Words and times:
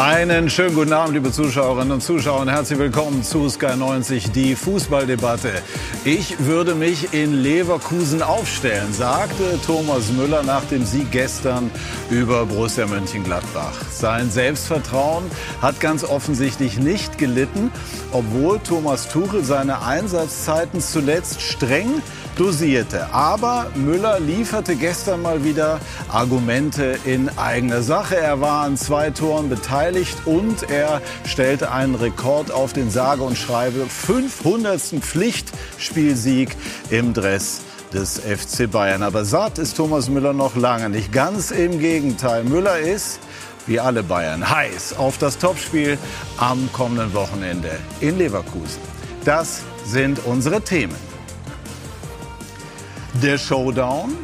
Einen 0.00 0.48
schönen 0.48 0.74
guten 0.74 0.94
Abend, 0.94 1.12
liebe 1.12 1.30
Zuschauerinnen 1.30 1.92
und 1.92 2.00
Zuschauer, 2.00 2.40
und 2.40 2.48
herzlich 2.48 2.78
willkommen 2.78 3.22
zu 3.22 3.50
Sky 3.50 3.76
90, 3.76 4.30
die 4.30 4.56
Fußballdebatte. 4.56 5.50
Ich 6.06 6.38
würde 6.38 6.74
mich 6.74 7.12
in 7.12 7.34
Leverkusen 7.34 8.22
aufstellen, 8.22 8.94
sagte 8.94 9.60
Thomas 9.66 10.10
Müller 10.10 10.42
nach 10.42 10.64
dem 10.64 10.86
Sieg 10.86 11.10
gestern 11.10 11.70
über 12.08 12.46
Borussia 12.46 12.86
Mönchengladbach. 12.86 13.74
Sein 13.90 14.30
Selbstvertrauen 14.30 15.24
hat 15.60 15.80
ganz 15.80 16.02
offensichtlich 16.02 16.78
nicht 16.78 17.18
gelitten, 17.18 17.70
obwohl 18.10 18.58
Thomas 18.58 19.06
Tuchel 19.06 19.44
seine 19.44 19.82
Einsatzzeiten 19.82 20.80
zuletzt 20.80 21.42
streng 21.42 22.00
dosierte. 22.40 23.12
Aber 23.12 23.66
Müller 23.74 24.18
lieferte 24.18 24.74
gestern 24.74 25.20
mal 25.20 25.44
wieder 25.44 25.78
Argumente 26.08 26.98
in 27.04 27.28
eigener 27.36 27.82
Sache. 27.82 28.16
Er 28.16 28.40
war 28.40 28.64
an 28.64 28.78
zwei 28.78 29.10
Toren 29.10 29.50
beteiligt 29.50 30.16
und 30.24 30.70
er 30.70 31.02
stellte 31.26 31.70
einen 31.70 31.94
Rekord 31.94 32.50
auf 32.50 32.72
den 32.72 32.90
sage 32.90 33.22
und 33.22 33.36
schreibe 33.36 33.84
500. 33.86 34.80
Pflichtspielsieg 34.80 36.56
im 36.88 37.12
Dress 37.12 37.60
des 37.92 38.18
FC 38.18 38.70
Bayern. 38.70 39.02
Aber 39.02 39.26
satt 39.26 39.58
ist 39.58 39.76
Thomas 39.76 40.08
Müller 40.08 40.32
noch 40.32 40.56
lange 40.56 40.88
nicht. 40.88 41.12
Ganz 41.12 41.50
im 41.50 41.78
Gegenteil. 41.78 42.44
Müller 42.44 42.78
ist 42.78 43.20
wie 43.66 43.78
alle 43.78 44.02
Bayern 44.02 44.48
heiß 44.48 44.96
auf 44.96 45.18
das 45.18 45.36
Topspiel 45.36 45.98
am 46.38 46.70
kommenden 46.72 47.12
Wochenende 47.12 47.70
in 48.00 48.16
Leverkusen. 48.16 48.80
Das 49.26 49.60
sind 49.84 50.24
unsere 50.24 50.62
Themen. 50.62 51.09
Der 53.14 53.36
Showdown, 53.36 54.16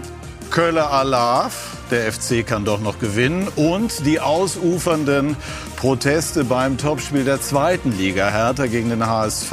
Köller 0.50 0.90
Alarv, 0.90 1.52
der 1.90 2.10
FC 2.10 2.46
kann 2.46 2.64
doch 2.64 2.80
noch 2.80 2.98
gewinnen 2.98 3.48
und 3.56 4.06
die 4.06 4.20
ausufernden 4.20 5.36
Proteste 5.76 6.44
beim 6.44 6.78
Topspiel 6.78 7.24
der 7.24 7.42
zweiten 7.42 7.92
Liga. 7.98 8.30
Hertha 8.30 8.66
gegen 8.66 8.88
den 8.88 9.04
HSV 9.04 9.52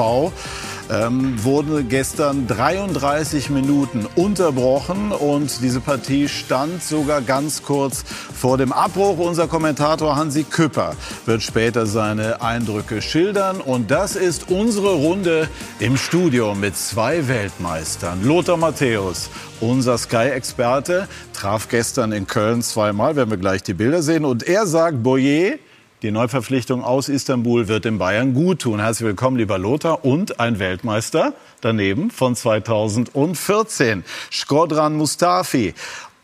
ähm, 0.94 1.44
wurde 1.44 1.84
gestern 1.84 2.48
33 2.48 3.50
Minuten 3.50 4.08
unterbrochen 4.16 5.12
und 5.12 5.62
diese 5.62 5.80
Partie 5.80 6.28
stand 6.28 6.84
sogar 6.84 7.22
ganz 7.22 7.64
kurz 7.64 8.04
vor 8.04 8.58
dem 8.58 8.72
Abbruch. 8.72 9.18
Unser 9.18 9.48
Kommentator 9.48 10.16
Hansi 10.16 10.44
Küpper 10.44 10.96
wird 11.26 11.42
später 11.42 11.86
seine 11.86 12.42
Eindrücke 12.42 13.02
schildern 13.02 13.60
und 13.60 13.90
das 13.90 14.16
ist 14.16 14.50
unsere 14.50 14.94
Runde 14.94 15.50
im 15.80 15.98
Studio 15.98 16.54
mit 16.54 16.78
zwei 16.78 17.28
Weltmeistern. 17.28 18.24
Lothar 18.24 18.58
Matthäus, 18.58 19.30
unser 19.62 19.98
Sky-Experte, 19.98 21.08
traf 21.34 21.68
gestern 21.70 22.12
in 22.12 22.28
Köln 22.28 22.62
zweimal, 22.62 23.16
werden 23.16 23.32
wir 23.32 23.38
gleich 23.38 23.64
die 23.64 23.74
Bilder 23.74 24.04
sehen 24.04 24.26
und 24.26 24.44
er 24.44 24.68
sagt, 24.68 25.02
Boyer, 25.02 25.56
die 26.04 26.12
Neuverpflichtung 26.12 26.84
aus 26.84 27.08
Istanbul 27.08 27.70
wird 27.70 27.86
den 27.86 27.98
Bayern 27.98 28.34
gut 28.34 28.64
tun. 28.64 28.82
Herzlich 28.82 29.08
willkommen, 29.08 29.38
lieber 29.38 29.58
Lothar. 29.58 30.04
Und 30.04 30.38
ein 30.38 30.60
Weltmeister 30.60 31.32
daneben 31.62 32.12
von 32.12 32.36
2014, 32.36 34.04
Skodran 34.30 34.98
Mustafi. 34.98 35.74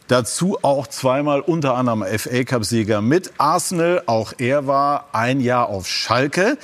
Dazu 0.09 0.57
auch 0.63 0.87
zweimal 0.87 1.39
unter 1.39 1.75
anderem 1.75 2.03
FA 2.03 2.43
Cup-Sieger 2.43 3.01
mit 3.01 3.31
Arsenal. 3.37 4.03
Auch 4.05 4.33
er 4.37 4.67
war 4.67 5.07
ein 5.13 5.39
Jahr 5.39 5.69
auf 5.69 5.87
Schalke. 5.87 6.57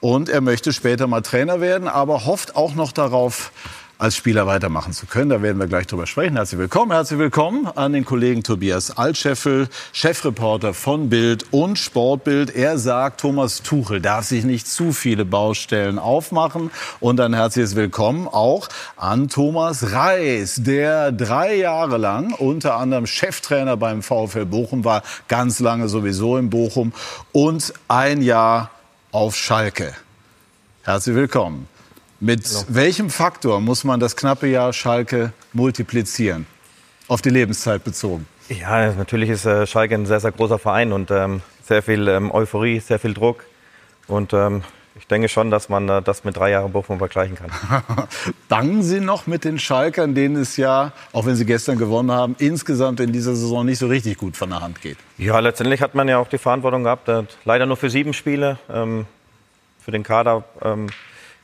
Und 0.00 0.28
er 0.28 0.42
möchte 0.42 0.74
später 0.74 1.06
mal 1.06 1.22
Trainer 1.22 1.62
werden, 1.62 1.88
aber 1.88 2.26
hofft 2.26 2.56
auch 2.56 2.74
noch 2.74 2.92
darauf, 2.92 3.52
als 4.00 4.16
Spieler 4.16 4.46
weitermachen 4.46 4.94
zu 4.94 5.04
können. 5.04 5.28
Da 5.28 5.42
werden 5.42 5.58
wir 5.58 5.66
gleich 5.66 5.86
drüber 5.86 6.06
sprechen. 6.06 6.36
Herzlich 6.36 6.58
willkommen. 6.58 6.90
Herzlich 6.90 7.18
willkommen 7.18 7.66
an 7.66 7.92
den 7.92 8.06
Kollegen 8.06 8.42
Tobias 8.42 8.96
Altscheffel, 8.96 9.68
Chefreporter 9.92 10.72
von 10.72 11.10
Bild 11.10 11.44
und 11.50 11.78
Sportbild. 11.78 12.54
Er 12.56 12.78
sagt, 12.78 13.20
Thomas 13.20 13.62
Tuchel 13.62 14.00
darf 14.00 14.24
sich 14.24 14.44
nicht 14.44 14.66
zu 14.66 14.92
viele 14.92 15.26
Baustellen 15.26 15.98
aufmachen. 15.98 16.70
Und 17.00 17.20
ein 17.20 17.34
herzliches 17.34 17.76
Willkommen 17.76 18.26
auch 18.26 18.70
an 18.96 19.28
Thomas 19.28 19.92
Reis, 19.92 20.56
der 20.64 21.12
drei 21.12 21.56
Jahre 21.56 21.98
lang 21.98 22.32
unter 22.32 22.76
anderem 22.76 23.06
Cheftrainer 23.06 23.76
beim 23.76 24.02
VfL 24.02 24.46
Bochum 24.46 24.82
war, 24.82 25.02
ganz 25.28 25.60
lange 25.60 25.90
sowieso 25.90 26.38
in 26.38 26.48
Bochum 26.48 26.94
und 27.32 27.74
ein 27.88 28.22
Jahr 28.22 28.70
auf 29.12 29.36
Schalke. 29.36 29.92
Herzlich 30.84 31.14
willkommen. 31.14 31.68
Mit 32.22 32.46
Hallo. 32.46 32.64
welchem 32.68 33.08
Faktor 33.08 33.60
muss 33.60 33.82
man 33.82 33.98
das 33.98 34.14
knappe 34.14 34.46
Jahr 34.46 34.74
Schalke 34.74 35.32
multiplizieren? 35.54 36.46
Auf 37.08 37.22
die 37.22 37.30
Lebenszeit 37.30 37.82
bezogen. 37.82 38.26
Ja, 38.50 38.92
natürlich 38.92 39.30
ist 39.30 39.46
äh, 39.46 39.66
Schalke 39.66 39.94
ein 39.94 40.04
sehr, 40.04 40.20
sehr 40.20 40.30
großer 40.30 40.58
Verein 40.58 40.92
und 40.92 41.10
ähm, 41.10 41.40
sehr 41.64 41.82
viel 41.82 42.06
ähm, 42.08 42.30
Euphorie, 42.30 42.78
sehr 42.80 42.98
viel 42.98 43.14
Druck. 43.14 43.46
Und 44.06 44.34
ähm, 44.34 44.62
ich 44.96 45.06
denke 45.06 45.30
schon, 45.30 45.50
dass 45.50 45.70
man 45.70 45.88
äh, 45.88 46.02
das 46.02 46.24
mit 46.24 46.36
drei 46.36 46.50
Jahren 46.50 46.72
Bochum 46.72 46.98
vergleichen 46.98 47.36
kann. 47.36 47.50
Bangen 48.50 48.82
Sie 48.82 49.00
noch 49.00 49.26
mit 49.26 49.44
den 49.46 49.58
Schalkern, 49.58 50.14
denen 50.14 50.36
es 50.36 50.58
ja, 50.58 50.92
auch 51.12 51.24
wenn 51.24 51.36
Sie 51.36 51.46
gestern 51.46 51.78
gewonnen 51.78 52.12
haben, 52.12 52.36
insgesamt 52.38 53.00
in 53.00 53.12
dieser 53.12 53.34
Saison 53.34 53.64
nicht 53.64 53.78
so 53.78 53.86
richtig 53.86 54.18
gut 54.18 54.36
von 54.36 54.50
der 54.50 54.60
Hand 54.60 54.82
geht? 54.82 54.98
Ja, 55.16 55.38
letztendlich 55.38 55.80
hat 55.80 55.94
man 55.94 56.06
ja 56.06 56.18
auch 56.18 56.28
die 56.28 56.38
Verantwortung 56.38 56.84
gehabt. 56.84 57.08
Äh, 57.08 57.22
leider 57.46 57.64
nur 57.64 57.78
für 57.78 57.88
sieben 57.88 58.12
Spiele. 58.12 58.58
Ähm, 58.68 59.06
für 59.82 59.90
den 59.90 60.02
Kader 60.02 60.44
ähm, 60.62 60.88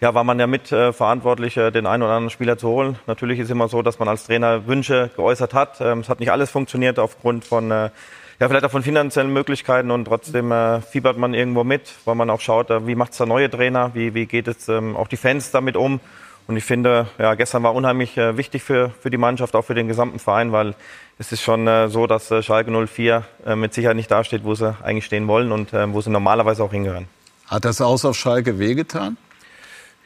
ja, 0.00 0.14
war 0.14 0.24
man 0.24 0.38
ja 0.38 0.46
mit 0.46 0.72
äh, 0.72 0.92
verantwortlich, 0.92 1.56
äh, 1.56 1.70
den 1.70 1.86
einen 1.86 2.02
oder 2.02 2.12
anderen 2.12 2.30
Spieler 2.30 2.58
zu 2.58 2.68
holen. 2.68 2.98
Natürlich 3.06 3.38
ist 3.38 3.50
immer 3.50 3.68
so, 3.68 3.82
dass 3.82 3.98
man 3.98 4.08
als 4.08 4.26
Trainer 4.26 4.66
Wünsche 4.66 5.10
geäußert 5.16 5.54
hat. 5.54 5.80
Ähm, 5.80 6.00
es 6.00 6.08
hat 6.08 6.20
nicht 6.20 6.30
alles 6.30 6.50
funktioniert 6.50 6.98
aufgrund 6.98 7.44
von, 7.44 7.70
äh, 7.70 7.90
ja, 8.38 8.48
vielleicht 8.48 8.64
auch 8.64 8.70
von 8.70 8.82
finanziellen 8.82 9.32
Möglichkeiten 9.32 9.90
und 9.90 10.04
trotzdem 10.04 10.52
äh, 10.52 10.82
fiebert 10.82 11.16
man 11.16 11.32
irgendwo 11.32 11.64
mit, 11.64 11.94
weil 12.04 12.14
man 12.14 12.28
auch 12.28 12.40
schaut, 12.40 12.70
äh, 12.70 12.86
wie 12.86 12.94
macht 12.94 13.12
es 13.12 13.18
der 13.18 13.26
neue 13.26 13.50
Trainer, 13.50 13.92
wie, 13.94 14.12
wie 14.12 14.26
geht 14.26 14.48
es 14.48 14.68
ähm, 14.68 14.96
auch 14.96 15.08
die 15.08 15.16
Fans 15.16 15.50
damit 15.50 15.76
um. 15.76 16.00
Und 16.46 16.56
ich 16.56 16.64
finde, 16.64 17.08
ja, 17.18 17.34
gestern 17.34 17.62
war 17.62 17.74
unheimlich 17.74 18.16
äh, 18.18 18.36
wichtig 18.36 18.62
für, 18.62 18.90
für 19.00 19.10
die 19.10 19.16
Mannschaft, 19.16 19.56
auch 19.56 19.64
für 19.64 19.74
den 19.74 19.88
gesamten 19.88 20.18
Verein, 20.18 20.52
weil 20.52 20.74
es 21.18 21.32
ist 21.32 21.42
schon 21.42 21.66
äh, 21.66 21.88
so, 21.88 22.06
dass 22.06 22.30
äh, 22.30 22.42
Schalke 22.42 22.70
04 22.70 23.24
äh, 23.46 23.56
mit 23.56 23.72
Sicherheit 23.72 23.96
nicht 23.96 24.10
dasteht, 24.10 24.44
wo 24.44 24.54
sie 24.54 24.76
eigentlich 24.82 25.06
stehen 25.06 25.26
wollen 25.26 25.50
und 25.50 25.72
äh, 25.72 25.92
wo 25.92 26.02
sie 26.02 26.10
normalerweise 26.10 26.62
auch 26.62 26.70
hingehören. 26.70 27.08
Hat 27.46 27.64
das 27.64 27.80
Aus 27.80 28.04
auf 28.04 28.16
Schalke 28.16 28.58
wehgetan? 28.58 29.16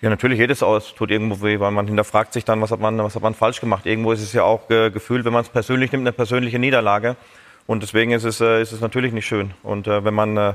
Ja, 0.03 0.09
natürlich 0.09 0.39
jedes 0.39 0.63
aus 0.63 0.95
tut 0.95 1.11
irgendwo 1.11 1.43
weh, 1.43 1.61
weil 1.61 1.73
man 1.73 1.87
hinterfragt 1.87 2.33
sich 2.33 2.47
dann, 2.47 2.63
was 2.63 2.71
hat 2.71 2.81
man, 2.81 2.97
was 2.99 3.15
hat 3.15 3.23
man 3.23 3.35
falsch 3.35 3.61
gemacht. 3.61 3.85
Irgendwo 3.85 4.13
ist 4.13 4.23
es 4.23 4.33
ja 4.33 4.45
auch 4.45 4.71
äh, 4.71 4.91
gefühlt, 4.91 5.27
wenn 5.27 5.33
man 5.35 5.43
es 5.43 5.51
persönlich 5.51 5.93
nimmt, 5.93 6.05
eine 6.05 6.13
persönliche 6.13 6.59
Niederlage. 6.59 7.17
Und 7.67 7.83
deswegen 7.83 8.13
ist 8.13 8.25
es, 8.25 8.41
äh, 8.41 8.63
ist 8.63 8.73
es 8.73 8.81
natürlich 8.81 9.13
nicht 9.13 9.27
schön. 9.27 9.53
Und 9.63 9.87
äh, 9.87 10.03
wenn 10.03 10.15
man, 10.15 10.39
äh, 10.39 10.55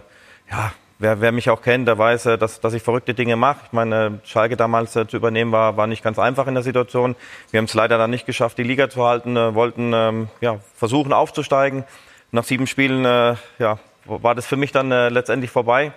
ja, 0.50 0.73
wer, 0.97 1.22
wer 1.22 1.31
mich 1.31 1.51
auch 1.51 1.61
kennt, 1.61 1.88
der 1.88 1.97
weiß, 2.00 2.25
äh, 2.25 2.38
dass, 2.39 2.59
dass 2.59 2.73
ich 2.73 2.81
verrückte 2.81 3.13
Dinge 3.13 3.35
mache. 3.35 3.59
Ich 3.67 3.72
meine, 3.72 4.19
Schalke 4.23 4.57
damals 4.57 4.95
äh, 4.95 5.07
zu 5.07 5.16
übernehmen 5.16 5.51
war, 5.51 5.77
war 5.77 5.85
nicht 5.85 6.03
ganz 6.03 6.17
einfach 6.17 6.47
in 6.47 6.56
der 6.56 6.63
Situation. 6.63 7.16
Wir 7.51 7.59
haben 7.59 7.66
es 7.66 7.73
leider 7.75 8.00
dann 8.00 8.09
nicht 8.09 8.25
geschafft, 8.25 8.57
die 8.57 8.63
Liga 8.63 8.89
zu 8.89 9.06
halten, 9.06 9.35
wollten 9.35 9.94
ähm, 9.94 10.27
ja, 10.41 10.57
versuchen 10.73 11.13
aufzusteigen. 11.13 11.83
Nach 12.31 12.44
sieben 12.44 12.66
Spielen 12.66 13.03
ja, 13.06 13.79
war 14.06 14.35
das 14.35 14.45
für 14.45 14.57
mich 14.57 14.73
dann 14.73 14.89
letztendlich 14.89 15.51
vorbei. 15.51 15.94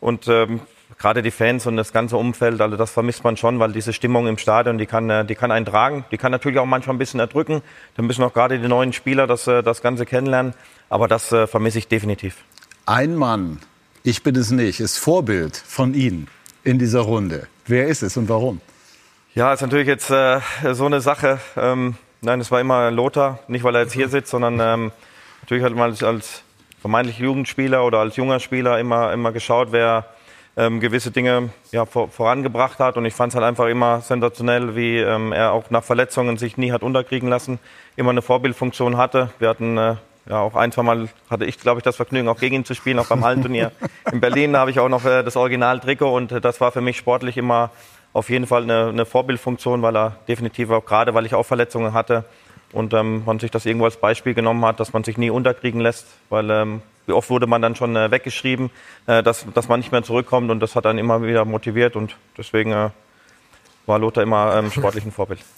Und 0.00 0.26
ähm, 0.28 0.60
gerade 0.98 1.22
die 1.22 1.30
Fans 1.30 1.66
und 1.66 1.76
das 1.76 1.92
ganze 1.92 2.16
Umfeld, 2.16 2.60
also 2.60 2.76
das 2.76 2.90
vermisst 2.90 3.24
man 3.24 3.36
schon, 3.36 3.58
weil 3.58 3.72
diese 3.72 3.92
Stimmung 3.92 4.26
im 4.26 4.38
Stadion, 4.38 4.78
die 4.78 4.86
kann, 4.86 5.10
äh, 5.10 5.24
die 5.24 5.34
kann 5.34 5.50
einen 5.50 5.66
tragen, 5.66 6.04
die 6.10 6.18
kann 6.18 6.32
natürlich 6.32 6.58
auch 6.58 6.66
manchmal 6.66 6.96
ein 6.96 6.98
bisschen 6.98 7.20
erdrücken. 7.20 7.62
Da 7.96 8.02
müssen 8.02 8.22
auch 8.22 8.32
gerade 8.32 8.58
die 8.58 8.68
neuen 8.68 8.92
Spieler 8.92 9.26
das, 9.26 9.46
äh, 9.46 9.62
das 9.62 9.82
Ganze 9.82 10.06
kennenlernen. 10.06 10.54
Aber 10.88 11.08
das 11.08 11.32
äh, 11.32 11.46
vermisse 11.46 11.78
ich 11.78 11.88
definitiv. 11.88 12.36
Ein 12.86 13.16
Mann, 13.16 13.60
ich 14.02 14.22
bin 14.22 14.36
es 14.36 14.50
nicht, 14.50 14.80
ist 14.80 14.98
Vorbild 14.98 15.56
von 15.56 15.94
Ihnen 15.94 16.28
in 16.64 16.78
dieser 16.78 17.00
Runde. 17.00 17.46
Wer 17.66 17.86
ist 17.86 18.02
es 18.02 18.16
und 18.16 18.28
warum? 18.28 18.60
Ja, 19.34 19.52
ist 19.52 19.62
natürlich 19.62 19.86
jetzt 19.86 20.10
äh, 20.10 20.40
so 20.72 20.86
eine 20.86 21.00
Sache. 21.00 21.38
Ähm, 21.56 21.94
nein, 22.20 22.40
es 22.40 22.50
war 22.50 22.60
immer 22.60 22.90
Lothar, 22.90 23.38
nicht 23.48 23.64
weil 23.64 23.74
er 23.74 23.82
jetzt 23.82 23.94
hier 23.94 24.08
sitzt, 24.08 24.30
sondern 24.30 24.60
ähm, 24.60 24.92
natürlich 25.40 25.64
hat 25.64 25.72
man 25.74 25.90
als, 25.90 26.02
als 26.02 26.42
vermeintlich 26.80 27.18
Jugendspieler 27.18 27.84
oder 27.86 28.00
als 28.00 28.16
junger 28.16 28.40
Spieler 28.40 28.78
immer, 28.78 29.12
immer 29.12 29.32
geschaut, 29.32 29.68
wer 29.70 30.06
ähm, 30.56 30.80
gewisse 30.80 31.10
Dinge 31.10 31.50
ja, 31.70 31.86
vor, 31.86 32.08
vorangebracht 32.08 32.78
hat. 32.78 32.96
Und 32.96 33.04
ich 33.04 33.14
fand 33.14 33.32
es 33.32 33.36
halt 33.36 33.46
einfach 33.46 33.66
immer 33.66 34.00
sensationell, 34.00 34.76
wie 34.76 34.98
ähm, 34.98 35.32
er 35.32 35.52
auch 35.52 35.70
nach 35.70 35.84
Verletzungen 35.84 36.36
sich 36.36 36.56
nie 36.56 36.72
hat 36.72 36.82
unterkriegen 36.82 37.28
lassen, 37.28 37.58
immer 37.96 38.10
eine 38.10 38.22
Vorbildfunktion 38.22 38.96
hatte. 38.96 39.30
Wir 39.38 39.48
hatten 39.48 39.78
äh, 39.78 39.96
ja 40.28 40.40
auch 40.40 40.54
ein, 40.54 40.72
zwei 40.72 40.82
Mal 40.82 41.08
hatte 41.30 41.44
ich, 41.44 41.58
glaube 41.58 41.78
ich, 41.78 41.84
das 41.84 41.96
Vergnügen, 41.96 42.28
auch 42.28 42.38
gegen 42.38 42.56
ihn 42.56 42.64
zu 42.64 42.74
spielen, 42.74 42.98
auch 42.98 43.06
beim 43.06 43.24
Hallenturnier 43.24 43.72
in 44.12 44.20
Berlin. 44.20 44.56
Habe 44.56 44.70
ich 44.70 44.78
auch 44.78 44.88
noch 44.88 45.04
äh, 45.04 45.22
das 45.22 45.36
Original-Trikot 45.36 46.14
und 46.14 46.32
äh, 46.32 46.40
das 46.40 46.60
war 46.60 46.72
für 46.72 46.80
mich 46.80 46.96
sportlich 46.96 47.36
immer 47.36 47.70
auf 48.12 48.28
jeden 48.28 48.46
Fall 48.46 48.62
eine, 48.64 48.88
eine 48.88 49.06
Vorbildfunktion, 49.06 49.80
weil 49.80 49.96
er 49.96 50.16
definitiv 50.28 50.70
auch 50.70 50.84
gerade, 50.84 51.14
weil 51.14 51.24
ich 51.24 51.34
auch 51.34 51.44
Verletzungen 51.44 51.94
hatte 51.94 52.24
und 52.72 52.92
ähm, 52.92 53.22
man 53.24 53.38
sich 53.38 53.50
das 53.50 53.64
irgendwo 53.64 53.86
als 53.86 53.96
Beispiel 53.96 54.34
genommen 54.34 54.64
hat, 54.66 54.80
dass 54.80 54.92
man 54.92 55.02
sich 55.02 55.16
nie 55.16 55.30
unterkriegen 55.30 55.80
lässt, 55.80 56.06
weil 56.28 56.50
ähm, 56.50 56.82
oft 57.08 57.30
wurde 57.30 57.46
man 57.46 57.62
dann 57.62 57.74
schon 57.76 57.96
äh, 57.96 58.10
weggeschrieben, 58.10 58.70
äh, 59.06 59.22
dass, 59.22 59.46
dass 59.54 59.68
man 59.68 59.80
nicht 59.80 59.92
mehr 59.92 60.02
zurückkommt 60.02 60.50
und 60.50 60.60
das 60.60 60.76
hat 60.76 60.84
dann 60.84 60.98
immer 60.98 61.22
wieder 61.22 61.44
motiviert 61.44 61.96
und 61.96 62.16
deswegen 62.36 62.72
äh, 62.72 62.90
war 63.86 63.98
Lothar 63.98 64.22
immer 64.22 64.54
ähm, 64.56 64.70
sportlich 64.70 65.04
ein 65.04 65.12
Vorbild. 65.12 65.40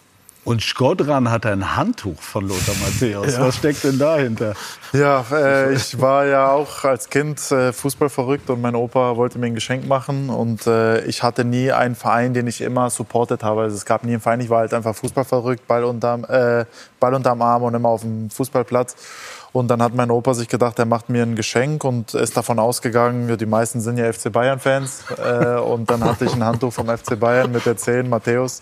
Und 0.45 0.61
Skodran 0.61 1.31
hat 1.31 1.47
ein 1.47 1.75
Handtuch 1.75 2.21
von 2.21 2.47
Lothar 2.47 2.75
Matthäus. 2.75 3.33
Ja. 3.33 3.41
Was 3.41 3.55
steckt 3.55 3.83
denn 3.83 3.97
dahinter? 3.97 4.53
Ja, 4.93 5.25
äh, 5.31 5.73
ich 5.73 5.99
war 5.99 6.27
ja 6.27 6.51
auch 6.51 6.83
als 6.83 7.09
Kind 7.09 7.51
äh, 7.51 7.73
Fußball 7.73 8.09
verrückt 8.09 8.51
und 8.51 8.61
mein 8.61 8.75
Opa 8.75 9.17
wollte 9.17 9.39
mir 9.39 9.47
ein 9.47 9.55
Geschenk 9.55 9.87
machen. 9.87 10.29
Und 10.29 10.67
äh, 10.67 11.03
ich 11.05 11.23
hatte 11.23 11.43
nie 11.43 11.71
einen 11.71 11.95
Verein, 11.95 12.35
den 12.35 12.45
ich 12.45 12.61
immer 12.61 12.91
supportet 12.91 13.43
habe. 13.43 13.61
Also 13.61 13.75
es 13.75 13.85
gab 13.85 14.03
nie 14.03 14.11
einen 14.11 14.21
Verein, 14.21 14.39
ich 14.39 14.51
war 14.51 14.59
halt 14.59 14.75
einfach 14.75 14.95
Fußball 14.95 15.25
verrückt, 15.25 15.67
Ball 15.67 15.83
unterm, 15.83 16.25
äh, 16.25 16.65
Ball 16.99 17.15
unterm 17.15 17.41
Arm 17.41 17.63
und 17.63 17.73
immer 17.73 17.89
auf 17.89 18.01
dem 18.01 18.29
Fußballplatz. 18.29 18.95
Und 19.55 19.69
dann 19.69 19.81
hat 19.81 19.95
mein 19.95 20.11
Opa 20.11 20.33
sich 20.33 20.49
gedacht, 20.49 20.77
er 20.79 20.85
macht 20.85 21.07
mir 21.07 21.23
ein 21.23 21.37
Geschenk 21.37 21.85
und 21.85 22.13
ist 22.13 22.35
davon 22.35 22.59
ausgegangen, 22.59 23.37
die 23.37 23.45
meisten 23.45 23.79
sind 23.79 23.97
ja 23.97 24.11
FC 24.11 24.29
Bayern-Fans. 24.29 25.05
Äh, 25.17 25.61
und 25.61 25.89
dann 25.89 26.03
hatte 26.03 26.25
ich 26.25 26.33
ein 26.33 26.43
Handtuch 26.43 26.73
vom 26.73 26.87
FC 26.89 27.17
Bayern 27.17 27.53
mit 27.53 27.65
der 27.65 27.77
10, 27.77 28.09
Matthäus. 28.09 28.61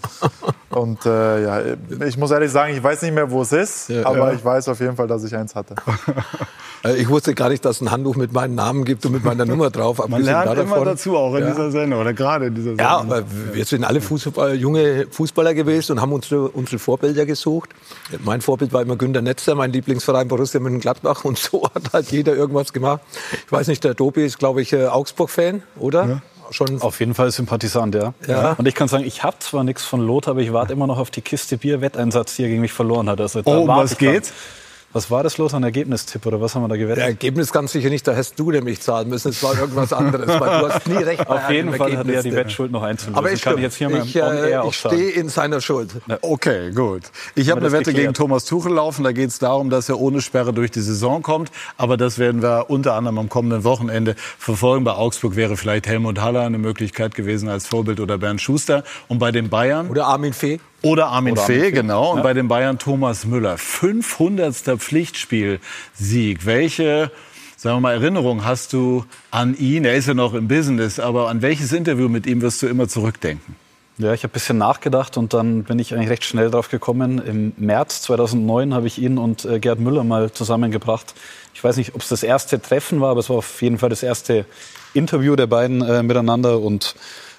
Und 0.69 1.03
äh, 1.07 1.43
ja, 1.43 1.61
ich 2.05 2.15
muss 2.17 2.29
ehrlich 2.29 2.51
sagen, 2.51 2.73
ich 2.73 2.83
weiß 2.83 3.01
nicht 3.01 3.13
mehr, 3.13 3.31
wo 3.31 3.41
es 3.41 3.51
ist, 3.51 3.89
ja, 3.89 4.05
aber 4.05 4.29
ja. 4.29 4.33
ich 4.33 4.45
weiß 4.45 4.69
auf 4.69 4.79
jeden 4.79 4.95
Fall, 4.95 5.07
dass 5.07 5.23
ich 5.23 5.35
eins 5.35 5.55
hatte. 5.55 5.75
Äh, 6.85 6.97
ich 6.97 7.07
wusste 7.07 7.33
gar 7.33 7.47
nicht, 7.47 7.63
dass 7.63 7.77
es 7.77 7.81
ein 7.81 7.91
Handtuch 7.91 8.17
mit 8.17 8.33
meinem 8.33 8.55
Namen 8.55 8.83
gibt 8.83 9.05
und 9.05 9.13
mit 9.13 9.23
meiner 9.23 9.45
Nummer 9.45 9.69
drauf. 9.69 10.05
Man 10.05 10.21
lernt 10.21 10.51
immer 10.51 10.55
davon. 10.55 10.85
dazu, 10.85 11.15
auch 11.15 11.33
in 11.35 11.43
ja. 11.43 11.51
dieser 11.51 11.71
Sendung 11.71 12.01
oder 12.01 12.11
gerade 12.11 12.47
in 12.47 12.55
dieser 12.55 12.71
Sendung. 12.71 12.85
Ja, 12.85 12.97
aber 12.97 13.23
wir 13.53 13.63
sind 13.63 13.85
alle 13.85 14.01
Fußball, 14.01 14.55
junge 14.55 15.07
Fußballer 15.09 15.53
gewesen 15.53 15.93
und 15.93 16.01
haben 16.01 16.11
unsere, 16.11 16.49
unsere 16.49 16.79
Vorbilder 16.79 17.25
gesucht. 17.25 17.69
Mein 18.25 18.41
Vorbild 18.41 18.73
war 18.73 18.81
immer 18.81 18.97
Günter 18.97 19.21
Netzer, 19.21 19.55
mein 19.55 19.71
Lieblingsverein 19.71 20.27
Borussia 20.27 20.59
Mönchengladbach 20.83 21.25
und 21.25 21.37
so 21.37 21.69
hat 21.73 21.93
halt 21.93 22.11
jeder 22.11 22.35
irgendwas 22.35 22.73
gemacht. 22.73 23.01
Ich 23.45 23.51
weiß 23.51 23.67
nicht, 23.67 23.83
der 23.83 23.93
Dobi 23.93 24.25
ist, 24.25 24.39
glaube 24.39 24.61
ich, 24.61 24.73
äh, 24.73 24.87
Augsburg-Fan, 24.87 25.63
oder? 25.77 26.05
Ja 26.05 26.21
schon. 26.51 26.81
Auf 26.81 26.99
jeden 26.99 27.15
Fall 27.15 27.31
Sympathisant, 27.31 27.95
ja. 27.95 28.13
ja. 28.27 28.53
Und 28.53 28.67
ich 28.67 28.75
kann 28.75 28.87
sagen, 28.87 29.05
ich 29.05 29.23
habe 29.23 29.39
zwar 29.39 29.63
nichts 29.63 29.85
von 29.85 30.05
Lothar, 30.05 30.31
aber 30.31 30.41
ich 30.41 30.53
warte 30.53 30.73
immer 30.73 30.85
noch 30.85 30.99
auf 30.99 31.09
die 31.09 31.21
Kiste 31.21 31.57
Bier-Wetteinsatz, 31.57 32.35
die 32.35 32.43
er 32.43 32.49
gegen 32.49 32.61
mich 32.61 32.73
verloren 32.73 33.09
hat. 33.09 33.19
Also, 33.19 33.41
oh, 33.45 33.67
was 33.67 33.97
geht? 33.97 34.31
Was 34.93 35.09
war 35.09 35.23
das 35.23 35.39
los 35.39 35.55
an 35.55 35.63
Ergebnistipp 35.63 36.23
oder 36.27 36.39
was 36.39 36.53
haben 36.53 36.61
wir 36.61 36.67
da 36.67 36.77
gewettet? 36.77 37.03
Ergebnis 37.03 37.51
ganz 37.51 37.71
sicher 37.71 37.89
nicht, 37.89 38.07
da 38.07 38.15
hast 38.15 38.37
du 38.37 38.51
nämlich 38.51 38.79
zahlen 38.79 39.09
müssen. 39.09 39.29
Es 39.29 39.41
war 39.41 39.57
irgendwas 39.57 39.91
anderes, 39.91 40.27
weil 40.27 40.59
du 40.59 40.69
hast 40.69 40.87
nie 40.87 40.95
recht. 40.97 41.27
Auf 41.27 41.49
jeden 41.49 41.73
Fall 41.73 41.97
hat 41.97 42.07
er 42.07 42.21
die 42.21 42.31
Wettschuld 42.31 42.71
noch 42.71 42.83
einzulösen. 42.83 43.17
Aber 43.17 43.31
ich, 43.31 43.41
kann 43.41 43.55
ich 43.57 43.63
jetzt 43.63 43.77
hier 43.77 43.89
ich, 43.89 44.15
äh, 44.15 44.67
ich 44.67 44.75
stehe 44.75 45.09
in 45.09 45.29
seiner 45.29 45.61
Schuld. 45.61 45.89
Okay, 46.21 46.71
gut. 46.71 47.03
Ich 47.33 47.49
habe 47.49 47.61
eine 47.61 47.71
Wette 47.71 47.85
geklärt. 47.85 48.03
gegen 48.03 48.13
Thomas 48.13 48.45
Tuchel 48.45 48.73
laufen. 48.73 49.03
Da 49.03 49.11
geht 49.13 49.29
es 49.29 49.39
darum, 49.39 49.71
dass 49.71 49.89
er 49.89 49.99
ohne 49.99 50.21
Sperre 50.21 50.53
durch 50.53 50.69
die 50.69 50.81
Saison 50.81 51.23
kommt. 51.23 51.51
Aber 51.77 51.97
das 51.97 52.19
werden 52.19 52.43
wir 52.43 52.69
unter 52.69 52.93
anderem 52.93 53.17
am 53.17 53.29
kommenden 53.29 53.63
Wochenende 53.63 54.13
verfolgen. 54.37 54.83
Bei 54.83 54.93
Augsburg 54.93 55.35
wäre 55.35 55.57
vielleicht 55.57 55.87
Helmut 55.87 56.21
Haller 56.21 56.41
eine 56.41 56.59
Möglichkeit 56.59 57.15
gewesen 57.15 57.49
als 57.49 57.67
Vorbild 57.67 57.99
oder 57.99 58.19
Bernd 58.19 58.41
Schuster. 58.41 58.83
Und 59.07 59.17
bei 59.17 59.31
den 59.31 59.49
Bayern... 59.49 59.89
Oder 59.89 60.05
Armin 60.05 60.33
Fee. 60.33 60.59
Oder 60.83 61.07
Armin, 61.07 61.33
Oder 61.33 61.41
Fee, 61.43 61.53
Armin 61.53 61.65
Fee, 61.65 61.71
genau. 61.71 62.11
Und 62.11 62.17
ja. 62.17 62.23
bei 62.23 62.33
den 62.33 62.47
Bayern 62.47 62.77
Thomas 62.77 63.25
Müller. 63.25 63.57
500. 63.57 64.53
Pflichtspielsieg. 64.77 66.45
Welche, 66.45 67.09
sagen 67.55 67.77
wir 67.77 67.81
mal, 67.81 67.93
Erinnerung 67.93 68.45
hast 68.45 68.73
du 68.73 69.05
an 69.31 69.57
ihn? 69.57 69.85
Er 69.85 69.95
ist 69.95 70.07
ja 70.07 70.13
noch 70.13 70.33
im 70.33 70.47
Business, 70.49 70.99
aber 70.99 71.29
an 71.29 71.41
welches 71.41 71.71
Interview 71.71 72.09
mit 72.09 72.27
ihm 72.27 72.41
wirst 72.41 72.61
du 72.61 72.67
immer 72.67 72.89
zurückdenken? 72.89 73.55
Ja, 73.97 74.13
ich 74.13 74.23
habe 74.23 74.31
ein 74.31 74.33
bisschen 74.33 74.57
nachgedacht 74.57 75.17
und 75.17 75.33
dann 75.33 75.63
bin 75.63 75.79
ich 75.79 75.93
eigentlich 75.93 76.09
recht 76.09 76.25
schnell 76.25 76.49
drauf 76.49 76.69
gekommen. 76.69 77.19
Im 77.19 77.53
März 77.57 78.01
2009 78.01 78.73
habe 78.73 78.87
ich 78.87 78.99
ihn 78.99 79.17
und 79.17 79.45
äh, 79.45 79.59
Gerd 79.59 79.79
Müller 79.79 80.03
mal 80.03 80.31
zusammengebracht. 80.31 81.13
Ich 81.53 81.63
weiß 81.63 81.77
nicht, 81.77 81.93
ob 81.95 82.01
es 82.01 82.09
das 82.09 82.23
erste 82.23 82.59
Treffen 82.59 82.99
war, 82.99 83.11
aber 83.11 83.19
es 83.21 83.29
war 83.29 83.37
auf 83.37 83.61
jeden 83.61 83.77
Fall 83.77 83.89
das 83.89 84.03
erste 84.03 84.45
Interview 84.93 85.35
der 85.35 85.47
beiden 85.47 85.81
äh, 85.81 86.03
miteinander 86.03 86.59
und 86.59 86.95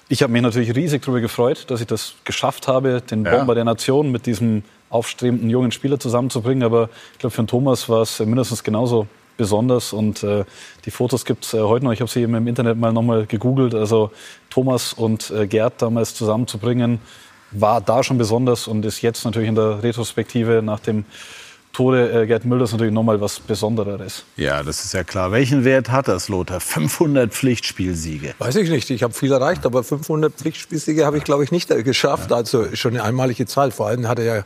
ich 0.07 0.21
habe 0.21 0.31
mich 0.31 0.41
natürlich 0.41 0.75
riesig 0.75 1.01
darüber 1.01 1.21
gefreut, 1.21 1.65
dass 1.69 1.81
ich 1.81 1.87
das 1.87 2.15
geschafft 2.25 2.67
habe, 2.67 3.01
den 3.01 3.25
ja. 3.25 3.37
Bomber 3.37 3.55
der 3.55 3.63
Nation 3.63 4.11
mit 4.11 4.25
diesem 4.25 4.63
aufstrebenden 4.89 5.49
jungen 5.49 5.71
Spieler 5.71 5.99
zusammenzubringen. 5.99 6.63
Aber 6.63 6.89
ich 7.13 7.19
glaube, 7.19 7.35
für 7.35 7.41
den 7.41 7.47
Thomas 7.47 7.89
war 7.89 8.01
es 8.01 8.19
mindestens 8.19 8.63
genauso 8.63 9.07
besonders. 9.37 9.93
Und 9.93 10.23
äh, 10.23 10.45
die 10.85 10.91
Fotos 10.91 11.25
gibt 11.25 11.45
es 11.45 11.53
äh, 11.53 11.59
heute 11.59 11.85
noch. 11.85 11.91
Ich 11.91 12.01
habe 12.01 12.09
sie 12.09 12.21
eben 12.21 12.35
im 12.35 12.47
Internet 12.47 12.77
mal 12.77 12.93
nochmal 12.93 13.25
gegoogelt. 13.25 13.73
Also 13.73 14.11
Thomas 14.49 14.93
und 14.93 15.31
äh, 15.31 15.47
Gerd 15.47 15.81
damals 15.81 16.13
zusammenzubringen, 16.13 16.99
war 17.51 17.81
da 17.81 18.03
schon 18.03 18.17
besonders 18.17 18.67
und 18.67 18.85
ist 18.85 19.01
jetzt 19.01 19.25
natürlich 19.25 19.49
in 19.49 19.55
der 19.55 19.81
Retrospektive 19.81 20.61
nach 20.63 20.79
dem 20.79 21.05
Tode 21.75 22.21
äh, 22.21 22.25
Gerd 22.25 22.45
Müller 22.45 22.63
ist 22.63 22.71
natürlich 22.71 22.93
nochmal 22.93 23.19
was 23.19 23.37
Besonderes. 23.41 24.23
Ja, 24.37 24.63
das 24.63 24.85
ist 24.85 24.93
ja 24.93 25.03
klar. 25.03 25.33
Welchen 25.33 25.65
Wert 25.65 25.91
hat 25.91 26.07
das, 26.07 26.29
Lothar? 26.29 26.61
500 26.61 27.33
Pflichtspielsiege? 27.33 28.33
Weiß 28.39 28.55
ich 28.55 28.69
nicht. 28.69 28.89
Ich 28.91 29.03
habe 29.03 29.13
viel 29.13 29.33
erreicht, 29.33 29.65
aber 29.65 29.83
500 29.83 30.33
Pflichtspielsiege 30.33 31.05
habe 31.05 31.17
ich, 31.17 31.25
glaube 31.25 31.43
ich, 31.43 31.51
nicht 31.51 31.67
geschafft. 31.83 32.31
Ja. 32.31 32.37
Also 32.37 32.73
schon 32.75 32.93
eine 32.93 33.03
einmalige 33.03 33.45
Zahl. 33.45 33.71
Vor 33.71 33.87
allem 33.87 34.07
hat 34.07 34.19
er 34.19 34.25
ja, 34.25 34.45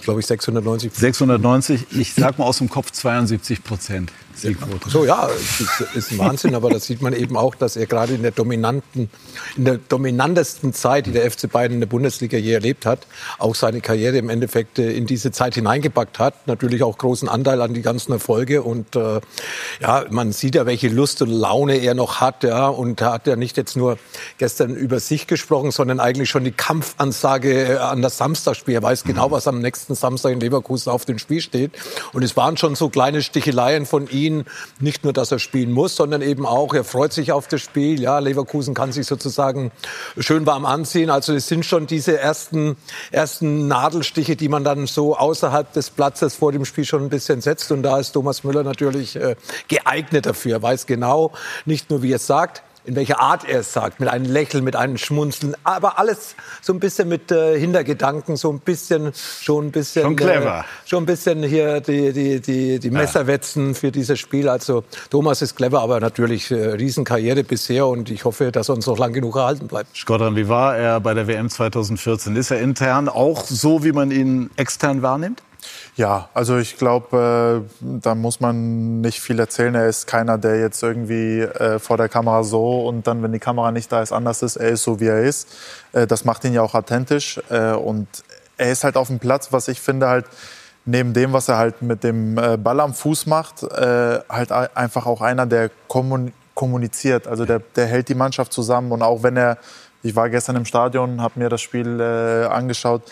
glaube 0.00 0.20
ich, 0.20 0.26
690. 0.26 0.92
690, 0.92 1.86
ich 1.92 2.14
sag 2.14 2.38
mal 2.38 2.44
aus 2.44 2.58
dem 2.58 2.68
Kopf 2.68 2.90
72 2.90 3.62
Prozent. 3.64 4.12
Siegquote. 4.36 4.90
So, 4.90 5.04
ja, 5.04 5.26
ist, 5.26 5.80
ist 5.94 6.12
ein 6.12 6.18
Wahnsinn, 6.18 6.54
aber 6.54 6.70
das 6.70 6.86
sieht 6.86 7.00
man 7.00 7.12
eben 7.12 7.36
auch, 7.36 7.54
dass 7.54 7.76
er 7.76 7.86
gerade 7.86 8.14
in 8.14 8.22
der 8.22 8.32
dominanten, 8.32 9.08
in 9.56 9.64
der 9.64 9.78
dominantesten 9.78 10.72
Zeit, 10.72 11.06
die 11.06 11.12
der 11.12 11.30
FC 11.30 11.50
Bayern 11.50 11.72
in 11.72 11.80
der 11.80 11.86
Bundesliga 11.86 12.36
je 12.36 12.52
erlebt 12.52 12.84
hat, 12.84 13.06
auch 13.38 13.54
seine 13.54 13.80
Karriere 13.80 14.18
im 14.18 14.28
Endeffekt 14.28 14.78
äh, 14.78 14.92
in 14.92 15.06
diese 15.06 15.30
Zeit 15.30 15.54
hineingepackt 15.54 16.18
hat. 16.18 16.46
Natürlich 16.46 16.82
auch 16.82 16.98
großen 16.98 17.28
Anteil 17.28 17.60
an 17.62 17.74
die 17.74 17.82
ganzen 17.82 18.12
Erfolge 18.12 18.62
und 18.62 18.96
äh, 18.96 19.20
ja, 19.80 20.04
man 20.10 20.32
sieht 20.32 20.56
ja, 20.56 20.66
welche 20.66 20.88
Lust 20.88 21.22
und 21.22 21.30
Laune 21.30 21.76
er 21.76 21.94
noch 21.94 22.20
hat, 22.20 22.42
ja, 22.42 22.66
und 22.66 23.00
er 23.00 23.12
hat 23.12 23.26
ja 23.26 23.36
nicht 23.36 23.56
jetzt 23.56 23.76
nur 23.76 23.98
gestern 24.38 24.74
über 24.74 24.98
sich 24.98 25.26
gesprochen, 25.26 25.70
sondern 25.70 26.00
eigentlich 26.00 26.30
schon 26.30 26.44
die 26.44 26.52
Kampfansage 26.52 27.74
äh, 27.74 27.76
an 27.76 28.02
das 28.02 28.18
Samstagspiel. 28.18 28.74
Er 28.74 28.82
weiß 28.82 29.04
genau, 29.04 29.30
was 29.30 29.46
am 29.46 29.60
nächsten 29.60 29.83
Samstag 29.92 30.32
in 30.32 30.40
Leverkusen 30.40 30.90
auf 30.90 31.04
dem 31.04 31.18
Spiel 31.18 31.42
steht 31.42 31.72
und 32.14 32.22
es 32.22 32.36
waren 32.36 32.56
schon 32.56 32.74
so 32.74 32.88
kleine 32.88 33.22
Sticheleien 33.22 33.84
von 33.84 34.08
ihm, 34.08 34.44
nicht 34.80 35.04
nur, 35.04 35.12
dass 35.12 35.30
er 35.32 35.38
spielen 35.38 35.72
muss, 35.72 35.96
sondern 35.96 36.22
eben 36.22 36.46
auch, 36.46 36.72
er 36.74 36.84
freut 36.84 37.12
sich 37.12 37.32
auf 37.32 37.48
das 37.48 37.60
Spiel. 37.60 38.00
Ja, 38.00 38.18
Leverkusen 38.18 38.74
kann 38.74 38.92
sich 38.92 39.06
sozusagen 39.06 39.72
schön 40.18 40.46
warm 40.46 40.64
anziehen. 40.64 41.10
Also 41.10 41.34
es 41.34 41.48
sind 41.48 41.66
schon 41.66 41.86
diese 41.86 42.18
ersten, 42.18 42.76
ersten 43.10 43.68
Nadelstiche, 43.68 44.36
die 44.36 44.48
man 44.48 44.64
dann 44.64 44.86
so 44.86 45.16
außerhalb 45.16 45.72
des 45.72 45.90
Platzes 45.90 46.34
vor 46.34 46.52
dem 46.52 46.64
Spiel 46.64 46.84
schon 46.84 47.02
ein 47.02 47.08
bisschen 47.08 47.40
setzt. 47.40 47.72
Und 47.72 47.82
da 47.82 47.98
ist 47.98 48.12
Thomas 48.12 48.44
Müller 48.44 48.62
natürlich 48.62 49.16
äh, 49.16 49.36
geeignet 49.68 50.26
dafür. 50.26 50.52
Er 50.54 50.62
weiß 50.62 50.86
genau, 50.86 51.32
nicht 51.64 51.90
nur 51.90 52.02
wie 52.02 52.12
er 52.12 52.16
es 52.16 52.26
sagt, 52.26 52.62
in 52.84 52.96
welcher 52.96 53.20
Art 53.20 53.48
er 53.48 53.60
es 53.60 53.72
sagt, 53.72 54.00
mit 54.00 54.08
einem 54.08 54.30
Lächeln, 54.30 54.64
mit 54.64 54.76
einem 54.76 54.98
Schmunzeln, 54.98 55.54
aber 55.64 55.98
alles 55.98 56.36
so 56.60 56.72
ein 56.72 56.80
bisschen 56.80 57.08
mit 57.08 57.30
äh, 57.30 57.58
Hintergedanken, 57.58 58.36
so 58.36 58.50
ein 58.52 58.60
bisschen, 58.60 59.12
schon 59.14 59.66
ein 59.66 59.70
bisschen, 59.70 60.02
schon 60.02 60.16
clever, 60.16 60.60
äh, 60.60 60.88
schon 60.88 61.02
ein 61.04 61.06
bisschen 61.06 61.42
hier 61.42 61.80
die 61.80 62.12
die 62.12 62.40
die 62.40 62.78
die 62.78 62.90
Messerwetzen 62.90 63.68
ja. 63.68 63.74
für 63.74 63.90
dieses 63.90 64.18
Spiel. 64.18 64.48
Also 64.48 64.84
Thomas 65.10 65.42
ist 65.42 65.56
clever, 65.56 65.80
aber 65.80 66.00
natürlich 66.00 66.50
äh, 66.50 66.54
Riesenkarriere 66.54 67.44
bisher 67.44 67.86
und 67.86 68.10
ich 68.10 68.24
hoffe, 68.24 68.52
dass 68.52 68.68
er 68.68 68.74
uns 68.74 68.86
noch 68.86 68.98
lang 68.98 69.12
genug 69.12 69.36
erhalten 69.36 69.66
bleibt. 69.66 69.96
Skodran, 69.96 70.36
wie 70.36 70.48
war 70.48 70.76
er 70.76 71.00
bei 71.00 71.14
der 71.14 71.26
WM 71.26 71.48
2014? 71.48 72.36
Ist 72.36 72.50
er 72.50 72.60
intern 72.60 73.08
auch 73.08 73.44
so, 73.44 73.84
wie 73.84 73.92
man 73.92 74.10
ihn 74.10 74.50
extern 74.56 75.02
wahrnimmt? 75.02 75.42
Ja, 75.96 76.28
also 76.34 76.58
ich 76.58 76.76
glaube, 76.76 77.64
äh, 77.64 77.86
da 78.00 78.16
muss 78.16 78.40
man 78.40 79.00
nicht 79.00 79.20
viel 79.20 79.38
erzählen. 79.38 79.76
Er 79.76 79.86
ist 79.86 80.08
keiner, 80.08 80.38
der 80.38 80.58
jetzt 80.58 80.82
irgendwie 80.82 81.42
äh, 81.42 81.78
vor 81.78 81.96
der 81.96 82.08
Kamera 82.08 82.42
so 82.42 82.88
und 82.88 83.06
dann, 83.06 83.22
wenn 83.22 83.30
die 83.30 83.38
Kamera 83.38 83.70
nicht 83.70 83.92
da 83.92 84.02
ist, 84.02 84.10
anders 84.10 84.42
ist. 84.42 84.56
Er 84.56 84.70
ist 84.70 84.82
so, 84.82 84.98
wie 84.98 85.06
er 85.06 85.22
ist. 85.22 85.48
Äh, 85.92 86.08
das 86.08 86.24
macht 86.24 86.44
ihn 86.44 86.52
ja 86.52 86.62
auch 86.62 86.74
authentisch. 86.74 87.40
Äh, 87.48 87.74
und 87.74 88.08
er 88.56 88.72
ist 88.72 88.82
halt 88.82 88.96
auf 88.96 89.06
dem 89.06 89.20
Platz, 89.20 89.52
was 89.52 89.68
ich 89.68 89.80
finde 89.80 90.08
halt 90.08 90.26
neben 90.84 91.14
dem, 91.14 91.32
was 91.32 91.48
er 91.48 91.58
halt 91.58 91.80
mit 91.80 92.02
dem 92.02 92.38
äh, 92.38 92.56
Ball 92.56 92.80
am 92.80 92.92
Fuß 92.92 93.26
macht, 93.26 93.62
äh, 93.62 94.18
halt 94.28 94.50
einfach 94.50 95.06
auch 95.06 95.20
einer, 95.20 95.46
der 95.46 95.70
kommuniziert. 96.54 97.28
Also 97.28 97.44
der, 97.44 97.60
der 97.76 97.86
hält 97.86 98.08
die 98.08 98.16
Mannschaft 98.16 98.52
zusammen. 98.52 98.90
Und 98.90 99.02
auch 99.02 99.22
wenn 99.22 99.36
er, 99.36 99.58
ich 100.02 100.16
war 100.16 100.28
gestern 100.28 100.56
im 100.56 100.64
Stadion, 100.64 101.22
habe 101.22 101.38
mir 101.38 101.48
das 101.48 101.62
Spiel 101.62 102.00
angeschaut, 102.02 103.02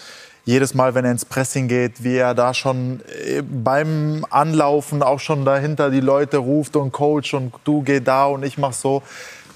jedes 0.44 0.74
Mal, 0.74 0.94
wenn 0.94 1.04
er 1.04 1.12
ins 1.12 1.24
Pressing 1.24 1.68
geht, 1.68 2.02
wie 2.02 2.16
er 2.16 2.34
da 2.34 2.52
schon 2.54 3.00
äh, 3.24 3.42
beim 3.42 4.26
Anlaufen 4.30 5.02
auch 5.02 5.20
schon 5.20 5.44
dahinter 5.44 5.90
die 5.90 6.00
Leute 6.00 6.38
ruft 6.38 6.76
und 6.76 6.92
Coach 6.92 7.34
und 7.34 7.54
du 7.64 7.82
geh 7.82 8.00
da 8.00 8.26
und 8.26 8.42
ich 8.42 8.58
mach 8.58 8.72
so. 8.72 9.02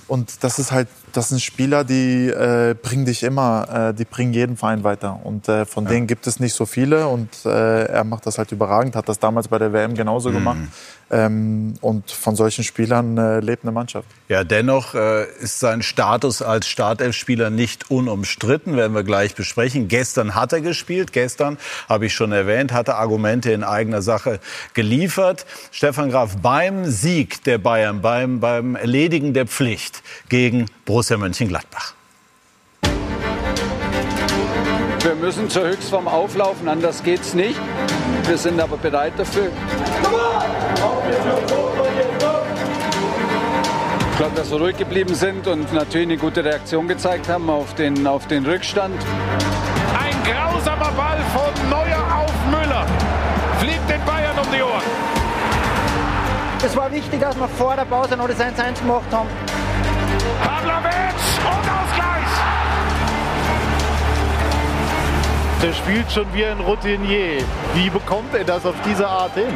Und 0.08 0.44
das 0.44 0.58
ist 0.58 0.70
halt, 0.70 0.88
das 1.16 1.30
sind 1.30 1.40
Spieler, 1.40 1.84
die 1.84 2.28
äh, 2.28 2.74
bringen 2.80 3.06
dich 3.06 3.22
immer, 3.22 3.90
äh, 3.90 3.94
die 3.94 4.04
bringen 4.04 4.34
jeden 4.34 4.56
Verein 4.56 4.84
weiter. 4.84 5.20
Und 5.24 5.48
äh, 5.48 5.64
von 5.64 5.84
ja. 5.84 5.90
denen 5.90 6.06
gibt 6.06 6.26
es 6.26 6.40
nicht 6.40 6.54
so 6.54 6.66
viele. 6.66 7.08
Und 7.08 7.46
äh, 7.46 7.84
er 7.84 8.04
macht 8.04 8.26
das 8.26 8.38
halt 8.38 8.52
überragend, 8.52 8.96
hat 8.96 9.08
das 9.08 9.18
damals 9.18 9.48
bei 9.48 9.58
der 9.58 9.72
WM 9.72 9.94
genauso 9.94 10.30
mhm. 10.30 10.34
gemacht. 10.34 10.58
Ähm, 11.08 11.74
und 11.82 12.10
von 12.10 12.34
solchen 12.34 12.64
Spielern 12.64 13.16
äh, 13.16 13.38
lebt 13.38 13.62
eine 13.62 13.70
Mannschaft. 13.70 14.08
Ja, 14.28 14.42
dennoch 14.42 14.94
äh, 14.94 15.24
ist 15.38 15.60
sein 15.60 15.82
Status 15.82 16.42
als 16.42 16.66
Startelfspieler 16.66 17.48
nicht 17.48 17.92
unumstritten, 17.92 18.76
werden 18.76 18.92
wir 18.92 19.04
gleich 19.04 19.36
besprechen. 19.36 19.86
Gestern 19.86 20.34
hat 20.34 20.52
er 20.52 20.60
gespielt, 20.60 21.12
gestern, 21.12 21.58
habe 21.88 22.06
ich 22.06 22.14
schon 22.14 22.32
erwähnt, 22.32 22.72
hat 22.72 22.88
er 22.88 22.98
Argumente 22.98 23.52
in 23.52 23.62
eigener 23.62 24.02
Sache 24.02 24.40
geliefert. 24.74 25.46
Stefan 25.70 26.10
Graf, 26.10 26.38
beim 26.42 26.86
Sieg 26.86 27.44
der 27.44 27.58
Bayern, 27.58 28.00
beim, 28.00 28.40
beim 28.40 28.74
Erledigen 28.74 29.32
der 29.32 29.46
Pflicht 29.46 30.02
gegen 30.28 30.66
Borussia 30.86 31.05
Mönchengladbach. 31.14 31.94
Wir 35.06 35.14
müssen 35.14 35.48
zur 35.48 35.68
Höchstform 35.68 36.08
auflaufen, 36.08 36.68
anders 36.68 37.02
geht's 37.04 37.32
nicht. 37.32 37.60
Wir 38.24 38.36
sind 38.36 38.60
aber 38.60 38.76
bereit 38.76 39.12
dafür. 39.16 39.50
Ich 44.10 44.16
glaube, 44.18 44.34
dass 44.34 44.50
wir 44.50 44.58
ruhig 44.58 44.76
geblieben 44.76 45.14
sind 45.14 45.46
und 45.46 45.72
natürlich 45.72 46.08
eine 46.08 46.16
gute 46.16 46.42
Reaktion 46.44 46.88
gezeigt 46.88 47.28
haben 47.28 47.48
auf 47.50 47.74
den, 47.74 48.06
auf 48.06 48.26
den 48.26 48.44
Rückstand. 48.44 49.00
Ein 49.96 50.16
grausamer 50.24 50.90
Ball 50.92 51.18
von 51.32 51.70
Neuer 51.70 52.02
auf 52.24 52.32
Müller. 52.50 52.86
Fliegt 53.60 53.88
den 53.88 54.04
Bayern 54.04 54.36
um 54.38 54.46
die 54.52 54.62
Ohren. 54.62 54.82
Es 56.64 56.74
war 56.74 56.90
wichtig, 56.90 57.20
dass 57.20 57.38
wir 57.38 57.46
vor 57.46 57.76
der 57.76 57.84
Pause 57.84 58.16
noch 58.16 58.26
das 58.26 58.40
1-1 58.40 58.80
gemacht 58.80 59.04
haben. 59.12 59.28
Pavlovic 60.42 61.16
und 61.44 61.66
Ausgleich. 61.78 62.32
Der 65.62 65.72
spielt 65.72 66.12
schon 66.12 66.26
wie 66.34 66.44
ein 66.44 66.60
Routinier. 66.60 67.42
Wie 67.74 67.90
bekommt 67.90 68.34
er 68.34 68.44
das 68.44 68.66
auf 68.66 68.74
diese 68.84 69.06
Art 69.06 69.34
hin? 69.34 69.48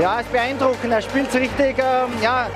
Ja, 0.00 0.20
es 0.20 0.26
ist 0.26 0.32
beeindruckend. 0.32 0.92
Er 0.92 1.02
spielt 1.02 1.32
richtig 1.34 1.78
ähm, 1.78 2.12
ja, 2.22 2.48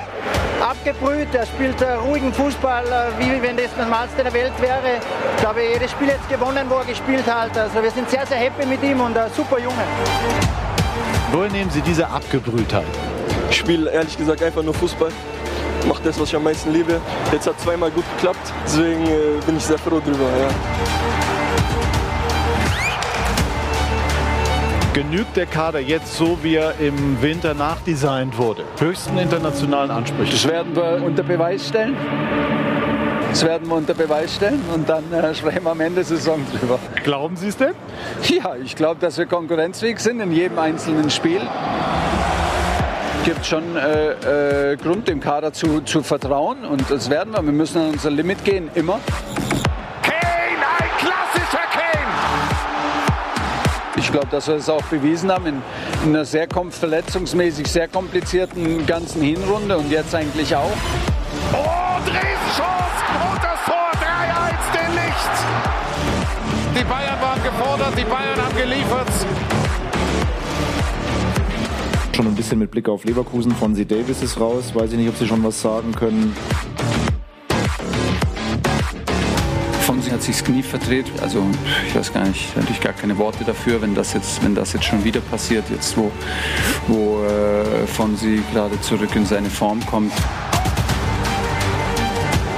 abgebrüht. 0.61 1.33
Er 1.33 1.45
spielt 1.45 1.81
äh, 1.81 1.93
ruhigen 1.93 2.33
Fußball, 2.33 2.85
äh, 2.85 3.23
wie 3.23 3.41
wenn 3.41 3.55
das 3.55 3.67
das 3.75 3.85
Normalste 3.85 4.23
der 4.23 4.33
Welt 4.33 4.53
wäre. 4.59 4.99
Ich 5.35 5.41
glaube, 5.41 5.61
jedes 5.63 5.91
Spiel 5.91 6.09
jetzt 6.09 6.27
gewonnen, 6.29 6.65
wo 6.69 6.75
er 6.75 6.85
gespielt 6.85 7.25
hat. 7.27 7.57
Also 7.57 7.81
wir 7.81 7.91
sind 7.91 8.09
sehr, 8.09 8.25
sehr 8.25 8.37
happy 8.37 8.65
mit 8.65 8.83
ihm 8.83 8.99
und 9.01 9.17
ein 9.17 9.31
super 9.35 9.57
Junge. 9.57 9.83
Woher 11.31 11.51
nehmen 11.51 11.69
Sie 11.69 11.81
diese 11.81 12.07
Abgebrühtheit? 12.07 12.85
Ich 13.49 13.57
spiele 13.57 13.91
ehrlich 13.91 14.17
gesagt 14.17 14.41
einfach 14.43 14.63
nur 14.63 14.73
Fußball. 14.73 15.11
Mache 15.87 16.03
das, 16.03 16.19
was 16.19 16.29
ich 16.29 16.35
am 16.35 16.43
meisten 16.43 16.73
liebe. 16.73 16.99
Jetzt 17.31 17.47
hat 17.47 17.59
zweimal 17.59 17.91
gut 17.91 18.03
geklappt, 18.15 18.53
deswegen 18.65 19.05
äh, 19.05 19.45
bin 19.45 19.57
ich 19.57 19.63
sehr 19.63 19.77
froh 19.77 19.99
drüber. 19.99 20.29
Ja. 20.39 20.47
Genügt 24.93 25.35
der 25.35 25.45
Kader 25.45 25.81
jetzt 25.81 26.15
so, 26.15 26.37
wie 26.41 26.55
er 26.55 26.79
im 26.79 27.21
Winter 27.21 27.53
nachdesignt 27.53 28.37
wurde? 28.37 28.63
Höchsten 28.79 29.17
internationalen 29.17 29.91
Ansprüche. 29.91 30.31
Das 30.31 30.47
werden 30.47 30.73
wir 30.75 31.03
unter 31.03 31.21
Beweis 31.21 31.67
stellen. 31.67 31.97
Das 33.29 33.43
werden 33.43 33.67
wir 33.67 33.75
unter 33.75 33.93
Beweis 33.93 34.33
stellen 34.35 34.61
und 34.73 34.87
dann 34.87 35.11
äh, 35.11 35.35
sprechen 35.35 35.65
wir 35.65 35.71
am 35.71 35.81
Ende 35.81 35.95
der 35.95 36.05
Saison 36.05 36.39
drüber. 36.57 36.79
Glauben 37.03 37.35
Sie 37.35 37.49
es 37.49 37.57
denn? 37.57 37.73
Ja, 38.23 38.55
ich 38.55 38.77
glaube, 38.77 39.01
dass 39.01 39.17
wir 39.17 39.25
konkurrenzfähig 39.25 39.99
sind 39.99 40.21
in 40.21 40.31
jedem 40.31 40.57
einzelnen 40.57 41.09
Spiel. 41.09 41.41
Es 43.25 43.33
gibt 43.33 43.45
schon 43.47 43.75
äh, 43.75 44.73
äh, 44.73 44.77
Grund, 44.77 45.07
dem 45.07 45.19
Kader 45.19 45.51
zu, 45.51 45.81
zu 45.81 46.03
vertrauen 46.03 46.63
und 46.63 46.83
das 46.91 47.09
werden 47.09 47.33
wir. 47.33 47.43
Wir 47.43 47.53
müssen 47.53 47.81
an 47.81 47.89
unser 47.93 48.11
Limit 48.11 48.45
gehen, 48.45 48.69
immer. 48.75 48.99
Kane, 50.03 50.61
ein 50.77 50.89
klassischer 50.99 51.65
Kane. 51.71 52.05
Ich 53.95 54.11
glaube, 54.11 54.27
dass 54.29 54.47
wir 54.47 54.57
es 54.57 54.69
auch 54.69 54.83
bewiesen 54.83 55.31
haben 55.31 55.47
in, 55.47 55.61
in 56.03 56.09
einer 56.09 56.23
sehr 56.23 56.47
verletzungsmäßig 56.69 57.65
sehr 57.65 57.87
komplizierten 57.87 58.85
ganzen 58.85 59.23
Hinrunde 59.23 59.75
und 59.75 59.89
jetzt 59.89 60.13
eigentlich 60.13 60.55
auch. 60.55 60.69
Und 61.51 62.05
Riesenchance 62.05 63.01
und 63.31 63.43
das 63.43 63.65
Tor 63.65 63.89
3-1 64.03 64.71
den 64.71 64.93
Licht. 64.93 66.79
Die 66.79 66.83
Bayern 66.83 67.19
waren 67.19 67.41
gefordert, 67.41 67.97
die 67.97 68.03
Bayern 68.05 68.39
haben 68.39 68.55
geliefert. 68.55 69.07
Schon 72.15 72.27
ein 72.27 72.35
bisschen 72.35 72.59
mit 72.59 72.71
Blick 72.71 72.87
auf 72.87 73.03
Leverkusen. 73.03 73.51
Von 73.51 73.75
C. 73.75 73.83
Davis 73.83 74.21
ist 74.23 74.39
raus. 74.39 74.73
Weiß 74.73 74.89
ich 74.89 74.97
nicht, 74.97 75.09
ob 75.09 75.17
Sie 75.17 75.27
schon 75.27 75.43
was 75.43 75.61
sagen 75.61 75.91
können. 75.91 76.33
Fonsi 79.81 80.11
hat 80.11 80.21
sich 80.21 80.37
das 80.37 80.45
Knie 80.45 80.63
verdreht. 80.63 81.07
Also 81.21 81.43
ich 81.85 81.93
weiß 81.93 82.13
gar 82.13 82.23
nicht, 82.23 82.55
natürlich 82.55 82.79
gar 82.79 82.93
keine 82.93 83.17
Worte 83.17 83.43
dafür, 83.43 83.81
wenn 83.81 83.95
das 83.95 84.13
jetzt, 84.13 84.41
wenn 84.45 84.55
das 84.55 84.71
jetzt 84.71 84.85
schon 84.85 85.03
wieder 85.03 85.19
passiert, 85.19 85.65
jetzt 85.69 85.97
wo, 85.97 86.09
wo 86.87 87.21
äh, 87.25 87.85
Fonsi 87.85 88.41
gerade 88.53 88.79
zurück 88.79 89.13
in 89.13 89.25
seine 89.25 89.49
Form 89.49 89.85
kommt. 89.85 90.13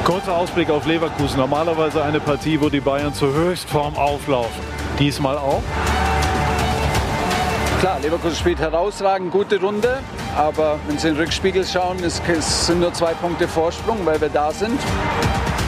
Kurzer 0.03 0.37
Ausblick 0.37 0.69
auf 0.69 0.85
Leverkusen. 0.85 1.39
Normalerweise 1.39 2.03
eine 2.03 2.19
Partie, 2.19 2.61
wo 2.61 2.69
die 2.69 2.79
Bayern 2.79 3.11
zur 3.11 3.33
Höchstform 3.33 3.95
auflaufen. 3.95 4.61
Diesmal 4.99 5.35
auch. 5.39 5.63
Klar, 7.79 7.99
Leverkusen 7.99 8.35
spielt 8.35 8.57
herausragend, 8.57 9.31
gute 9.31 9.61
Runde, 9.61 9.99
aber 10.35 10.79
wenn 10.87 10.97
Sie 10.97 11.09
in 11.09 11.13
den 11.13 11.21
Rückspiegel 11.21 11.63
schauen, 11.63 11.97
es, 12.03 12.19
sind 12.65 12.79
nur 12.79 12.91
zwei 12.91 13.13
Punkte 13.13 13.47
Vorsprung, 13.47 14.03
weil 14.03 14.19
wir 14.19 14.29
da 14.29 14.51
sind. 14.51 14.79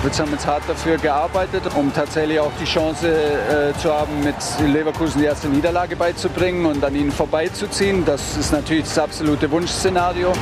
Wir 0.01 0.11
haben 0.17 0.31
jetzt 0.31 0.47
hart 0.47 0.63
dafür 0.67 0.97
gearbeitet, 0.97 1.61
um 1.75 1.93
tatsächlich 1.93 2.39
auch 2.39 2.51
die 2.59 2.65
Chance 2.65 3.07
äh, 3.09 3.77
zu 3.79 3.93
haben, 3.93 4.23
mit 4.23 4.35
Leverkusen 4.65 5.19
die 5.19 5.25
erste 5.25 5.49
Niederlage 5.49 5.95
beizubringen 5.95 6.65
und 6.65 6.83
an 6.83 6.95
ihnen 6.95 7.11
vorbeizuziehen. 7.11 8.03
Das 8.05 8.37
ist 8.37 8.51
natürlich 8.53 8.85
das 8.85 8.97
absolute 8.97 9.51
Wunschszenario. 9.51 10.33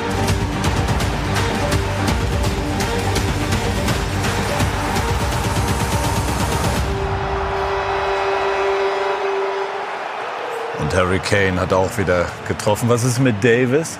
Harry 10.97 11.19
Kane 11.19 11.59
hat 11.61 11.73
auch 11.73 11.95
wieder 11.99 12.25
getroffen. 12.47 12.89
Was 12.89 13.03
ist 13.03 13.19
mit 13.19 13.43
Davis? 13.43 13.99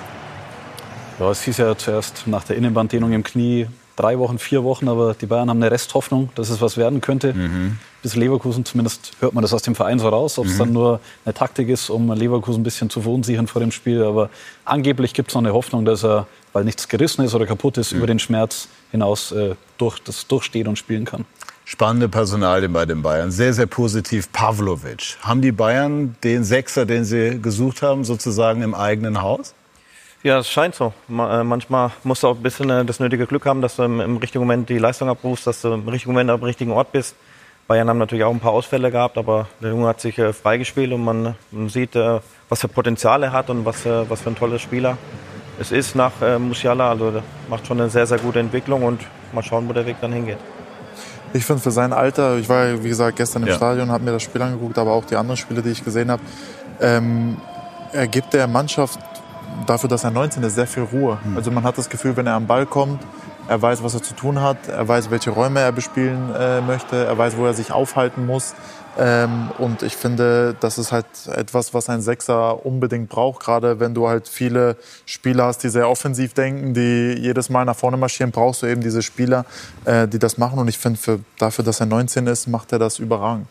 Ja, 1.20 1.30
es 1.30 1.42
hieß 1.42 1.58
ja 1.58 1.78
zuerst 1.78 2.26
nach 2.26 2.42
der 2.42 2.56
Innenbanddehnung 2.56 3.12
im 3.12 3.22
Knie 3.22 3.68
drei 3.94 4.18
Wochen, 4.18 4.40
vier 4.40 4.64
Wochen, 4.64 4.88
aber 4.88 5.14
die 5.14 5.26
Bayern 5.26 5.48
haben 5.48 5.62
eine 5.62 5.70
Resthoffnung, 5.70 6.30
dass 6.34 6.50
es 6.50 6.60
was 6.60 6.76
werden 6.76 7.00
könnte. 7.00 7.36
Bis 8.02 8.16
Leverkusen, 8.16 8.64
zumindest 8.64 9.12
hört 9.20 9.32
man 9.32 9.42
das 9.42 9.52
aus 9.52 9.62
dem 9.62 9.76
Verein 9.76 10.00
so 10.00 10.08
raus, 10.08 10.40
ob 10.40 10.46
es 10.46 10.54
Mhm. 10.54 10.58
dann 10.58 10.72
nur 10.72 11.00
eine 11.24 11.34
Taktik 11.34 11.68
ist, 11.68 11.88
um 11.88 12.10
Leverkusen 12.12 12.62
ein 12.62 12.64
bisschen 12.64 12.90
zu 12.90 13.00
verunsichern 13.00 13.46
vor 13.46 13.60
dem 13.60 13.70
Spiel. 13.70 14.02
Aber 14.02 14.28
angeblich 14.64 15.14
gibt 15.14 15.28
es 15.28 15.36
noch 15.36 15.42
eine 15.42 15.52
Hoffnung, 15.52 15.84
dass 15.84 16.04
er, 16.04 16.26
weil 16.52 16.64
nichts 16.64 16.88
gerissen 16.88 17.24
ist 17.24 17.32
oder 17.32 17.46
kaputt 17.46 17.78
ist, 17.78 17.92
über 17.92 18.08
den 18.08 18.18
Schmerz 18.18 18.66
hinaus 18.90 19.30
äh, 19.30 19.54
durch, 19.78 20.00
das 20.00 20.26
durchsteht 20.26 20.66
und 20.66 20.76
spielen 20.76 21.04
kann. 21.04 21.26
Spannende 21.70 22.08
Personalien 22.08 22.72
bei 22.72 22.86
den 22.86 23.02
Bayern. 23.02 23.30
Sehr, 23.30 23.52
sehr 23.52 23.66
positiv. 23.66 24.32
Pavlovic. 24.32 25.18
Haben 25.20 25.42
die 25.42 25.52
Bayern 25.52 26.16
den 26.24 26.42
Sechser, 26.42 26.86
den 26.86 27.04
sie 27.04 27.42
gesucht 27.42 27.82
haben, 27.82 28.04
sozusagen 28.04 28.62
im 28.62 28.74
eigenen 28.74 29.20
Haus? 29.20 29.52
Ja, 30.22 30.38
es 30.38 30.48
scheint 30.48 30.74
so. 30.74 30.94
Äh, 31.10 31.44
Manchmal 31.44 31.90
musst 32.04 32.22
du 32.22 32.28
auch 32.28 32.36
ein 32.36 32.42
bisschen 32.42 32.70
äh, 32.70 32.86
das 32.86 33.00
nötige 33.00 33.26
Glück 33.26 33.44
haben, 33.44 33.60
dass 33.60 33.76
du 33.76 33.82
im, 33.82 34.16
richtigen 34.16 34.42
Moment 34.42 34.70
die 34.70 34.78
Leistung 34.78 35.10
abrufst, 35.10 35.46
dass 35.46 35.60
du 35.60 35.74
im 35.74 35.86
richtigen 35.86 36.12
Moment 36.12 36.30
am 36.30 36.42
richtigen 36.42 36.70
Ort 36.70 36.90
bist. 36.90 37.14
Bayern 37.66 37.90
haben 37.90 37.98
natürlich 37.98 38.24
auch 38.24 38.32
ein 38.32 38.40
paar 38.40 38.52
Ausfälle 38.52 38.90
gehabt, 38.90 39.18
aber 39.18 39.46
der 39.60 39.68
Junge 39.68 39.88
hat 39.88 40.00
sich 40.00 40.18
äh, 40.18 40.32
freigespielt 40.32 40.90
und 40.94 41.04
man, 41.04 41.34
sieht, 41.68 41.94
was 41.94 42.62
für 42.62 42.68
Potenzial 42.68 43.22
er 43.24 43.32
hat 43.32 43.50
und 43.50 43.66
was, 43.66 43.84
was 43.84 44.22
für 44.22 44.30
ein 44.30 44.36
toller 44.36 44.58
Spieler 44.58 44.96
es 45.60 45.70
ist 45.70 45.96
nach 45.96 46.12
Musiala. 46.38 46.88
Also 46.88 47.20
macht 47.50 47.66
schon 47.66 47.78
eine 47.78 47.90
sehr, 47.90 48.06
sehr 48.06 48.18
gute 48.18 48.38
Entwicklung 48.38 48.84
und 48.84 49.02
mal 49.34 49.42
schauen, 49.42 49.68
wo 49.68 49.74
der 49.74 49.84
Weg 49.84 49.96
dann 50.00 50.12
hingeht. 50.12 50.38
Ich 51.32 51.44
finde 51.44 51.62
für 51.62 51.70
sein 51.70 51.92
Alter, 51.92 52.36
ich 52.36 52.48
war 52.48 52.66
ja, 52.66 52.82
wie 52.82 52.88
gesagt 52.88 53.16
gestern 53.16 53.42
im 53.42 53.48
Ja. 53.48 53.54
Stadion, 53.54 53.90
habe 53.90 54.04
mir 54.04 54.12
das 54.12 54.22
Spiel 54.22 54.40
angeguckt, 54.42 54.78
aber 54.78 54.92
auch 54.92 55.04
die 55.04 55.16
anderen 55.16 55.36
Spiele, 55.36 55.62
die 55.62 55.70
ich 55.70 55.84
gesehen 55.84 56.10
habe, 56.10 56.22
ähm, 56.80 57.36
er 57.92 58.06
gibt 58.06 58.32
der 58.34 58.46
Mannschaft 58.46 58.98
dafür, 59.66 59.88
dass 59.88 60.04
er 60.04 60.10
19 60.10 60.42
ist, 60.42 60.54
sehr 60.54 60.66
viel 60.66 60.84
Ruhe. 60.84 61.18
Also 61.34 61.50
man 61.50 61.64
hat 61.64 61.76
das 61.78 61.88
Gefühl, 61.88 62.16
wenn 62.16 62.26
er 62.26 62.34
am 62.34 62.46
Ball 62.46 62.66
kommt, 62.66 63.02
er 63.48 63.60
weiß, 63.60 63.82
was 63.82 63.94
er 63.94 64.02
zu 64.02 64.14
tun 64.14 64.40
hat, 64.42 64.68
er 64.68 64.86
weiß, 64.86 65.10
welche 65.10 65.30
Räume 65.30 65.60
er 65.60 65.72
bespielen 65.72 66.34
äh, 66.38 66.60
möchte, 66.60 67.04
er 67.06 67.16
weiß, 67.16 67.36
wo 67.36 67.46
er 67.46 67.54
sich 67.54 67.72
aufhalten 67.72 68.26
muss. 68.26 68.54
Ähm, 68.98 69.50
und 69.58 69.82
ich 69.82 69.96
finde, 69.96 70.56
das 70.58 70.76
ist 70.76 70.90
halt 70.90 71.06
etwas, 71.32 71.72
was 71.72 71.88
ein 71.88 72.00
Sechser 72.00 72.66
unbedingt 72.66 73.08
braucht, 73.08 73.44
gerade 73.44 73.78
wenn 73.78 73.94
du 73.94 74.08
halt 74.08 74.26
viele 74.26 74.76
Spieler 75.06 75.44
hast, 75.44 75.62
die 75.62 75.68
sehr 75.68 75.88
offensiv 75.88 76.34
denken, 76.34 76.74
die 76.74 77.16
jedes 77.16 77.48
Mal 77.48 77.64
nach 77.64 77.76
vorne 77.76 77.96
marschieren, 77.96 78.32
brauchst 78.32 78.62
du 78.62 78.66
eben 78.66 78.80
diese 78.80 79.02
Spieler, 79.02 79.44
äh, 79.84 80.08
die 80.08 80.18
das 80.18 80.36
machen. 80.36 80.58
Und 80.58 80.66
ich 80.66 80.78
finde, 80.78 80.98
für, 80.98 81.20
dafür, 81.38 81.64
dass 81.64 81.78
er 81.78 81.86
19 81.86 82.26
ist, 82.26 82.48
macht 82.48 82.72
er 82.72 82.80
das 82.80 82.98
überragend. 82.98 83.46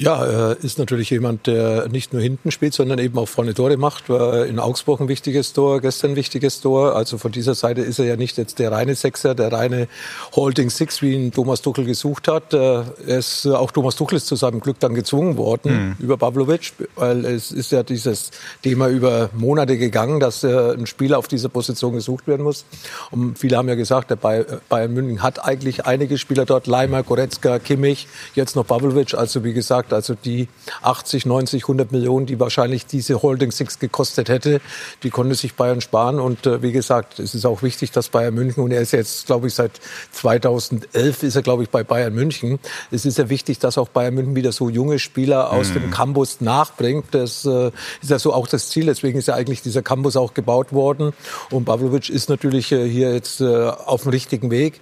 Ja, 0.00 0.24
er 0.24 0.56
ist 0.62 0.78
natürlich 0.78 1.10
jemand, 1.10 1.48
der 1.48 1.88
nicht 1.88 2.12
nur 2.12 2.22
hinten 2.22 2.52
spielt, 2.52 2.72
sondern 2.72 3.00
eben 3.00 3.18
auch 3.18 3.26
vorne 3.26 3.52
Tore 3.52 3.76
macht. 3.76 4.08
In 4.08 4.60
Augsburg 4.60 5.00
ein 5.00 5.08
wichtiges 5.08 5.52
Tor, 5.54 5.80
gestern 5.80 6.12
ein 6.12 6.16
wichtiges 6.16 6.60
Tor. 6.60 6.94
Also 6.94 7.18
von 7.18 7.32
dieser 7.32 7.56
Seite 7.56 7.80
ist 7.80 7.98
er 7.98 8.04
ja 8.04 8.14
nicht 8.14 8.38
jetzt 8.38 8.60
der 8.60 8.70
reine 8.70 8.94
Sechser, 8.94 9.34
der 9.34 9.50
reine 9.50 9.88
Holding 10.36 10.70
Six, 10.70 11.02
wie 11.02 11.14
ihn 11.14 11.32
Thomas 11.32 11.62
Tuchel 11.62 11.84
gesucht 11.84 12.28
hat. 12.28 12.54
Äh, 12.54 12.58
Er 12.58 13.18
ist, 13.18 13.44
äh, 13.44 13.50
auch 13.50 13.72
Thomas 13.72 13.96
Tuchel 13.96 14.18
ist 14.18 14.28
zu 14.28 14.36
seinem 14.36 14.60
Glück 14.60 14.78
dann 14.78 14.94
gezwungen 14.94 15.36
worden 15.36 15.96
über 15.98 16.16
Pavlovic, 16.16 16.74
weil 16.94 17.24
es 17.24 17.50
ist 17.50 17.72
ja 17.72 17.82
dieses 17.82 18.30
Thema 18.62 18.86
über 18.86 19.30
Monate 19.34 19.78
gegangen, 19.78 20.20
dass 20.20 20.44
äh, 20.44 20.74
ein 20.74 20.86
Spieler 20.86 21.18
auf 21.18 21.26
dieser 21.26 21.48
Position 21.48 21.94
gesucht 21.94 22.28
werden 22.28 22.42
muss. 22.44 22.64
Und 23.10 23.36
viele 23.36 23.56
haben 23.56 23.68
ja 23.68 23.74
gesagt, 23.74 24.10
der 24.10 24.16
Bay- 24.16 24.42
äh, 24.42 24.58
Bayern 24.68 24.94
München 24.94 25.24
hat 25.24 25.44
eigentlich 25.44 25.86
einige 25.86 26.18
Spieler 26.18 26.44
dort, 26.44 26.68
Leimer, 26.68 27.02
Goretzka, 27.02 27.58
Kimmich, 27.58 28.06
jetzt 28.36 28.54
noch 28.54 28.64
Pavlovic. 28.64 29.14
Also 29.14 29.42
wie 29.42 29.52
gesagt, 29.52 29.87
gesagt, 29.88 29.92
also 29.92 30.14
die 30.14 30.48
80, 30.82 31.26
90, 31.26 31.64
100 31.64 31.92
Millionen, 31.92 32.26
die 32.26 32.38
wahrscheinlich 32.38 32.86
diese 32.86 33.22
Holding 33.22 33.50
Six 33.50 33.78
gekostet 33.78 34.28
hätte, 34.28 34.60
die 35.02 35.10
konnte 35.10 35.34
sich 35.34 35.54
Bayern 35.54 35.80
sparen. 35.80 36.20
Und 36.20 36.46
äh, 36.46 36.62
wie 36.62 36.72
gesagt, 36.72 37.18
es 37.18 37.34
ist 37.34 37.44
auch 37.46 37.62
wichtig, 37.62 37.90
dass 37.90 38.08
Bayern 38.08 38.34
München, 38.34 38.62
und 38.62 38.72
er 38.72 38.80
ist 38.80 38.92
jetzt, 38.92 39.26
glaube 39.26 39.48
ich, 39.48 39.54
seit 39.54 39.72
2011 40.12 41.22
ist 41.22 41.36
er, 41.36 41.42
glaube 41.42 41.62
ich, 41.62 41.70
bei 41.70 41.84
Bayern 41.84 42.14
München. 42.14 42.58
Es 42.90 43.04
ist 43.04 43.18
ja 43.18 43.28
wichtig, 43.28 43.58
dass 43.58 43.78
auch 43.78 43.88
Bayern 43.88 44.14
München 44.14 44.36
wieder 44.36 44.52
so 44.52 44.68
junge 44.68 44.98
Spieler 44.98 45.52
aus 45.52 45.70
mhm. 45.70 45.74
dem 45.74 45.90
Campus 45.90 46.40
nachbringt. 46.40 47.06
Das 47.12 47.44
äh, 47.44 47.70
ist 48.02 48.10
ja 48.10 48.18
so 48.18 48.32
auch 48.32 48.46
das 48.46 48.68
Ziel. 48.68 48.86
Deswegen 48.86 49.18
ist 49.18 49.28
ja 49.28 49.34
eigentlich 49.34 49.62
dieser 49.62 49.82
Campus 49.82 50.16
auch 50.16 50.34
gebaut 50.34 50.72
worden. 50.72 51.12
Und 51.50 51.64
Pavlovic 51.64 52.08
ist 52.08 52.28
natürlich 52.28 52.72
äh, 52.72 52.88
hier 52.88 53.12
jetzt 53.12 53.40
äh, 53.40 53.46
auf 53.46 54.02
dem 54.02 54.10
richtigen 54.10 54.50
Weg. 54.50 54.80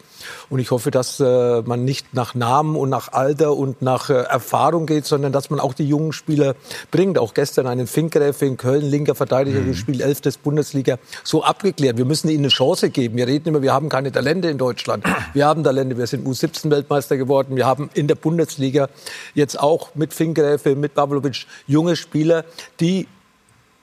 Und 0.51 0.61
ich 0.61 0.71
hoffe, 0.71 0.91
dass 0.91 1.21
äh, 1.21 1.63
man 1.63 1.85
nicht 1.85 2.15
nach 2.15 2.35
Namen 2.35 2.77
und 2.77 2.91
nach 2.91 3.13
Alter 3.13 3.57
und 3.57 3.83
nach 3.83 4.11
äh, 4.11 4.15
Erfahrung 4.15 4.87
geht, 4.87 5.07
sondern 5.07 5.33
dass 5.33 5.51
man 5.51 5.61
auch 5.61 5.75
die 5.75 5.87
jungen 5.87 6.13
Spieler 6.13 6.55
bringt. 6.91 7.19
Auch 7.19 7.35
gestern 7.35 7.67
einen 7.67 7.87
Finkgräfe 7.87 8.47
in 8.47 8.57
Köln, 8.57 8.83
linker 8.83 9.15
Verteidiger, 9.15 9.61
mhm. 9.61 9.69
gespielt, 9.69 10.01
11. 10.01 10.39
Bundesliga, 10.43 10.99
so 11.25 11.43
abgeklärt. 11.43 11.97
Wir 11.97 12.05
müssen 12.05 12.29
ihnen 12.29 12.45
eine 12.45 12.49
Chance 12.49 12.91
geben. 12.91 13.17
Wir 13.17 13.27
reden 13.27 13.49
immer, 13.49 13.63
wir 13.63 13.73
haben 13.73 13.89
keine 13.89 14.13
Talente 14.13 14.49
in 14.49 14.59
Deutschland. 14.59 15.05
Wir 15.33 15.47
haben 15.47 15.65
Talente. 15.65 15.97
Wir 15.97 16.07
sind 16.07 16.27
U17-Weltmeister 16.27 17.17
geworden. 17.17 17.57
Wir 17.57 17.67
haben 17.67 17.91
in 17.95 18.07
der 18.07 18.15
Bundesliga 18.15 18.89
jetzt 19.35 19.59
auch 19.59 19.95
mit 19.95 20.13
Finkgräfe, 20.13 20.77
mit 20.77 20.95
Pavlovic 20.95 21.47
junge 21.67 21.97
Spieler, 21.97 22.45
die 22.81 23.07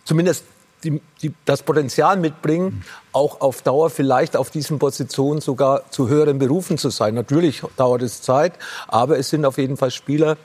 zumindest 0.05 0.45
die, 0.83 1.01
die 1.21 1.33
das 1.45 1.63
Potenzial 1.63 2.17
mitbringen, 2.17 2.83
auch 3.11 3.41
auf 3.41 3.61
Dauer 3.61 3.89
vielleicht 3.89 4.35
auf 4.35 4.49
diesen 4.49 4.79
Positionen 4.79 5.41
sogar 5.41 5.89
zu 5.91 6.07
höheren 6.07 6.39
Berufen 6.39 6.77
zu 6.77 6.89
sein. 6.89 7.13
Natürlich 7.13 7.63
dauert 7.77 8.01
es 8.01 8.21
Zeit, 8.21 8.53
aber 8.87 9.17
es 9.17 9.29
sind 9.29 9.45
auf 9.45 9.57
jeden 9.57 9.77
Fall 9.77 9.91
Spieler, 9.91 10.37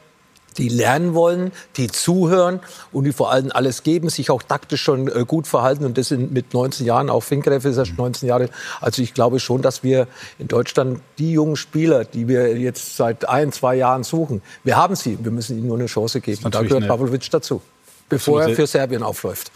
die 0.59 0.69
lernen 0.69 1.15
wollen, 1.15 1.53
die 1.77 1.87
zuhören 1.87 2.61
und 2.93 3.05
die 3.05 3.13
vor 3.13 3.31
allem 3.31 3.51
alles 3.53 3.83
geben, 3.83 4.09
sich 4.09 4.31
auch 4.31 4.43
taktisch 4.43 4.83
schon 4.83 5.09
äh, 5.09 5.25
gut 5.27 5.47
verhalten. 5.47 5.85
Und 5.85 5.97
das 5.97 6.09
sind 6.09 6.33
mit 6.33 6.53
19 6.53 6.85
Jahren, 6.85 7.11
auch 7.11 7.23
Finkreff 7.23 7.65
ist 7.65 7.77
erst 7.77 7.97
19 7.97 8.29
Jahre. 8.29 8.51
Also 8.81 9.03
ich 9.03 9.15
glaube 9.15 9.39
schon, 9.41 9.63
dass 9.63 9.83
wir 9.83 10.09
in 10.39 10.49
Deutschland 10.49 11.01
die 11.19 11.33
jungen 11.33 11.57
Spieler, 11.57 12.05
die 12.05 12.29
wir 12.29 12.57
jetzt 12.59 12.97
seit 12.97 13.29
ein, 13.29 13.53
zwei 13.53 13.77
Jahren 13.77 14.03
suchen, 14.03 14.43
wir 14.65 14.77
haben 14.77 14.97
sie. 14.97 15.19
Wir 15.23 15.31
müssen 15.31 15.59
ihnen 15.59 15.69
nur 15.69 15.79
eine 15.79 15.87
Chance 15.87 16.21
geben. 16.21 16.45
Und 16.45 16.55
da 16.55 16.63
gehört 16.63 16.89
Pavlovic 16.89 17.31
dazu, 17.31 17.63
bevor 18.09 18.43
er 18.43 18.55
für 18.55 18.67
Serbien 18.67 19.03
aufläuft. 19.03 19.53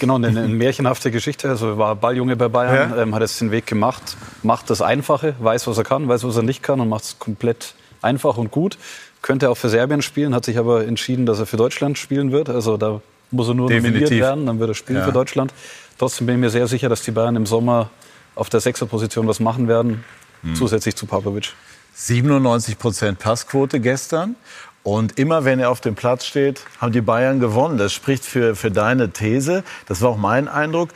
Genau, 0.00 0.16
eine, 0.16 0.28
eine 0.28 0.48
märchenhafte 0.48 1.10
Geschichte. 1.10 1.48
Also 1.48 1.78
war 1.78 1.94
Balljunge 1.96 2.36
bei 2.36 2.48
Bayern, 2.48 2.90
ja. 2.90 3.02
ähm, 3.02 3.14
hat 3.14 3.22
jetzt 3.22 3.40
den 3.40 3.50
Weg 3.50 3.66
gemacht, 3.66 4.16
macht 4.42 4.70
das 4.70 4.82
Einfache, 4.82 5.34
weiß, 5.38 5.66
was 5.66 5.78
er 5.78 5.84
kann, 5.84 6.08
weiß, 6.08 6.24
was 6.24 6.36
er 6.36 6.42
nicht 6.42 6.62
kann 6.62 6.80
und 6.80 6.88
macht 6.88 7.04
es 7.04 7.18
komplett 7.18 7.74
einfach 8.00 8.36
und 8.36 8.50
gut. 8.50 8.78
Könnte 9.22 9.50
auch 9.50 9.56
für 9.56 9.68
Serbien 9.68 10.02
spielen, 10.02 10.34
hat 10.34 10.44
sich 10.44 10.58
aber 10.58 10.84
entschieden, 10.86 11.26
dass 11.26 11.38
er 11.38 11.46
für 11.46 11.56
Deutschland 11.56 11.98
spielen 11.98 12.32
wird. 12.32 12.48
Also 12.48 12.76
da 12.76 13.00
muss 13.30 13.48
er 13.48 13.54
nur 13.54 13.70
nominiert 13.70 14.10
werden, 14.10 14.46
dann 14.46 14.58
wird 14.58 14.70
er 14.70 14.74
spielen 14.74 14.98
ja. 14.98 15.04
für 15.04 15.12
Deutschland. 15.12 15.54
Trotzdem 15.98 16.26
bin 16.26 16.36
ich 16.36 16.40
mir 16.40 16.50
sehr 16.50 16.66
sicher, 16.66 16.88
dass 16.88 17.02
die 17.02 17.12
Bayern 17.12 17.36
im 17.36 17.46
Sommer 17.46 17.90
auf 18.34 18.50
der 18.50 18.60
Sechserposition 18.60 19.28
was 19.28 19.40
machen 19.40 19.68
werden, 19.68 20.04
mhm. 20.42 20.54
zusätzlich 20.54 20.96
zu 20.96 21.06
Pavlovic. 21.06 21.52
97 21.94 22.78
Prozent 22.78 23.18
Passquote 23.18 23.78
gestern. 23.78 24.36
Und 24.84 25.18
immer 25.18 25.44
wenn 25.44 25.60
er 25.60 25.70
auf 25.70 25.80
dem 25.80 25.94
Platz 25.94 26.24
steht, 26.24 26.64
haben 26.80 26.92
die 26.92 27.00
Bayern 27.00 27.38
gewonnen. 27.38 27.78
Das 27.78 27.92
spricht 27.92 28.24
für, 28.24 28.56
für 28.56 28.70
deine 28.70 29.10
These. 29.10 29.62
Das 29.86 30.02
war 30.02 30.10
auch 30.10 30.16
mein 30.16 30.48
Eindruck. 30.48 30.90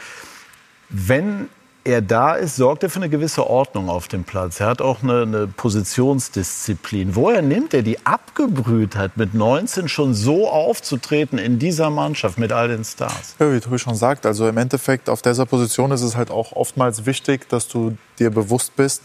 Wenn 0.89 1.49
er 1.87 2.03
da 2.03 2.35
ist, 2.35 2.57
sorgt 2.57 2.83
er 2.83 2.91
für 2.91 2.97
eine 2.97 3.09
gewisse 3.09 3.49
Ordnung 3.49 3.89
auf 3.89 4.09
dem 4.09 4.25
Platz. 4.25 4.59
Er 4.59 4.67
hat 4.67 4.83
auch 4.83 5.05
eine, 5.05 5.23
eine 5.23 5.47
Positionsdisziplin. 5.47 7.15
Woher 7.15 7.43
nimmt 7.43 7.75
er 7.75 7.83
die 7.83 8.05
Abgebrühtheit, 8.05 9.17
mit 9.17 9.35
19 9.35 9.89
schon 9.89 10.13
so 10.13 10.49
aufzutreten 10.49 11.39
in 11.39 11.61
dieser 11.61 11.91
Mannschaft 11.91 12.39
mit 12.39 12.51
all 12.51 12.69
den 12.69 12.85
Stars? 12.85 13.37
Ja, 13.39 13.53
wie 13.53 13.61
Tobi 13.61 13.79
schon 13.79 13.95
sagt, 13.95 14.27
also 14.27 14.49
im 14.49 14.57
Endeffekt 14.57 15.09
auf 15.09 15.23
dieser 15.23 15.47
Position 15.47 15.93
ist 15.93 16.03
es 16.03 16.17
halt 16.17 16.33
auch 16.33 16.53
oftmals 16.53 17.07
wichtig, 17.07 17.49
dass 17.49 17.69
du 17.69 17.97
dir 18.19 18.31
bewusst 18.31 18.75
bist, 18.75 19.03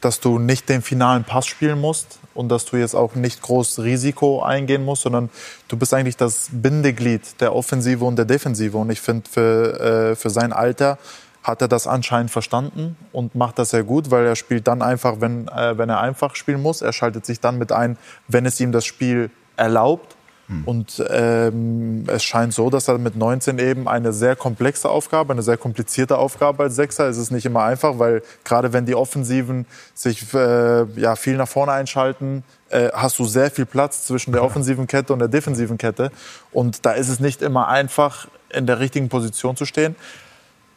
dass 0.00 0.20
du 0.20 0.38
nicht 0.38 0.68
den 0.68 0.82
finalen 0.82 1.24
Pass 1.24 1.46
spielen 1.48 1.80
musst 1.80 2.20
und 2.40 2.48
dass 2.48 2.64
du 2.64 2.76
jetzt 2.76 2.96
auch 2.96 3.14
nicht 3.14 3.42
groß 3.42 3.80
Risiko 3.80 4.42
eingehen 4.42 4.84
musst, 4.84 5.02
sondern 5.02 5.28
du 5.68 5.76
bist 5.76 5.92
eigentlich 5.94 6.16
das 6.16 6.48
Bindeglied 6.50 7.40
der 7.40 7.54
Offensive 7.54 8.04
und 8.04 8.16
der 8.16 8.24
Defensive. 8.24 8.76
Und 8.76 8.90
ich 8.90 9.00
finde, 9.00 9.28
für, 9.30 9.80
äh, 10.10 10.16
für 10.16 10.30
sein 10.30 10.52
Alter 10.52 10.98
hat 11.42 11.62
er 11.62 11.68
das 11.68 11.86
anscheinend 11.86 12.30
verstanden 12.30 12.96
und 13.12 13.34
macht 13.34 13.58
das 13.58 13.70
sehr 13.70 13.84
gut, 13.84 14.10
weil 14.10 14.26
er 14.26 14.36
spielt 14.36 14.66
dann 14.66 14.82
einfach, 14.82 15.20
wenn, 15.20 15.48
äh, 15.48 15.76
wenn 15.76 15.88
er 15.88 16.00
einfach 16.00 16.34
spielen 16.34 16.62
muss. 16.62 16.82
Er 16.82 16.92
schaltet 16.92 17.26
sich 17.26 17.40
dann 17.40 17.58
mit 17.58 17.72
ein, 17.72 17.98
wenn 18.26 18.46
es 18.46 18.58
ihm 18.58 18.72
das 18.72 18.84
Spiel 18.84 19.30
erlaubt. 19.56 20.16
Hm. 20.50 20.64
Und 20.64 21.04
ähm, 21.08 22.04
es 22.08 22.24
scheint 22.24 22.52
so, 22.52 22.70
dass 22.70 22.88
er 22.88 22.98
mit 22.98 23.14
19 23.14 23.60
eben 23.60 23.86
eine 23.86 24.12
sehr 24.12 24.34
komplexe 24.34 24.90
Aufgabe, 24.90 25.32
eine 25.32 25.42
sehr 25.42 25.56
komplizierte 25.56 26.18
Aufgabe 26.18 26.64
als 26.64 26.74
Sechser. 26.74 27.08
Es 27.08 27.18
ist 27.18 27.30
nicht 27.30 27.46
immer 27.46 27.62
einfach, 27.62 28.00
weil 28.00 28.22
gerade 28.42 28.72
wenn 28.72 28.84
die 28.84 28.96
Offensiven 28.96 29.64
sich 29.94 30.34
äh, 30.34 30.84
ja, 31.00 31.14
viel 31.14 31.36
nach 31.36 31.46
vorne 31.46 31.70
einschalten, 31.70 32.42
äh, 32.70 32.88
hast 32.92 33.20
du 33.20 33.26
sehr 33.26 33.52
viel 33.52 33.64
Platz 33.64 34.06
zwischen 34.06 34.32
der 34.32 34.42
offensiven 34.42 34.88
Kette 34.88 35.12
und 35.12 35.20
der 35.20 35.28
defensiven 35.28 35.78
Kette. 35.78 36.10
Und 36.50 36.84
da 36.84 36.92
ist 36.92 37.08
es 37.08 37.20
nicht 37.20 37.42
immer 37.42 37.68
einfach, 37.68 38.26
in 38.52 38.66
der 38.66 38.80
richtigen 38.80 39.08
Position 39.08 39.54
zu 39.54 39.66
stehen. 39.66 39.94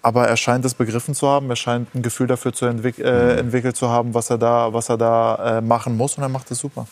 Aber 0.03 0.27
er 0.27 0.38
scheint 0.38 0.65
es 0.65 0.75
begriffen 0.75 1.15
zu 1.15 1.27
haben, 1.27 1.49
er 1.49 1.55
scheint 1.55 1.95
ein 1.95 2.03
Gefühl 2.03 2.27
dafür 2.27 2.53
zu 2.53 2.67
entwick 2.67 2.99
äh, 2.99 3.31
hm. 3.31 3.38
entwickelt 3.39 3.75
zu 3.75 3.89
haben, 3.89 4.13
was 4.13 4.29
er 4.29 4.38
da, 4.38 4.71
was 4.71 4.89
er 4.89 4.97
da 4.97 5.57
äh, 5.57 5.62
machen 5.62 5.97
muss. 5.97 6.15
Und 6.15 6.23
er 6.23 6.29
macht 6.29 6.51
es 6.51 6.59
super. 6.59 6.86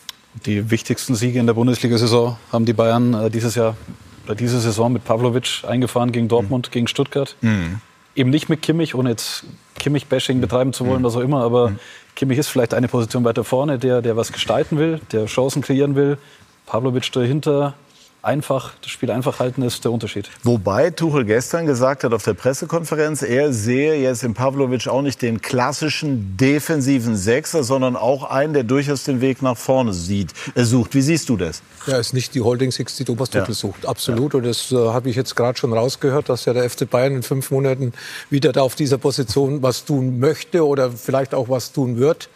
Die 0.46 0.70
wichtigsten 0.70 1.14
Siege 1.14 1.38
in 1.38 1.46
der 1.46 1.54
Bundesliga-Saison 1.54 2.36
haben 2.50 2.64
die 2.64 2.72
Bayern 2.72 3.14
äh, 3.14 3.30
dieses 3.30 3.54
Jahr 3.54 3.76
oder 4.24 4.34
diese 4.34 4.60
Saison 4.60 4.92
mit 4.92 5.04
Pavlovic 5.04 5.64
eingefahren 5.66 6.12
gegen 6.12 6.28
Dortmund, 6.28 6.68
mhm. 6.68 6.72
gegen 6.72 6.88
Stuttgart. 6.88 7.36
Mhm. 7.40 7.80
Eben 8.14 8.30
nicht 8.30 8.48
mit 8.48 8.62
Kimmich, 8.62 8.94
ohne 8.94 9.10
jetzt 9.10 9.44
Kimmich-Bashing 9.78 10.40
betreiben 10.40 10.72
zu 10.72 10.86
wollen, 10.86 11.00
mhm. 11.00 11.06
was 11.06 11.16
auch 11.16 11.20
immer, 11.20 11.42
aber 11.42 11.70
mhm. 11.70 11.78
Kimmich 12.14 12.38
ist 12.38 12.48
vielleicht 12.48 12.74
eine 12.74 12.88
Position 12.88 13.24
weiter 13.24 13.44
vorne, 13.44 13.78
der, 13.78 14.02
der 14.02 14.16
was 14.16 14.32
gestalten 14.32 14.78
will, 14.78 15.00
der 15.12 15.26
Chancen 15.26 15.62
kreieren 15.62 15.96
will. 15.96 16.18
Pavlovic 16.66 17.10
dahinter, 17.12 17.74
einfach, 18.22 18.72
das 18.80 18.90
Spiel 18.90 19.10
einfach 19.10 19.40
halten 19.40 19.62
ist 19.62 19.84
der 19.84 19.90
Unterschied. 19.90 20.30
Wobei 20.44 20.90
Tuchel 20.90 21.24
gestern 21.24 21.66
gesagt 21.66 22.04
hat 22.04 22.12
auf 22.12 22.22
der 22.22 22.34
Pressekonferenz, 22.34 23.22
er 23.22 23.52
sehe 23.52 24.00
jetzt 24.00 24.22
in 24.22 24.34
Pavlovic 24.34 24.86
auch 24.86 25.02
nicht 25.02 25.22
den 25.22 25.42
klassischen 25.42 26.36
defensiven 26.36 27.16
Sechser, 27.16 27.64
sondern 27.64 27.96
auch 27.96 28.24
einen, 28.24 28.54
der 28.54 28.62
durchaus 28.62 29.04
den 29.04 29.20
Weg 29.20 29.42
nach 29.42 29.56
vorne 29.56 29.92
sieht, 29.92 30.32
äh, 30.54 30.62
sucht. 30.62 30.94
Wie 30.94 31.02
siehst 31.02 31.28
du 31.28 31.36
das? 31.36 31.62
Ja, 31.86 31.98
ist 31.98 32.14
nicht 32.14 32.32
die 32.34 32.40
Holding 32.40 32.70
Six, 32.70 32.96
die 32.96 33.04
Thomas 33.04 33.30
Tuchel 33.30 33.48
ja. 33.48 33.54
sucht. 33.54 33.86
Absolut. 33.86 34.34
Ja. 34.34 34.38
Und 34.38 34.46
das 34.46 34.70
äh, 34.70 34.76
habe 34.76 35.10
ich 35.10 35.16
jetzt 35.16 35.34
gerade 35.34 35.58
schon 35.58 35.72
rausgehört, 35.72 36.28
dass 36.28 36.44
ja 36.44 36.52
der 36.52 36.68
FC 36.70 36.88
Bayern 36.88 37.16
in 37.16 37.22
fünf 37.24 37.50
Monaten 37.50 37.92
wieder 38.30 38.52
da 38.52 38.62
auf 38.62 38.76
dieser 38.76 38.98
Position 38.98 39.62
was 39.62 39.84
tun 39.84 40.20
möchte 40.20 40.64
oder 40.64 40.92
vielleicht 40.92 41.34
auch 41.34 41.48
was 41.48 41.72
tun 41.72 41.98
wird. 41.98 42.28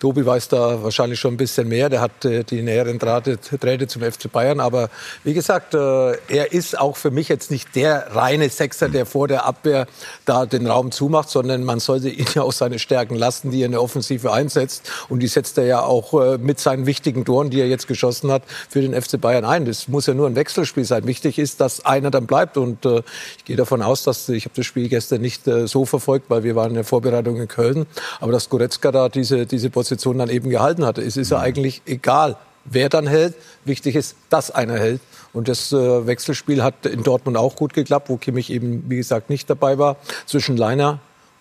Tobi 0.00 0.26
weiß 0.26 0.48
da 0.48 0.82
wahrscheinlich 0.82 1.18
schon 1.18 1.34
ein 1.34 1.38
bisschen 1.38 1.68
mehr. 1.68 1.88
Der 1.88 2.02
hat 2.02 2.26
äh, 2.26 2.44
die 2.44 2.60
näheren 2.60 2.98
Drähte, 2.98 3.38
Drähte 3.58 3.86
zum 3.86 4.02
FC 4.02 4.30
Bayern. 4.30 4.60
Aber 4.60 4.90
wie 5.30 5.34
gesagt, 5.34 5.74
äh, 5.74 6.16
er 6.26 6.52
ist 6.52 6.76
auch 6.76 6.96
für 6.96 7.12
mich 7.12 7.28
jetzt 7.28 7.52
nicht 7.52 7.76
der 7.76 8.16
reine 8.16 8.48
Sechser, 8.48 8.88
der 8.88 9.06
vor 9.06 9.28
der 9.28 9.46
Abwehr 9.46 9.86
da 10.24 10.44
den 10.44 10.66
Raum 10.66 10.90
zumacht, 10.90 11.30
sondern 11.30 11.62
man 11.62 11.78
sollte 11.78 12.08
ihn 12.08 12.26
ja 12.34 12.42
auch 12.42 12.50
seine 12.50 12.80
Stärken 12.80 13.14
lassen, 13.14 13.52
die 13.52 13.62
er 13.62 13.66
in 13.66 13.70
der 13.70 13.80
Offensive 13.80 14.32
einsetzt. 14.32 14.90
Und 15.08 15.20
die 15.20 15.28
setzt 15.28 15.56
er 15.56 15.66
ja 15.66 15.82
auch 15.82 16.20
äh, 16.20 16.38
mit 16.38 16.58
seinen 16.58 16.84
wichtigen 16.84 17.24
Toren, 17.24 17.48
die 17.48 17.60
er 17.60 17.68
jetzt 17.68 17.86
geschossen 17.86 18.32
hat, 18.32 18.42
für 18.68 18.80
den 18.80 19.00
FC 19.00 19.20
Bayern 19.20 19.44
ein. 19.44 19.66
Das 19.66 19.86
muss 19.86 20.06
ja 20.06 20.14
nur 20.14 20.26
ein 20.26 20.34
Wechselspiel 20.34 20.84
sein. 20.84 21.06
Wichtig 21.06 21.38
ist, 21.38 21.60
dass 21.60 21.84
einer 21.84 22.10
dann 22.10 22.26
bleibt. 22.26 22.56
Und 22.56 22.84
äh, 22.84 23.02
ich 23.38 23.44
gehe 23.44 23.54
davon 23.54 23.82
aus, 23.82 24.02
dass 24.02 24.28
ich 24.28 24.46
habe 24.46 24.56
das 24.56 24.66
Spiel 24.66 24.88
gestern 24.88 25.20
nicht 25.20 25.42
so 25.44 25.84
verfolgt, 25.84 26.28
weil 26.28 26.42
wir 26.42 26.56
waren 26.56 26.70
in 26.70 26.74
der 26.74 26.82
Vorbereitung 26.82 27.36
in 27.36 27.46
Köln. 27.46 27.86
Aber 28.18 28.32
dass 28.32 28.48
Goretzka 28.48 28.90
da 28.90 29.08
diese, 29.08 29.46
diese 29.46 29.70
Position 29.70 30.18
dann 30.18 30.28
eben 30.28 30.50
gehalten 30.50 30.84
hatte. 30.84 31.02
Es 31.02 31.16
ist 31.16 31.30
ja 31.30 31.38
eigentlich 31.38 31.82
egal, 31.86 32.36
wer 32.64 32.88
dann 32.88 33.06
hält. 33.06 33.34
Wichtig 33.64 33.96
ist, 33.96 34.16
dass 34.28 34.50
einer 34.50 34.78
hält. 34.78 35.00
Und 35.32 35.48
das 35.48 35.72
äh, 35.72 36.06
Wechselspiel 36.06 36.62
hat 36.62 36.86
in 36.86 37.02
Dortmund 37.02 37.36
auch 37.36 37.56
gut 37.56 37.72
geklappt, 37.72 38.08
wo 38.08 38.16
Kimmich 38.16 38.50
eben, 38.50 38.84
wie 38.88 38.96
gesagt, 38.96 39.30
nicht 39.30 39.48
dabei 39.48 39.78
war. 39.78 39.96
Zwischen 40.26 40.56
Leiner 40.56 41.00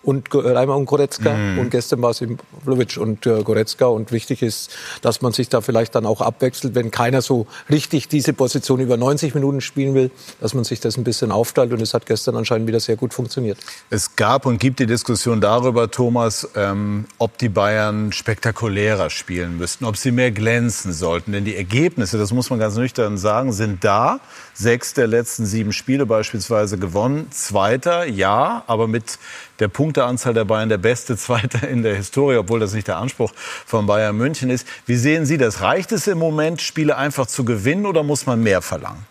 und 0.10 0.34
Reimer 0.34 0.76
und 0.76 0.86
Goretzka 0.86 1.34
mhm. 1.34 1.60
und 1.60 1.70
gestern 1.70 2.02
war 2.02 2.10
es 2.10 2.22
eben 2.22 2.38
Pavlovic 2.38 2.98
und 2.98 3.26
äh, 3.26 3.44
Goretzka 3.44 3.86
und 3.86 4.12
wichtig 4.12 4.42
ist, 4.42 4.72
dass 5.02 5.22
man 5.22 5.32
sich 5.32 5.50
da 5.50 5.62
vielleicht 5.62 5.94
dann 5.94 6.06
auch 6.06 6.22
abwechselt, 6.22 6.74
wenn 6.76 6.90
keiner 6.90 7.22
so 7.22 7.46
richtig 7.70 8.08
diese 8.08 8.34
Position 8.34 8.80
über 8.80 8.98
90 8.98 9.36
Minuten 9.36 9.62
spielen 9.62 9.94
will, 9.94 10.12
dass 10.42 10.54
man 10.54 10.64
sich 10.64 10.80
das 10.80 10.98
ein 10.98 11.04
bisschen 11.04 11.32
aufteilt 11.32 11.72
und 11.72 11.82
es 11.82 11.94
hat 11.94 12.06
gestern 12.06 12.36
anscheinend 12.36 12.68
wieder 12.68 12.80
sehr 12.80 12.96
gut 12.96 13.14
funktioniert. 13.14 13.60
Es 13.90 14.16
gab 14.16 14.46
und 14.46 14.60
gibt 14.60 14.80
die 14.80 14.88
Diskussion 14.88 15.42
darüber, 15.42 15.92
Thomas, 15.92 16.50
ähm, 16.56 17.06
ob 17.20 17.38
die 17.38 17.50
Bayern 17.50 18.12
spektakulärer 18.12 19.10
spielen 19.10 19.58
müssten, 19.58 19.86
ob 19.86 19.96
sie 19.96 20.12
mehr 20.12 20.32
glänzen 20.32 20.92
sollten, 20.92 21.32
denn 21.34 21.46
die 21.46 21.56
Ergebnisse, 21.56 22.18
das 22.18 22.34
muss 22.34 22.50
man 22.50 22.58
ganz 22.58 22.76
nüchtern 22.76 23.18
sagen, 23.18 23.54
sind 23.54 23.84
da. 23.84 24.20
Sechs 24.62 24.94
der 24.94 25.08
letzten 25.08 25.46
sieben 25.46 25.72
Spiele 25.72 26.06
beispielsweise 26.06 26.78
gewonnen, 26.78 27.32
Zweiter, 27.32 28.06
ja, 28.06 28.66
aber 28.68 28.90
mit 28.90 29.18
der 29.60 29.70
Punkteanzahl 29.70 30.34
der 30.34 30.44
Bayern 30.44 30.68
der 30.68 30.78
beste 30.78 31.16
Zweiter 31.16 31.66
in 31.66 31.82
der 31.82 31.96
Historie, 31.96 32.36
obwohl 32.36 32.60
das 32.60 32.74
nicht 32.74 32.90
der 32.90 32.98
Anspruch 32.98 33.32
von 33.36 33.86
Bayern 33.86 34.18
München 34.18 34.50
ist. 34.50 34.68
Wie 34.86 34.98
sehen 34.98 35.26
Sie 35.26 35.38
das? 35.38 35.62
Reicht 35.62 35.94
es 35.94 36.08
im 36.08 36.18
Moment, 36.18 36.62
Spiele 36.62 36.98
einfach 36.98 37.26
zu 37.26 37.46
gewinnen 37.46 37.86
oder 37.86 38.04
muss 38.04 38.26
man 38.26 38.44
mehr 38.44 38.62
verlangen? 38.62 39.06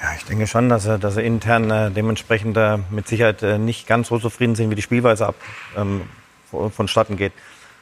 Ja, 0.00 0.12
ich 0.16 0.24
denke 0.26 0.46
schon, 0.46 0.68
dass 0.68 0.86
er, 0.86 0.98
dass 0.98 1.16
er 1.16 1.24
intern 1.24 1.68
äh, 1.72 1.90
dementsprechend 1.90 2.56
äh, 2.56 2.78
mit 2.90 3.08
Sicherheit 3.08 3.42
äh, 3.42 3.58
nicht 3.58 3.88
ganz 3.88 4.06
so 4.06 4.20
zufrieden 4.20 4.54
sind, 4.54 4.70
wie 4.70 4.76
die 4.76 4.82
Spielweise 4.82 5.26
ab, 5.26 5.34
ähm, 5.76 6.02
vonstatten 6.70 7.16
geht. 7.16 7.32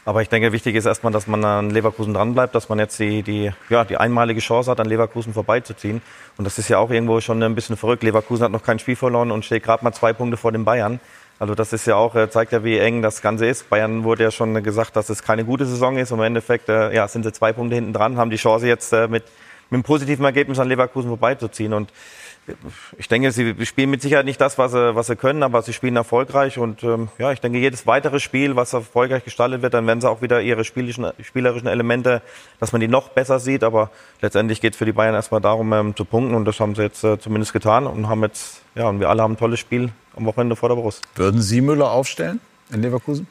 Aber 0.06 0.22
ich 0.22 0.28
denke, 0.28 0.52
wichtig 0.52 0.76
ist 0.76 0.86
erstmal, 0.86 1.12
dass 1.12 1.26
man 1.26 1.44
an 1.44 1.70
Leverkusen 1.70 2.14
dranbleibt, 2.14 2.54
dass 2.54 2.68
man 2.68 2.78
jetzt 2.78 2.96
die, 3.00 3.24
die, 3.24 3.50
ja, 3.68 3.84
die 3.84 3.96
einmalige 3.96 4.38
Chance 4.40 4.70
hat, 4.70 4.78
an 4.78 4.86
Leverkusen 4.86 5.34
vorbeizuziehen. 5.34 6.00
Und 6.38 6.44
das 6.44 6.58
ist 6.58 6.68
ja 6.68 6.78
auch 6.78 6.90
irgendwo 6.90 7.20
schon 7.20 7.42
ein 7.42 7.56
bisschen 7.56 7.76
verrückt. 7.76 8.04
Leverkusen 8.04 8.44
hat 8.44 8.52
noch 8.52 8.62
kein 8.62 8.78
Spiel 8.78 8.94
verloren 8.94 9.32
und 9.32 9.44
steht 9.44 9.64
gerade 9.64 9.82
mal 9.82 9.92
zwei 9.92 10.12
Punkte 10.12 10.36
vor 10.36 10.52
den 10.52 10.64
Bayern. 10.64 11.00
Also 11.40 11.56
das 11.56 11.72
ist 11.72 11.88
ja 11.88 11.96
auch, 11.96 12.14
äh, 12.14 12.30
zeigt 12.30 12.52
ja, 12.52 12.62
wie 12.62 12.78
eng 12.78 13.02
das 13.02 13.20
Ganze 13.20 13.46
ist. 13.46 13.68
Bayern 13.68 14.04
wurde 14.04 14.22
ja 14.22 14.30
schon 14.30 14.62
gesagt, 14.62 14.94
dass 14.94 15.10
es 15.10 15.24
keine 15.24 15.44
gute 15.44 15.66
Saison 15.66 15.96
ist. 15.96 16.12
Und 16.12 16.20
im 16.20 16.24
Endeffekt 16.26 16.68
äh, 16.68 16.94
ja, 16.94 17.08
sind 17.08 17.24
sie 17.24 17.32
zwei 17.32 17.52
Punkte 17.52 17.74
hinten 17.74 17.92
dran, 17.92 18.16
haben 18.16 18.30
die 18.30 18.36
Chance 18.36 18.68
jetzt 18.68 18.92
äh, 18.92 19.08
mit, 19.08 19.24
mit 19.24 19.72
einem 19.72 19.82
positiven 19.82 20.24
Ergebnis 20.24 20.60
an 20.60 20.68
Leverkusen 20.68 21.08
vorbeizuziehen. 21.08 21.74
Und 21.74 21.92
ich 22.98 23.08
denke, 23.08 23.32
sie 23.32 23.54
spielen 23.66 23.90
mit 23.90 24.02
Sicherheit 24.02 24.24
nicht 24.24 24.40
das, 24.40 24.58
was 24.58 24.72
sie, 24.72 24.94
was 24.94 25.08
sie 25.08 25.16
können, 25.16 25.42
aber 25.42 25.62
sie 25.62 25.72
spielen 25.72 25.96
erfolgreich. 25.96 26.58
Und 26.58 26.82
ähm, 26.84 27.08
ja, 27.18 27.32
ich 27.32 27.40
denke, 27.40 27.58
jedes 27.58 27.86
weitere 27.86 28.20
Spiel, 28.20 28.56
was 28.56 28.72
erfolgreich 28.72 29.24
gestaltet 29.24 29.62
wird, 29.62 29.74
dann 29.74 29.86
werden 29.86 30.00
sie 30.00 30.08
auch 30.08 30.22
wieder 30.22 30.40
ihre 30.40 30.64
spielischen, 30.64 31.10
spielerischen 31.22 31.68
Elemente, 31.68 32.22
dass 32.60 32.72
man 32.72 32.80
die 32.80 32.88
noch 32.88 33.08
besser 33.10 33.38
sieht. 33.38 33.64
Aber 33.64 33.90
letztendlich 34.20 34.60
geht 34.60 34.74
es 34.74 34.78
für 34.78 34.84
die 34.84 34.92
Bayern 34.92 35.14
erstmal 35.14 35.40
darum, 35.40 35.72
ähm, 35.72 35.96
zu 35.96 36.04
punkten. 36.04 36.34
Und 36.34 36.44
das 36.44 36.60
haben 36.60 36.74
sie 36.74 36.82
jetzt 36.82 37.02
äh, 37.04 37.18
zumindest 37.18 37.52
getan 37.52 37.86
und 37.86 38.08
haben 38.08 38.22
jetzt, 38.22 38.62
ja, 38.74 38.88
und 38.88 39.00
wir 39.00 39.08
alle 39.08 39.22
haben 39.22 39.32
ein 39.32 39.38
tolles 39.38 39.60
Spiel 39.60 39.90
am 40.16 40.24
Wochenende 40.26 40.56
vor 40.56 40.68
der 40.68 40.76
Brust. 40.76 41.02
Würden 41.14 41.42
Sie 41.42 41.60
Müller 41.60 41.90
aufstellen 41.90 42.40
in 42.72 42.82
Leverkusen? 42.82 43.26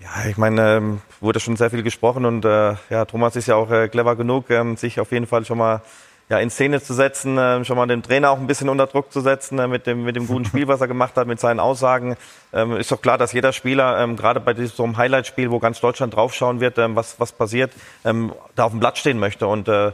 Ja, 0.00 0.28
ich 0.30 0.36
meine, 0.36 0.76
ähm, 0.76 1.00
wurde 1.20 1.40
schon 1.40 1.56
sehr 1.56 1.70
viel 1.70 1.82
gesprochen 1.82 2.24
und 2.24 2.44
äh, 2.44 2.76
ja, 2.88 3.04
Thomas 3.04 3.34
ist 3.34 3.46
ja 3.46 3.56
auch 3.56 3.70
äh, 3.70 3.88
clever 3.88 4.14
genug, 4.14 4.48
ähm, 4.50 4.76
sich 4.76 5.00
auf 5.00 5.10
jeden 5.10 5.26
Fall 5.26 5.44
schon 5.44 5.58
mal 5.58 5.82
ja, 6.28 6.38
in 6.38 6.50
Szene 6.50 6.82
zu 6.82 6.92
setzen, 6.92 7.38
äh, 7.38 7.64
schon 7.64 7.76
mal 7.76 7.86
den 7.86 8.02
Trainer 8.02 8.30
auch 8.30 8.38
ein 8.38 8.46
bisschen 8.46 8.68
unter 8.68 8.86
Druck 8.86 9.12
zu 9.12 9.20
setzen 9.20 9.58
äh, 9.58 9.66
mit, 9.66 9.86
dem, 9.86 10.04
mit 10.04 10.14
dem 10.14 10.26
guten 10.26 10.44
Spiel, 10.44 10.68
was 10.68 10.80
er 10.80 10.88
gemacht 10.88 11.16
hat, 11.16 11.26
mit 11.26 11.40
seinen 11.40 11.58
Aussagen. 11.58 12.16
Ähm, 12.52 12.76
ist 12.76 12.92
doch 12.92 13.00
klar, 13.00 13.16
dass 13.16 13.32
jeder 13.32 13.52
Spieler, 13.52 13.98
ähm, 13.98 14.16
gerade 14.16 14.40
bei 14.40 14.52
diesem 14.52 14.76
so 14.76 14.96
Highlight-Spiel, 14.96 15.50
wo 15.50 15.58
ganz 15.58 15.80
Deutschland 15.80 16.14
draufschauen 16.14 16.60
wird, 16.60 16.76
ähm, 16.78 16.96
was, 16.96 17.18
was 17.18 17.32
passiert, 17.32 17.72
ähm, 18.04 18.32
da 18.54 18.64
auf 18.64 18.72
dem 18.72 18.80
Blatt 18.80 18.98
stehen 18.98 19.18
möchte. 19.18 19.46
Und 19.46 19.68
äh, 19.68 19.92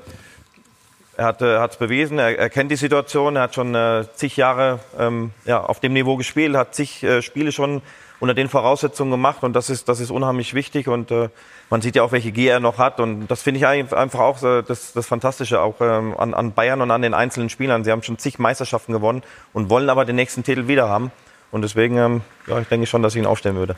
er 1.16 1.26
hat 1.60 1.72
es 1.72 1.76
bewiesen, 1.76 2.18
er, 2.18 2.38
er, 2.38 2.50
kennt 2.50 2.70
die 2.70 2.76
Situation, 2.76 3.36
er 3.36 3.42
hat 3.42 3.54
schon 3.54 3.74
äh, 3.74 4.04
zig 4.14 4.36
Jahre 4.36 4.80
ähm, 4.98 5.30
ja, 5.44 5.62
auf 5.62 5.80
dem 5.80 5.92
Niveau 5.92 6.16
gespielt, 6.16 6.56
hat 6.56 6.74
zig 6.74 7.02
äh, 7.02 7.22
Spiele 7.22 7.52
schon 7.52 7.82
unter 8.20 8.34
den 8.34 8.48
Voraussetzungen 8.48 9.10
gemacht 9.10 9.42
und 9.42 9.54
das 9.54 9.70
ist, 9.70 9.88
das 9.88 10.00
ist 10.00 10.10
unheimlich 10.10 10.54
wichtig 10.54 10.88
und 10.88 11.10
äh, 11.10 11.28
man 11.70 11.82
sieht 11.82 11.96
ja 11.96 12.02
auch, 12.02 12.12
welche 12.12 12.32
Gier 12.32 12.52
er 12.52 12.60
noch 12.60 12.78
hat 12.78 13.00
und 13.00 13.26
das 13.28 13.42
finde 13.42 13.58
ich 13.58 13.66
einfach 13.66 14.20
auch 14.20 14.42
äh, 14.42 14.62
das, 14.62 14.92
das 14.92 15.06
Fantastische 15.06 15.60
auch 15.60 15.76
ähm, 15.80 16.14
an, 16.16 16.34
an 16.34 16.52
Bayern 16.52 16.80
und 16.80 16.90
an 16.90 17.02
den 17.02 17.14
einzelnen 17.14 17.48
Spielern. 17.48 17.84
Sie 17.84 17.90
haben 17.90 18.02
schon 18.02 18.18
zig 18.18 18.38
Meisterschaften 18.38 18.92
gewonnen 18.92 19.22
und 19.52 19.70
wollen 19.70 19.90
aber 19.90 20.04
den 20.04 20.16
nächsten 20.16 20.42
Titel 20.42 20.68
wieder 20.68 20.88
haben 20.88 21.12
und 21.50 21.62
deswegen, 21.62 21.96
ähm, 21.98 22.20
ja, 22.46 22.58
ich 22.58 22.68
denke 22.68 22.86
schon, 22.86 23.02
dass 23.02 23.14
ich 23.14 23.20
ihn 23.20 23.26
aufstellen 23.26 23.56
würde. 23.56 23.76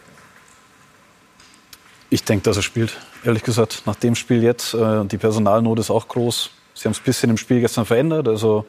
Ich 2.09 2.25
denke, 2.25 2.45
dass 2.45 2.57
er 2.57 2.63
spielt, 2.63 2.97
ehrlich 3.25 3.43
gesagt. 3.43 3.83
Nach 3.85 3.97
dem 3.97 4.15
Spiel 4.15 4.43
jetzt, 4.43 4.75
äh, 4.75 5.05
die 5.05 5.19
Personalnot 5.19 5.81
ist 5.81 5.91
auch 5.91 6.07
groß. 6.07 6.53
Sie 6.77 6.85
haben 6.85 6.93
es 6.93 7.01
ein 7.01 7.05
bisschen 7.05 7.31
im 7.31 7.39
Spiel 7.39 7.61
gestern 7.61 7.87
verändert. 7.87 8.29
Also 8.29 8.67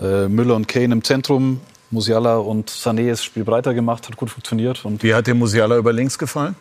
äh, 0.00 0.28
Müller 0.28 0.54
und 0.54 0.68
Kane 0.68 0.92
im 0.92 1.02
Zentrum, 1.02 1.60
Musiala 1.90 2.36
und 2.36 2.70
Sané 2.70 3.10
das 3.10 3.24
Spiel 3.24 3.44
breiter 3.44 3.74
gemacht, 3.74 4.08
hat 4.08 4.16
gut 4.16 4.30
funktioniert. 4.30 4.84
Und 4.84 5.02
Wie 5.02 5.12
hat 5.12 5.26
dir 5.26 5.34
Musiala 5.34 5.76
über 5.76 5.92
links 5.92 6.18
gefallen? 6.18 6.54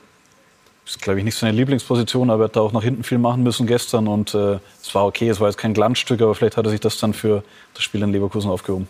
ist, 0.86 1.02
glaube 1.02 1.20
ich, 1.20 1.26
nicht 1.26 1.38
seine 1.38 1.52
Lieblingsposition, 1.52 2.30
aber 2.30 2.44
er 2.44 2.46
hat 2.46 2.56
da 2.56 2.62
auch 2.62 2.72
nach 2.72 2.84
hinten 2.84 3.04
viel 3.04 3.18
machen 3.18 3.44
müssen 3.44 3.68
gestern. 3.68 4.08
Und 4.08 4.34
äh, 4.34 4.60
es 4.82 4.94
war 4.96 5.06
okay, 5.06 5.30
es 5.30 5.40
war 5.40 5.50
jetzt 5.50 5.58
kein 5.58 5.74
Glanzstück, 5.74 6.22
aber 6.22 6.34
vielleicht 6.34 6.58
hat 6.58 6.66
er 6.66 6.72
sich 6.72 6.80
das 6.80 6.98
dann 6.98 7.14
für 7.14 7.44
das 7.74 7.84
Spiel 7.84 8.02
in 8.02 8.12
Leverkusen 8.12 8.50
aufgehoben. 8.50 8.88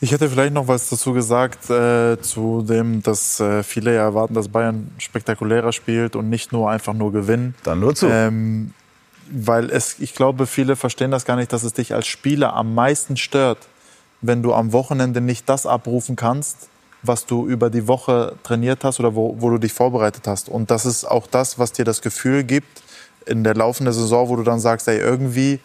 Ich 0.00 0.10
hätte 0.10 0.28
vielleicht 0.28 0.52
noch 0.52 0.66
was 0.66 0.88
dazu 0.88 1.12
gesagt, 1.12 1.70
äh, 1.70 2.20
zu 2.20 2.62
dem, 2.62 3.02
dass 3.02 3.38
äh, 3.38 3.62
viele 3.62 3.94
ja 3.94 4.02
erwarten, 4.02 4.34
dass 4.34 4.48
Bayern 4.48 4.90
spektakulärer 4.98 5.72
spielt 5.72 6.16
und 6.16 6.28
nicht 6.28 6.52
nur 6.52 6.70
einfach 6.70 6.92
nur 6.92 7.12
gewinnen. 7.12 7.54
Dann 7.62 7.80
nur 7.80 7.94
zu. 7.94 8.08
Ähm, 8.08 8.74
weil 9.30 9.70
es, 9.70 9.96
ich 9.98 10.14
glaube, 10.14 10.46
viele 10.46 10.76
verstehen 10.76 11.10
das 11.10 11.24
gar 11.24 11.36
nicht, 11.36 11.52
dass 11.52 11.62
es 11.62 11.72
dich 11.72 11.94
als 11.94 12.06
Spieler 12.06 12.54
am 12.54 12.74
meisten 12.74 13.16
stört, 13.16 13.58
wenn 14.20 14.42
du 14.42 14.54
am 14.54 14.72
Wochenende 14.72 15.20
nicht 15.20 15.48
das 15.48 15.66
abrufen 15.66 16.16
kannst, 16.16 16.68
was 17.02 17.26
du 17.26 17.46
über 17.46 17.70
die 17.70 17.88
Woche 17.88 18.36
trainiert 18.42 18.84
hast 18.84 19.00
oder 19.00 19.14
wo, 19.14 19.36
wo 19.38 19.50
du 19.50 19.58
dich 19.58 19.72
vorbereitet 19.72 20.26
hast. 20.26 20.48
Und 20.48 20.70
das 20.70 20.86
ist 20.86 21.04
auch 21.04 21.26
das, 21.26 21.58
was 21.58 21.72
dir 21.72 21.84
das 21.84 22.02
Gefühl 22.02 22.44
gibt 22.44 22.82
in 23.26 23.44
der 23.44 23.54
laufenden 23.54 23.92
Saison, 23.92 24.28
wo 24.28 24.36
du 24.36 24.42
dann 24.42 24.60
sagst, 24.60 24.88
ey, 24.88 24.98
irgendwie, 24.98 25.60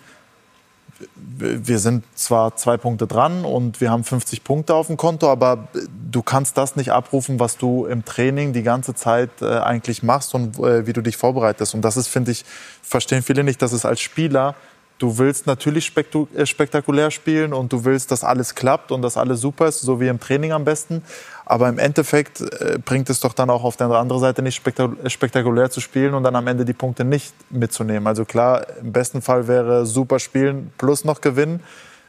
wir 1.15 1.79
sind 1.79 2.03
zwar 2.15 2.55
zwei 2.55 2.77
Punkte 2.77 3.07
dran 3.07 3.45
und 3.45 3.81
wir 3.81 3.91
haben 3.91 4.03
50 4.03 4.43
Punkte 4.43 4.73
auf 4.73 4.87
dem 4.87 4.97
Konto, 4.97 5.29
aber 5.29 5.67
du 6.11 6.21
kannst 6.21 6.57
das 6.57 6.75
nicht 6.75 6.91
abrufen, 6.91 7.39
was 7.39 7.57
du 7.57 7.85
im 7.85 8.05
Training 8.05 8.53
die 8.53 8.63
ganze 8.63 8.95
Zeit 8.95 9.29
äh, 9.41 9.59
eigentlich 9.59 10.03
machst 10.03 10.33
und 10.33 10.57
äh, 10.59 10.87
wie 10.87 10.93
du 10.93 11.01
dich 11.01 11.17
vorbereitest. 11.17 11.75
Und 11.75 11.81
das 11.81 11.97
ist, 11.97 12.07
finde 12.07 12.31
ich, 12.31 12.45
verstehen 12.81 13.21
viele 13.21 13.43
nicht, 13.43 13.61
dass 13.61 13.71
es 13.71 13.85
als 13.85 14.01
Spieler 14.01 14.55
Du 14.99 15.19
willst 15.19 15.45
natürlich 15.45 15.91
äh, 15.95 16.45
spektakulär 16.45 17.11
spielen 17.11 17.53
und 17.53 17.71
du 17.71 17.85
willst, 17.85 18.11
dass 18.11 18.23
alles 18.23 18.55
klappt 18.55 18.91
und 18.91 19.03
dass 19.03 19.15
alles 19.15 19.41
super 19.41 19.67
ist, 19.67 19.81
so 19.81 19.99
wie 19.99 20.07
im 20.07 20.19
Training 20.19 20.51
am 20.51 20.65
besten. 20.65 21.03
Aber 21.49 21.69
im 21.69 21.79
Endeffekt 21.79 22.41
äh, 22.41 22.77
bringt 22.83 23.09
es 23.09 23.21
doch 23.21 23.31
dann 23.31 23.49
auch 23.49 23.63
auf 23.63 23.77
der 23.77 23.89
anderen 23.89 24.21
Seite 24.21 24.41
nicht 24.41 24.61
spektakulär 25.07 25.71
zu 25.71 25.79
spielen 25.79 26.13
und 26.13 26.23
dann 26.23 26.35
am 26.35 26.45
Ende 26.45 26.65
die 26.65 26.73
Punkte 26.73 27.05
nicht 27.05 27.33
mitzunehmen. 27.49 28.05
Also 28.05 28.25
klar, 28.25 28.65
im 28.81 28.91
besten 28.91 29.21
Fall 29.21 29.47
wäre 29.47 29.85
super 29.85 30.19
spielen 30.19 30.71
plus 30.77 31.05
noch 31.05 31.21
gewinnen. 31.21 31.61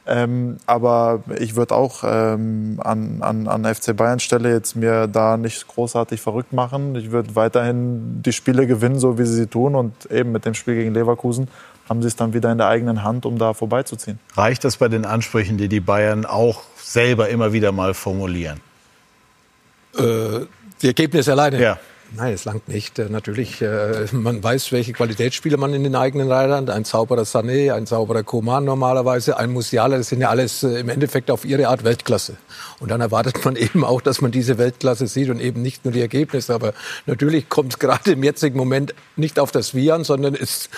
Ähm, 0.05 0.57
aber 0.65 1.23
ich 1.39 1.55
würde 1.55 1.75
auch 1.75 2.03
ähm, 2.03 2.81
an, 2.83 3.21
an, 3.21 3.47
an 3.47 3.63
FC 3.63 3.95
Bayern 3.95 4.19
Stelle 4.19 4.51
jetzt 4.51 4.75
mir 4.75 5.07
da 5.07 5.37
nicht 5.37 5.67
großartig 5.67 6.19
verrückt 6.19 6.51
machen. 6.51 6.95
Ich 6.95 7.11
würde 7.11 7.35
weiterhin 7.35 8.21
die 8.21 8.33
Spiele 8.33 8.67
gewinnen, 8.67 8.99
so 8.99 9.17
wie 9.17 9.25
sie 9.25 9.35
sie 9.35 9.47
tun 9.47 9.75
und 9.75 10.11
eben 10.11 10.33
mit 10.33 10.45
dem 10.45 10.53
Spiel 10.53 10.75
gegen 10.75 10.93
Leverkusen 10.93 11.47
haben 11.87 12.01
sie 12.01 12.07
es 12.07 12.15
dann 12.15 12.33
wieder 12.33 12.51
in 12.51 12.57
der 12.57 12.67
eigenen 12.67 13.03
Hand, 13.03 13.25
um 13.25 13.37
da 13.39 13.53
vorbeizuziehen. 13.53 14.19
Reicht 14.35 14.63
das 14.63 14.77
bei 14.77 14.89
den 14.89 15.05
Ansprüchen, 15.05 15.57
die 15.57 15.69
die 15.69 15.79
Bayern 15.79 16.25
auch 16.25 16.61
selber 16.77 17.29
immer 17.29 17.53
wieder 17.53 17.71
mal 17.71 17.93
formulieren? 17.93 18.59
Äh, 19.99 20.45
die 20.81 20.87
Ergebnisse 20.87 21.31
alleine? 21.31 21.61
Ja. 21.61 21.79
Nein, 22.15 22.33
es 22.33 22.45
langt 22.45 22.67
nicht. 22.67 22.97
Äh, 22.97 23.07
natürlich, 23.09 23.61
äh, 23.61 24.07
man 24.11 24.43
weiß, 24.43 24.71
welche 24.71 24.93
Qualitätsspieler 24.93 25.57
man 25.57 25.75
in 25.75 25.83
den 25.83 25.95
eigenen 25.95 26.31
Reihen 26.31 26.51
hat. 26.51 26.69
Ein 26.71 26.83
sauberer 26.83 27.21
Sané, 27.21 27.71
ein 27.71 27.85
sauberer 27.85 28.23
Koman 28.23 28.65
normalerweise, 28.65 29.37
ein 29.37 29.51
Musiala, 29.51 29.97
das 29.97 30.09
sind 30.09 30.21
ja 30.21 30.29
alles 30.29 30.63
äh, 30.63 30.79
im 30.79 30.89
Endeffekt 30.89 31.29
auf 31.29 31.45
ihre 31.45 31.67
Art 31.67 31.83
Weltklasse. 31.83 32.37
Und 32.79 32.89
dann 32.89 33.01
erwartet 33.01 33.45
man 33.45 33.55
eben 33.57 33.83
auch, 33.83 34.01
dass 34.01 34.21
man 34.21 34.31
diese 34.31 34.57
Weltklasse 34.57 35.05
sieht 35.05 35.29
und 35.29 35.39
eben 35.39 35.61
nicht 35.61 35.85
nur 35.85 35.91
die 35.91 36.01
Ergebnisse. 36.01 36.55
Aber 36.55 36.73
natürlich 37.05 37.47
kommt 37.47 37.73
es 37.73 37.79
gerade 37.79 38.13
im 38.13 38.23
jetzigen 38.23 38.57
Moment 38.57 38.95
nicht 39.15 39.39
auf 39.39 39.51
das 39.51 39.75
Wie 39.75 39.91
an, 39.91 40.03
sondern 40.03 40.33
ist, 40.33 40.69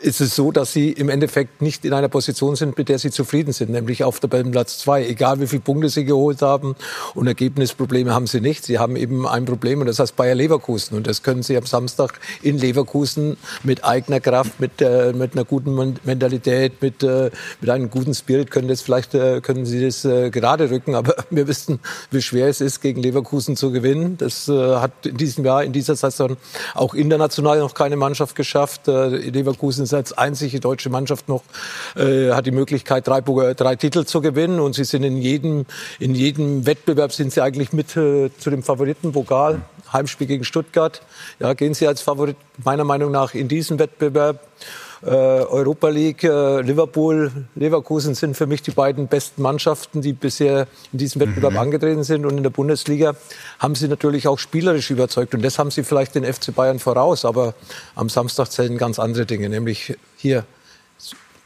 ist 0.00 0.22
es 0.22 0.34
so, 0.34 0.50
dass 0.50 0.72
sie 0.72 0.92
im 0.92 1.10
Endeffekt 1.10 1.60
nicht 1.60 1.84
in 1.84 1.92
einer 1.92 2.08
Position 2.08 2.56
sind, 2.56 2.78
mit 2.78 2.88
der 2.88 2.98
sie 2.98 3.10
zufrieden 3.10 3.52
sind, 3.52 3.70
nämlich 3.70 4.02
auf 4.02 4.18
Tabellenplatz 4.20 4.78
zwei. 4.78 5.06
Egal 5.06 5.40
wie 5.40 5.46
viele 5.46 5.60
Punkte 5.60 5.90
sie 5.90 6.06
geholt 6.06 6.40
haben 6.40 6.74
und 7.14 7.26
Ergebnisprobleme 7.26 8.14
haben 8.14 8.26
sie 8.26 8.40
nicht. 8.40 8.64
Sie 8.64 8.78
haben 8.78 8.96
eben 8.96 9.26
ein 9.26 9.44
Problem 9.44 9.80
und 9.80 9.86
das 9.86 9.98
heißt 9.98 10.16
Bayer 10.16 10.34
Leverkusen. 10.34 10.69
Leverkusen. 10.70 10.96
Und 10.96 11.06
das 11.06 11.22
können 11.22 11.42
Sie 11.42 11.56
am 11.56 11.66
Samstag 11.66 12.20
in 12.42 12.58
Leverkusen 12.58 13.36
mit 13.62 13.84
eigener 13.84 14.20
Kraft, 14.20 14.60
mit, 14.60 14.80
äh, 14.80 15.12
mit 15.12 15.34
einer 15.34 15.44
guten 15.44 15.74
Mentalität, 16.04 16.80
mit, 16.80 17.02
äh, 17.02 17.30
mit 17.60 17.70
einem 17.70 17.90
guten 17.90 18.14
Spirit 18.14 18.50
können 18.50 18.68
das 18.68 18.82
vielleicht 18.82 19.14
äh, 19.14 19.40
können 19.40 19.66
Sie 19.66 19.84
das 19.84 20.04
äh, 20.04 20.30
gerade 20.30 20.70
rücken. 20.70 20.94
Aber 20.94 21.14
wir 21.30 21.48
wissen, 21.48 21.80
wie 22.10 22.22
schwer 22.22 22.48
es 22.48 22.60
ist, 22.60 22.80
gegen 22.80 23.02
Leverkusen 23.02 23.56
zu 23.56 23.72
gewinnen. 23.72 24.16
Das 24.18 24.48
äh, 24.48 24.76
hat 24.76 25.06
in 25.06 25.16
diesem 25.16 25.44
Jahr, 25.44 25.64
in 25.64 25.72
dieser 25.72 25.96
Saison 25.96 26.36
auch 26.74 26.94
international 26.94 27.58
noch 27.58 27.74
keine 27.74 27.96
Mannschaft 27.96 28.36
geschafft. 28.36 28.88
Äh, 28.88 29.08
Leverkusen 29.30 29.84
ist 29.84 29.94
als 29.94 30.12
einzige 30.12 30.60
deutsche 30.60 30.90
Mannschaft 30.90 31.28
noch, 31.28 31.42
hat 31.94 32.46
die 32.46 32.50
Möglichkeit, 32.50 33.06
drei, 33.06 33.20
drei 33.20 33.76
Titel 33.76 34.04
zu 34.04 34.20
gewinnen. 34.20 34.60
Und 34.60 34.74
sie 34.74 34.84
sind 34.84 35.02
in 35.02 35.16
jedem, 35.16 35.66
in 35.98 36.14
jedem 36.14 36.66
Wettbewerb 36.66 37.12
sind 37.12 37.32
sie 37.32 37.42
eigentlich 37.42 37.72
mit 37.72 37.96
äh, 37.96 38.30
zu 38.38 38.50
dem 38.50 38.62
Favoritenpokal. 38.62 39.62
Heimspiel 39.92 40.26
gegen 40.26 40.44
Stuttgart. 40.44 41.02
Ja, 41.38 41.54
gehen 41.54 41.74
Sie 41.74 41.86
als 41.86 42.00
Favorit 42.00 42.36
meiner 42.64 42.84
Meinung 42.84 43.10
nach 43.10 43.34
in 43.34 43.48
diesen 43.48 43.78
Wettbewerb. 43.78 44.46
Äh, 45.02 45.06
Europa 45.06 45.88
League, 45.88 46.24
äh, 46.24 46.60
Liverpool, 46.60 47.32
Leverkusen 47.54 48.14
sind 48.14 48.36
für 48.36 48.46
mich 48.46 48.60
die 48.60 48.70
beiden 48.70 49.08
besten 49.08 49.40
Mannschaften, 49.40 50.02
die 50.02 50.12
bisher 50.12 50.66
in 50.92 50.98
diesem 50.98 51.22
Wettbewerb 51.22 51.52
mhm. 51.52 51.58
angetreten 51.58 52.04
sind. 52.04 52.26
Und 52.26 52.36
in 52.36 52.42
der 52.42 52.50
Bundesliga 52.50 53.14
haben 53.58 53.74
sie 53.74 53.88
natürlich 53.88 54.28
auch 54.28 54.38
spielerisch 54.38 54.90
überzeugt. 54.90 55.34
Und 55.34 55.42
das 55.42 55.58
haben 55.58 55.70
sie 55.70 55.84
vielleicht 55.84 56.14
den 56.14 56.30
FC 56.30 56.54
Bayern 56.54 56.78
voraus. 56.78 57.24
Aber 57.24 57.54
am 57.94 58.10
Samstag 58.10 58.48
zählen 58.48 58.76
ganz 58.76 58.98
andere 58.98 59.24
Dinge, 59.24 59.48
nämlich 59.48 59.96
hier 60.16 60.44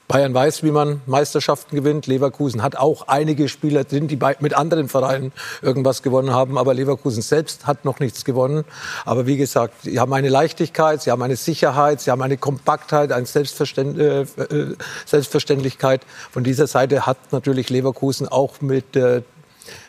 Bayern 0.06 0.34
weiß, 0.34 0.62
wie 0.62 0.70
man 0.70 1.00
Meisterschaften 1.06 1.74
gewinnt. 1.74 2.06
Leverkusen 2.06 2.62
hat 2.62 2.76
auch 2.76 3.08
einige 3.08 3.48
Spieler 3.48 3.84
drin, 3.84 4.06
die 4.06 4.18
mit 4.40 4.54
anderen 4.54 4.88
Vereinen 4.88 5.32
irgendwas 5.62 6.02
gewonnen 6.02 6.30
haben. 6.30 6.58
Aber 6.58 6.74
Leverkusen 6.74 7.22
selbst 7.22 7.66
hat 7.66 7.86
noch 7.86 8.00
nichts 8.00 8.26
gewonnen. 8.26 8.64
Aber 9.06 9.26
wie 9.26 9.38
gesagt, 9.38 9.74
sie 9.82 9.98
haben 9.98 10.12
eine 10.12 10.28
Leichtigkeit, 10.28 11.00
sie 11.00 11.10
haben 11.10 11.22
eine 11.22 11.36
Sicherheit, 11.36 12.02
sie 12.02 12.10
haben 12.10 12.20
eine 12.20 12.36
Kompaktheit, 12.36 13.12
eine 13.12 13.24
Selbstverständ 13.24 13.98
äh, 13.98 14.22
äh 14.22 14.76
Selbstverständlichkeit. 15.06 16.02
Von 16.30 16.44
dieser 16.44 16.66
Seite 16.66 17.06
hat 17.06 17.32
natürlich 17.32 17.70
Leverkusen 17.70 18.28
auch 18.28 18.60
mit, 18.60 18.96
äh, 18.96 19.22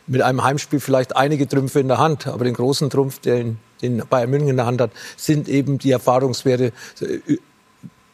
mit 0.08 0.22
einem 0.22 0.46
Heimspiel 0.46 0.80
vielleicht 0.80 1.18
einige 1.18 1.46
Trümpfe 1.46 1.82
in 1.82 1.90
der 1.90 1.98
Hand. 1.98 2.28
Aber 2.28 2.46
den 2.46 2.54
großen 2.54 2.90
Trumpf, 2.90 3.20
den, 3.20 3.58
den 3.82 4.02
Bayern 4.10 4.30
München 4.30 4.50
in 4.50 4.58
der 4.58 4.66
Hand 4.66 4.80
hat, 4.80 4.92
sind 5.18 5.50
eben 5.50 5.78
die 5.78 5.92
Erfahrungswerte 5.92 6.72
äh, 7.02 7.38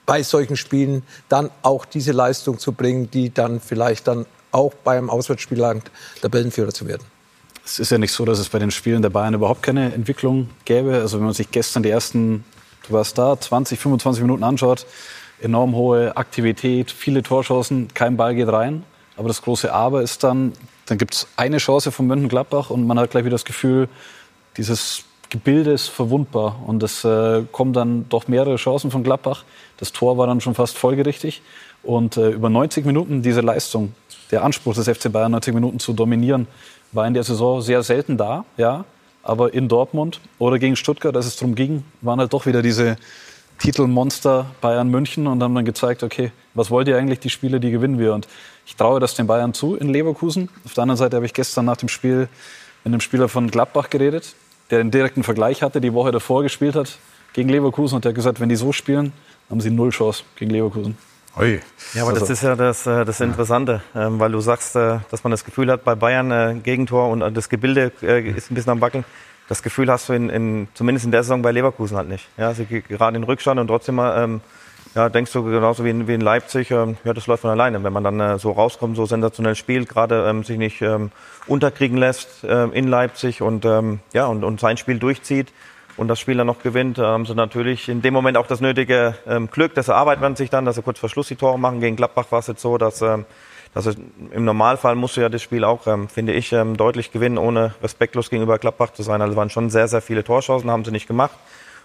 bei 0.06 0.24
solchen 0.24 0.58
Spielen 0.58 1.04
dann 1.30 1.50
auch 1.62 1.86
diese 1.86 2.12
Leistung 2.12 2.60
zu 2.60 2.72
bringen, 2.72 3.10
die 3.12 3.34
dann 3.34 3.60
vielleicht 3.60 4.08
dann 4.08 4.26
auch 4.52 4.74
beim 4.74 5.10
Auswärtsspiel 5.10 5.60
langt, 5.60 5.90
Tabellenführer 6.22 6.74
zu 6.74 6.88
werden. 6.88 7.04
Es 7.64 7.80
ist 7.80 7.92
ja 7.92 7.98
nicht 7.98 8.12
so, 8.12 8.26
dass 8.26 8.40
es 8.40 8.50
bei 8.50 8.60
den 8.60 8.72
Spielen 8.72 9.02
der 9.02 9.10
Bayern 9.10 9.34
überhaupt 9.34 9.64
keine 9.64 9.94
Entwicklung 9.94 10.50
gäbe. 10.66 10.96
Also 10.96 11.18
wenn 11.18 11.26
man 11.26 11.34
sich 11.34 11.52
gestern 11.52 11.84
die 11.84 11.90
ersten, 11.90 12.44
du 12.88 12.94
warst 12.94 13.18
da, 13.18 13.40
20, 13.40 13.80
25 13.80 14.22
Minuten 14.22 14.44
anschaut, 14.44 14.86
enorm 15.40 15.76
hohe 15.76 16.16
Aktivität, 16.18 16.92
viele 16.92 17.24
Torchancen, 17.24 17.94
kein 17.94 18.18
Ball 18.18 18.36
geht 18.36 18.50
rein. 18.50 18.84
Aber 19.16 19.28
das 19.28 19.42
große 19.42 19.72
Aber 19.72 20.02
ist 20.02 20.24
dann, 20.24 20.54
dann 20.88 20.98
gibt 20.98 21.14
es 21.14 21.28
eine 21.36 21.58
Chance 21.58 21.92
von 21.92 22.08
Mönchengladbach 22.08 22.70
und 22.70 22.88
man 22.88 22.98
hat 23.00 23.12
gleich 23.12 23.24
wieder 23.24 23.36
das 23.36 23.46
Gefühl, 23.46 23.88
dieses 24.58 25.04
Gebilde 25.32 25.72
ist 25.72 25.88
verwundbar. 25.88 26.62
Und 26.68 26.84
es 26.84 27.04
äh, 27.04 27.44
kommen 27.52 27.74
dann 27.74 28.06
doch 28.10 28.28
mehrere 28.28 28.58
Chancen 28.58 28.92
von 28.92 29.04
Gladbach. 29.04 29.46
Das 29.78 29.92
Tor 29.94 30.18
war 30.18 30.28
dann 30.28 30.42
schon 30.42 30.54
fast 30.54 30.78
folgerichtig. 30.78 31.42
Und 31.82 32.18
äh, 32.18 32.30
über 32.30 32.50
90 32.50 32.86
Minuten 32.86 33.24
diese 33.24 33.42
Leistung, 33.42 33.96
der 34.30 34.44
Anspruch 34.44 34.76
des 34.76 34.88
FC 34.88 35.12
Bayern, 35.12 35.32
90 35.32 35.54
Minuten 35.54 35.80
zu 35.80 35.94
dominieren, 35.94 36.48
war 36.92 37.08
in 37.08 37.14
der 37.14 37.24
Saison 37.24 37.62
sehr 37.62 37.82
selten 37.82 38.18
da. 38.18 38.46
Ja, 38.58 38.86
aber 39.24 39.54
in 39.54 39.68
Dortmund 39.68 40.20
oder 40.38 40.60
gegen 40.60 40.76
Stuttgart, 40.76 41.16
als 41.16 41.26
es 41.26 41.38
darum 41.38 41.56
ging, 41.56 41.86
waren 42.02 42.20
halt 42.20 42.34
doch 42.34 42.46
wieder 42.46 42.62
diese 42.62 42.98
Titelmonster 43.60 44.48
Bayern 44.60 44.90
München 44.90 45.28
und 45.28 45.42
haben 45.42 45.56
dann 45.56 45.66
gezeigt, 45.66 46.04
okay, 46.04 46.32
was 46.56 46.72
wollt 46.72 46.88
ihr 46.88 46.98
eigentlich, 46.98 47.20
die 47.20 47.30
Spiele, 47.30 47.60
die 47.60 47.72
gewinnen 47.72 48.00
wir. 48.00 48.14
Und 48.14 48.28
ich 48.66 48.76
traue 48.76 49.00
das 49.00 49.16
den 49.16 49.28
Bayern 49.28 49.54
zu 49.54 49.76
in 49.76 49.90
Leverkusen. 49.90 50.50
Auf 50.66 50.74
der 50.74 50.82
anderen 50.82 50.98
Seite 50.98 51.16
habe 51.16 51.26
ich 51.26 51.34
gestern 51.34 51.66
nach 51.66 51.78
dem 51.78 51.88
Spiel 51.88 52.28
mit 52.84 52.94
einem 52.94 53.02
Spieler 53.02 53.30
von 53.30 53.50
Gladbach 53.50 53.90
geredet, 53.90 54.36
der 54.72 54.80
einen 54.80 54.92
direkten 54.92 55.24
Vergleich 55.24 55.62
hatte, 55.62 55.82
die 55.82 55.94
Woche 55.94 56.12
davor 56.12 56.44
gespielt 56.44 56.76
hat 56.76 56.98
gegen 57.34 57.50
Leverkusen 57.50 57.96
und 57.96 58.06
der 58.06 58.10
hat 58.10 58.16
gesagt, 58.16 58.40
wenn 58.40 58.50
die 58.50 58.56
so 58.56 58.72
spielen, 58.72 59.14
haben 59.50 59.62
sie 59.62 59.70
null 59.70 59.90
Chance 59.90 60.24
gegen 60.36 60.52
Leverkusen. 60.52 60.98
Ui. 61.38 61.62
Ja, 61.94 62.02
aber 62.02 62.12
also. 62.12 62.22
das 62.22 62.30
ist 62.30 62.44
ja 62.44 62.56
das, 62.56 62.86
äh, 62.86 63.06
das 63.06 63.22
Interessante, 63.22 63.82
ähm, 63.96 64.20
weil 64.20 64.32
du 64.32 64.42
sagst, 64.42 64.76
äh, 64.76 65.00
dass 65.10 65.24
man 65.24 65.32
das 65.32 65.46
Gefühl 65.46 65.72
hat, 65.72 65.84
bei 65.84 65.96
Bayern 65.96 66.32
äh, 66.32 66.56
Gegentor 66.62 67.10
und 67.10 67.22
das 67.36 67.48
Gebilde 67.48 67.92
ist 68.02 68.52
ein 68.52 68.56
bisschen 68.56 68.72
am 68.72 68.82
Wackeln. 68.82 69.06
Das 69.48 69.64
Gefühl 69.64 69.90
hast 69.90 70.10
du 70.10 70.14
in, 70.14 70.30
in, 70.30 70.68
zumindest 70.74 71.06
in 71.06 71.12
der 71.12 71.24
Saison 71.24 71.42
bei 71.42 71.52
Leverkusen 71.52 71.98
halt 71.98 72.10
nicht. 72.10 72.28
Ja, 72.38 72.54
sie 72.54 72.66
gerade 72.66 73.18
in 73.18 73.24
Rückstand 73.24 73.60
und 73.60 73.68
trotzdem 73.68 74.00
ähm, 74.00 74.42
ja, 74.94 75.08
denkst 75.08 75.32
du 75.32 75.44
genauso 75.44 75.86
wie 75.86 75.90
in, 75.90 76.08
wie 76.08 76.14
in 76.14 76.22
Leipzig, 76.22 76.70
ähm, 76.72 76.98
ja, 77.06 77.14
das 77.14 77.28
läuft 77.28 77.42
von 77.42 77.52
alleine. 77.52 77.82
Wenn 77.84 77.94
man 77.94 78.04
dann 78.04 78.20
äh, 78.20 78.38
so 78.38 78.52
rauskommt, 78.52 78.98
so 78.98 79.06
sensationell 79.06 79.56
spielt, 79.56 79.88
gerade 79.88 80.28
ähm, 80.28 80.44
sich 80.44 80.58
nicht 80.58 80.82
ähm, 80.82 81.12
unterkriegen 81.48 81.98
lässt 81.98 82.44
äh, 82.44 82.66
in 82.66 82.88
Leipzig 82.88 83.42
und, 83.42 83.64
ähm, 83.64 84.02
ja, 84.14 84.26
und, 84.26 84.44
und 84.44 84.60
sein 84.60 84.76
Spiel 84.76 85.00
durchzieht 85.00 85.54
und 85.96 86.10
das 86.10 86.20
Spiel 86.20 86.36
dann 86.36 86.48
noch 86.48 86.62
gewinnt, 86.62 86.98
haben 86.98 87.26
sie 87.26 87.36
natürlich 87.36 87.88
in 87.88 88.02
dem 88.02 88.14
Moment 88.14 88.36
auch 88.36 88.48
das 88.48 88.60
nötige 88.60 89.16
ähm, 89.26 89.50
Glück. 89.50 89.76
Das 89.76 89.88
erarbeitet 89.88 90.22
man 90.22 90.36
sich 90.36 90.50
dann, 90.50 90.66
dass 90.66 90.76
sie 90.76 90.82
kurz 90.82 91.00
vor 91.00 91.10
Schluss 91.10 91.30
die 91.30 91.36
Tore 91.36 91.58
machen. 91.58 91.80
Gegen 91.80 91.96
Gladbach 91.96 92.26
war 92.32 92.40
es 92.40 92.48
jetzt 92.48 92.62
so, 92.62 92.78
dass, 92.78 93.02
ähm, 93.02 93.26
dass 93.74 93.86
es, 93.86 93.96
im 94.32 94.44
Normalfall 94.44 94.96
musst 94.96 95.16
du 95.16 95.22
ja 95.22 95.30
das 95.30 95.42
Spiel 95.42 95.64
auch, 95.64 95.84
finde 96.10 96.34
ich, 96.34 96.50
deutlich 96.50 97.14
gewinnen, 97.14 97.38
ohne 97.38 97.74
respektlos 97.82 98.30
gegenüber 98.30 98.60
Gladbach 98.60 98.92
zu 98.92 99.04
sein. 99.04 99.22
Also 99.22 99.38
waren 99.38 99.50
schon 99.50 99.70
sehr, 99.70 99.88
sehr 99.88 100.02
viele 100.02 100.26
Torchancen, 100.26 100.70
haben 100.70 100.84
sie 100.84 100.92
nicht 100.92 101.08
gemacht. 101.08 101.32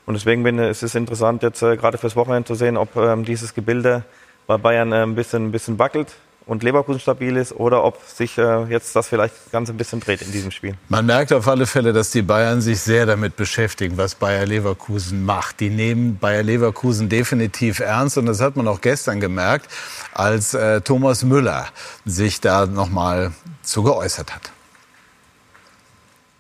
Und 0.07 0.15
deswegen 0.15 0.45
bin, 0.45 0.59
ist 0.59 0.83
es 0.83 0.95
interessant, 0.95 1.43
jetzt 1.43 1.63
äh, 1.63 1.77
gerade 1.77 1.99
fürs 1.99 2.17
Wochenende 2.17 2.47
zu 2.47 2.55
sehen, 2.55 2.77
ob 2.77 2.95
ähm, 2.97 3.25
dieses 3.25 3.55
Gebilde 3.55 4.05
bei 4.47 4.57
Bayern 4.57 4.93
äh, 4.93 5.03
ein, 5.03 5.17
bisschen, 5.17 5.47
ein 5.47 5.53
bisschen 5.53 5.79
wackelt 5.81 6.15
und 6.47 6.63
Leverkusen 6.63 7.01
stabil 7.01 7.37
ist 7.37 7.53
oder 7.53 7.83
ob 7.83 8.01
sich 8.07 8.39
äh, 8.39 8.65
jetzt 8.67 8.95
das 8.95 9.09
vielleicht 9.09 9.35
ganz 9.51 9.69
ein 9.69 9.77
bisschen 9.77 9.99
dreht 9.99 10.23
in 10.23 10.31
diesem 10.31 10.53
Spiel. 10.53 10.75
Man 10.89 11.07
merkt 11.07 11.33
auf 11.33 11.49
alle 11.49 11.67
Fälle, 11.67 11.93
dass 11.93 12.11
die 12.13 12.23
Bayern 12.23 12.61
sich 12.61 12.81
sehr 12.81 13.05
damit 13.05 13.35
beschäftigen, 13.35 13.97
was 13.97 14.15
Bayer 14.15 14.47
Leverkusen 14.47 15.25
macht. 15.25 15.59
Die 15.59 15.71
nehmen 15.71 16.19
Bayer 16.19 16.45
Leverkusen 16.45 17.09
definitiv 17.09 17.81
ernst 17.81 18.17
und 18.17 18.27
das 18.27 18.41
hat 18.41 18.57
man 18.57 18.69
auch 18.69 18.81
gestern 18.81 19.21
gemerkt, 19.21 19.69
als 20.15 20.55
äh, 20.55 20.81
Thomas 20.83 21.25
Müller 21.25 21.67
sich 22.05 22.41
da 22.41 22.67
noch 22.67 22.89
mal 22.89 23.33
zu 23.63 23.83
geäußert 23.83 24.33
hat. 24.33 24.53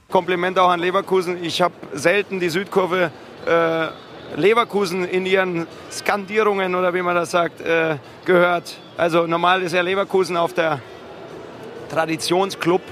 Kompliment 0.09 0.59
auch 0.59 0.69
an 0.69 0.81
Leverkusen. 0.81 1.43
Ich 1.43 1.61
habe 1.61 1.75
selten 1.93 2.39
die 2.39 2.49
Südkurve 2.49 3.11
äh, 3.47 3.87
Leverkusen 4.37 5.05
in 5.05 5.27
ihren 5.27 5.67
Skandierungen 5.91 6.75
oder 6.75 6.95
wie 6.95 7.03
man 7.03 7.17
das 7.17 7.33
sagt, 7.33 7.61
äh, 7.61 7.97
gehört. 8.25 8.77
Also 8.97 9.27
normal 9.27 9.63
ist 9.63 9.73
ja 9.73 9.83
Leverkusen 9.83 10.37
auf 10.37 10.53
der 10.53 10.81
Traditionsclub 11.91 12.83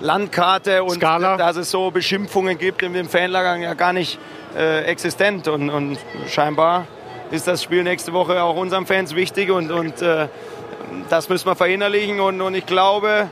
Landkarte 0.00 0.82
und 0.82 0.96
Skala. 0.96 1.36
dass 1.36 1.56
es 1.56 1.70
so 1.70 1.90
Beschimpfungen 1.90 2.58
gibt 2.58 2.82
in 2.82 2.92
dem 2.92 3.08
Fanlager 3.08 3.56
ja 3.56 3.74
gar 3.74 3.92
nicht 3.92 4.18
äh, 4.56 4.82
existent 4.84 5.48
und, 5.48 5.70
und, 5.70 5.98
scheinbar 6.28 6.86
ist 7.30 7.46
das 7.46 7.62
Spiel 7.62 7.82
nächste 7.84 8.12
Woche 8.12 8.42
auch 8.42 8.56
unseren 8.56 8.86
Fans 8.86 9.14
wichtig 9.14 9.50
und, 9.50 9.70
und 9.70 10.02
äh, 10.02 10.28
das 11.08 11.28
müssen 11.28 11.46
wir 11.46 11.54
verinnerlichen 11.54 12.20
und, 12.20 12.40
und 12.40 12.54
ich 12.54 12.66
glaube, 12.66 13.28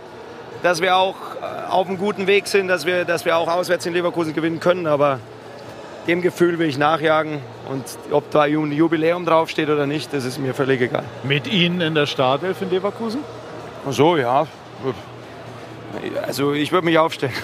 dass 0.63 0.81
wir 0.81 0.97
auch 0.97 1.17
äh, 1.41 1.71
auf 1.71 1.89
einem 1.89 1.99
guten 1.99 2.27
Weg 2.27 2.47
sind, 2.47 2.69
dass 2.69 2.87
wir, 2.87 3.05
dass 3.05 3.25
wir 3.25 3.37
auch 3.37 3.49
auswärts 3.49 3.85
in 3.87 3.93
Leverkusen 3.93 4.35
gewinnen 4.35 4.61
können, 4.61 4.87
aber 4.87 5.19
dem 6.07 6.23
Gefühl 6.23 6.59
will 6.59 6.69
ich 6.69 6.79
nachjagen. 6.79 7.41
Und 7.69 7.85
ob 8.11 8.31
da 8.31 8.43
ein 8.43 8.73
Jubiläum 8.73 9.25
draufsteht 9.25 9.69
oder 9.69 9.87
nicht, 9.87 10.13
das 10.13 10.25
ist 10.25 10.39
mir 10.39 10.55
völlig 10.55 10.81
egal. 10.81 11.05
Mit 11.23 11.47
Ihnen 11.47 11.81
in 11.81 11.95
der 11.95 12.07
Startelf 12.07 12.63
in 12.63 12.71
Leverkusen? 12.71 13.21
Ach 13.89 13.93
so, 13.93 14.17
ja. 14.17 14.47
Also 16.27 16.53
ich 16.53 16.73
würde 16.73 16.85
mich 16.85 16.99
aufstellen. 16.99 17.35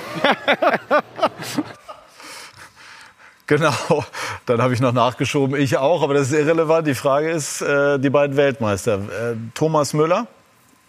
Genau, 3.48 4.04
dann 4.44 4.60
habe 4.60 4.74
ich 4.74 4.80
noch 4.80 4.92
nachgeschoben, 4.92 5.58
ich 5.58 5.78
auch, 5.78 6.02
aber 6.02 6.12
das 6.12 6.30
ist 6.30 6.38
irrelevant. 6.38 6.86
Die 6.86 6.94
Frage 6.94 7.30
ist, 7.30 7.62
äh, 7.62 7.98
die 7.98 8.10
beiden 8.10 8.36
Weltmeister, 8.36 8.96
äh, 8.96 9.36
Thomas 9.54 9.94
Müller 9.94 10.26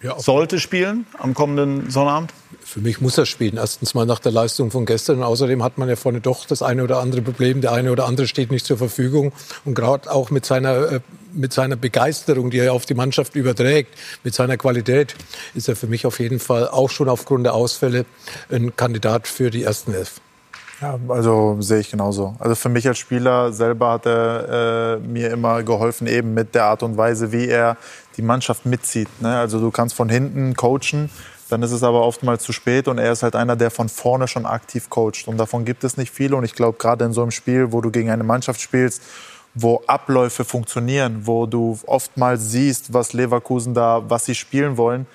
ja, 0.01 0.17
sollte 0.19 0.59
spielen 0.59 1.05
am 1.17 1.33
kommenden 1.33 1.89
Sonnabend? 1.89 2.33
Für 2.63 2.79
mich 2.79 3.01
muss 3.01 3.17
er 3.17 3.25
spielen. 3.25 3.57
Erstens 3.57 3.93
mal 3.93 4.05
nach 4.05 4.19
der 4.19 4.31
Leistung 4.31 4.71
von 4.71 4.85
gestern. 4.85 5.17
Und 5.17 5.23
außerdem 5.23 5.63
hat 5.63 5.77
man 5.77 5.89
ja 5.89 5.95
vorne 5.95 6.21
doch 6.21 6.45
das 6.45 6.61
eine 6.61 6.83
oder 6.83 6.99
andere 6.99 7.21
Problem. 7.21 7.61
Der 7.61 7.73
eine 7.73 7.91
oder 7.91 8.05
andere 8.05 8.27
steht 8.27 8.51
nicht 8.51 8.65
zur 8.65 8.77
Verfügung. 8.77 9.33
Und 9.65 9.73
gerade 9.73 10.09
auch 10.09 10.29
mit 10.29 10.45
seiner, 10.45 10.91
äh, 10.91 10.99
mit 11.33 11.51
seiner 11.51 11.75
Begeisterung, 11.75 12.49
die 12.49 12.59
er 12.59 12.73
auf 12.73 12.85
die 12.85 12.93
Mannschaft 12.93 13.35
überträgt, 13.35 13.93
mit 14.23 14.33
seiner 14.33 14.55
Qualität, 14.55 15.15
ist 15.53 15.67
er 15.67 15.75
für 15.75 15.87
mich 15.87 16.05
auf 16.05 16.19
jeden 16.19 16.39
Fall 16.39 16.69
auch 16.69 16.89
schon 16.89 17.09
aufgrund 17.09 17.45
der 17.45 17.53
Ausfälle 17.53 18.05
ein 18.51 18.75
Kandidat 18.75 19.27
für 19.27 19.49
die 19.49 19.63
ersten 19.63 19.93
Elf. 19.93 20.21
Ja, 20.81 20.97
also 21.09 21.57
sehe 21.59 21.79
ich 21.79 21.91
genauso. 21.91 22.35
Also 22.39 22.55
für 22.55 22.69
mich 22.69 22.87
als 22.87 22.99
Spieler 22.99 23.51
selber 23.51 23.91
hat 23.91 24.05
er 24.05 24.97
äh, 25.01 25.07
mir 25.07 25.29
immer 25.31 25.61
geholfen, 25.63 26.07
eben 26.07 26.33
mit 26.33 26.55
der 26.55 26.65
Art 26.65 26.83
und 26.83 26.95
Weise, 26.95 27.33
wie 27.33 27.47
er 27.47 27.75
die 28.19 28.25
Mannschaft 28.25 28.65
mitzieht. 28.65 29.07
Ne? 29.21 29.37
Also 29.37 29.59
du 29.59 29.71
kannst 29.71 29.95
von 29.95 30.09
hinten 30.09 30.53
coachen, 30.55 31.09
dann 31.49 31.63
ist 31.63 31.71
es 31.71 31.83
aber 31.83 32.01
oftmals 32.01 32.43
zu 32.43 32.51
spät 32.51 32.89
und 32.89 32.97
er 32.97 33.13
ist 33.13 33.23
halt 33.23 33.35
einer, 33.35 33.55
der 33.55 33.71
von 33.71 33.87
vorne 33.87 34.27
schon 34.27 34.45
aktiv 34.45 34.89
coacht. 34.89 35.27
Und 35.27 35.37
davon 35.37 35.63
gibt 35.63 35.85
es 35.85 35.95
nicht 35.95 36.11
viele. 36.11 36.35
Und 36.35 36.43
ich 36.43 36.53
glaube, 36.53 36.77
gerade 36.77 37.05
in 37.05 37.13
so 37.13 37.21
einem 37.21 37.31
Spiel, 37.31 37.71
wo 37.71 37.79
du 37.81 37.91
gegen 37.91 38.09
eine 38.11 38.25
Mannschaft 38.25 38.59
spielst, 38.59 39.01
wo 39.55 39.81
Abläufe 39.87 40.43
funktionieren, 40.43 41.21
wo 41.25 41.47
du 41.47 41.79
oftmals 41.87 42.51
siehst, 42.51 42.93
was 42.93 43.13
Leverkusen 43.13 43.73
da, 43.73 44.03
was 44.07 44.25
sie 44.25 44.35
spielen 44.35 44.77
wollen, 44.77 45.07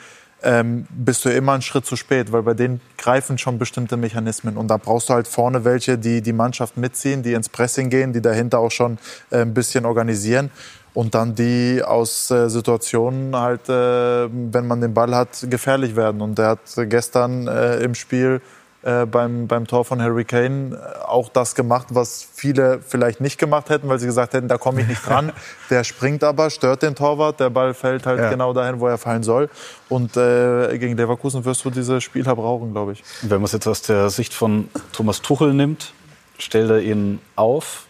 ähm, 0.42 0.86
bist 0.90 1.24
du 1.24 1.28
immer 1.28 1.52
einen 1.52 1.62
Schritt 1.62 1.86
zu 1.86 1.94
spät, 1.94 2.32
weil 2.32 2.42
bei 2.42 2.54
denen 2.54 2.80
greifen 2.98 3.38
schon 3.38 3.58
bestimmte 3.58 3.96
Mechanismen. 3.96 4.56
Und 4.56 4.68
da 4.68 4.78
brauchst 4.78 5.10
du 5.10 5.14
halt 5.14 5.28
vorne 5.28 5.64
welche, 5.64 5.98
die 5.98 6.20
die 6.20 6.32
Mannschaft 6.32 6.76
mitziehen, 6.78 7.22
die 7.22 7.34
ins 7.34 7.48
Pressing 7.48 7.90
gehen, 7.90 8.12
die 8.12 8.22
dahinter 8.22 8.58
auch 8.58 8.72
schon 8.72 8.98
äh, 9.30 9.42
ein 9.42 9.54
bisschen 9.54 9.84
organisieren 9.84 10.50
und 10.94 11.14
dann 11.14 11.34
die 11.34 11.82
aus 11.84 12.30
äh, 12.30 12.48
Situationen 12.48 13.36
halt, 13.36 13.68
äh, 13.68 14.28
wenn 14.30 14.66
man 14.66 14.80
den 14.80 14.94
Ball 14.94 15.14
hat, 15.14 15.44
gefährlich 15.50 15.96
werden. 15.96 16.20
Und 16.20 16.38
er 16.38 16.50
hat 16.50 16.60
gestern 16.88 17.48
äh, 17.48 17.78
im 17.78 17.94
Spiel 17.94 18.40
äh, 18.82 19.06
beim, 19.06 19.48
beim 19.48 19.66
Tor 19.66 19.84
von 19.84 20.00
Harry 20.00 20.24
Kane 20.24 20.76
äh, 20.76 21.04
auch 21.04 21.28
das 21.30 21.54
gemacht, 21.56 21.88
was 21.90 22.26
viele 22.34 22.80
vielleicht 22.86 23.20
nicht 23.20 23.38
gemacht 23.38 23.70
hätten, 23.70 23.88
weil 23.88 23.98
sie 23.98 24.06
gesagt 24.06 24.34
hätten, 24.34 24.46
da 24.46 24.56
komme 24.56 24.82
ich 24.82 24.86
nicht 24.86 25.04
dran. 25.04 25.32
der 25.70 25.82
springt 25.82 26.22
aber, 26.22 26.48
stört 26.48 26.82
den 26.82 26.94
Torwart, 26.94 27.40
der 27.40 27.50
Ball 27.50 27.74
fällt 27.74 28.06
halt 28.06 28.20
ja. 28.20 28.30
genau 28.30 28.52
dahin, 28.52 28.78
wo 28.78 28.86
er 28.86 28.98
fallen 28.98 29.24
soll. 29.24 29.50
Und 29.88 30.16
äh, 30.16 30.78
gegen 30.78 30.96
Leverkusen 30.96 31.44
wirst 31.44 31.64
du 31.64 31.70
diese 31.70 32.00
Spieler 32.00 32.36
brauchen, 32.36 32.72
glaube 32.72 32.92
ich. 32.92 33.02
Wenn 33.22 33.38
man 33.38 33.46
es 33.46 33.52
jetzt 33.52 33.66
aus 33.66 33.82
der 33.82 34.10
Sicht 34.10 34.32
von 34.32 34.68
Thomas 34.92 35.22
Tuchel 35.22 35.54
nimmt, 35.54 35.92
stellt 36.38 36.70
er 36.70 36.80
ihn 36.80 37.18
auf 37.34 37.86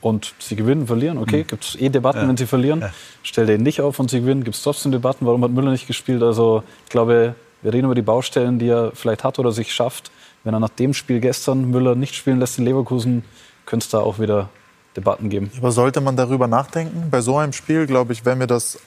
und 0.00 0.34
sie 0.38 0.56
gewinnen, 0.56 0.86
verlieren, 0.86 1.18
okay, 1.18 1.42
gibt 1.44 1.64
es 1.64 1.76
eh 1.76 1.88
Debatten, 1.88 2.20
Ja. 2.20 2.28
wenn 2.28 2.36
sie 2.36 2.46
verlieren. 2.46 2.80
Ja. 2.80 2.90
Stellt 3.22 3.48
er 3.48 3.56
ihn 3.56 3.62
nicht 3.62 3.80
auf 3.80 3.98
und 3.98 4.10
sie 4.10 4.20
gewinnen, 4.20 4.44
gibt 4.44 4.56
es 4.56 4.62
trotzdem 4.62 4.92
Debatten, 4.92 5.26
warum 5.26 5.42
hat 5.42 5.50
Müller 5.50 5.70
nicht 5.72 5.86
gespielt? 5.86 6.22
Also 6.22 6.62
ich 6.84 6.90
glaube, 6.90 7.34
wir 7.62 7.72
reden 7.72 7.86
über 7.86 7.94
die 7.96 8.02
Baustellen, 8.02 8.58
die 8.58 8.68
er 8.68 8.92
vielleicht 8.94 9.24
hat 9.24 9.38
oder 9.38 9.50
sich 9.52 9.72
schafft. 9.74 10.10
Wenn 10.44 10.54
er 10.54 10.60
nach 10.60 10.68
dem 10.68 10.94
Spiel 10.94 11.18
gestern 11.20 11.70
Müller 11.70 11.94
nicht 11.96 12.14
spielen 12.14 12.38
lässt 12.38 12.58
in 12.58 12.64
Leverkusen, 12.64 13.24
könnte 13.66 13.84
es 13.84 13.90
da 13.90 13.98
auch 13.98 14.18
wieder 14.20 14.48
Debatten 14.96 15.28
geben. 15.28 15.50
Aber 15.58 15.72
sollte 15.72 16.00
man 16.00 16.16
darüber 16.16 16.46
nachdenken? 16.46 17.08
Bei 17.10 17.20
so 17.20 17.36
einem 17.36 17.52
Spiel, 17.52 17.86
glaube 17.86 18.12
ich, 18.12 18.24
wäre 18.24 18.36
mir 18.36 18.46
das 18.46 18.78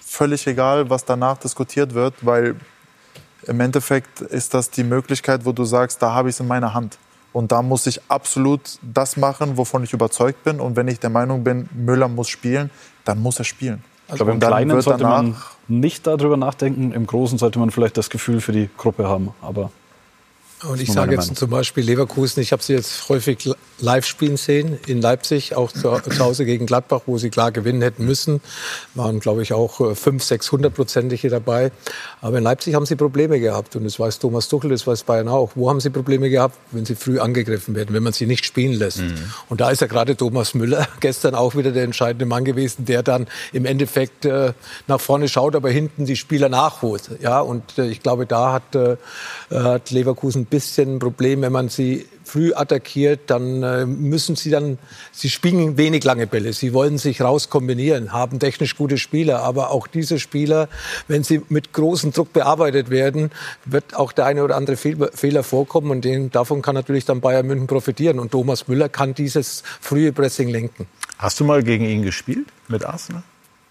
völlig 0.00 0.46
egal, 0.46 0.90
was 0.90 1.04
danach 1.04 1.38
diskutiert 1.38 1.94
wird, 1.94 2.14
weil 2.22 2.56
im 3.46 3.60
Endeffekt 3.60 4.20
ist 4.20 4.54
das 4.54 4.70
die 4.70 4.82
Möglichkeit, 4.84 5.44
wo 5.44 5.52
du 5.52 5.64
sagst, 5.64 6.02
da 6.02 6.12
habe 6.12 6.28
ich 6.28 6.34
es 6.34 6.40
in 6.40 6.48
meiner 6.48 6.74
Hand. 6.74 6.98
Und 7.32 7.52
da 7.52 7.62
muss 7.62 7.86
ich 7.86 8.00
absolut 8.08 8.60
das 8.82 9.16
machen, 9.16 9.56
wovon 9.56 9.84
ich 9.84 9.92
überzeugt 9.92 10.44
bin. 10.44 10.60
Und 10.60 10.76
wenn 10.76 10.88
ich 10.88 10.98
der 10.98 11.10
Meinung 11.10 11.44
bin, 11.44 11.68
Müller 11.74 12.08
muss 12.08 12.28
spielen, 12.28 12.70
dann 13.04 13.20
muss 13.20 13.38
er 13.38 13.44
spielen. 13.44 13.84
Ich 14.08 14.14
glaube, 14.14 14.32
im 14.32 14.40
Kleinen 14.40 14.80
sollte 14.80 15.04
man 15.04 15.36
nicht 15.68 16.06
darüber 16.06 16.38
nachdenken, 16.38 16.92
im 16.92 17.06
Großen 17.06 17.36
sollte 17.36 17.58
man 17.58 17.70
vielleicht 17.70 17.98
das 17.98 18.08
Gefühl 18.08 18.40
für 18.40 18.52
die 18.52 18.70
Gruppe 18.78 19.06
haben. 19.06 19.34
Aber 19.42 19.70
Und 20.64 20.80
ich 20.80 20.90
sage 20.90 21.14
jetzt 21.14 21.36
zum 21.36 21.50
Beispiel 21.50 21.84
Leverkusen, 21.84 22.40
ich 22.42 22.50
habe 22.50 22.62
sie 22.62 22.72
jetzt 22.72 23.08
häufig 23.08 23.48
live 23.80 24.04
spielen 24.04 24.36
sehen 24.36 24.78
in 24.88 25.00
Leipzig, 25.00 25.54
auch 25.54 25.70
zu, 25.70 25.82
zu 26.10 26.18
Hause 26.18 26.44
gegen 26.44 26.66
Gladbach, 26.66 27.02
wo 27.06 27.16
sie 27.16 27.30
klar 27.30 27.52
gewinnen 27.52 27.80
hätten 27.80 28.04
müssen. 28.04 28.40
Waren, 28.94 29.20
glaube 29.20 29.42
ich, 29.42 29.52
auch 29.52 29.80
äh, 29.80 29.94
500, 29.94 30.42
600-prozentige 30.42 31.28
dabei. 31.28 31.70
Aber 32.20 32.38
in 32.38 32.44
Leipzig 32.44 32.74
haben 32.74 32.86
sie 32.86 32.96
Probleme 32.96 33.38
gehabt. 33.38 33.76
Und 33.76 33.84
das 33.84 34.00
weiß 34.00 34.18
Thomas 34.18 34.48
Tuchel, 34.48 34.70
das 34.70 34.84
weiß 34.84 35.04
Bayern 35.04 35.28
auch. 35.28 35.52
Wo 35.54 35.70
haben 35.70 35.78
sie 35.78 35.90
Probleme 35.90 36.28
gehabt? 36.28 36.56
Wenn 36.72 36.84
sie 36.84 36.96
früh 36.96 37.20
angegriffen 37.20 37.76
werden, 37.76 37.94
wenn 37.94 38.02
man 38.02 38.12
sie 38.12 38.26
nicht 38.26 38.44
spielen 38.44 38.72
lässt. 38.72 39.00
Und 39.48 39.60
da 39.60 39.70
ist 39.70 39.80
ja 39.80 39.86
gerade 39.86 40.16
Thomas 40.16 40.54
Müller 40.54 40.88
gestern 41.00 41.36
auch 41.36 41.54
wieder 41.54 41.70
der 41.70 41.84
entscheidende 41.84 42.26
Mann 42.26 42.44
gewesen, 42.44 42.84
der 42.84 43.04
dann 43.04 43.28
im 43.52 43.64
Endeffekt 43.64 44.24
äh, 44.24 44.52
nach 44.88 45.00
vorne 45.00 45.28
schaut, 45.28 45.54
aber 45.54 45.70
hinten 45.70 46.04
die 46.04 46.16
Spieler 46.16 46.48
nachholt. 46.48 47.10
Ja, 47.20 47.40
und 47.40 47.78
äh, 47.78 47.86
ich 47.86 48.02
glaube, 48.02 48.26
da 48.26 48.52
hat, 48.52 48.74
äh, 48.74 48.96
hat 49.50 49.90
Leverkusen 49.90 50.47
bisschen 50.48 50.96
ein 50.96 50.98
Problem, 50.98 51.42
wenn 51.42 51.52
man 51.52 51.68
sie 51.68 52.06
früh 52.24 52.52
attackiert, 52.54 53.30
dann 53.30 53.62
äh, 53.62 53.86
müssen 53.86 54.36
sie 54.36 54.50
dann, 54.50 54.78
sie 55.12 55.30
spielen 55.30 55.76
wenig 55.76 56.04
lange 56.04 56.26
Bälle. 56.26 56.52
Sie 56.52 56.72
wollen 56.74 56.98
sich 56.98 57.20
raus 57.20 57.48
kombinieren, 57.48 58.12
haben 58.12 58.38
technisch 58.38 58.76
gute 58.76 58.98
Spieler, 58.98 59.42
aber 59.42 59.70
auch 59.70 59.86
diese 59.86 60.18
Spieler, 60.18 60.68
wenn 61.08 61.24
sie 61.24 61.42
mit 61.48 61.72
großem 61.72 62.12
Druck 62.12 62.32
bearbeitet 62.32 62.90
werden, 62.90 63.30
wird 63.64 63.96
auch 63.96 64.12
der 64.12 64.26
eine 64.26 64.44
oder 64.44 64.56
andere 64.56 64.76
Fehl 64.76 65.10
Fehler 65.14 65.42
vorkommen 65.42 65.90
und 65.90 66.04
den, 66.04 66.30
davon 66.30 66.60
kann 66.62 66.74
natürlich 66.74 67.04
dann 67.04 67.20
Bayern 67.20 67.46
München 67.46 67.66
profitieren. 67.66 68.18
Und 68.18 68.30
Thomas 68.32 68.68
Müller 68.68 68.88
kann 68.88 69.14
dieses 69.14 69.62
frühe 69.80 70.12
Pressing 70.12 70.48
lenken. 70.48 70.86
Hast 71.18 71.40
du 71.40 71.44
mal 71.44 71.62
gegen 71.62 71.84
ihn 71.84 72.02
gespielt 72.02 72.46
mit 72.68 72.84
Arsenal? 72.84 73.22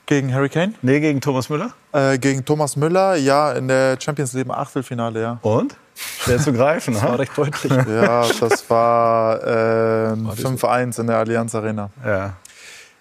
Gegen 0.08 0.34
Harry 0.34 0.50
Kane? 0.50 0.74
Nee, 0.82 1.02
gegen 1.02 1.20
Thomas 1.20 1.50
Müller? 1.50 1.74
Äh, 1.92 2.18
gegen 2.18 2.46
Thomas 2.46 2.78
Müller, 2.78 3.16
ja, 3.16 3.52
in 3.52 3.68
der 3.68 4.00
Champions 4.00 4.34
League 4.34 4.50
Achtelfinale, 4.50 5.22
ja. 5.22 5.40
Und? 5.42 5.76
Schwer 5.98 6.40
zu 6.40 6.54
greifen, 6.54 6.94
das 6.94 7.04
war 7.04 7.20
recht 7.20 7.38
deutlich. 7.38 7.72
Ja, 7.72 8.26
das 8.40 8.70
war 8.70 9.42
äh, 9.44 10.14
5-1 10.14 11.02
in 11.02 11.08
der 11.08 11.18
Allianz 11.18 11.56
Arena. 11.56 11.90
Ja. 12.06 12.34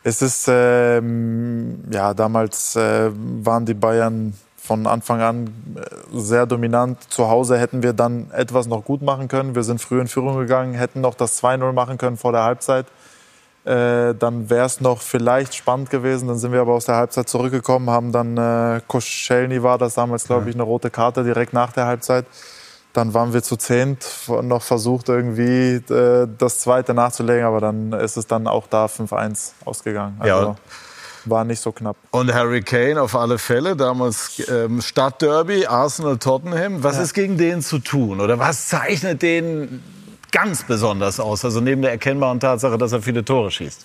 Es 0.02 0.22
ist, 0.22 0.46
ähm, 0.48 1.82
ja, 1.90 2.14
damals 2.14 2.76
äh, 2.76 3.10
waren 3.12 3.66
die 3.66 3.74
Bayern 3.74 4.34
von 4.56 4.86
Anfang 4.86 5.20
an 5.20 5.46
äh, 5.76 5.80
sehr 6.12 6.46
dominant. 6.46 6.98
Zu 7.12 7.28
Hause 7.28 7.58
hätten 7.58 7.82
wir 7.82 7.92
dann 7.92 8.30
etwas 8.30 8.66
noch 8.66 8.84
gut 8.84 9.02
machen 9.02 9.28
können. 9.28 9.54
Wir 9.54 9.62
sind 9.62 9.80
früh 9.80 10.00
in 10.00 10.08
Führung 10.08 10.38
gegangen, 10.38 10.74
hätten 10.74 11.00
noch 11.00 11.14
das 11.14 11.42
2-0 11.42 11.72
machen 11.72 11.98
können 11.98 12.16
vor 12.16 12.32
der 12.32 12.44
Halbzeit. 12.44 12.86
Äh, 13.64 14.14
dann 14.14 14.48
wäre 14.48 14.66
es 14.66 14.80
noch 14.80 15.00
vielleicht 15.00 15.54
spannend 15.56 15.90
gewesen. 15.90 16.28
Dann 16.28 16.38
sind 16.38 16.52
wir 16.52 16.60
aber 16.60 16.74
aus 16.74 16.84
der 16.84 16.94
Halbzeit 16.94 17.28
zurückgekommen, 17.28 17.90
haben 17.90 18.12
dann 18.12 18.36
äh, 18.36 18.80
Koschelny 18.86 19.62
war 19.62 19.76
das 19.76 19.94
damals, 19.94 20.24
glaube 20.24 20.48
ich, 20.48 20.54
eine 20.54 20.62
rote 20.62 20.88
Karte 20.88 21.24
direkt 21.24 21.52
nach 21.52 21.72
der 21.72 21.86
Halbzeit. 21.86 22.26
Dann 22.96 23.12
waren 23.12 23.34
wir 23.34 23.42
zu 23.42 23.56
zehnt, 23.56 24.06
noch 24.42 24.62
versucht 24.62 25.10
irgendwie 25.10 25.74
äh, 25.92 26.26
das 26.38 26.60
zweite 26.60 26.94
nachzulegen, 26.94 27.44
aber 27.44 27.60
dann 27.60 27.92
ist 27.92 28.16
es 28.16 28.26
dann 28.26 28.46
auch 28.46 28.66
da 28.68 28.86
5-1 28.86 29.50
ausgegangen. 29.66 30.16
Also 30.18 30.30
Ja. 30.50 30.56
war 31.26 31.44
nicht 31.44 31.60
so 31.60 31.72
knapp. 31.72 31.96
Und 32.10 32.32
Harry 32.32 32.62
Kane 32.62 33.02
auf 33.02 33.14
alle 33.14 33.36
Fälle, 33.36 33.76
damals 33.76 34.42
ähm, 34.48 34.80
Stadtderby, 34.80 35.66
Arsenal-Tottenham. 35.66 36.82
Was 36.82 36.98
ist 36.98 37.12
gegen 37.12 37.36
den 37.36 37.60
zu 37.60 37.80
tun? 37.80 38.18
Oder 38.20 38.38
was 38.38 38.68
zeichnet 38.68 39.20
den 39.20 39.82
ganz 40.32 40.62
besonders 40.62 41.20
aus? 41.20 41.44
Also 41.44 41.60
neben 41.60 41.82
der 41.82 41.90
erkennbaren 41.90 42.40
Tatsache, 42.40 42.78
dass 42.78 42.92
er 42.92 43.02
viele 43.02 43.22
Tore 43.26 43.50
schießt. 43.50 43.84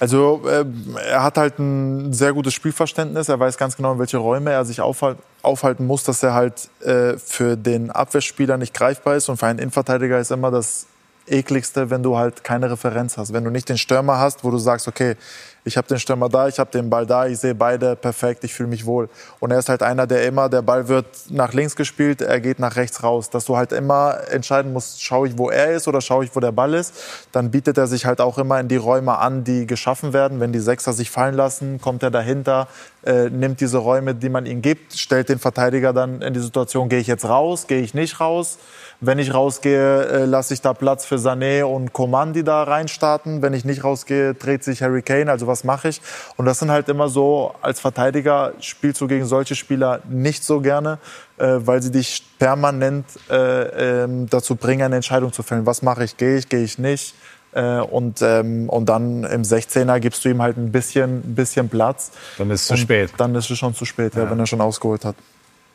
Also 0.00 0.42
äh, 0.48 0.64
er 1.08 1.22
hat 1.22 1.36
halt 1.36 1.58
ein 1.58 2.12
sehr 2.12 2.32
gutes 2.32 2.54
Spielverständnis. 2.54 3.28
Er 3.28 3.38
weiß 3.38 3.56
ganz 3.56 3.76
genau, 3.76 3.92
in 3.92 3.98
welche 3.98 4.18
Räume 4.18 4.50
er 4.50 4.64
sich 4.64 4.80
aufhal- 4.80 5.16
aufhalten 5.42 5.86
muss, 5.86 6.04
dass 6.04 6.22
er 6.22 6.34
halt 6.34 6.68
äh, 6.80 7.16
für 7.18 7.56
den 7.56 7.90
Abwehrspieler 7.90 8.56
nicht 8.56 8.74
greifbar 8.74 9.16
ist. 9.16 9.28
Und 9.28 9.36
für 9.36 9.46
einen 9.46 9.58
Innenverteidiger 9.58 10.18
ist 10.18 10.30
immer 10.30 10.50
das 10.50 10.86
ekligste, 11.26 11.90
wenn 11.90 12.02
du 12.02 12.16
halt 12.16 12.44
keine 12.44 12.70
Referenz 12.70 13.16
hast. 13.16 13.32
Wenn 13.32 13.44
du 13.44 13.50
nicht 13.50 13.68
den 13.68 13.78
Stürmer 13.78 14.18
hast, 14.18 14.44
wo 14.44 14.50
du 14.50 14.58
sagst, 14.58 14.88
okay, 14.88 15.16
ich 15.64 15.78
habe 15.78 15.88
den 15.88 15.98
Stürmer 15.98 16.28
da, 16.28 16.46
ich 16.46 16.58
habe 16.58 16.70
den 16.70 16.90
Ball 16.90 17.06
da, 17.06 17.26
ich 17.26 17.38
sehe 17.38 17.54
beide 17.54 17.96
perfekt, 17.96 18.44
ich 18.44 18.52
fühle 18.52 18.68
mich 18.68 18.84
wohl. 18.84 19.08
Und 19.40 19.50
er 19.50 19.58
ist 19.58 19.70
halt 19.70 19.82
einer, 19.82 20.06
der 20.06 20.26
immer, 20.26 20.50
der 20.50 20.60
Ball 20.60 20.88
wird 20.88 21.06
nach 21.30 21.54
links 21.54 21.74
gespielt, 21.74 22.20
er 22.20 22.38
geht 22.40 22.58
nach 22.58 22.76
rechts 22.76 23.02
raus. 23.02 23.30
Dass 23.30 23.46
du 23.46 23.56
halt 23.56 23.72
immer 23.72 24.18
entscheiden 24.30 24.74
musst, 24.74 25.02
schaue 25.02 25.28
ich, 25.28 25.38
wo 25.38 25.48
er 25.48 25.72
ist 25.72 25.88
oder 25.88 26.02
schaue 26.02 26.24
ich, 26.24 26.36
wo 26.36 26.40
der 26.40 26.52
Ball 26.52 26.74
ist. 26.74 26.94
Dann 27.32 27.50
bietet 27.50 27.78
er 27.78 27.86
sich 27.86 28.04
halt 28.04 28.20
auch 28.20 28.36
immer 28.36 28.60
in 28.60 28.68
die 28.68 28.76
Räume 28.76 29.18
an, 29.18 29.42
die 29.42 29.66
geschaffen 29.66 30.12
werden. 30.12 30.38
Wenn 30.38 30.52
die 30.52 30.60
Sechser 30.60 30.92
sich 30.92 31.10
fallen 31.10 31.34
lassen, 31.34 31.80
kommt 31.80 32.02
er 32.02 32.10
dahinter, 32.10 32.68
äh, 33.02 33.30
nimmt 33.30 33.60
diese 33.60 33.78
Räume, 33.78 34.14
die 34.14 34.28
man 34.28 34.44
ihm 34.44 34.60
gibt, 34.60 34.92
stellt 34.94 35.30
den 35.30 35.38
Verteidiger 35.38 35.94
dann 35.94 36.20
in 36.20 36.34
die 36.34 36.40
Situation, 36.40 36.90
gehe 36.90 37.00
ich 37.00 37.06
jetzt 37.06 37.24
raus, 37.24 37.66
gehe 37.66 37.80
ich 37.80 37.94
nicht 37.94 38.20
raus. 38.20 38.58
Wenn 39.06 39.18
ich 39.18 39.34
rausgehe, 39.34 40.04
äh, 40.04 40.24
lasse 40.24 40.54
ich 40.54 40.62
da 40.62 40.72
Platz 40.72 41.04
für 41.04 41.16
Sané 41.16 41.64
und 41.64 41.92
Coman, 41.92 42.32
die 42.32 42.42
da 42.42 42.62
reinstarten. 42.62 43.42
Wenn 43.42 43.52
ich 43.52 43.64
nicht 43.64 43.84
rausgehe, 43.84 44.34
dreht 44.34 44.64
sich 44.64 44.82
Harry 44.82 45.02
Kane. 45.02 45.30
Also 45.30 45.46
was 45.46 45.62
mache 45.62 45.88
ich? 45.88 46.00
Und 46.36 46.46
das 46.46 46.58
sind 46.58 46.70
halt 46.70 46.88
immer 46.88 47.08
so, 47.08 47.54
als 47.60 47.80
Verteidiger 47.80 48.52
spielst 48.60 49.00
du 49.00 49.06
gegen 49.06 49.26
solche 49.26 49.54
Spieler 49.54 50.00
nicht 50.08 50.42
so 50.42 50.60
gerne, 50.60 50.98
äh, 51.36 51.56
weil 51.58 51.82
sie 51.82 51.90
dich 51.90 52.24
permanent 52.38 53.04
äh, 53.28 54.04
ähm, 54.04 54.26
dazu 54.30 54.56
bringen, 54.56 54.82
eine 54.82 54.96
Entscheidung 54.96 55.32
zu 55.32 55.42
fällen. 55.42 55.66
Was 55.66 55.82
mache 55.82 56.04
ich? 56.04 56.16
Gehe 56.16 56.38
ich, 56.38 56.48
gehe 56.48 56.62
ich 56.62 56.78
nicht? 56.78 57.14
Und, 57.52 58.20
ähm, 58.20 58.68
und 58.68 58.88
dann 58.88 59.22
im 59.22 59.42
16er 59.42 60.00
gibst 60.00 60.24
du 60.24 60.28
ihm 60.28 60.42
halt 60.42 60.56
ein 60.56 60.72
bisschen, 60.72 61.18
ein 61.18 61.36
bisschen 61.36 61.68
Platz. 61.68 62.10
Dann 62.36 62.50
ist 62.50 62.62
es 62.62 62.66
zu 62.66 62.76
spät. 62.76 63.12
Dann 63.16 63.32
ist 63.36 63.48
es 63.48 63.56
schon 63.56 63.76
zu 63.76 63.84
spät, 63.84 64.16
ja. 64.16 64.28
wenn 64.28 64.40
er 64.40 64.46
schon 64.48 64.60
ausgeholt 64.60 65.04
hat. 65.04 65.14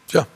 Tja. 0.09 0.27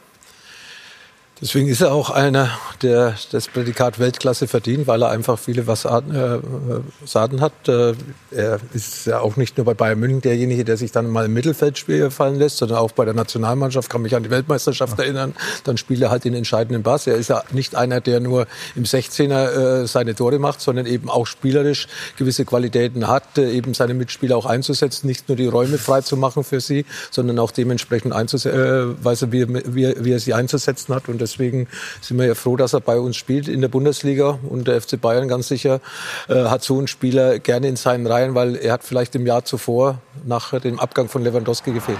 Deswegen 1.43 1.67
ist 1.67 1.81
er 1.81 1.91
auch 1.91 2.09
einer, 2.09 2.49
der 2.83 3.15
das 3.33 3.49
Prädikat 3.49 3.99
Weltklasse 3.99 4.47
verdient, 4.47 4.87
weil 4.87 5.01
er 5.01 5.09
einfach 5.09 5.37
viele 5.37 5.63
Fassaden, 5.63 6.15
äh, 6.15 7.41
hat. 7.41 7.67
Äh, 7.67 7.95
er 8.31 8.59
ist 8.73 9.07
ja 9.07 9.19
auch 9.19 9.35
nicht 9.35 9.57
nur 9.57 9.65
bei 9.65 9.73
Bayern 9.73 9.99
München 9.99 10.21
derjenige, 10.21 10.63
der 10.63 10.77
sich 10.77 10.93
dann 10.93 11.09
mal 11.09 11.25
im 11.25 11.33
Mittelfeld 11.33 11.77
fallen 12.11 12.35
lässt, 12.35 12.57
sondern 12.59 12.77
auch 12.77 12.93
bei 12.93 13.03
der 13.03 13.13
Nationalmannschaft, 13.13 13.89
kann 13.89 14.03
mich 14.03 14.15
an 14.15 14.23
die 14.23 14.29
Weltmeisterschaft 14.29 14.97
erinnern, 14.97 15.33
dann 15.65 15.75
spielt 15.75 16.01
er 16.01 16.11
halt 16.11 16.23
den 16.23 16.33
entscheidenden 16.33 16.81
Bass. 16.81 17.07
Er 17.07 17.15
ist 17.15 17.27
ja 17.27 17.43
nicht 17.51 17.75
einer, 17.75 17.99
der 17.99 18.21
nur 18.21 18.47
im 18.75 18.85
16er 18.85 19.81
äh, 19.81 19.87
seine 19.87 20.15
Tore 20.15 20.39
macht, 20.39 20.61
sondern 20.61 20.85
eben 20.85 21.09
auch 21.09 21.27
spielerisch 21.27 21.89
gewisse 22.17 22.45
Qualitäten 22.45 23.09
hat, 23.09 23.37
eben 23.37 23.73
seine 23.73 23.95
Mitspieler 23.95 24.37
auch 24.37 24.45
einzusetzen, 24.45 25.07
nicht 25.07 25.27
nur 25.27 25.35
die 25.35 25.47
Räume 25.47 25.77
frei 25.77 25.99
zu 25.99 26.15
machen 26.15 26.45
für 26.45 26.61
sie, 26.61 26.85
sondern 27.11 27.37
auch 27.39 27.51
dementsprechend 27.51 28.13
einzusetzen, 28.13 28.57
äh, 29.01 29.03
weiß 29.03 29.23
er, 29.23 29.31
wie, 29.33 29.41
er- 29.41 29.75
wie, 29.75 29.83
er- 29.83 30.05
wie 30.05 30.11
er 30.13 30.19
sie 30.21 30.33
einzusetzen 30.33 30.95
hat. 30.95 31.09
Und 31.09 31.19
deswegen 31.33 31.67
sind 32.01 32.17
wir 32.19 32.27
ja 32.27 32.35
froh, 32.35 32.55
dass 32.55 32.73
er 32.73 32.81
bei 32.81 32.99
uns 32.99 33.17
spielt 33.17 33.47
in 33.47 33.61
der 33.61 33.67
Bundesliga. 33.67 34.39
Und 34.47 34.67
der 34.67 34.79
FC 34.81 34.99
Bayern 34.99 35.27
ganz 35.27 35.47
sicher 35.47 35.79
äh, 36.27 36.45
hat 36.45 36.63
so 36.63 36.77
einen 36.77 36.87
Spieler 36.87 37.39
gerne 37.39 37.67
in 37.67 37.75
seinen 37.75 38.07
Reihen, 38.07 38.35
weil 38.35 38.55
er 38.55 38.73
hat 38.73 38.83
vielleicht 38.83 39.15
im 39.15 39.25
Jahr 39.25 39.45
zuvor 39.45 39.99
nach 40.25 40.59
dem 40.59 40.79
Abgang 40.79 41.09
von 41.09 41.23
Lewandowski 41.23 41.71
gefehlt. 41.71 41.99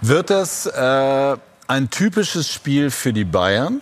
Wird 0.00 0.30
das 0.30 0.66
äh, 0.66 1.36
ein 1.66 1.90
typisches 1.90 2.52
Spiel 2.52 2.90
für 2.90 3.12
die 3.12 3.24
Bayern, 3.24 3.80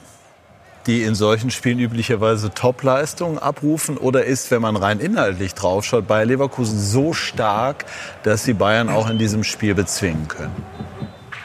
die 0.87 1.03
in 1.03 1.15
solchen 1.15 1.51
Spielen 1.51 1.79
üblicherweise 1.79 2.51
Topleistungen 2.51 3.39
abrufen? 3.39 3.97
Oder 3.97 4.25
ist, 4.25 4.51
wenn 4.51 4.63
man 4.63 4.77
rein 4.77 5.01
inhaltlich 5.01 5.55
draufschaut, 5.55 6.07
Bayer 6.07 6.27
Leverkusen 6.27 6.79
so 6.79 7.13
stark, 7.13 7.85
dass 8.23 8.45
sie 8.45 8.55
Bayern 8.55 8.89
auch 8.89 9.09
in 9.09 9.19
diesem 9.19 9.45
Spiel 9.45 9.75
bezwingen 9.75 10.29
können? 10.29 10.65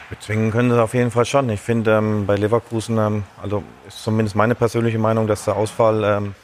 Bezwingen 0.08 0.52
können 0.52 0.70
sie 0.70 0.80
auf 0.80 0.94
jeden 0.94 1.10
Fall 1.10 1.24
schon. 1.24 1.50
Ich 1.50 1.60
finde 1.60 1.96
ähm, 1.96 2.26
bei 2.26 2.36
Leverkusen, 2.36 2.96
ähm, 2.98 3.24
also 3.42 3.64
ist 3.88 4.02
zumindest 4.04 4.36
meine 4.36 4.54
persönliche 4.54 4.98
Meinung, 4.98 5.26
dass 5.26 5.44
der 5.44 5.56
Ausfall 5.56 6.04
ähm, 6.04 6.34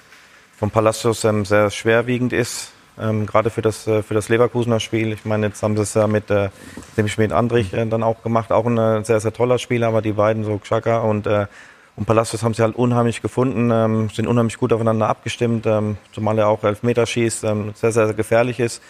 von 0.56 0.70
Palacios 0.70 1.24
ähm, 1.24 1.44
sehr 1.44 1.70
schwerwiegend 1.70 2.32
ist. 2.32 2.72
Ähm, 3.00 3.24
gerade 3.24 3.50
für 3.50 3.62
das, 3.62 3.86
äh, 3.86 4.02
für 4.02 4.14
das 4.14 4.28
Leverkusener 4.28 4.80
Spiel. 4.80 5.12
Ich 5.12 5.24
meine, 5.24 5.46
jetzt 5.46 5.62
haben 5.62 5.76
sie 5.76 5.82
es 5.82 5.94
ja 5.94 6.06
mit 6.08 6.30
äh, 6.30 6.50
dem 6.96 7.06
Schmidt 7.08 7.32
Andrich 7.32 7.72
äh, 7.72 7.86
dann 7.86 8.02
auch 8.02 8.22
gemacht. 8.22 8.50
Auch 8.50 8.66
ein 8.66 8.76
äh, 8.76 9.04
sehr, 9.04 9.20
sehr 9.20 9.32
toller 9.32 9.58
Spieler, 9.58 9.88
aber 9.88 10.02
die 10.02 10.12
beiden, 10.12 10.44
so 10.44 10.58
Xhaka 10.58 10.98
und, 10.98 11.26
äh, 11.28 11.46
und 11.94 12.06
Palacios 12.06 12.42
haben 12.42 12.54
sie 12.54 12.62
halt 12.62 12.74
unheimlich 12.74 13.22
gefunden, 13.22 13.70
ähm, 13.70 14.10
sind 14.10 14.26
unheimlich 14.26 14.58
gut 14.58 14.72
aufeinander 14.72 15.08
abgestimmt, 15.08 15.68
zumal 16.12 16.38
er 16.38 16.48
auch 16.48 16.64
Elfmeter 16.64 17.04
schießt, 17.04 17.46
sehr, 17.74 17.92
sehr 17.92 18.14
gefährlich 18.14 18.60
ist. 18.60 18.82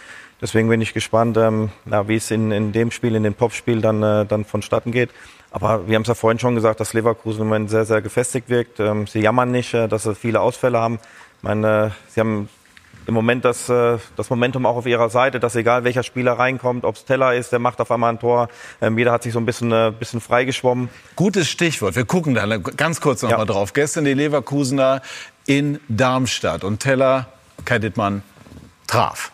Deswegen 0.42 0.68
bin 0.68 0.80
ich 0.80 0.92
gespannt, 0.92 1.36
ähm, 1.36 1.70
ja, 1.86 2.08
wie 2.08 2.16
es 2.16 2.30
in, 2.32 2.50
in 2.50 2.72
dem 2.72 2.90
Spiel, 2.90 3.14
in 3.14 3.22
dem 3.22 3.38
Topspiel 3.38 3.80
dann, 3.80 4.02
äh, 4.02 4.26
dann 4.26 4.44
vonstatten 4.44 4.90
geht. 4.90 5.10
Aber 5.52 5.86
wir 5.86 5.94
haben 5.94 6.02
es 6.02 6.08
ja 6.08 6.14
vorhin 6.14 6.40
schon 6.40 6.56
gesagt, 6.56 6.80
dass 6.80 6.94
Leverkusen 6.94 7.42
im 7.42 7.48
Moment 7.48 7.70
sehr, 7.70 7.84
sehr 7.84 8.02
gefestigt 8.02 8.48
wirkt. 8.48 8.80
Ähm, 8.80 9.06
sie 9.06 9.20
jammern 9.20 9.50
nicht, 9.52 9.72
äh, 9.72 9.86
dass 9.86 10.02
sie 10.02 10.14
viele 10.14 10.40
Ausfälle 10.40 10.80
haben. 10.80 10.98
Ich 11.38 11.42
meine, 11.44 11.86
äh, 11.86 11.90
sie 12.08 12.20
haben 12.20 12.48
im 13.06 13.14
Moment 13.14 13.44
das, 13.44 13.68
äh, 13.68 13.98
das 14.16 14.30
Momentum 14.30 14.66
auch 14.66 14.76
auf 14.76 14.86
ihrer 14.86 15.10
Seite, 15.10 15.40
dass 15.40 15.56
egal 15.56 15.84
welcher 15.84 16.02
Spieler 16.02 16.32
reinkommt, 16.32 16.84
ob 16.84 16.96
es 16.96 17.04
Teller 17.04 17.34
ist, 17.34 17.52
der 17.52 17.58
macht 17.58 17.80
auf 17.80 17.90
einmal 17.90 18.12
ein 18.12 18.20
Tor. 18.20 18.48
Ähm, 18.80 18.96
jeder 18.98 19.12
hat 19.12 19.22
sich 19.22 19.32
so 19.32 19.40
ein 19.40 19.46
bisschen, 19.46 19.72
äh, 19.72 19.92
bisschen 19.96 20.20
freigeschwommen. 20.20 20.88
Gutes 21.16 21.48
Stichwort. 21.48 21.96
Wir 21.96 22.04
gucken 22.04 22.34
da 22.34 22.46
ganz 22.56 23.00
kurz 23.00 23.22
noch 23.22 23.30
ja. 23.30 23.44
drauf. 23.44 23.72
Gestern 23.72 24.04
die 24.04 24.14
Leverkusener 24.14 25.02
in 25.46 25.80
Darmstadt 25.88 26.64
und 26.64 26.80
Teller, 26.80 27.26
Kai 27.64 27.78
Dittmann, 27.78 28.22
traf. 28.86 29.31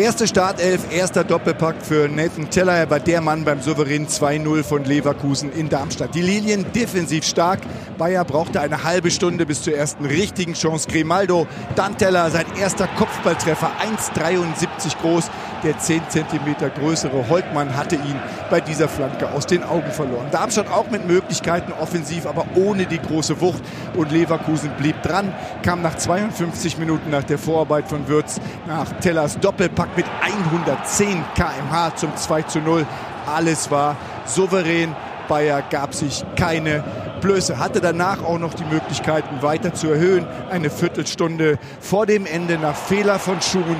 Erste 0.00 0.26
Startelf, 0.26 0.90
erster 0.90 1.24
Doppelpack 1.24 1.74
für 1.82 2.08
Nathan 2.08 2.48
Teller. 2.48 2.72
Er 2.72 2.88
war 2.88 3.00
der 3.00 3.20
Mann 3.20 3.44
beim 3.44 3.60
souveränen 3.60 4.08
2-0 4.08 4.62
von 4.62 4.84
Leverkusen 4.84 5.52
in 5.52 5.68
Darmstadt. 5.68 6.14
Die 6.14 6.22
Lilien 6.22 6.64
defensiv 6.72 7.24
stark. 7.24 7.58
Bayer 7.98 8.24
brauchte 8.24 8.60
eine 8.62 8.84
halbe 8.84 9.10
Stunde 9.10 9.44
bis 9.44 9.62
zur 9.62 9.74
ersten 9.74 10.06
richtigen 10.06 10.54
Chance. 10.54 10.88
Grimaldo, 10.88 11.46
dann 11.74 11.98
Teller, 11.98 12.30
sein 12.30 12.46
erster 12.58 12.86
Kopfballtreffer, 12.86 13.72
1,73 14.14 14.96
groß. 15.02 15.30
Der 15.64 15.78
10 15.78 16.04
cm 16.08 16.72
größere 16.80 17.28
Holtmann 17.28 17.76
hatte 17.76 17.96
ihn 17.96 18.18
bei 18.48 18.62
dieser 18.62 18.88
Flanke 18.88 19.30
aus 19.30 19.44
den 19.44 19.62
Augen 19.62 19.90
verloren. 19.90 20.28
Darmstadt 20.30 20.70
auch 20.70 20.90
mit 20.90 21.06
Möglichkeiten 21.06 21.72
offensiv, 21.72 22.24
aber 22.24 22.46
ohne 22.54 22.86
die 22.86 22.98
große 22.98 23.42
Wucht. 23.42 23.62
Und 23.94 24.10
Leverkusen 24.10 24.70
blieb 24.78 25.02
dran, 25.02 25.34
kam 25.62 25.82
nach 25.82 25.96
52 25.96 26.78
Minuten 26.78 27.10
nach 27.10 27.24
der 27.24 27.36
Vorarbeit 27.36 27.88
von 27.88 28.08
Würz 28.08 28.40
nach 28.66 28.90
Tellers 29.00 29.29
Doppelpack 29.38 29.96
mit 29.96 30.06
110 30.20 31.24
km/h 31.34 31.96
zum 31.96 32.16
2 32.16 32.42
zu 32.42 32.58
0. 32.60 32.86
Alles 33.26 33.70
war 33.70 33.96
souverän. 34.24 34.94
Bayer 35.28 35.62
gab 35.70 35.94
sich 35.94 36.24
keine 36.34 36.82
Blöße, 37.20 37.58
hatte 37.58 37.80
danach 37.80 38.24
auch 38.24 38.38
noch 38.38 38.54
die 38.54 38.64
Möglichkeiten 38.64 39.42
weiter 39.42 39.72
zu 39.72 39.88
erhöhen. 39.88 40.26
Eine 40.50 40.70
Viertelstunde 40.70 41.58
vor 41.80 42.06
dem 42.06 42.26
Ende 42.26 42.58
nach 42.58 42.74
Fehler 42.74 43.20
von 43.20 43.40
Schuhen 43.40 43.76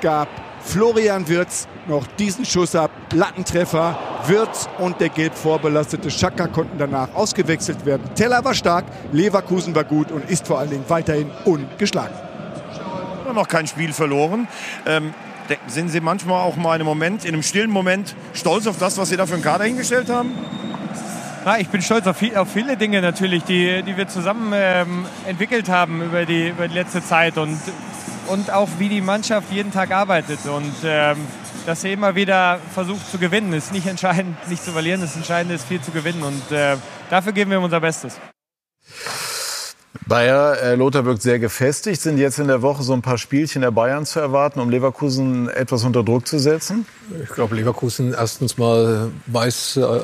gab 0.00 0.28
Florian 0.62 1.28
Wirz 1.28 1.68
noch 1.86 2.06
diesen 2.18 2.44
Schuss 2.44 2.74
ab. 2.74 2.90
Lattentreffer. 3.12 3.98
Wirz 4.26 4.68
und 4.78 5.00
der 5.00 5.08
gelb 5.08 5.34
vorbelastete 5.34 6.10
Schaka 6.10 6.46
konnten 6.46 6.78
danach 6.78 7.14
ausgewechselt 7.14 7.86
werden. 7.86 8.14
Teller 8.14 8.44
war 8.44 8.54
stark, 8.54 8.84
Leverkusen 9.12 9.74
war 9.74 9.84
gut 9.84 10.12
und 10.12 10.28
ist 10.28 10.46
vor 10.46 10.58
allen 10.58 10.70
Dingen 10.70 10.84
weiterhin 10.88 11.30
ungeschlagen. 11.44 12.29
Noch 13.32 13.48
kein 13.48 13.66
Spiel 13.66 13.92
verloren. 13.92 14.48
Ähm, 14.86 15.14
sind 15.66 15.88
Sie 15.88 16.00
manchmal 16.00 16.42
auch 16.42 16.56
mal 16.56 16.72
einem 16.72 16.86
Moment, 16.86 17.24
in 17.24 17.34
einem 17.34 17.42
stillen 17.42 17.70
Moment 17.70 18.14
stolz 18.34 18.66
auf 18.66 18.78
das, 18.78 18.98
was 18.98 19.08
Sie 19.08 19.16
da 19.16 19.26
für 19.26 19.34
einen 19.34 19.42
Kader 19.42 19.64
hingestellt 19.64 20.08
haben? 20.08 20.32
Na, 21.44 21.58
ich 21.58 21.68
bin 21.68 21.80
stolz 21.82 22.06
auf, 22.06 22.18
viel, 22.18 22.36
auf, 22.36 22.52
viele 22.52 22.76
Dinge 22.76 23.00
natürlich, 23.00 23.44
die, 23.44 23.82
die 23.82 23.96
wir 23.96 24.08
zusammen 24.08 24.52
ähm, 24.54 25.06
entwickelt 25.26 25.68
haben 25.68 26.02
über 26.02 26.26
die, 26.26 26.48
über 26.48 26.68
die 26.68 26.74
letzte 26.74 27.02
Zeit. 27.02 27.38
Und 27.38 27.58
und 28.30 28.50
auch 28.50 28.68
wie 28.78 28.88
die 28.88 29.00
Mannschaft 29.00 29.50
jeden 29.50 29.72
Tag 29.72 29.90
arbeitet. 29.90 30.46
Und 30.46 30.74
ähm, 30.84 31.16
dass 31.66 31.82
sie 31.82 31.92
immer 31.92 32.14
wieder 32.14 32.60
versucht 32.72 33.10
zu 33.10 33.18
gewinnen, 33.18 33.52
ist 33.52 33.72
nicht 33.72 33.86
entscheidend, 33.86 34.36
nicht 34.48 34.64
zu 34.64 34.72
verlieren. 34.72 35.00
Das 35.00 35.16
Entscheidende 35.16 35.54
ist 35.54 35.66
viel 35.66 35.80
zu 35.80 35.90
gewinnen. 35.90 36.22
Und 36.22 36.52
äh, 36.52 36.76
dafür 37.10 37.32
geben 37.32 37.50
wir 37.50 37.60
unser 37.60 37.80
Bestes. 37.80 38.18
Bayer, 40.10 40.60
äh, 40.60 40.74
Lothar 40.74 41.04
wirkt 41.04 41.22
sehr 41.22 41.38
gefestigt. 41.38 42.00
Sind 42.00 42.18
jetzt 42.18 42.40
in 42.40 42.48
der 42.48 42.62
Woche 42.62 42.82
so 42.82 42.92
ein 42.92 43.00
paar 43.00 43.16
Spielchen 43.16 43.62
der 43.62 43.70
Bayern 43.70 44.04
zu 44.04 44.18
erwarten, 44.18 44.58
um 44.58 44.68
Leverkusen 44.68 45.48
etwas 45.48 45.84
unter 45.84 46.02
Druck 46.02 46.26
zu 46.26 46.40
setzen? 46.40 46.84
Ich 47.22 47.28
glaube, 47.28 47.54
Leverkusen 47.54 48.12
erstens 48.12 48.58
mal 48.58 49.12
weiß 49.26 49.76
äh, 49.76 50.00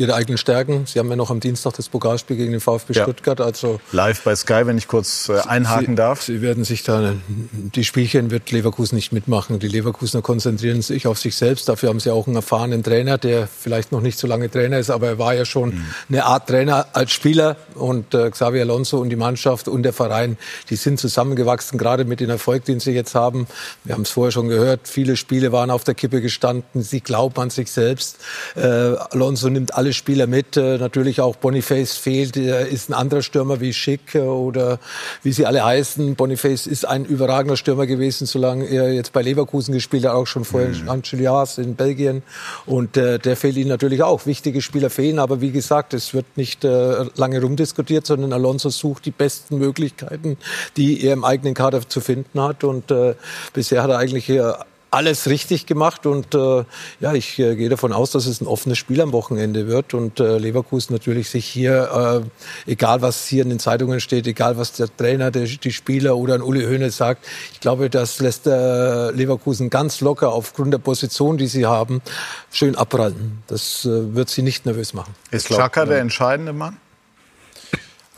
ihre 0.00 0.14
eigenen 0.14 0.38
Stärken. 0.38 0.86
Sie 0.86 0.98
haben 0.98 1.10
ja 1.10 1.16
noch 1.16 1.30
am 1.30 1.40
Dienstag 1.40 1.74
das 1.74 1.88
Pokalspiel 1.88 2.36
gegen 2.36 2.52
den 2.52 2.60
VfB 2.60 2.94
ja. 2.94 3.02
Stuttgart. 3.02 3.40
Also 3.40 3.80
Live 3.92 4.22
bei 4.22 4.34
Sky, 4.34 4.62
wenn 4.64 4.78
ich 4.78 4.88
kurz 4.88 5.28
äh, 5.28 5.38
einhaken 5.46 5.88
Sie, 5.88 5.94
darf. 5.94 6.22
Sie 6.22 6.40
werden 6.40 6.64
sich 6.64 6.82
da, 6.82 7.12
die 7.28 7.84
Spielchen 7.84 8.30
wird 8.30 8.50
Leverkusen 8.50 8.96
nicht 8.96 9.12
mitmachen. 9.12 9.58
Die 9.58 9.68
Leverkusener 9.68 10.22
konzentrieren 10.22 10.80
sich 10.82 11.06
auf 11.06 11.18
sich 11.18 11.36
selbst. 11.36 11.68
Dafür 11.68 11.90
haben 11.90 12.00
sie 12.00 12.10
auch 12.10 12.26
einen 12.26 12.36
erfahrenen 12.36 12.82
Trainer, 12.82 13.18
der 13.18 13.46
vielleicht 13.46 13.92
noch 13.92 14.00
nicht 14.00 14.18
so 14.18 14.26
lange 14.26 14.50
Trainer 14.50 14.78
ist, 14.78 14.90
aber 14.90 15.08
er 15.08 15.18
war 15.18 15.34
ja 15.34 15.44
schon 15.44 15.70
mhm. 15.70 15.84
eine 16.08 16.24
Art 16.24 16.48
Trainer 16.48 16.86
als 16.94 17.12
Spieler. 17.12 17.56
Und 17.74 18.14
äh, 18.14 18.30
Xavi 18.30 18.60
Alonso 18.60 18.98
und 18.98 19.10
die 19.10 19.16
Mannschaft 19.16 19.68
und 19.68 19.82
der 19.82 19.92
Verein, 19.92 20.38
die 20.70 20.76
sind 20.76 20.98
zusammengewachsen, 20.98 21.78
gerade 21.78 22.06
mit 22.06 22.20
dem 22.20 22.30
Erfolg, 22.30 22.64
den 22.64 22.80
sie 22.80 22.92
jetzt 22.92 23.14
haben. 23.14 23.46
Wir 23.84 23.94
haben 23.94 24.02
es 24.02 24.10
vorher 24.10 24.32
schon 24.32 24.48
gehört, 24.48 24.88
viele 24.88 25.16
Spiele 25.16 25.52
waren 25.52 25.70
auf 25.70 25.84
der 25.84 25.94
Kippe 25.94 26.22
gestanden. 26.22 26.82
Sie 26.82 27.00
glauben 27.00 27.38
an 27.40 27.50
sich 27.50 27.70
selbst. 27.70 28.16
Äh, 28.56 28.62
Alonso 28.62 29.50
nimmt 29.50 29.74
alle 29.74 29.89
Spieler 29.92 30.26
mit. 30.26 30.56
Äh, 30.56 30.78
natürlich 30.78 31.20
auch 31.20 31.36
Boniface 31.36 31.96
fehlt. 31.96 32.36
Er 32.36 32.68
ist 32.68 32.88
ein 32.90 32.94
anderer 32.94 33.22
Stürmer 33.22 33.60
wie 33.60 33.72
Schick 33.72 34.14
äh, 34.14 34.20
oder 34.20 34.78
wie 35.22 35.32
sie 35.32 35.46
alle 35.46 35.64
heißen. 35.64 36.14
Boniface 36.14 36.66
ist 36.66 36.86
ein 36.86 37.04
überragender 37.04 37.56
Stürmer 37.56 37.86
gewesen, 37.86 38.26
solange 38.26 38.66
er 38.66 38.92
jetzt 38.92 39.12
bei 39.12 39.22
Leverkusen 39.22 39.72
gespielt 39.72 40.04
hat, 40.04 40.12
auch 40.12 40.26
schon 40.26 40.44
vorher 40.44 40.70
mhm. 40.70 40.88
Anchelias 40.88 41.58
in 41.58 41.74
Belgien. 41.74 42.22
Und 42.66 42.96
äh, 42.96 43.18
der 43.18 43.36
fehlt 43.36 43.56
ihnen 43.56 43.68
natürlich 43.68 44.02
auch. 44.02 44.26
Wichtige 44.26 44.62
Spieler 44.62 44.90
fehlen, 44.90 45.18
aber 45.18 45.40
wie 45.40 45.50
gesagt, 45.50 45.94
es 45.94 46.14
wird 46.14 46.26
nicht 46.36 46.64
äh, 46.64 47.04
lange 47.16 47.40
rumdiskutiert, 47.40 48.06
sondern 48.06 48.32
Alonso 48.32 48.70
sucht 48.70 49.06
die 49.06 49.10
besten 49.10 49.58
Möglichkeiten, 49.58 50.36
die 50.76 51.04
er 51.04 51.14
im 51.14 51.24
eigenen 51.24 51.54
Kader 51.54 51.88
zu 51.88 52.00
finden 52.00 52.40
hat. 52.40 52.64
Und 52.64 52.90
äh, 52.90 53.14
bisher 53.52 53.82
hat 53.82 53.90
er 53.90 53.98
eigentlich 53.98 54.26
hier 54.26 54.64
alles 54.90 55.28
richtig 55.28 55.66
gemacht 55.66 56.06
und 56.06 56.34
äh, 56.34 56.64
ja, 57.00 57.14
ich 57.14 57.38
äh, 57.38 57.54
gehe 57.56 57.68
davon 57.68 57.92
aus, 57.92 58.10
dass 58.10 58.26
es 58.26 58.40
ein 58.40 58.46
offenes 58.46 58.78
Spiel 58.78 59.00
am 59.00 59.12
Wochenende 59.12 59.68
wird 59.68 59.94
und 59.94 60.20
äh, 60.20 60.38
Leverkusen 60.38 60.92
natürlich 60.92 61.30
sich 61.30 61.46
hier, 61.46 62.24
äh, 62.66 62.70
egal 62.70 63.02
was 63.02 63.26
hier 63.26 63.42
in 63.42 63.50
den 63.50 63.58
Zeitungen 63.58 64.00
steht, 64.00 64.26
egal 64.26 64.56
was 64.56 64.72
der 64.72 64.94
Trainer, 64.94 65.30
der, 65.30 65.44
die 65.44 65.72
Spieler 65.72 66.16
oder 66.16 66.34
ein 66.34 66.42
Uli 66.42 66.64
Hoeneß 66.64 66.96
sagt, 66.96 67.26
ich 67.52 67.60
glaube, 67.60 67.90
das 67.90 68.20
lässt 68.20 68.46
äh, 68.46 69.10
Leverkusen 69.10 69.70
ganz 69.70 70.00
locker 70.00 70.32
aufgrund 70.32 70.72
der 70.72 70.78
Position, 70.78 71.38
die 71.38 71.46
sie 71.46 71.66
haben, 71.66 72.02
schön 72.50 72.74
abprallen. 72.74 73.42
Das 73.46 73.84
äh, 73.84 74.14
wird 74.14 74.28
sie 74.28 74.42
nicht 74.42 74.66
nervös 74.66 74.92
machen. 74.92 75.14
Ist 75.30 75.48
Chaka 75.48 75.84
der 75.84 75.98
entscheidende 75.98 76.52
Mann? 76.52 76.76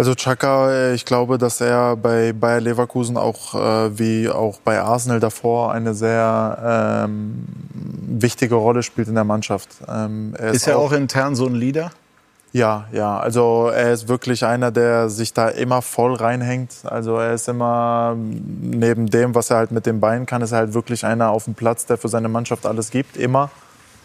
Also 0.03 0.16
Chaka, 0.16 0.68
äh, 0.72 0.94
ich 0.94 1.05
glaube, 1.05 1.38
dass 1.38 1.61
er 1.61 1.94
bei 1.94 2.32
Bayer 2.32 2.61
Leverkusen 2.61 3.16
auch 3.16 3.55
äh, 3.55 3.96
wie 3.96 4.28
auch 4.28 4.59
bei 4.59 4.80
Arsenal 4.80 5.20
davor 5.20 5.70
eine 5.70 5.94
sehr 5.94 7.07
ähm, 7.07 7.44
wichtige 8.09 8.57
Rolle 8.57 8.82
spielt 8.82 9.07
in 9.07 9.14
der 9.14 9.22
Mannschaft. 9.22 9.68
Ähm, 9.86 10.34
er 10.36 10.48
ist, 10.48 10.57
ist 10.57 10.66
er 10.66 10.78
auch, 10.78 10.86
auch 10.86 10.92
intern 10.92 11.36
so 11.36 11.46
ein 11.46 11.55
Leader? 11.55 11.92
Ja, 12.50 12.86
ja. 12.90 13.16
Also 13.20 13.70
er 13.72 13.92
ist 13.92 14.09
wirklich 14.09 14.44
einer, 14.44 14.72
der 14.72 15.09
sich 15.09 15.34
da 15.34 15.46
immer 15.46 15.82
voll 15.82 16.14
reinhängt. 16.14 16.72
Also 16.82 17.18
er 17.18 17.34
ist 17.34 17.48
immer 17.48 18.16
neben 18.16 19.09
dem, 19.09 19.36
was 19.36 19.50
er 19.50 19.59
halt 19.59 19.70
mit 19.70 19.86
den 19.86 20.00
Beinen 20.00 20.26
kann, 20.26 20.42
ist 20.42 20.50
er 20.50 20.59
halt 20.59 20.74
wirklich 20.74 21.07
einer 21.07 21.30
auf 21.30 21.44
dem 21.44 21.55
Platz, 21.55 21.86
der 21.86 21.96
für 21.96 22.09
seine 22.09 22.28
Mannschaft 22.28 22.66
alles 22.66 22.90
gibt, 22.90 23.16
immer. 23.16 23.53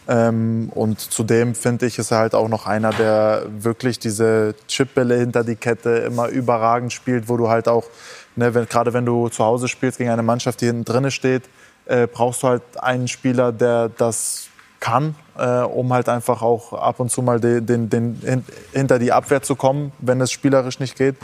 Ähm, 0.07 0.71
und 0.73 0.99
zudem 0.99 1.53
finde 1.53 1.85
ich, 1.85 1.99
ist 1.99 2.11
er 2.11 2.19
halt 2.19 2.35
auch 2.35 2.47
noch 2.47 2.65
einer, 2.65 2.91
der 2.91 3.43
wirklich 3.49 3.99
diese 3.99 4.55
Chipbälle 4.67 5.17
hinter 5.17 5.43
die 5.43 5.55
Kette 5.55 5.89
immer 5.97 6.29
überragend 6.29 6.93
spielt, 6.93 7.27
wo 7.27 7.35
du 7.35 7.49
halt 7.49 7.67
auch, 7.67 7.85
ne, 8.35 8.53
wenn, 8.53 8.67
gerade 8.67 8.93
wenn 8.93 9.05
du 9.05 9.27
zu 9.27 9.43
Hause 9.43 9.67
spielst 9.67 9.97
gegen 9.97 10.09
eine 10.09 10.23
Mannschaft, 10.23 10.61
die 10.61 10.67
hinten 10.67 10.85
drinne 10.85 11.11
steht, 11.11 11.43
äh, 11.85 12.07
brauchst 12.07 12.43
du 12.43 12.47
halt 12.47 12.63
einen 12.79 13.07
Spieler, 13.07 13.51
der 13.51 13.89
das 13.89 14.47
kann, 14.79 15.15
äh, 15.37 15.61
um 15.61 15.91
halt 15.91 16.07
einfach 16.07 16.41
auch 16.41 16.71
ab 16.73 16.99
und 16.99 17.09
zu 17.09 17.21
mal 17.21 17.39
den, 17.39 17.65
den, 17.65 17.89
den, 17.89 18.45
hinter 18.71 18.99
die 18.99 19.11
Abwehr 19.11 19.41
zu 19.41 19.55
kommen, 19.55 19.91
wenn 19.99 20.21
es 20.21 20.31
spielerisch 20.31 20.79
nicht 20.79 20.95
geht. 20.97 21.15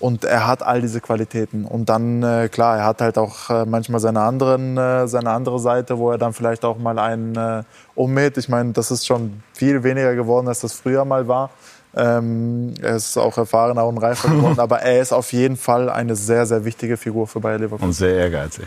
Und 0.00 0.24
er 0.24 0.46
hat 0.46 0.62
all 0.62 0.80
diese 0.80 1.00
Qualitäten. 1.00 1.64
Und 1.64 1.88
dann, 1.88 2.22
äh, 2.22 2.48
klar, 2.48 2.78
er 2.78 2.84
hat 2.84 3.00
halt 3.00 3.18
auch 3.18 3.50
äh, 3.50 3.64
manchmal 3.64 3.98
seine, 4.00 4.20
anderen, 4.20 4.76
äh, 4.76 5.08
seine 5.08 5.30
andere 5.30 5.58
Seite, 5.58 5.98
wo 5.98 6.12
er 6.12 6.18
dann 6.18 6.32
vielleicht 6.32 6.64
auch 6.64 6.78
mal 6.78 6.98
einen 7.00 7.34
äh, 7.34 7.62
ummäht. 7.96 8.36
Ich 8.38 8.48
meine, 8.48 8.72
das 8.72 8.92
ist 8.92 9.06
schon 9.06 9.42
viel 9.52 9.82
weniger 9.82 10.14
geworden, 10.14 10.46
als 10.46 10.60
das 10.60 10.74
früher 10.74 11.04
mal 11.04 11.26
war. 11.26 11.50
Ähm, 11.96 12.74
er 12.80 12.94
ist 12.96 13.16
auch 13.16 13.36
erfahrener 13.36 13.84
und 13.86 13.98
reifer 13.98 14.28
geworden, 14.28 14.58
aber 14.60 14.80
er 14.80 15.00
ist 15.00 15.12
auf 15.12 15.32
jeden 15.32 15.56
Fall 15.56 15.90
eine 15.90 16.14
sehr, 16.14 16.46
sehr 16.46 16.64
wichtige 16.64 16.96
Figur 16.96 17.26
für 17.26 17.40
Bayer 17.40 17.58
Leverkusen. 17.58 17.86
Und 17.86 17.92
sehr 17.92 18.14
ehrgeizig. 18.14 18.66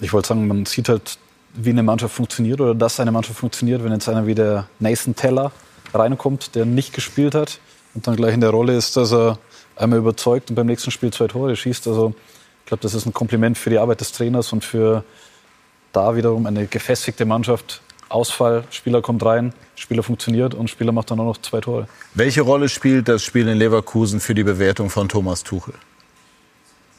Ich 0.00 0.12
wollte 0.12 0.28
sagen, 0.28 0.46
man 0.46 0.66
sieht 0.66 0.90
halt, 0.90 1.18
wie 1.54 1.70
eine 1.70 1.82
Mannschaft 1.82 2.14
funktioniert 2.14 2.60
oder 2.60 2.74
dass 2.74 3.00
eine 3.00 3.10
Mannschaft 3.10 3.38
funktioniert, 3.38 3.82
wenn 3.82 3.92
jetzt 3.92 4.08
einer 4.08 4.26
wie 4.26 4.34
der 4.34 4.66
Nathan 4.80 5.16
Teller 5.16 5.50
reinkommt, 5.94 6.54
der 6.54 6.66
nicht 6.66 6.92
gespielt 6.92 7.34
hat 7.34 7.58
und 7.94 8.06
dann 8.06 8.16
gleich 8.16 8.34
in 8.34 8.42
der 8.42 8.50
Rolle 8.50 8.76
ist, 8.76 8.96
dass 8.96 9.12
er 9.12 9.38
einmal 9.78 9.98
überzeugt 9.98 10.50
und 10.50 10.56
beim 10.56 10.66
nächsten 10.66 10.90
Spiel 10.90 11.12
zwei 11.12 11.26
Tore 11.26 11.54
schießt. 11.56 11.86
Also 11.88 12.14
ich 12.60 12.66
glaube, 12.66 12.82
das 12.82 12.94
ist 12.94 13.06
ein 13.06 13.12
Kompliment 13.12 13.56
für 13.56 13.70
die 13.70 13.78
Arbeit 13.78 14.00
des 14.00 14.12
Trainers 14.12 14.52
und 14.52 14.64
für 14.64 15.04
da 15.92 16.16
wiederum 16.16 16.46
eine 16.46 16.66
gefestigte 16.66 17.24
Mannschaft 17.24 17.80
Ausfall, 18.08 18.64
Spieler 18.70 19.02
kommt 19.02 19.24
rein, 19.24 19.52
Spieler 19.76 20.02
funktioniert 20.02 20.54
und 20.54 20.70
Spieler 20.70 20.92
macht 20.92 21.10
dann 21.10 21.20
auch 21.20 21.24
noch 21.24 21.38
zwei 21.38 21.60
Tore. 21.60 21.88
Welche 22.14 22.40
Rolle 22.40 22.68
spielt 22.68 23.08
das 23.08 23.22
Spiel 23.22 23.46
in 23.48 23.58
Leverkusen 23.58 24.20
für 24.20 24.34
die 24.34 24.44
Bewertung 24.44 24.88
von 24.88 25.08
Thomas 25.08 25.44
Tuchel? 25.44 25.74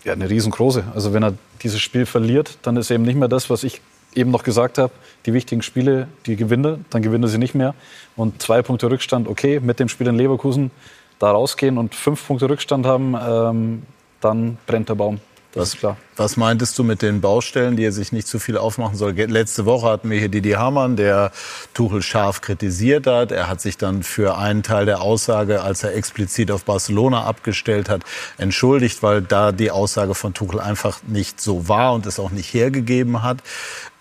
Ja, 0.03 0.13
eine 0.13 0.29
riesengroße. 0.29 0.83
Also 0.93 1.13
wenn 1.13 1.23
er 1.23 1.33
dieses 1.61 1.81
Spiel 1.81 2.05
verliert, 2.05 2.59
dann 2.61 2.77
ist 2.77 2.91
eben 2.91 3.03
nicht 3.03 3.17
mehr 3.17 3.27
das, 3.27 3.49
was 3.49 3.63
ich 3.63 3.81
eben 4.15 4.31
noch 4.31 4.43
gesagt 4.43 4.77
habe, 4.77 4.93
die 5.25 5.33
wichtigen 5.33 5.61
Spiele, 5.61 6.07
die 6.25 6.35
gewinne, 6.35 6.79
dann 6.89 7.01
gewinne 7.01 7.27
sie 7.27 7.37
nicht 7.37 7.55
mehr. 7.55 7.75
Und 8.15 8.41
zwei 8.41 8.61
Punkte 8.61 8.89
Rückstand, 8.89 9.27
okay, 9.27 9.59
mit 9.59 9.79
dem 9.79 9.89
Spiel 9.89 10.07
in 10.07 10.15
Leverkusen 10.15 10.71
da 11.19 11.31
rausgehen 11.31 11.77
und 11.77 11.93
fünf 11.95 12.25
Punkte 12.25 12.49
Rückstand 12.49 12.85
haben, 12.85 13.15
ähm, 13.21 13.83
dann 14.21 14.57
brennt 14.65 14.89
der 14.89 14.95
Baum. 14.95 15.19
Das 15.51 15.61
was, 15.61 15.69
ist 15.69 15.79
klar. 15.79 15.97
Was 16.15 16.37
meintest 16.37 16.77
du 16.77 16.83
mit 16.83 17.01
den 17.01 17.21
Baustellen, 17.21 17.75
die 17.75 17.83
er 17.83 17.91
sich 17.91 18.11
nicht 18.11 18.27
zu 18.27 18.37
viel 18.37 18.55
aufmachen 18.55 18.95
soll? 18.95 19.13
Letzte 19.13 19.65
Woche 19.65 19.89
hatten 19.89 20.11
wir 20.11 20.19
hier 20.19 20.29
Didi 20.29 20.51
Hamann, 20.51 20.95
der 20.95 21.31
Tuchel 21.73 22.03
scharf 22.03 22.41
kritisiert 22.41 23.07
hat. 23.07 23.31
Er 23.31 23.49
hat 23.49 23.59
sich 23.59 23.75
dann 23.75 24.03
für 24.03 24.37
einen 24.37 24.61
Teil 24.61 24.85
der 24.85 25.01
Aussage, 25.01 25.63
als 25.63 25.83
er 25.83 25.95
explizit 25.95 26.51
auf 26.51 26.65
Barcelona 26.65 27.23
abgestellt 27.23 27.89
hat, 27.89 28.03
entschuldigt, 28.37 29.01
weil 29.01 29.23
da 29.23 29.51
die 29.51 29.71
Aussage 29.71 30.13
von 30.13 30.35
Tuchel 30.35 30.59
einfach 30.59 30.99
nicht 31.07 31.41
so 31.41 31.67
war 31.67 31.93
und 31.93 32.05
es 32.05 32.19
auch 32.19 32.29
nicht 32.29 32.53
hergegeben 32.53 33.23
hat. 33.23 33.39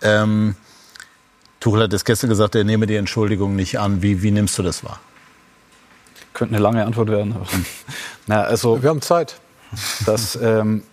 Ähm, 0.03 0.55
Tuchel 1.59 1.83
hat 1.83 1.93
es 1.93 2.05
gestern 2.05 2.29
gesagt, 2.29 2.53
er 2.53 2.63
nehme 2.63 2.85
die 2.85 2.95
Entschuldigung 2.95 3.55
nicht 3.55 3.79
an. 3.79 4.03
Wie, 4.03 4.21
wie 4.21 4.31
nimmst 4.31 4.57
du 4.59 4.63
das 4.63 4.83
wahr? 4.83 4.99
Könnte 6.33 6.55
eine 6.55 6.63
lange 6.63 6.85
Antwort 6.85 7.09
werden. 7.09 7.35
Na, 8.27 8.43
also, 8.43 8.81
Wir 8.81 8.89
haben 8.89 9.01
Zeit. 9.01 9.39
dass, 10.05 10.35
ähm, 10.41 10.83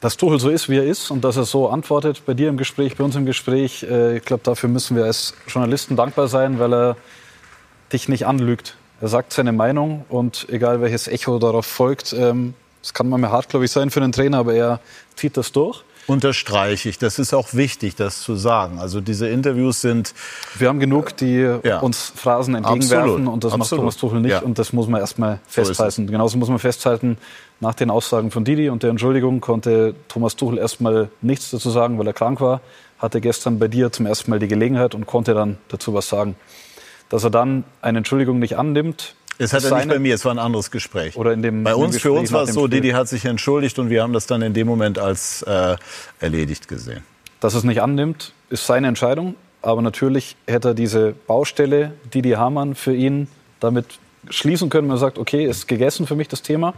dass 0.00 0.16
Tuchel 0.16 0.38
so 0.38 0.50
ist, 0.50 0.68
wie 0.68 0.76
er 0.76 0.84
ist 0.84 1.10
und 1.10 1.24
dass 1.24 1.36
er 1.36 1.44
so 1.44 1.68
antwortet 1.68 2.22
bei 2.26 2.34
dir 2.34 2.48
im 2.48 2.56
Gespräch, 2.56 2.96
bei 2.96 3.04
uns 3.04 3.16
im 3.16 3.26
Gespräch. 3.26 3.82
Äh, 3.82 4.18
ich 4.18 4.24
glaube, 4.24 4.42
dafür 4.44 4.68
müssen 4.68 4.96
wir 4.96 5.04
als 5.04 5.34
Journalisten 5.46 5.96
dankbar 5.96 6.28
sein, 6.28 6.58
weil 6.58 6.74
er 6.74 6.96
dich 7.92 8.08
nicht 8.08 8.26
anlügt. 8.26 8.76
Er 9.00 9.08
sagt 9.08 9.32
seine 9.32 9.52
Meinung 9.52 10.04
und 10.08 10.46
egal 10.50 10.80
welches 10.80 11.08
Echo 11.08 11.38
darauf 11.38 11.66
folgt, 11.66 12.12
ähm, 12.12 12.54
es 12.82 12.94
kann 12.94 13.08
manchmal 13.08 13.32
hart, 13.32 13.48
glaube 13.48 13.64
ich, 13.64 13.72
sein 13.72 13.90
für 13.90 14.00
einen 14.00 14.12
Trainer, 14.12 14.38
aber 14.38 14.54
er 14.54 14.80
zieht 15.16 15.36
das 15.36 15.50
durch. 15.50 15.82
Unterstreiche 16.06 16.88
ich. 16.88 16.98
Das 16.98 17.18
ist 17.18 17.34
auch 17.34 17.52
wichtig, 17.54 17.96
das 17.96 18.20
zu 18.22 18.36
sagen. 18.36 18.78
Also 18.78 19.00
diese 19.00 19.28
Interviews 19.28 19.80
sind. 19.80 20.14
Wir 20.58 20.68
haben 20.68 20.78
genug, 20.80 21.16
die 21.16 21.48
Ja. 21.62 21.80
uns 21.80 22.12
Phrasen 22.14 22.54
entgegenwerfen 22.54 23.10
Absolut. 23.10 23.32
und 23.32 23.44
das 23.44 23.52
macht 23.52 23.60
Absolut. 23.62 23.82
Thomas 23.82 23.96
Tuchel 23.96 24.20
nicht 24.20 24.30
Ja. 24.32 24.40
und 24.40 24.58
das 24.58 24.72
muss 24.72 24.86
man 24.88 25.00
erstmal 25.00 25.40
So 25.48 25.64
festhalten. 25.64 26.06
Genauso 26.06 26.38
muss 26.38 26.48
man 26.48 26.58
festhalten, 26.58 27.18
nach 27.60 27.74
den 27.74 27.90
Aussagen 27.90 28.30
von 28.30 28.44
Didi 28.44 28.68
und 28.68 28.82
der 28.82 28.90
Entschuldigung 28.90 29.40
konnte 29.40 29.94
Thomas 30.08 30.36
Tuchel 30.36 30.58
erstmal 30.58 31.08
nichts 31.22 31.50
dazu 31.50 31.70
sagen, 31.70 31.98
weil 31.98 32.06
er 32.06 32.12
krank 32.12 32.40
war, 32.40 32.60
hatte 32.98 33.20
gestern 33.20 33.58
bei 33.58 33.66
dir 33.68 33.90
zum 33.92 34.06
ersten 34.06 34.30
Mal 34.30 34.38
die 34.38 34.48
Gelegenheit 34.48 34.94
und 34.94 35.06
konnte 35.06 35.34
dann 35.34 35.58
dazu 35.68 35.92
was 35.94 36.08
sagen. 36.08 36.36
Dass 37.08 37.24
er 37.24 37.30
dann 37.30 37.64
eine 37.82 37.98
Entschuldigung 37.98 38.38
nicht 38.38 38.58
annimmt, 38.58 39.14
Es 39.38 39.52
hat 39.52 39.64
er 39.64 39.76
nicht 39.76 39.88
bei 39.88 39.98
mir, 39.98 40.14
es 40.14 40.24
war 40.24 40.32
ein 40.32 40.38
anderes 40.38 40.70
Gespräch. 40.70 41.16
Oder 41.16 41.32
in 41.32 41.42
dem, 41.42 41.62
Bei 41.64 41.74
uns, 41.74 41.98
für 41.98 42.12
uns 42.12 42.32
war 42.32 42.44
es 42.44 42.54
so, 42.54 42.66
Spiel. 42.66 42.80
Didi 42.80 42.90
hat 42.90 43.08
sich 43.08 43.24
entschuldigt 43.24 43.78
und 43.78 43.90
wir 43.90 44.02
haben 44.02 44.12
das 44.12 44.26
dann 44.26 44.42
in 44.42 44.54
dem 44.54 44.66
Moment 44.66 44.98
als 44.98 45.42
äh, 45.42 45.76
erledigt 46.20 46.68
gesehen. 46.68 47.02
Dass 47.40 47.54
es 47.54 47.64
nicht 47.64 47.82
annimmt, 47.82 48.32
ist 48.48 48.66
seine 48.66 48.88
Entscheidung. 48.88 49.34
Aber 49.62 49.82
natürlich 49.82 50.36
hätte 50.46 50.68
er 50.68 50.74
diese 50.74 51.12
Baustelle, 51.26 51.92
Didi 52.14 52.30
Hamann, 52.30 52.74
für 52.74 52.94
ihn 52.94 53.28
damit 53.60 53.98
schließen 54.30 54.70
können. 54.70 54.88
Man 54.88 54.98
sagt, 54.98 55.18
okay, 55.18 55.44
ist 55.44 55.66
gegessen 55.68 56.06
für 56.06 56.14
mich 56.14 56.28
das 56.28 56.42
Thema. 56.42 56.74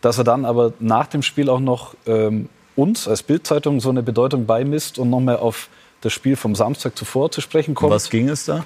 Dass 0.00 0.18
er 0.18 0.24
dann 0.24 0.44
aber 0.44 0.72
nach 0.80 1.06
dem 1.06 1.22
Spiel 1.22 1.48
auch 1.48 1.60
noch 1.60 1.94
ähm, 2.06 2.48
uns 2.76 3.06
als 3.06 3.22
Bildzeitung 3.22 3.80
so 3.80 3.90
eine 3.90 4.02
Bedeutung 4.02 4.46
beimisst 4.46 4.98
und 4.98 5.10
nochmal 5.10 5.36
auf 5.36 5.68
das 6.00 6.12
Spiel 6.12 6.36
vom 6.36 6.54
Samstag 6.54 6.96
zuvor 6.96 7.30
zu 7.30 7.40
sprechen 7.40 7.70
Um 7.72 7.74
kommt. 7.76 7.92
was 7.92 8.10
ging 8.10 8.28
es 8.28 8.46
da? 8.46 8.64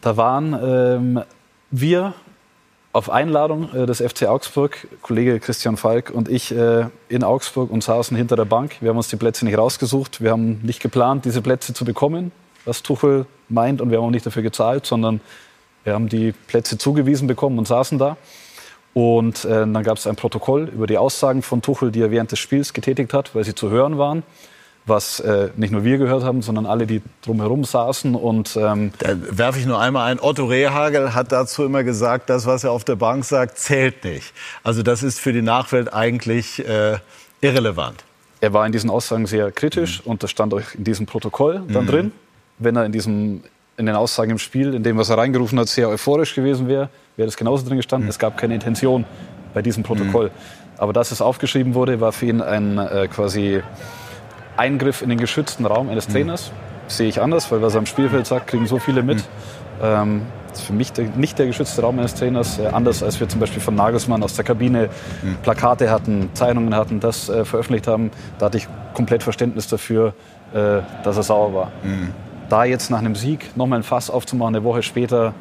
Da 0.00 0.16
waren 0.16 0.58
ähm, 0.60 1.22
wir 1.70 2.14
auf 2.98 3.10
Einladung 3.10 3.72
äh, 3.74 3.86
des 3.86 4.02
FC 4.02 4.24
Augsburg, 4.24 4.88
Kollege 5.02 5.38
Christian 5.38 5.76
Falk 5.76 6.10
und 6.10 6.28
ich 6.28 6.50
äh, 6.50 6.86
in 7.08 7.22
Augsburg 7.22 7.70
und 7.70 7.82
saßen 7.82 8.16
hinter 8.16 8.34
der 8.34 8.44
Bank. 8.44 8.76
Wir 8.80 8.90
haben 8.90 8.96
uns 8.96 9.06
die 9.06 9.14
Plätze 9.14 9.44
nicht 9.44 9.56
rausgesucht. 9.56 10.20
Wir 10.20 10.32
haben 10.32 10.60
nicht 10.64 10.82
geplant, 10.82 11.24
diese 11.24 11.40
Plätze 11.40 11.72
zu 11.72 11.84
bekommen, 11.84 12.32
was 12.64 12.82
Tuchel 12.82 13.26
meint. 13.48 13.80
Und 13.80 13.92
wir 13.92 13.98
haben 13.98 14.06
auch 14.06 14.10
nicht 14.10 14.26
dafür 14.26 14.42
gezahlt, 14.42 14.84
sondern 14.84 15.20
wir 15.84 15.94
haben 15.94 16.08
die 16.08 16.32
Plätze 16.32 16.76
zugewiesen 16.76 17.28
bekommen 17.28 17.56
und 17.58 17.68
saßen 17.68 17.98
da. 17.98 18.16
Und 18.94 19.44
äh, 19.44 19.60
dann 19.60 19.82
gab 19.84 19.98
es 19.98 20.08
ein 20.08 20.16
Protokoll 20.16 20.64
über 20.64 20.88
die 20.88 20.98
Aussagen 20.98 21.42
von 21.42 21.62
Tuchel, 21.62 21.92
die 21.92 22.00
er 22.00 22.10
während 22.10 22.32
des 22.32 22.40
Spiels 22.40 22.72
getätigt 22.72 23.14
hat, 23.14 23.32
weil 23.32 23.44
sie 23.44 23.54
zu 23.54 23.70
hören 23.70 23.96
waren. 23.98 24.24
Was 24.88 25.20
äh, 25.20 25.50
nicht 25.56 25.70
nur 25.70 25.84
wir 25.84 25.98
gehört 25.98 26.24
haben, 26.24 26.42
sondern 26.42 26.66
alle, 26.66 26.86
die 26.86 27.02
drumherum 27.22 27.64
saßen. 27.64 28.14
Und 28.14 28.56
ähm, 28.56 28.92
Da 28.98 29.14
werfe 29.30 29.58
ich 29.58 29.66
nur 29.66 29.78
einmal 29.80 30.10
ein. 30.10 30.18
Otto 30.20 30.46
Rehagel 30.46 31.14
hat 31.14 31.30
dazu 31.30 31.64
immer 31.64 31.84
gesagt, 31.84 32.30
das, 32.30 32.46
was 32.46 32.64
er 32.64 32.72
auf 32.72 32.84
der 32.84 32.96
Bank 32.96 33.24
sagt, 33.24 33.58
zählt 33.58 34.02
nicht. 34.04 34.32
Also 34.64 34.82
das 34.82 35.02
ist 35.02 35.20
für 35.20 35.32
die 35.32 35.42
Nachwelt 35.42 35.92
eigentlich 35.92 36.66
äh, 36.66 36.96
irrelevant. 37.40 38.04
Er 38.40 38.52
war 38.52 38.64
in 38.66 38.72
diesen 38.72 38.88
Aussagen 38.90 39.26
sehr 39.26 39.50
kritisch 39.52 40.00
und 40.04 40.22
das 40.22 40.30
stand 40.30 40.54
auch 40.54 40.62
in 40.74 40.84
diesem 40.84 41.06
Protokoll 41.06 41.62
dann 41.68 41.84
Mhm. 41.84 41.88
drin. 41.88 42.12
Wenn 42.58 42.76
er 42.76 42.84
in, 42.86 42.92
diesem, 42.92 43.42
in 43.76 43.86
den 43.86 43.94
Aussagen 43.94 44.30
im 44.30 44.38
Spiel, 44.38 44.74
in 44.74 44.82
dem, 44.82 44.96
was 44.96 45.10
er 45.10 45.18
reingerufen 45.18 45.58
hat, 45.58 45.68
sehr 45.68 45.88
euphorisch 45.88 46.34
gewesen 46.34 46.66
wäre, 46.68 46.88
wäre 47.16 47.26
das 47.26 47.36
genauso 47.36 47.66
drin 47.66 47.76
gestanden. 47.76 48.08
Es 48.08 48.18
gab 48.18 48.36
keine 48.38 48.54
Intention 48.54 49.04
bei 49.54 49.60
diesem 49.62 49.82
Protokoll. 49.82 50.30
Aber 50.76 50.92
dass 50.92 51.10
es 51.10 51.20
aufgeschrieben 51.20 51.74
wurde, 51.74 52.00
war 52.00 52.12
für 52.12 52.26
ihn 52.26 52.40
ein 52.40 52.78
äh, 52.78 53.08
quasi 53.08 53.60
Eingriff 54.58 55.02
in 55.02 55.08
den 55.08 55.18
geschützten 55.18 55.66
Raum 55.66 55.88
eines 55.88 56.08
Trainers. 56.08 56.52
Sehe 56.88 57.08
ich 57.08 57.20
anders, 57.20 57.50
weil 57.52 57.62
was 57.62 57.74
er 57.74 57.80
am 57.80 57.86
Spielfeld 57.86 58.26
sagt, 58.26 58.48
kriegen 58.48 58.66
so 58.66 58.78
viele 58.78 59.02
mit. 59.02 59.22
Ähm, 59.82 60.22
das 60.48 60.60
ist 60.60 60.66
für 60.66 60.72
mich 60.72 60.92
der, 60.92 61.04
nicht 61.04 61.38
der 61.38 61.46
geschützte 61.46 61.82
Raum 61.82 61.98
eines 61.98 62.14
Trainers, 62.14 62.58
äh, 62.58 62.66
anders 62.66 63.02
als 63.02 63.20
wir 63.20 63.28
zum 63.28 63.40
Beispiel 63.40 63.60
von 63.60 63.74
Nagelsmann 63.74 64.22
aus 64.22 64.34
der 64.34 64.44
Kabine 64.44 64.88
Plakate 65.42 65.90
hatten, 65.90 66.30
Zeitungen 66.34 66.74
hatten, 66.74 67.00
das 67.00 67.28
äh, 67.28 67.44
veröffentlicht 67.44 67.86
haben. 67.86 68.10
Da 68.38 68.46
hatte 68.46 68.58
ich 68.58 68.66
komplett 68.94 69.22
Verständnis 69.22 69.68
dafür, 69.68 70.14
äh, 70.52 70.80
dass 71.04 71.16
er 71.16 71.22
sauer 71.22 71.54
war. 71.54 71.72
Da 72.48 72.64
jetzt 72.64 72.90
nach 72.90 72.98
einem 72.98 73.14
Sieg 73.14 73.56
nochmal 73.56 73.80
ein 73.80 73.82
Fass 73.82 74.08
aufzumachen, 74.10 74.56
eine 74.56 74.64
Woche 74.64 74.82
später, 74.82 75.34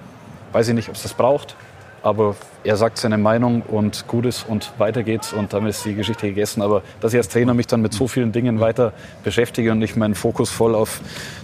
weiß 0.51 0.67
ich 0.67 0.73
nicht, 0.75 0.89
ob 0.89 0.95
es 0.95 1.03
das 1.03 1.13
braucht. 1.13 1.55
Aber 2.03 2.35
er 2.63 2.77
sagt 2.77 2.97
seine 2.97 3.17
Meinung 3.17 3.61
und 3.61 4.07
gut 4.07 4.25
ist 4.25 4.47
und 4.47 4.71
weiter 4.77 5.03
geht's 5.03 5.33
und 5.33 5.53
damit 5.53 5.71
ist 5.71 5.85
die 5.85 5.95
Geschichte 5.95 6.27
gegessen. 6.27 6.61
Aber 6.61 6.81
dass 7.01 7.13
ich 7.13 7.17
als 7.17 7.29
Trainer 7.29 7.53
mich 7.53 7.67
dann 7.67 7.81
mit 7.81 7.93
so 7.93 8.07
vielen 8.07 8.31
Dingen 8.31 8.59
weiter 8.59 8.93
beschäftige 9.23 9.71
und 9.71 9.79
nicht 9.79 9.97
meinen 9.97 10.15
Fokus 10.15 10.49
voll 10.49 10.75
auf 10.75 11.01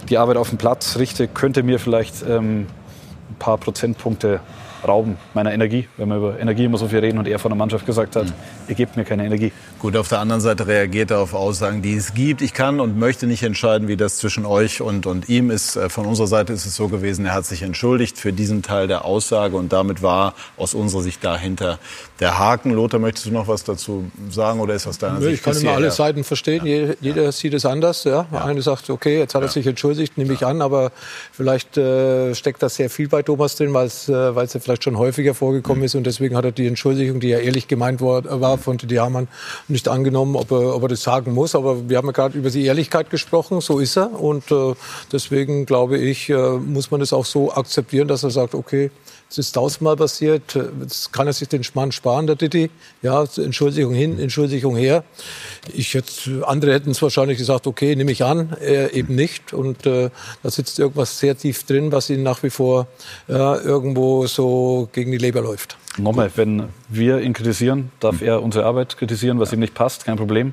die 0.08 0.18
Arbeit 0.18 0.36
auf 0.36 0.48
dem 0.50 0.58
Platz 0.58 0.96
richte, 0.98 1.28
könnte 1.28 1.62
mir 1.62 1.78
vielleicht 1.78 2.22
ähm, 2.28 2.66
ein 3.30 3.36
paar 3.38 3.58
Prozentpunkte 3.58 4.40
rauben 4.86 5.16
meiner 5.34 5.52
Energie, 5.52 5.88
wenn 5.96 6.08
wir 6.08 6.16
über 6.16 6.40
Energie 6.40 6.64
immer 6.64 6.78
so 6.78 6.88
viel 6.88 6.98
reden 6.98 7.18
und 7.18 7.28
er 7.28 7.38
von 7.38 7.50
der 7.50 7.56
Mannschaft 7.56 7.86
gesagt 7.86 8.16
hat, 8.16 8.26
ihr 8.68 8.74
gebt 8.74 8.96
mir 8.96 9.04
keine 9.04 9.24
Energie. 9.24 9.52
Gut, 9.78 9.96
auf 9.96 10.08
der 10.08 10.20
anderen 10.20 10.40
Seite 10.40 10.66
reagiert 10.66 11.10
er 11.10 11.20
auf 11.20 11.34
Aussagen, 11.34 11.82
die 11.82 11.94
es 11.94 12.14
gibt. 12.14 12.42
Ich 12.42 12.54
kann 12.54 12.80
und 12.80 12.98
möchte 12.98 13.26
nicht 13.26 13.42
entscheiden, 13.42 13.88
wie 13.88 13.96
das 13.96 14.18
zwischen 14.18 14.46
euch 14.46 14.80
und, 14.80 15.06
und 15.06 15.28
ihm 15.28 15.50
ist. 15.50 15.76
Äh, 15.76 15.88
Von 15.88 16.06
unserer 16.06 16.26
Seite 16.26 16.52
ist 16.52 16.66
es 16.66 16.76
so 16.76 16.88
gewesen, 16.88 17.26
er 17.26 17.34
hat 17.34 17.46
sich 17.46 17.62
entschuldigt 17.62 18.18
für 18.18 18.32
diesen 18.32 18.62
Teil 18.62 18.86
der 18.86 19.04
Aussage 19.04 19.56
und 19.56 19.72
damit 19.72 20.02
war 20.02 20.34
aus 20.56 20.74
unserer 20.74 21.02
Sicht 21.02 21.24
dahinter 21.24 21.78
der 22.20 22.38
Haken. 22.38 22.70
Lothar, 22.72 23.00
möchtest 23.00 23.26
du 23.26 23.30
noch 23.30 23.48
was 23.48 23.64
dazu 23.64 24.04
sagen 24.30 24.60
oder 24.60 24.74
ist 24.74 24.86
aus 24.86 24.98
deiner 24.98 25.18
Nö, 25.18 25.26
Sicht 25.26 25.34
ich 25.36 25.42
kann 25.42 25.56
immer 25.56 25.72
alle 25.72 25.90
Seiten 25.90 26.24
verstehen. 26.24 26.64
Jeder, 26.64 26.94
jeder 27.00 27.32
sieht 27.32 27.54
es 27.54 27.66
anders. 27.66 28.04
Ja. 28.04 28.26
Eine 28.32 28.62
sagt, 28.62 28.88
okay, 28.90 29.18
jetzt 29.18 29.34
hat 29.34 29.42
er 29.42 29.48
sich 29.48 29.66
entschuldigt, 29.66 30.16
nehme 30.16 30.32
ich 30.32 30.46
an, 30.46 30.62
aber 30.62 30.92
vielleicht 31.32 31.76
äh, 31.76 32.34
steckt 32.34 32.62
da 32.62 32.68
sehr 32.68 32.88
viel 32.90 33.08
bei 33.08 33.22
Thomas 33.22 33.56
drin, 33.56 33.74
weil 33.74 33.86
es 33.86 34.08
äh, 34.08 34.34
weil's 34.34 34.54
ja 34.54 34.60
vielleicht 34.60 34.84
schon 34.84 34.96
häufiger 34.98 35.34
vorgekommen 35.34 35.80
Mhm. 35.80 35.84
ist 35.86 35.94
und 35.94 36.04
deswegen 36.06 36.36
hat 36.36 36.44
er 36.44 36.52
die 36.52 36.66
Entschuldigung, 36.66 37.20
die 37.20 37.28
ja 37.28 37.38
ehrlich 37.38 37.66
gemeint 37.68 38.00
war, 38.00 38.22
war 38.40 38.58
von 38.58 38.76
Didi 38.78 38.96
Hamann, 38.96 39.28
nicht 39.68 39.88
angenommen, 39.88 40.36
ob 40.36 40.50
er, 40.52 40.76
ob 40.76 40.82
er 40.82 40.88
das 40.88 41.02
sagen 41.02 41.32
muss. 41.32 41.54
Aber 41.54 41.88
wir 41.88 41.96
haben 41.96 42.06
ja 42.06 42.12
gerade 42.12 42.38
über 42.38 42.50
die 42.50 42.64
Ehrlichkeit 42.64 43.10
gesprochen, 43.10 43.60
so 43.60 43.80
ist 43.80 43.96
er 43.96 44.12
und 44.20 44.50
äh, 44.52 44.74
deswegen 45.12 45.66
glaube 45.66 45.98
ich, 45.98 46.30
äh, 46.30 46.34
muss 46.34 46.90
man 46.90 47.00
das 47.00 47.12
auch 47.12 47.24
so 47.24 47.52
akzeptieren, 47.52 48.06
dass 48.08 48.22
er 48.22 48.30
sagt, 48.30 48.54
okay, 48.54 48.90
es 49.34 49.48
ist 49.48 49.52
tausendmal 49.52 49.96
passiert. 49.96 50.56
Jetzt 50.80 51.12
kann 51.12 51.26
er 51.26 51.32
sich 51.32 51.48
den 51.48 51.64
Schmarrn 51.64 51.90
sparen, 51.90 52.28
der 52.28 52.36
Didi. 52.36 52.70
Ja, 53.02 53.24
Entschuldigung 53.36 53.92
hin, 53.92 54.20
Entschuldigung 54.20 54.76
her. 54.76 55.02
Ich 55.72 55.92
jetzt, 55.92 56.30
andere 56.42 56.72
hätten 56.72 56.92
es 56.92 57.02
wahrscheinlich 57.02 57.38
gesagt, 57.38 57.66
okay, 57.66 57.96
nehme 57.96 58.12
ich 58.12 58.22
an, 58.22 58.56
er 58.60 58.94
eben 58.94 59.16
nicht. 59.16 59.52
Und 59.52 59.86
äh, 59.86 60.10
da 60.44 60.50
sitzt 60.50 60.78
irgendwas 60.78 61.18
sehr 61.18 61.36
tief 61.36 61.64
drin, 61.64 61.90
was 61.90 62.10
ihn 62.10 62.22
nach 62.22 62.44
wie 62.44 62.50
vor 62.50 62.86
ja, 63.26 63.58
irgendwo 63.60 64.28
so 64.28 64.88
gegen 64.92 65.10
die 65.10 65.18
Leber 65.18 65.40
läuft. 65.40 65.76
Nochmal, 65.98 66.30
wenn 66.36 66.68
wir 66.88 67.20
ihn 67.20 67.32
kritisieren, 67.32 67.90
darf 67.98 68.22
er 68.22 68.40
unsere 68.40 68.64
Arbeit 68.66 68.96
kritisieren, 68.96 69.40
was 69.40 69.52
ihm 69.52 69.58
nicht 69.58 69.74
passt, 69.74 70.04
kein 70.04 70.16
Problem. 70.16 70.52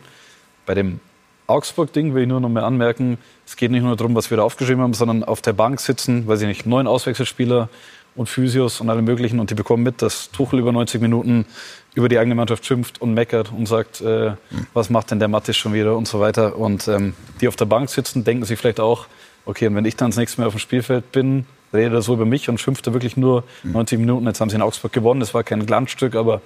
Bei 0.66 0.74
dem 0.74 1.00
Augsburg-Ding 1.46 2.16
will 2.16 2.24
ich 2.24 2.28
nur 2.28 2.40
noch 2.40 2.50
mal 2.50 2.64
anmerken, 2.64 3.20
es 3.46 3.56
geht 3.58 3.70
nicht 3.70 3.84
nur 3.84 3.96
darum, 3.96 4.16
was 4.16 4.30
wir 4.32 4.38
da 4.38 4.44
aufgeschrieben 4.44 4.82
haben, 4.82 4.94
sondern 4.94 5.24
auf 5.24 5.42
der 5.42 5.54
Bank 5.54 5.80
sitzen, 5.80 6.26
weiß 6.26 6.42
ich 6.42 6.48
nicht, 6.48 6.66
neun 6.66 6.88
Auswechselspieler 6.88 7.70
und 8.16 8.28
Physios 8.28 8.82
und 8.82 8.90
alle 8.90 9.02
möglichen 9.02 9.40
und 9.40 9.50
die 9.50 9.56
bekommen 9.56 9.84
mit, 9.84 10.02
dass 10.02 10.32
Tuchel 10.32 10.60
über 10.60 10.72
90 10.72 11.02
Minuten 11.02 11.46
über 11.94 12.10
die 12.10 12.18
eigene 12.18 12.36
Mannschaft 12.36 12.66
schimpft 12.66 13.02
und 13.02 13.14
meckert 13.14 13.52
und 13.52 13.68
sagt, 13.68 14.02
äh, 14.02 14.34
was 14.74 14.90
macht 14.90 15.12
denn 15.12 15.20
der 15.20 15.28
Mattes 15.28 15.58
schon 15.58 15.74
wieder 15.74 15.98
und 15.98 16.08
so 16.08 16.20
weiter. 16.20 16.58
Und 16.58 16.88
ähm, 16.88 17.14
die 17.40 17.48
auf 17.48 17.56
der 17.56 17.66
Bank 17.66 17.90
sitzen, 17.90 18.24
denken 18.24 18.46
sich 18.46 18.60
vielleicht 18.60 18.80
auch, 18.80 19.08
Okay, 19.46 19.68
und 19.68 19.76
wenn 19.76 19.86
ich 19.86 19.96
dann 19.96 20.12
das 20.12 20.18
nächste 20.18 20.40
Mal 20.40 20.48
auf 20.48 20.54
dem 20.54 20.60
Spielfeld 20.60 21.12
bin, 21.12 21.46
redet 21.74 21.94
er 21.94 22.02
so 22.02 22.14
über 22.14 22.26
mich 22.26 22.50
und 22.50 22.60
schimpft 22.60 22.86
er 22.88 22.94
wirklich 22.94 23.18
nur 23.18 23.44
90 23.64 23.98
Minuten. 24.00 24.26
Jetzt 24.28 24.40
haben 24.40 24.50
sie 24.50 24.56
in 24.56 24.62
Augsburg 24.62 24.94
gewonnen, 24.94 25.20
das 25.20 25.34
war 25.34 25.44
kein 25.44 25.66
Glanzstück, 25.66 26.16
aber 26.16 26.42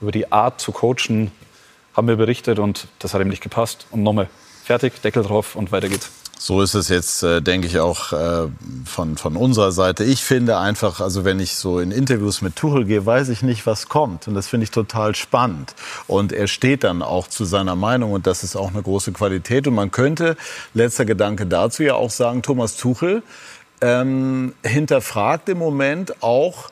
über 0.00 0.12
die 0.12 0.30
Art 0.30 0.60
zu 0.60 0.70
coachen 0.70 1.32
haben 1.94 2.06
wir 2.06 2.16
berichtet 2.16 2.60
und 2.60 2.86
das 3.00 3.14
hat 3.14 3.20
ihm 3.20 3.28
nicht 3.28 3.42
gepasst. 3.42 3.86
Und 3.90 4.04
nochmal, 4.04 4.28
fertig, 4.62 5.00
Deckel 5.02 5.24
drauf 5.24 5.56
und 5.56 5.72
weiter 5.72 5.88
geht's. 5.88 6.17
So 6.40 6.62
ist 6.62 6.74
es 6.74 6.88
jetzt, 6.88 7.24
äh, 7.24 7.42
denke 7.42 7.66
ich, 7.66 7.80
auch 7.80 8.12
äh, 8.12 8.48
von, 8.84 9.16
von 9.16 9.36
unserer 9.36 9.72
Seite. 9.72 10.04
Ich 10.04 10.22
finde 10.22 10.58
einfach, 10.58 11.00
also 11.00 11.24
wenn 11.24 11.40
ich 11.40 11.56
so 11.56 11.80
in 11.80 11.90
Interviews 11.90 12.42
mit 12.42 12.54
Tuchel 12.54 12.84
gehe, 12.84 13.04
weiß 13.04 13.28
ich 13.30 13.42
nicht, 13.42 13.66
was 13.66 13.88
kommt. 13.88 14.28
Und 14.28 14.34
das 14.34 14.46
finde 14.46 14.64
ich 14.64 14.70
total 14.70 15.16
spannend. 15.16 15.74
Und 16.06 16.32
er 16.32 16.46
steht 16.46 16.84
dann 16.84 17.02
auch 17.02 17.26
zu 17.26 17.44
seiner 17.44 17.74
Meinung 17.74 18.12
und 18.12 18.28
das 18.28 18.44
ist 18.44 18.54
auch 18.54 18.70
eine 18.70 18.82
große 18.82 19.10
Qualität. 19.12 19.66
Und 19.66 19.74
man 19.74 19.90
könnte, 19.90 20.36
letzter 20.74 21.04
Gedanke 21.04 21.44
dazu 21.44 21.82
ja 21.82 21.94
auch 21.94 22.10
sagen, 22.10 22.42
Thomas 22.42 22.76
Tuchel 22.76 23.24
ähm, 23.80 24.54
hinterfragt 24.62 25.48
im 25.48 25.58
Moment 25.58 26.22
auch, 26.22 26.70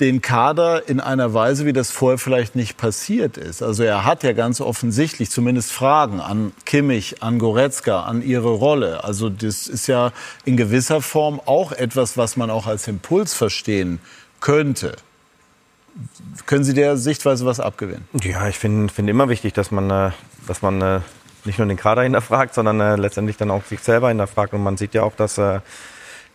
den 0.00 0.22
Kader 0.22 0.88
in 0.88 1.00
einer 1.00 1.34
Weise, 1.34 1.66
wie 1.66 1.72
das 1.72 1.90
vorher 1.90 2.18
vielleicht 2.18 2.54
nicht 2.54 2.76
passiert 2.76 3.36
ist. 3.36 3.62
Also 3.62 3.82
er 3.82 4.04
hat 4.04 4.22
ja 4.22 4.32
ganz 4.32 4.60
offensichtlich 4.60 5.30
zumindest 5.30 5.72
Fragen 5.72 6.20
an 6.20 6.52
Kimmich, 6.64 7.22
an 7.22 7.38
Goretzka, 7.38 8.04
an 8.04 8.22
ihre 8.22 8.50
Rolle. 8.50 9.02
Also 9.04 9.28
das 9.28 9.66
ist 9.66 9.88
ja 9.88 10.12
in 10.44 10.56
gewisser 10.56 11.02
Form 11.02 11.40
auch 11.44 11.72
etwas, 11.72 12.16
was 12.16 12.36
man 12.36 12.50
auch 12.50 12.66
als 12.66 12.86
Impuls 12.86 13.34
verstehen 13.34 13.98
könnte. 14.40 14.96
Können 16.46 16.62
Sie 16.62 16.74
der 16.74 16.96
Sichtweise 16.96 17.44
was 17.44 17.58
abgewinnen? 17.58 18.06
Ja, 18.22 18.46
ich 18.48 18.58
finde 18.58 18.92
find 18.92 19.10
immer 19.10 19.28
wichtig, 19.28 19.52
dass 19.52 19.72
man, 19.72 19.90
äh, 19.90 20.10
dass 20.46 20.62
man 20.62 20.80
äh, 20.80 21.00
nicht 21.44 21.58
nur 21.58 21.66
den 21.66 21.76
Kader 21.76 22.02
hinterfragt, 22.02 22.54
sondern 22.54 22.80
äh, 22.80 22.94
letztendlich 22.94 23.36
dann 23.36 23.50
auch 23.50 23.64
sich 23.64 23.80
selber 23.80 24.08
hinterfragt. 24.10 24.54
Und 24.54 24.62
man 24.62 24.76
sieht 24.76 24.94
ja 24.94 25.02
auch, 25.02 25.16
dass 25.16 25.40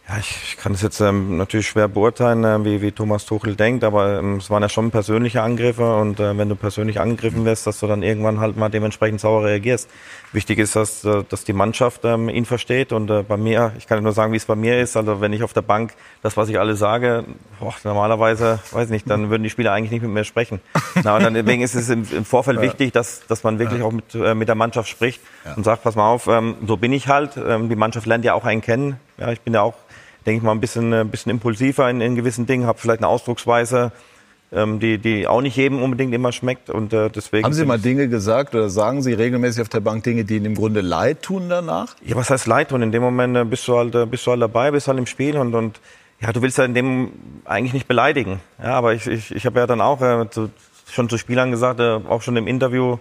ja, 0.07 0.17
ich, 0.17 0.37
ich 0.43 0.57
kann 0.57 0.73
es 0.73 0.81
jetzt 0.81 0.99
ähm, 0.99 1.37
natürlich 1.37 1.67
schwer 1.67 1.87
beurteilen, 1.87 2.43
äh, 2.43 2.65
wie, 2.65 2.81
wie 2.81 2.91
Thomas 2.91 3.25
Tuchel 3.25 3.55
denkt, 3.55 3.83
aber 3.85 4.19
ähm, 4.19 4.37
es 4.37 4.49
waren 4.49 4.61
ja 4.61 4.67
schon 4.67 4.91
persönliche 4.91 5.41
Angriffe 5.41 5.95
und 5.95 6.19
äh, 6.19 6.37
wenn 6.37 6.49
du 6.49 6.55
persönlich 6.55 6.99
angegriffen 6.99 7.45
wirst, 7.45 7.65
dass 7.67 7.79
du 7.79 7.87
dann 7.87 8.03
irgendwann 8.03 8.39
halt 8.39 8.57
mal 8.57 8.69
dementsprechend 8.69 9.21
sauer 9.21 9.45
reagierst. 9.45 9.89
Wichtig 10.33 10.57
ist, 10.57 10.75
dass, 10.75 11.05
äh, 11.05 11.23
dass 11.29 11.43
die 11.43 11.53
Mannschaft 11.53 12.01
ähm, 12.03 12.27
ihn 12.27 12.45
versteht 12.45 12.91
und 12.91 13.09
äh, 13.09 13.23
bei 13.23 13.37
mir, 13.37 13.71
ich 13.77 13.87
kann 13.87 14.01
nur 14.01 14.13
sagen, 14.13 14.33
wie 14.33 14.37
es 14.37 14.45
bei 14.45 14.55
mir 14.55 14.81
ist, 14.81 14.97
also 14.97 15.21
wenn 15.21 15.31
ich 15.31 15.43
auf 15.43 15.53
der 15.53 15.61
Bank 15.61 15.93
das, 16.23 16.35
was 16.35 16.49
ich 16.49 16.59
alle 16.59 16.75
sage, 16.75 17.23
boah, 17.59 17.73
normalerweise, 17.83 18.59
weiß 18.71 18.89
nicht, 18.89 19.09
dann 19.09 19.29
würden 19.29 19.43
die 19.43 19.51
Spieler 19.51 19.71
eigentlich 19.73 19.91
nicht 19.91 20.01
mit 20.01 20.11
mir 20.11 20.23
sprechen. 20.23 20.59
Na, 21.03 21.17
und 21.17 21.23
dann, 21.23 21.35
deswegen 21.35 21.61
ist 21.61 21.75
es 21.75 21.89
im, 21.89 22.05
im 22.11 22.25
Vorfeld 22.25 22.57
ja. 22.61 22.63
wichtig, 22.63 22.91
dass, 22.91 23.25
dass 23.27 23.43
man 23.43 23.59
wirklich 23.59 23.79
ja. 23.79 23.85
auch 23.85 23.91
mit, 23.91 24.15
äh, 24.15 24.33
mit 24.33 24.47
der 24.47 24.55
Mannschaft 24.55 24.89
spricht 24.89 25.21
ja. 25.45 25.53
und 25.53 25.63
sagt, 25.63 25.83
pass 25.83 25.95
mal 25.95 26.09
auf, 26.09 26.27
ähm, 26.27 26.55
so 26.65 26.77
bin 26.77 26.91
ich 26.93 27.07
halt, 27.07 27.37
ähm, 27.37 27.69
die 27.69 27.75
Mannschaft 27.75 28.07
lernt 28.07 28.25
ja 28.25 28.33
auch 28.33 28.45
einen 28.45 28.61
kennen, 28.61 28.99
ja, 29.17 29.31
ich 29.31 29.41
bin 29.41 29.53
ja 29.53 29.61
auch 29.61 29.75
denke 30.25 30.37
ich 30.37 30.43
mal, 30.43 30.51
ein 30.51 30.61
bisschen, 30.61 30.93
ein 30.93 31.07
äh, 31.07 31.09
bisschen 31.09 31.31
impulsiver 31.31 31.89
in, 31.89 32.01
in 32.01 32.15
gewissen 32.15 32.45
Dingen, 32.45 32.65
habe 32.65 32.79
vielleicht 32.79 32.99
eine 32.99 33.07
Ausdrucksweise, 33.07 33.91
ähm, 34.53 34.79
die, 34.79 34.97
die 34.97 35.27
auch 35.27 35.41
nicht 35.41 35.55
jedem 35.55 35.81
unbedingt 35.81 36.13
immer 36.13 36.31
schmeckt. 36.31 36.69
Und 36.69 36.93
äh, 36.93 37.09
deswegen 37.09 37.43
Haben 37.43 37.53
Sie 37.53 37.65
mal 37.65 37.79
Dinge 37.79 38.07
gesagt 38.07 38.55
oder 38.55 38.69
sagen 38.69 39.01
Sie 39.01 39.13
regelmäßig 39.13 39.61
auf 39.61 39.69
der 39.69 39.79
Bank 39.79 40.03
Dinge, 40.03 40.23
die 40.25 40.37
Ihnen 40.37 40.45
im 40.45 40.55
Grunde 40.55 40.81
leid 40.81 41.21
tun 41.21 41.49
danach? 41.49 41.95
Ja, 42.05 42.15
was 42.15 42.29
heißt 42.29 42.47
leid 42.47 42.69
tun? 42.69 42.81
In 42.81 42.91
dem 42.91 43.01
Moment 43.01 43.35
äh, 43.35 43.45
bist 43.45 43.67
du 43.67 43.77
halt, 43.77 43.95
äh, 43.95 44.05
bist 44.05 44.25
du 44.25 44.31
halt 44.31 44.41
dabei, 44.41 44.71
bist 44.71 44.87
halt 44.87 44.97
im 44.97 45.05
Spiel 45.05 45.37
und, 45.37 45.53
und 45.55 45.79
ja, 46.19 46.31
du 46.31 46.41
willst 46.41 46.57
ja 46.57 46.65
in 46.65 46.73
dem 46.73 47.11
eigentlich 47.45 47.73
nicht 47.73 47.87
beleidigen. 47.87 48.39
Ja, 48.61 48.73
aber 48.73 48.93
ich, 48.93 49.07
ich, 49.07 49.33
ich 49.35 49.45
habe 49.45 49.59
ja 49.59 49.67
dann 49.67 49.81
auch 49.81 50.01
äh, 50.01 50.29
zu, 50.29 50.49
schon 50.89 51.09
zu 51.09 51.17
Spielern 51.17 51.51
gesagt, 51.51 51.79
äh, 51.79 51.99
auch 52.07 52.21
schon 52.21 52.37
im 52.37 52.47
Interview, 52.47 52.97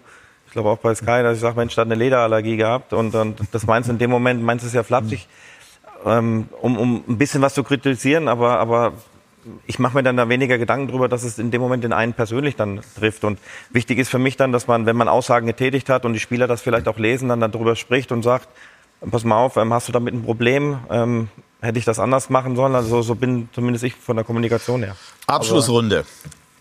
ich 0.47 0.53
glaube 0.53 0.71
auch 0.71 0.79
bei 0.79 0.95
Sky, 0.95 1.23
dass 1.23 1.37
ich 1.37 1.41
sage, 1.41 1.57
Mensch, 1.57 1.75
da 1.75 1.83
hat 1.83 1.89
eine 1.89 1.95
Lederallergie 1.95 2.57
gehabt 2.57 2.93
und, 2.93 3.15
und 3.15 3.41
das 3.53 3.67
meinst 3.67 3.89
du 3.89 3.93
in 3.93 3.99
dem 3.99 4.11
Moment, 4.11 4.43
meinst 4.43 4.65
du 4.65 4.69
es 4.69 4.75
ja 4.75 4.83
flapsig. 4.83 5.27
Mhm 5.27 5.53
ähm, 6.05 6.49
um, 6.61 6.79
um 6.79 7.05
ein 7.09 7.19
bisschen 7.19 7.43
was 7.43 7.55
zu 7.55 7.63
kritisieren, 7.63 8.29
aber, 8.29 8.59
aber 8.59 8.93
ich 9.66 9.78
mache 9.78 9.97
mir 9.97 10.03
dann 10.03 10.16
da 10.16 10.28
weniger 10.28 10.59
Gedanken 10.59 10.88
darüber, 10.88 11.09
dass 11.09 11.22
es 11.22 11.38
in 11.38 11.51
dem 11.51 11.61
Moment 11.61 11.84
den 11.84 11.93
einen 11.93 12.12
persönlich 12.12 12.57
dann 12.57 12.80
trifft. 12.97 13.24
Und 13.24 13.38
wichtig 13.70 13.99
ist 13.99 14.09
für 14.09 14.18
mich 14.18 14.36
dann, 14.36 14.53
dass 14.53 14.66
man, 14.66 14.86
wenn 14.86 14.97
man 14.97 15.09
Aussagen 15.09 15.47
getätigt 15.47 15.88
hat 15.88 16.05
und 16.05 16.12
die 16.12 16.20
Spieler 16.20 16.47
das 16.47 16.62
vielleicht 16.62 16.88
auch 16.88 16.99
lesen, 16.99 17.28
dann 17.28 17.40
darüber 17.40 17.76
spricht 17.76 18.12
und 18.12 18.22
sagt, 18.22 18.49
pass 19.11 19.24
mal 19.24 19.36
auf, 19.36 19.57
ähm, 19.57 19.72
hast 19.72 19.88
du 19.88 19.93
damit 19.93 20.14
ein 20.14 20.22
Problem? 20.22 20.78
Ähm, 20.90 21.28
hätte 21.61 21.78
ich 21.78 21.84
das 21.84 21.99
anders 21.99 22.30
machen 22.30 22.57
sollen? 22.57 22.74
Also 22.74 23.03
so 23.03 23.14
bin 23.14 23.49
zumindest 23.53 23.84
ich 23.84 23.95
von 23.95 24.16
der 24.16 24.24
Kommunikation 24.24 24.82
her. 24.82 24.97
Abschlussrunde. 25.26 25.99
Aber 25.99 26.07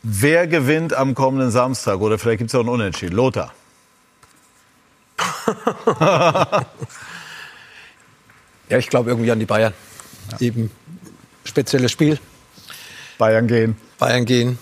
Wer 0.03 0.47
gewinnt 0.47 0.95
am 0.95 1.13
kommenden 1.13 1.51
Samstag? 1.51 1.99
Oder 2.01 2.17
vielleicht 2.17 2.39
gibt 2.39 2.49
es 2.49 2.55
auch 2.55 2.61
einen 2.61 2.69
Unentschieden. 2.69 3.15
Lothar. 3.15 3.53
Ja, 8.71 8.77
ich 8.77 8.87
glaube 8.87 9.09
irgendwie 9.09 9.29
an 9.29 9.37
die 9.37 9.45
Bayern. 9.45 9.73
Ja. 10.31 10.39
Eben 10.39 10.71
spezielles 11.43 11.91
Spiel. 11.91 12.17
Bayern 13.21 13.45
gehen. 13.45 13.75
Bayern 13.99 14.25
gehen. 14.25 14.57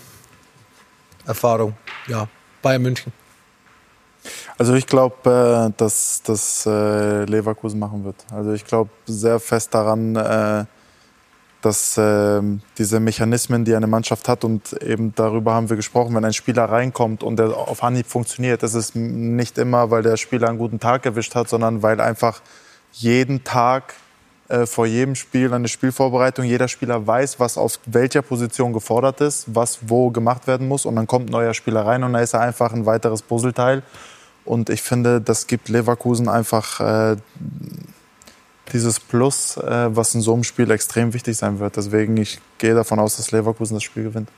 Erfahrung. 1.24 1.72
Ja, 2.08 2.28
Bayern 2.60 2.82
München. 2.82 3.10
Also 4.58 4.74
ich 4.74 4.86
glaube, 4.86 5.70
äh, 5.70 5.72
dass 5.78 6.20
das 6.22 6.66
äh, 6.66 7.24
Leverkusen 7.24 7.80
machen 7.80 8.04
wird. 8.04 8.16
Also 8.30 8.52
ich 8.52 8.66
glaube 8.66 8.90
sehr 9.06 9.40
fest 9.40 9.72
daran, 9.72 10.14
äh, 10.14 10.66
dass 11.62 11.96
ähm, 11.96 12.60
diese 12.76 13.00
Mechanismen, 13.00 13.64
die 13.64 13.74
eine 13.74 13.86
Mannschaft 13.86 14.28
hat, 14.28 14.44
und 14.44 14.74
eben 14.82 15.14
darüber 15.14 15.54
haben 15.54 15.70
wir 15.70 15.76
gesprochen, 15.76 16.14
wenn 16.14 16.26
ein 16.26 16.34
Spieler 16.34 16.66
reinkommt 16.66 17.22
und 17.22 17.38
der 17.38 17.56
auf 17.56 17.82
Anhieb 17.82 18.08
funktioniert, 18.08 18.62
das 18.62 18.74
ist 18.74 18.94
nicht 18.94 19.56
immer, 19.56 19.90
weil 19.90 20.02
der 20.02 20.18
Spieler 20.18 20.50
einen 20.50 20.58
guten 20.58 20.80
Tag 20.80 21.06
erwischt 21.06 21.34
hat, 21.34 21.48
sondern 21.48 21.82
weil 21.82 21.98
einfach 21.98 22.42
jeden 22.92 23.42
Tag 23.42 23.94
äh, 24.50 24.66
vor 24.66 24.84
jedem 24.86 25.14
Spiel 25.14 25.54
eine 25.54 25.68
Spielvorbereitung. 25.68 26.44
Jeder 26.44 26.66
Spieler 26.66 27.06
weiß, 27.06 27.38
was 27.38 27.56
auf 27.56 27.78
welcher 27.86 28.22
Position 28.22 28.72
gefordert 28.72 29.20
ist, 29.20 29.54
was 29.54 29.78
wo 29.86 30.10
gemacht 30.10 30.46
werden 30.46 30.66
muss. 30.66 30.86
Und 30.86 30.96
dann 30.96 31.06
kommt 31.06 31.28
ein 31.28 31.32
neuer 31.32 31.54
Spieler 31.54 31.86
rein 31.86 32.02
und 32.02 32.12
dann 32.12 32.22
ist 32.22 32.34
er 32.34 32.40
einfach 32.40 32.72
ein 32.72 32.84
weiteres 32.84 33.22
Puzzleteil. 33.22 33.82
Und 34.44 34.68
ich 34.68 34.82
finde, 34.82 35.20
das 35.20 35.46
gibt 35.46 35.68
Leverkusen 35.68 36.28
einfach 36.28 36.80
äh, 36.80 37.16
dieses 38.72 38.98
Plus, 38.98 39.56
äh, 39.56 39.94
was 39.94 40.14
in 40.14 40.20
so 40.20 40.34
einem 40.34 40.42
Spiel 40.42 40.70
extrem 40.72 41.14
wichtig 41.14 41.36
sein 41.36 41.60
wird. 41.60 41.76
Deswegen, 41.76 42.16
ich 42.16 42.40
gehe 42.58 42.74
davon 42.74 42.98
aus, 42.98 43.16
dass 43.16 43.30
Leverkusen 43.30 43.74
das 43.74 43.84
Spiel 43.84 44.02
gewinnt. 44.02 44.28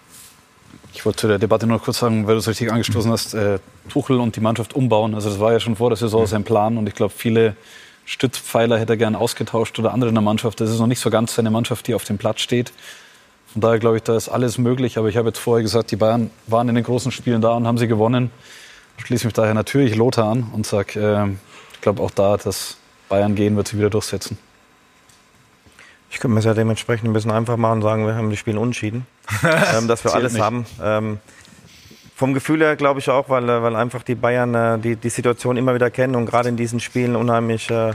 Ich 0.93 1.07
wollte 1.07 1.21
zu 1.21 1.29
der 1.29 1.39
Debatte 1.39 1.67
noch 1.67 1.83
kurz 1.83 2.01
sagen, 2.01 2.27
weil 2.27 2.35
du 2.35 2.41
es 2.41 2.49
richtig 2.49 2.71
angestoßen 2.71 3.11
hast, 3.11 3.33
äh, 3.33 3.61
Tuchel 3.89 4.21
und 4.21 4.37
die 4.37 4.41
Mannschaft 4.41 4.75
umbauen. 4.75 5.15
Also 5.15 5.31
das 5.31 5.41
war 5.41 5.53
ja 5.53 5.61
schon 5.61 5.77
vor 5.77 5.89
der 5.89 5.97
Saison 5.97 6.27
sein 6.27 6.45
Plan 6.45 6.77
und 6.77 6.87
ich 6.87 6.95
glaube, 6.95 7.15
viele 7.17 7.57
Stützpfeiler 8.05 8.79
hätte 8.79 8.95
er 8.95 8.97
gern 8.97 9.15
ausgetauscht 9.15 9.79
oder 9.79 9.93
andere 9.93 10.09
in 10.09 10.15
der 10.15 10.23
Mannschaft. 10.23 10.61
Das 10.61 10.71
ist 10.71 10.79
noch 10.79 10.87
nicht 10.87 11.01
so 11.01 11.11
ganz 11.11 11.35
seine 11.35 11.51
Mannschaft, 11.51 11.87
die 11.87 11.95
auf 11.95 12.05
dem 12.05 12.19
Platz 12.19 12.41
steht. 12.41 12.73
Von 13.53 13.61
daher 13.61 13.79
glaube 13.79 13.99
ich, 13.99 14.03
da 14.03 14.17
ist 14.17 14.29
alles 14.29 14.59
möglich. 14.59 14.99
Aber 14.99 15.09
ich 15.09 15.17
habe 15.17 15.29
jetzt 15.29 15.39
vorher 15.39 15.63
gesagt, 15.63 15.91
die 15.91 15.97
Bayern 15.97 16.31
waren 16.47 16.69
in 16.69 16.75
den 16.75 16.85
großen 16.85 17.13
Spielen 17.13 17.41
da 17.41 17.53
und 17.53 17.67
haben 17.67 17.79
sie 17.79 17.87
gewonnen. 17.87 18.31
Ich 18.99 19.07
schließe 19.07 19.27
mich 19.27 19.35
daher 19.35 19.55
natürlich 19.55 19.95
Lothar 19.95 20.31
an 20.31 20.51
und 20.53 20.67
sage, 20.67 21.01
äh, 21.01 21.33
ich 21.75 21.81
glaube 21.81 22.03
auch 22.03 22.11
da, 22.11 22.37
dass 22.37 22.77
Bayern 23.09 23.35
gehen 23.35 23.57
wird 23.57 23.69
sie 23.69 23.79
wieder 23.79 23.91
durchsetzen. 23.91 24.39
Ich 26.11 26.19
könnte 26.19 26.35
mir 26.35 26.41
es 26.41 26.45
ja 26.45 26.55
dementsprechend 26.55 27.09
ein 27.09 27.13
bisschen 27.13 27.31
einfach 27.31 27.57
machen 27.57 27.77
und 27.77 27.83
sagen, 27.83 28.07
wir 28.07 28.15
haben 28.15 28.31
die 28.31 28.37
Spiele 28.37 28.61
unschieden. 28.61 29.07
ähm, 29.43 29.89
dass 29.89 30.05
wir 30.05 30.15
alles 30.15 30.35
nicht. 30.35 30.43
haben. 30.43 30.67
Ähm, 30.83 31.19
vom 32.23 32.35
Gefühl 32.35 32.61
her 32.61 32.77
glaube 32.77 33.01
ich 33.01 33.11
auch, 33.11 33.29
weil, 33.31 33.49
weil 33.49 33.75
einfach 33.75 34.05
die 34.05 34.15
Bayern 34.15 34.55
äh, 34.55 34.79
die, 34.79 34.95
die 34.95 35.09
Situation 35.09 35.57
immer 35.57 35.75
wieder 35.75 35.91
kennen 35.91 36.15
und 36.15 36.27
gerade 36.27 36.51
in 36.51 36.57
diesen 36.57 36.79
Spielen 36.79 37.17
unheimlich 37.17 37.69
äh, 37.69 37.95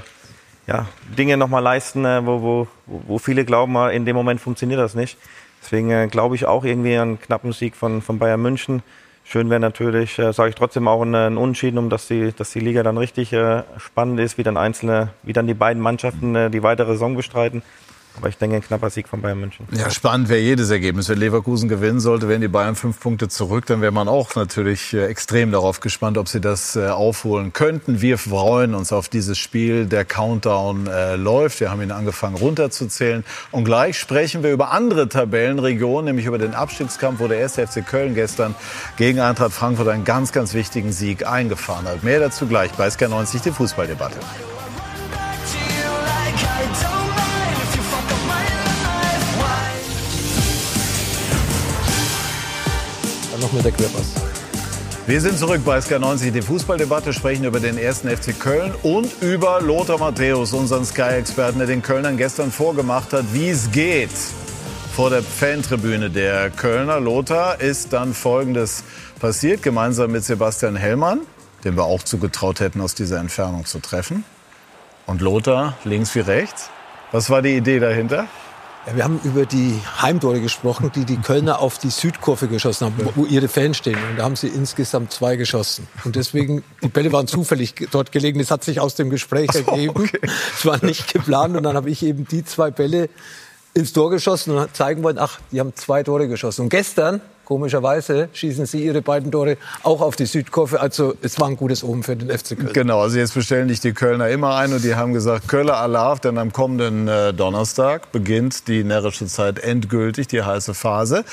ja, 0.67 0.85
Dinge 1.17 1.37
nochmal 1.37 1.63
leisten, 1.63 2.03
äh, 2.03 2.25
wo, 2.25 2.41
wo, 2.41 2.67
wo 2.85 3.19
viele 3.19 3.45
glauben, 3.45 3.77
äh, 3.77 3.95
in 3.95 4.03
dem 4.03 4.17
Moment 4.17 4.41
funktioniert 4.41 4.81
das 4.81 4.95
nicht. 4.95 5.17
Deswegen 5.61 5.91
äh, 5.91 6.07
glaube 6.11 6.35
ich 6.35 6.45
auch 6.45 6.65
irgendwie 6.65 6.97
an 6.97 7.07
einen 7.07 7.21
knappen 7.21 7.53
Sieg 7.53 7.77
von, 7.77 8.01
von 8.01 8.19
Bayern 8.19 8.41
München. 8.41 8.83
Schön 9.23 9.49
wäre 9.49 9.61
natürlich, 9.61 10.19
äh, 10.19 10.33
sage 10.33 10.49
ich 10.49 10.55
trotzdem 10.55 10.89
auch 10.89 11.03
ein, 11.03 11.37
Unentschieden, 11.37 11.77
um 11.77 11.89
dass 11.89 12.09
die, 12.09 12.33
dass 12.33 12.51
die 12.51 12.59
Liga 12.59 12.83
dann 12.83 12.97
richtig 12.97 13.31
äh, 13.31 13.63
spannend 13.77 14.19
ist, 14.19 14.37
wie 14.37 14.43
dann 14.43 14.57
einzelne, 14.57 15.07
wie 15.23 15.31
dann 15.31 15.47
die 15.47 15.53
beiden 15.53 15.81
Mannschaften 15.81 16.35
äh, 16.35 16.49
die 16.49 16.63
weitere 16.63 16.91
Saison 16.91 17.15
bestreiten. 17.15 17.61
Aber 18.17 18.29
ich 18.29 18.37
denke, 18.37 18.55
ein 18.55 18.61
knapper 18.63 18.89
Sieg 18.89 19.07
von 19.07 19.21
Bayern 19.21 19.39
München. 19.39 19.67
Ja, 19.71 19.89
spannend 19.91 20.29
wäre 20.29 20.39
jedes 20.39 20.69
Ergebnis. 20.71 21.07
Wenn 21.07 21.19
Leverkusen 21.19 21.69
gewinnen 21.69 21.99
sollte, 21.99 22.27
wären 22.27 22.41
die 22.41 22.47
Bayern 22.47 22.75
fünf 22.75 22.99
Punkte 22.99 23.27
zurück. 23.27 23.67
Dann 23.67 23.81
wäre 23.81 23.91
man 23.91 24.07
auch 24.07 24.35
natürlich 24.35 24.93
äh, 24.93 25.05
extrem 25.05 25.51
darauf 25.51 25.79
gespannt, 25.79 26.17
ob 26.17 26.27
sie 26.27 26.41
das 26.41 26.75
äh, 26.75 26.87
aufholen 26.87 27.53
könnten. 27.53 28.01
Wir 28.01 28.17
freuen 28.17 28.73
uns 28.73 28.91
auf 28.91 29.07
dieses 29.07 29.37
Spiel. 29.37 29.85
Der 29.85 30.03
Countdown 30.03 30.87
äh, 30.87 31.15
läuft. 31.15 31.59
Wir 31.59 31.69
haben 31.69 31.81
ihn 31.81 31.91
angefangen 31.91 32.35
runterzuzählen. 32.35 33.23
Und 33.51 33.65
gleich 33.65 33.99
sprechen 33.99 34.41
wir 34.41 34.51
über 34.51 34.71
andere 34.71 35.07
Tabellenregionen, 35.09 36.05
nämlich 36.05 36.25
über 36.25 36.39
den 36.39 36.55
Abstiegskampf, 36.55 37.19
wo 37.19 37.27
der 37.27 37.43
1. 37.43 37.53
FC 37.53 37.85
Köln 37.85 38.15
gestern 38.15 38.55
gegen 38.97 39.19
Eintracht 39.19 39.53
Frankfurt 39.53 39.89
einen 39.89 40.05
ganz, 40.05 40.31
ganz 40.31 40.53
wichtigen 40.55 40.91
Sieg 40.91 41.27
eingefahren 41.27 41.87
hat. 41.87 42.03
Mehr 42.03 42.19
dazu 42.19 42.47
gleich 42.47 42.71
bei 42.71 42.87
SK90, 42.87 43.43
die 43.43 43.51
Fußballdebatte. 43.51 44.17
Noch 53.47 53.53
mit 53.53 53.65
der 53.65 53.71
Querpass. 53.71 54.13
Wir 55.05 55.21
sind 55.21 55.37
zurück 55.39 55.61
bei 55.63 55.77
SK90, 55.77 56.31
die 56.31 56.41
Fußballdebatte, 56.41 57.13
sprechen 57.13 57.45
über 57.45 57.61
den 57.61 57.77
ersten 57.77 58.09
FC 58.09 58.37
Köln 58.37 58.73
und 58.83 59.09
über 59.21 59.61
Lothar 59.61 59.99
Matthäus, 59.99 60.51
unseren 60.51 60.83
Sky-Experten, 60.83 61.59
der 61.59 61.67
den 61.67 61.81
Kölnern 61.81 62.17
gestern 62.17 62.51
vorgemacht 62.51 63.13
hat, 63.13 63.25
wie 63.33 63.49
es 63.49 63.71
geht. 63.71 64.11
Vor 64.93 65.09
der 65.09 65.23
Fantribüne 65.23 66.09
der 66.09 66.49
Kölner. 66.49 66.99
Lothar 66.99 67.61
ist 67.61 67.93
dann 67.93 68.13
Folgendes 68.13 68.83
passiert, 69.19 69.63
gemeinsam 69.63 70.11
mit 70.11 70.25
Sebastian 70.25 70.75
Hellmann, 70.75 71.21
dem 71.63 71.77
wir 71.77 71.83
auch 71.83 72.03
zugetraut 72.03 72.59
hätten, 72.59 72.81
aus 72.81 72.95
dieser 72.95 73.19
Entfernung 73.19 73.65
zu 73.65 73.79
treffen. 73.79 74.25
Und 75.05 75.21
Lothar 75.21 75.77
links 75.85 76.15
wie 76.15 76.19
rechts. 76.19 76.69
Was 77.13 77.29
war 77.29 77.41
die 77.41 77.55
Idee 77.55 77.79
dahinter? 77.79 78.27
Ja, 78.87 78.95
wir 78.95 79.03
haben 79.03 79.19
über 79.25 79.45
die 79.45 79.81
Heimtore 80.01 80.39
gesprochen, 80.39 80.93
die 80.95 81.03
die 81.03 81.17
Kölner 81.17 81.59
auf 81.59 81.77
die 81.77 81.89
Südkurve 81.89 82.47
geschossen 82.47 82.85
haben, 82.85 83.11
wo 83.15 83.25
ihre 83.25 83.49
Fans 83.49 83.75
stehen. 83.75 83.97
Und 84.09 84.17
da 84.17 84.23
haben 84.23 84.37
sie 84.37 84.47
insgesamt 84.47 85.11
zwei 85.11 85.35
geschossen. 85.35 85.89
Und 86.05 86.15
deswegen, 86.15 86.63
die 86.81 86.87
Bälle 86.87 87.11
waren 87.11 87.27
zufällig 87.27 87.89
dort 87.91 88.13
gelegen. 88.13 88.39
Das 88.39 88.49
hat 88.49 88.63
sich 88.63 88.79
aus 88.79 88.95
dem 88.95 89.09
Gespräch 89.09 89.49
ergeben. 89.53 90.05
Es 90.05 90.65
okay. 90.65 90.69
war 90.69 90.85
nicht 90.85 91.11
geplant. 91.11 91.57
Und 91.57 91.63
dann 91.63 91.75
habe 91.75 91.89
ich 91.89 92.01
eben 92.01 92.25
die 92.29 92.45
zwei 92.45 92.71
Bälle 92.71 93.09
ins 93.73 93.91
Tor 93.91 94.09
geschossen 94.09 94.55
und 94.57 94.73
zeigen 94.73 95.03
wollen, 95.03 95.17
ach, 95.17 95.39
die 95.51 95.59
haben 95.59 95.75
zwei 95.75 96.03
Tore 96.03 96.29
geschossen. 96.29 96.61
Und 96.61 96.69
gestern 96.69 97.19
Komischerweise 97.47 98.27
schießen 98.33 98.65
sie 98.65 98.83
ihre 98.83 99.01
beiden 99.01 99.31
Tore 99.31 99.55
auch 99.83 100.01
auf 100.01 100.17
die 100.17 100.25
Südkurve. 100.25 100.81
Also 100.81 101.15
es 101.21 101.39
war 101.39 101.47
ein 101.47 101.55
gutes 101.55 101.81
Omen 101.81 102.03
für 102.03 102.17
den 102.17 102.29
FC 102.29 102.59
Köln. 102.59 102.73
Genau, 102.73 102.99
also 102.99 103.17
jetzt 103.17 103.35
bestellen 103.35 103.69
dich 103.69 103.79
die 103.79 103.93
Kölner 103.93 104.27
immer 104.27 104.57
ein 104.57 104.73
und 104.73 104.83
die 104.83 104.95
haben 104.95 105.13
gesagt, 105.13 105.47
Köller 105.47 105.77
Alarv, 105.77 106.19
denn 106.19 106.37
am 106.39 106.51
kommenden 106.51 107.07
äh, 107.07 107.33
Donnerstag 107.33 108.11
beginnt 108.11 108.67
die 108.67 108.83
närrische 108.83 109.27
Zeit 109.27 109.59
endgültig, 109.59 110.27
die 110.27 110.43
heiße 110.43 110.73
Phase, 110.73 111.23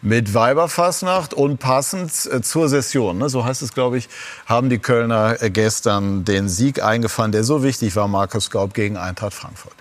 mit 0.00 0.32
Weiberfassnacht 0.32 1.34
und 1.34 1.58
passend 1.58 2.12
äh, 2.30 2.40
zur 2.40 2.68
Session, 2.68 3.18
ne, 3.18 3.28
so 3.28 3.44
heißt 3.44 3.62
es, 3.62 3.74
glaube 3.74 3.98
ich, 3.98 4.08
haben 4.46 4.70
die 4.70 4.78
Kölner 4.78 5.42
äh, 5.42 5.50
gestern 5.50 6.24
den 6.24 6.48
Sieg 6.48 6.84
eingefahren, 6.84 7.32
der 7.32 7.42
so 7.42 7.64
wichtig 7.64 7.96
war, 7.96 8.06
Markus 8.06 8.48
Gaub 8.48 8.74
gegen 8.74 8.96
Eintracht 8.96 9.34
Frankfurt. 9.34 9.74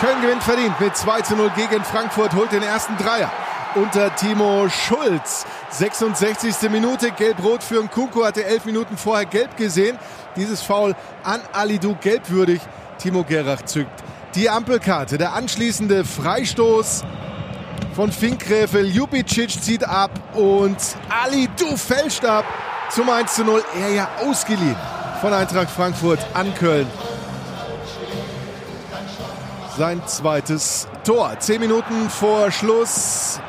Köln 0.00 0.20
gewinnt 0.20 0.42
verdient 0.42 0.80
mit 0.80 0.96
2 0.96 1.20
zu 1.20 1.36
0 1.36 1.52
gegen 1.54 1.84
Frankfurt, 1.84 2.34
holt 2.34 2.50
den 2.50 2.64
ersten 2.64 2.96
Dreier 2.96 3.30
unter 3.76 4.14
Timo 4.16 4.68
Schulz. 4.68 5.46
66. 5.70 6.70
Minute, 6.70 7.10
gelb-rot 7.10 7.62
für 7.62 7.82
Nkunku, 7.82 8.24
hatte 8.24 8.44
elf 8.44 8.64
Minuten 8.64 8.96
vorher 8.96 9.26
gelb 9.26 9.56
gesehen. 9.56 9.98
Dieses 10.36 10.62
Foul 10.62 10.94
an 11.22 11.40
Alidu 11.52 11.96
gelbwürdig. 12.00 12.60
Timo 12.98 13.24
Gerach 13.24 13.62
zückt 13.64 14.04
die 14.34 14.50
Ampelkarte. 14.50 15.18
Der 15.18 15.34
anschließende 15.34 16.04
Freistoß 16.04 17.04
von 17.94 18.10
Finkgräfe. 18.10 18.80
Ljubicic 18.80 19.50
zieht 19.50 19.84
ab 19.84 20.10
und 20.34 20.76
Alidu 21.08 21.76
fälscht 21.76 22.24
ab 22.24 22.44
zum 22.90 23.08
1 23.08 23.34
zu 23.34 23.44
0. 23.44 23.62
Er 23.80 23.90
ja 23.90 24.08
ausgeliehen 24.22 24.76
von 25.20 25.32
Eintracht 25.32 25.70
Frankfurt 25.70 26.18
an 26.34 26.54
Köln. 26.54 26.86
Sein 29.76 30.02
zweites 30.06 30.86
Tor. 31.04 31.38
Zehn 31.40 31.60
Minuten 31.60 32.08
vor 32.08 32.50
Schluss 32.50 33.40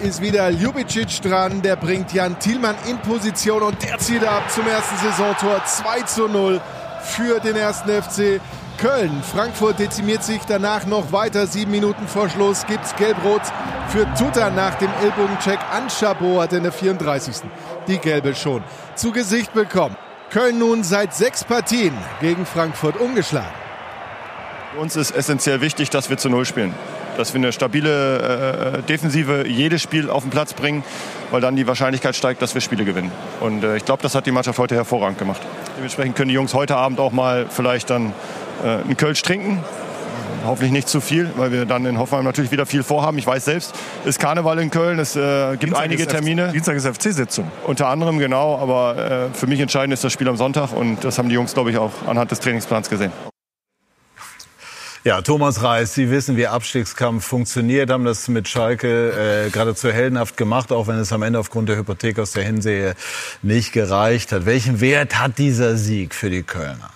ist 0.00 0.20
wieder 0.20 0.50
Ljubicic 0.50 1.20
dran. 1.22 1.62
Der 1.62 1.76
bringt 1.76 2.12
Jan 2.12 2.38
Thielmann 2.38 2.76
in 2.88 2.98
Position 2.98 3.62
und 3.62 3.82
der 3.82 3.98
zieht 3.98 4.24
ab 4.24 4.50
zum 4.50 4.66
ersten 4.66 4.96
Saisontor 4.96 5.64
2 5.64 6.02
zu 6.02 6.28
0 6.28 6.60
für 7.02 7.40
den 7.40 7.56
ersten 7.56 7.90
FC 7.90 8.40
Köln. 8.78 9.22
Frankfurt 9.22 9.78
dezimiert 9.78 10.24
sich 10.24 10.40
danach 10.46 10.86
noch 10.86 11.12
weiter. 11.12 11.46
Sieben 11.46 11.70
Minuten 11.70 12.08
vor 12.08 12.28
Schluss 12.28 12.66
gibt 12.66 12.84
es 12.84 12.96
Gelb-Rot 12.96 13.42
für 13.88 14.06
Tuta 14.14 14.50
nach 14.50 14.74
dem 14.76 14.90
Ellbogencheck 15.02 15.60
an 15.72 15.88
Chabot 15.88 16.42
hat 16.42 16.52
in 16.52 16.62
der 16.62 16.72
34. 16.72 17.36
die 17.86 17.98
Gelbe 17.98 18.34
schon 18.34 18.62
zu 18.94 19.12
Gesicht 19.12 19.52
bekommen. 19.52 19.96
Köln 20.30 20.58
nun 20.58 20.82
seit 20.82 21.14
sechs 21.14 21.44
Partien 21.44 21.94
gegen 22.20 22.46
Frankfurt 22.46 22.96
ungeschlagen. 22.96 23.52
Für 24.72 24.80
uns 24.80 24.96
ist 24.96 25.12
essentiell 25.12 25.60
wichtig, 25.60 25.90
dass 25.90 26.10
wir 26.10 26.16
zu 26.16 26.28
Null 26.28 26.44
spielen 26.44 26.74
dass 27.16 27.34
wir 27.34 27.38
eine 27.38 27.52
stabile 27.52 28.78
äh, 28.78 28.82
Defensive 28.82 29.46
jedes 29.46 29.82
Spiel 29.82 30.10
auf 30.10 30.22
den 30.22 30.30
Platz 30.30 30.52
bringen, 30.54 30.84
weil 31.30 31.40
dann 31.40 31.56
die 31.56 31.66
Wahrscheinlichkeit 31.66 32.16
steigt, 32.16 32.42
dass 32.42 32.54
wir 32.54 32.60
Spiele 32.60 32.84
gewinnen. 32.84 33.12
Und 33.40 33.64
äh, 33.64 33.76
ich 33.76 33.84
glaube, 33.84 34.02
das 34.02 34.14
hat 34.14 34.26
die 34.26 34.32
Mannschaft 34.32 34.58
heute 34.58 34.74
hervorragend 34.74 35.18
gemacht. 35.18 35.40
Dementsprechend 35.76 36.16
können 36.16 36.28
die 36.28 36.34
Jungs 36.34 36.54
heute 36.54 36.76
Abend 36.76 37.00
auch 37.00 37.12
mal 37.12 37.46
vielleicht 37.48 37.90
dann 37.90 38.12
äh, 38.62 38.68
einen 38.68 38.96
Kölsch 38.96 39.22
trinken. 39.22 39.62
Hoffentlich 40.46 40.72
nicht 40.72 40.88
zu 40.88 41.00
viel, 41.00 41.30
weil 41.36 41.52
wir 41.52 41.64
dann 41.64 41.86
in 41.86 41.98
Hoffenheim 41.98 42.24
natürlich 42.24 42.50
wieder 42.50 42.66
viel 42.66 42.82
vorhaben. 42.82 43.16
Ich 43.16 43.26
weiß 43.26 43.46
selbst, 43.46 43.74
es 44.02 44.10
ist 44.10 44.18
Karneval 44.18 44.58
in 44.58 44.70
Köln, 44.70 44.98
es 44.98 45.16
äh, 45.16 45.52
gibt 45.52 45.62
Dienstag 45.62 45.82
einige 45.82 46.06
Termine. 46.06 46.52
Dienstag 46.52 46.76
ist 46.76 46.86
FC-Sitzung. 46.86 47.50
Unter 47.66 47.88
anderem, 47.88 48.18
genau, 48.18 48.58
aber 48.58 49.30
äh, 49.32 49.34
für 49.34 49.46
mich 49.46 49.60
entscheidend 49.60 49.94
ist 49.94 50.04
das 50.04 50.12
Spiel 50.12 50.28
am 50.28 50.36
Sonntag 50.36 50.72
und 50.74 51.02
das 51.02 51.18
haben 51.18 51.30
die 51.30 51.34
Jungs, 51.34 51.54
glaube 51.54 51.70
ich, 51.70 51.78
auch 51.78 51.92
anhand 52.06 52.30
des 52.30 52.40
Trainingsplans 52.40 52.90
gesehen. 52.90 53.10
Ja, 55.06 55.20
Thomas 55.20 55.62
Reis, 55.62 55.92
Sie 55.92 56.08
wissen, 56.10 56.38
wie 56.38 56.46
Abstiegskampf 56.46 57.26
funktioniert, 57.26 57.90
haben 57.90 58.06
das 58.06 58.26
mit 58.28 58.48
Schalke 58.48 59.44
äh, 59.44 59.50
geradezu 59.50 59.92
heldenhaft 59.92 60.38
gemacht, 60.38 60.72
auch 60.72 60.86
wenn 60.86 60.96
es 60.96 61.12
am 61.12 61.20
Ende 61.20 61.38
aufgrund 61.38 61.68
der 61.68 61.76
Hypothek 61.76 62.18
aus 62.18 62.32
der 62.32 62.44
Hinsehe 62.44 62.94
nicht 63.42 63.72
gereicht 63.72 64.32
hat. 64.32 64.46
Welchen 64.46 64.80
Wert 64.80 65.18
hat 65.18 65.36
dieser 65.36 65.76
Sieg 65.76 66.14
für 66.14 66.30
die 66.30 66.42
Kölner? 66.42 66.88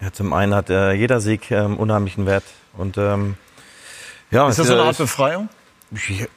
Ja, 0.00 0.12
zum 0.12 0.32
einen 0.32 0.56
hat 0.56 0.70
äh, 0.70 0.92
jeder 0.94 1.20
Sieg 1.20 1.52
ähm, 1.52 1.76
unheimlichen 1.76 2.26
Wert. 2.26 2.42
Und, 2.76 2.98
ähm, 2.98 3.36
ja, 4.32 4.48
ist 4.48 4.58
das 4.58 4.66
so 4.66 4.72
eine 4.72 4.82
Art 4.82 4.98
Befreiung? 4.98 5.48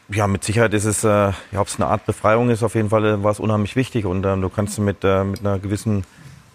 Ja, 0.09 0.27
mit 0.27 0.43
Sicherheit 0.43 0.75
ist 0.75 0.85
es, 0.85 1.03
äh, 1.03 1.07
ja, 1.07 1.33
ob 1.55 1.69
es 1.69 1.77
eine 1.77 1.87
Art 1.87 2.05
Befreiung 2.05 2.51
ist, 2.51 2.61
auf 2.61 2.75
jeden 2.75 2.91
Fall 2.91 3.03
äh, 3.03 3.23
war 3.23 3.31
es 3.31 3.39
unheimlich 3.39 3.75
wichtig. 3.75 4.05
Und 4.05 4.27
ähm, 4.27 4.41
du 4.41 4.49
kannst 4.49 4.77
mit, 4.77 5.03
äh, 5.03 5.23
mit 5.23 5.39
einer 5.39 5.57
gewissen 5.57 6.03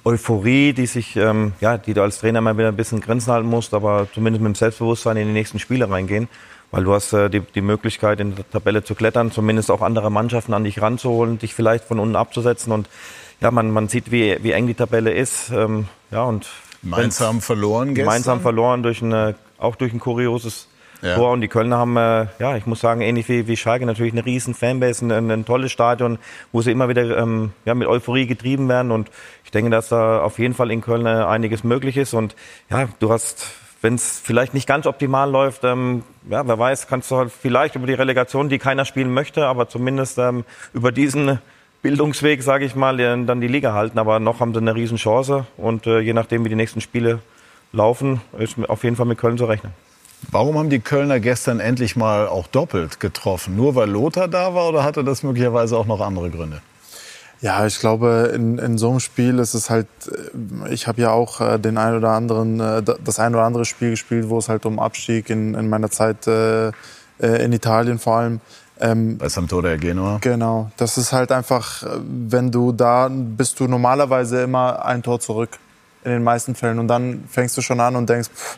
Euphorie, 0.05 0.73
die 0.73 0.87
sich, 0.87 1.17
ähm, 1.17 1.53
ja, 1.61 1.77
die 1.77 1.95
du 1.95 2.03
als 2.03 2.21
Trainer 2.21 2.41
mal 2.41 2.57
wieder 2.57 2.69
ein 2.69 2.77
bisschen 2.77 3.01
Grenzen 3.01 3.33
halten 3.33 3.49
musst, 3.49 3.75
aber 3.75 4.09
zumindest 4.15 4.43
mit 4.43 4.55
dem 4.55 4.55
Selbstbewusstsein 4.55 5.17
in 5.17 5.27
die 5.29 5.33
nächsten 5.33 5.59
Spiele 5.59 5.91
reingehen, 5.91 6.29
weil 6.71 6.85
du 6.85 6.95
hast 6.95 7.13
äh, 7.13 7.29
die, 7.29 7.41
die 7.41 7.61
Möglichkeit 7.61 8.21
in 8.21 8.35
der 8.35 8.49
Tabelle 8.49 8.83
zu 8.83 8.95
klettern, 8.95 9.31
zumindest 9.31 9.71
auch 9.71 9.83
andere 9.83 10.11
Mannschaften 10.11 10.55
an 10.55 10.65
dich 10.65 10.81
ranzuholen, 10.81 11.39
dich 11.39 11.55
vielleicht 11.55 11.85
von 11.85 11.99
unten 11.99 12.17
abzusetzen 12.17 12.73
und 12.73 12.89
ja, 13.41 13.51
man, 13.51 13.71
man 13.71 13.89
sieht, 13.89 14.11
wie, 14.11 14.39
wie 14.43 14.53
eng 14.53 14.67
die 14.67 14.75
Tabelle 14.75 15.13
ist, 15.13 15.51
ähm, 15.51 15.87
ja 16.11 16.23
und 16.23 16.47
Mainz 16.83 17.21
haben 17.21 17.43
verloren 17.43 17.95
gestern. 17.95 18.07
Mainz 18.07 18.27
haben 18.27 18.41
verloren 18.41 18.83
durch 18.83 19.03
ein, 19.03 19.13
äh, 19.13 19.35
auch 19.59 19.77
durch 19.77 19.93
ein 19.93 20.01
kurioses 20.01 20.70
ja. 21.03 21.15
Tor. 21.17 21.33
Und 21.33 21.41
die 21.41 21.49
Kölner 21.49 21.79
haben, 21.79 21.97
äh, 21.97 22.27
ja, 22.39 22.57
ich 22.57 22.67
muss 22.67 22.81
sagen, 22.81 23.01
ähnlich 23.01 23.29
wie, 23.29 23.47
wie 23.47 23.57
Schalke 23.57 23.87
natürlich 23.87 24.13
eine 24.13 24.25
riesen 24.25 24.55
Fanbase, 24.55 25.05
ein, 25.05 25.31
ein 25.31 25.45
tolles 25.45 25.73
Stadion, 25.73 26.19
wo 26.53 26.63
sie 26.63 26.71
immer 26.71 26.89
wieder 26.89 27.19
ähm, 27.19 27.53
ja, 27.65 27.75
mit 27.75 27.89
Euphorie 27.89 28.27
getrieben 28.27 28.69
werden. 28.69 28.91
Und 28.91 29.11
ich 29.45 29.51
denke, 29.51 29.71
dass 29.71 29.89
da 29.89 30.21
auf 30.21 30.39
jeden 30.39 30.55
Fall 30.55 30.71
in 30.71 30.81
Köln 30.81 31.07
äh, 31.07 31.11
einiges 31.11 31.65
möglich 31.65 31.97
ist. 31.97 32.15
Und 32.15 32.37
ja, 32.71 32.89
du 32.99 33.11
hast, 33.11 33.49
wenn 33.83 33.95
es 33.95 34.21
vielleicht 34.23 34.55
nicht 34.55 34.67
ganz 34.67 34.87
optimal 34.87 35.31
läuft, 35.31 35.65
ähm, 35.65 36.03
ja, 36.29 36.47
wer 36.47 36.59
weiß, 36.59 36.87
kannst 36.87 37.11
du 37.11 37.17
halt 37.17 37.33
vielleicht 37.33 37.77
über 37.77 37.87
die 37.87 37.95
Relegation, 37.95 38.49
die 38.49 38.59
keiner 38.59 38.85
spielen 38.85 39.13
möchte, 39.13 39.47
aber 39.47 39.69
zumindest 39.69 40.19
ähm, 40.19 40.45
über 40.73 40.93
diesen 40.93 41.39
Bildungsweg, 41.83 42.43
sage 42.43 42.67
ich 42.67 42.75
mal, 42.75 42.97
dann 43.25 43.41
die 43.41 43.49
Liga 43.49 43.73
halten. 43.73 43.99
Aber 43.99 44.21
noch 44.21 44.41
haben 44.41 44.53
sie 44.53 44.61
eine 44.61 44.75
riesen 44.75 44.99
Chance. 44.99 45.47
Und 45.57 45.87
äh, 45.87 46.01
je 46.01 46.13
nachdem, 46.13 46.45
wie 46.45 46.51
die 46.51 46.55
nächsten 46.55 46.83
Spiele 46.83 47.21
laufen, 47.73 48.21
ist 48.39 48.57
auf 48.69 48.85
jeden 48.85 48.97
Fall 48.97 49.07
mit 49.07 49.19
Köln 49.19 49.39
zu 49.39 49.47
rechnen. 49.47 49.73
Warum 50.31 50.59
haben 50.59 50.71
die 50.71 50.81
Kölner 50.81 51.19
gestern 51.21 51.61
endlich 51.61 51.97
mal 51.97 52.29
auch 52.29 52.47
doppelt 52.47 53.01
getroffen? 53.01 53.57
Nur 53.57 53.75
weil 53.75 53.89
Lothar 53.89 54.29
da 54.29 54.55
war 54.55 54.69
oder 54.69 54.85
hatte 54.85 55.03
das 55.03 55.23
möglicherweise 55.23 55.77
auch 55.77 55.87
noch 55.87 56.01
andere 56.01 56.31
Gründe? 56.31 56.61
Ja, 57.41 57.65
ich 57.67 57.79
glaube, 57.79 58.33
in, 58.35 58.59
in 58.59 58.77
so 58.77 58.91
einem 58.91 59.01
Spiel 59.01 59.39
ist 59.39 59.55
es 59.55 59.71
halt, 59.71 59.87
äh, 60.07 60.73
ich 60.73 60.87
habe 60.87 61.01
ja 61.01 61.11
auch 61.11 61.41
äh, 61.41 61.59
den 61.59 61.79
ein 61.79 61.97
oder 61.97 62.11
anderen, 62.11 62.61
äh, 62.61 62.83
das 62.83 63.19
ein 63.19 63.35
oder 63.35 63.45
andere 63.45 63.65
Spiel 63.65 63.91
gespielt, 63.91 64.29
wo 64.29 64.39
es 64.39 64.49
halt 64.51 64.67
um 64.67 64.79
Abstieg 64.79 65.31
in, 65.31 65.55
in 65.55 65.69
meiner 65.69 65.91
Zeit 65.91 66.27
in 66.27 67.53
Italien 67.53 67.99
vor 67.99 68.17
allem. 68.17 68.41
Ähm, 68.81 69.19
Bei 69.19 69.29
Sampdoria 69.29 69.77
Genua. 69.77 70.17
Genau. 70.23 70.71
Das 70.79 70.97
ist 70.97 71.13
halt 71.13 71.33
einfach, 71.33 71.85
wenn 72.03 72.51
du 72.51 72.73
da 72.73 73.11
bist 73.11 73.61
du 73.61 73.69
normalerweise 73.69 74.41
immer 74.43 74.83
ein 74.87 75.03
Tor 75.03 75.21
zurück 75.21 75.59
in 76.03 76.13
den 76.13 76.25
meisten 76.25 76.55
Fällen 76.55 76.79
und 76.79 76.89
dann 76.89 77.25
fängst 77.29 77.59
du 77.59 77.61
schon 77.61 77.79
an 77.79 77.95
und 77.95 78.09
denkst, 78.09 78.31
pff, 78.35 78.57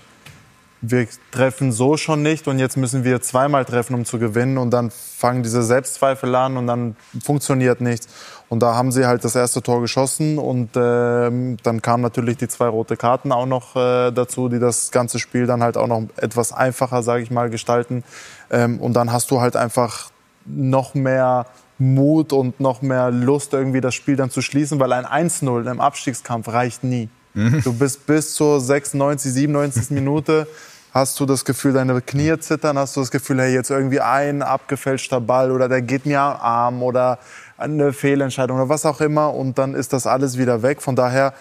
wir 0.84 1.06
treffen 1.30 1.70
so 1.70 1.96
schon 1.96 2.22
nicht 2.22 2.48
und 2.48 2.58
jetzt 2.58 2.76
müssen 2.76 3.04
wir 3.04 3.22
zweimal 3.22 3.64
treffen, 3.64 3.94
um 3.94 4.04
zu 4.04 4.18
gewinnen. 4.18 4.58
Und 4.58 4.70
dann 4.72 4.90
fangen 4.90 5.44
diese 5.44 5.62
Selbstzweifel 5.62 6.34
an 6.34 6.56
und 6.56 6.66
dann 6.66 6.96
funktioniert 7.22 7.80
nichts. 7.80 8.08
Und 8.48 8.60
da 8.60 8.74
haben 8.74 8.90
sie 8.90 9.06
halt 9.06 9.24
das 9.24 9.36
erste 9.36 9.62
Tor 9.62 9.80
geschossen 9.80 10.38
und 10.38 10.76
äh, 10.76 11.56
dann 11.62 11.80
kamen 11.80 12.02
natürlich 12.02 12.36
die 12.36 12.48
zwei 12.48 12.66
rote 12.66 12.96
Karten 12.96 13.32
auch 13.32 13.46
noch 13.46 13.76
äh, 13.76 14.10
dazu, 14.10 14.48
die 14.48 14.58
das 14.58 14.90
ganze 14.90 15.20
Spiel 15.20 15.46
dann 15.46 15.62
halt 15.62 15.76
auch 15.76 15.86
noch 15.86 16.02
etwas 16.16 16.52
einfacher, 16.52 17.02
sage 17.02 17.22
ich 17.22 17.30
mal, 17.30 17.48
gestalten. 17.48 18.02
Ähm, 18.50 18.80
und 18.80 18.94
dann 18.94 19.12
hast 19.12 19.30
du 19.30 19.40
halt 19.40 19.56
einfach 19.56 20.10
noch 20.44 20.94
mehr 20.94 21.46
Mut 21.78 22.32
und 22.32 22.58
noch 22.60 22.82
mehr 22.82 23.10
Lust, 23.10 23.52
irgendwie 23.54 23.80
das 23.80 23.94
Spiel 23.94 24.16
dann 24.16 24.30
zu 24.30 24.42
schließen, 24.42 24.80
weil 24.80 24.92
ein 24.92 25.06
1-0 25.06 25.70
im 25.70 25.80
Abstiegskampf 25.80 26.48
reicht 26.48 26.82
nie. 26.84 27.08
Mhm. 27.34 27.62
Du 27.62 27.72
bist 27.72 28.06
bis 28.06 28.34
zur 28.34 28.60
96, 28.60 29.32
97. 29.32 29.90
Minute 29.90 30.46
Hast 30.92 31.18
du 31.18 31.24
das 31.24 31.46
Gefühl, 31.46 31.72
deine 31.72 32.02
Knie 32.02 32.38
zittern? 32.38 32.76
Hast 32.76 32.96
du 32.96 33.00
das 33.00 33.10
Gefühl, 33.10 33.40
hey, 33.40 33.54
jetzt 33.54 33.70
irgendwie 33.70 34.00
ein 34.00 34.42
abgefälschter 34.42 35.22
Ball 35.22 35.50
oder 35.50 35.66
der 35.66 35.80
geht 35.80 36.04
mir 36.04 36.20
am 36.20 36.36
Arm 36.38 36.82
oder 36.82 37.18
eine 37.56 37.94
Fehlentscheidung 37.94 38.58
oder 38.58 38.68
was 38.68 38.84
auch 38.84 39.00
immer 39.00 39.32
und 39.32 39.56
dann 39.56 39.74
ist 39.74 39.94
das 39.94 40.06
alles 40.06 40.36
wieder 40.36 40.60
weg. 40.60 40.82
Von 40.82 40.94
daher, 40.94 41.32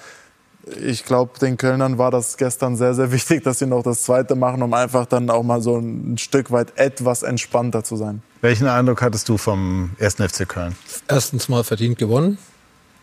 ich 0.82 1.04
glaube, 1.04 1.38
den 1.40 1.58
Kölnern 1.58 1.98
war 1.98 2.12
das 2.12 2.38
gestern 2.38 2.78
sehr, 2.78 2.94
sehr 2.94 3.12
wichtig, 3.12 3.44
dass 3.44 3.60
sie 3.60 3.66
noch 3.66 3.84
das 3.84 4.04
zweite 4.04 4.36
machen, 4.36 4.62
um 4.62 4.74
einfach 4.74 5.06
dann 5.06 5.30
auch 5.30 5.44
mal 5.44 5.62
so 5.62 5.78
ein 5.80 6.18
Stück 6.18 6.52
weit 6.52 6.78
etwas 6.78 7.22
entspannter 7.22 7.84
zu 7.84 7.98
sein. 7.98 8.22
Welchen 8.40 8.68
Eindruck 8.68 9.02
hattest 9.02 9.28
du 9.28 9.38
vom 9.38 9.92
1. 10.00 10.16
FC 10.16 10.48
Köln? 10.48 10.78
Erstens 11.10 11.50
mal 11.50 11.66
verdient 11.66 11.98
gewonnen. 11.98 12.38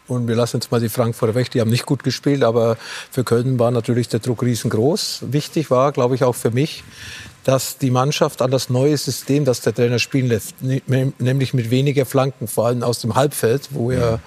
Und 0.08 0.26
wir 0.26 0.34
lassen 0.34 0.56
jetzt 0.56 0.72
mal 0.72 0.80
die 0.80 0.88
Frankfurter 0.88 1.34
weg, 1.34 1.50
die 1.50 1.60
haben 1.60 1.70
nicht 1.70 1.86
gut 1.86 2.02
gespielt, 2.02 2.42
aber 2.42 2.76
für 3.10 3.24
Köln 3.24 3.58
war 3.58 3.70
natürlich 3.70 4.08
der 4.08 4.20
Druck 4.20 4.42
riesengroß. 4.42 5.24
Wichtig 5.30 5.70
war, 5.70 5.92
glaube 5.92 6.14
ich, 6.14 6.24
auch 6.24 6.34
für 6.34 6.50
mich, 6.50 6.82
dass 7.44 7.78
die 7.78 7.90
Mannschaft 7.90 8.42
an 8.42 8.50
das 8.50 8.68
neue 8.68 8.96
System, 8.96 9.44
das 9.44 9.60
der 9.60 9.74
Trainer 9.74 9.98
spielen 9.98 10.28
lässt, 10.28 10.54
nämlich 10.60 11.54
mit 11.54 11.70
weniger 11.70 12.04
Flanken, 12.04 12.46
vor 12.46 12.66
allem 12.66 12.82
aus 12.82 13.00
dem 13.00 13.14
Halbfeld, 13.14 13.68
wo 13.70 13.90
ja, 13.90 14.20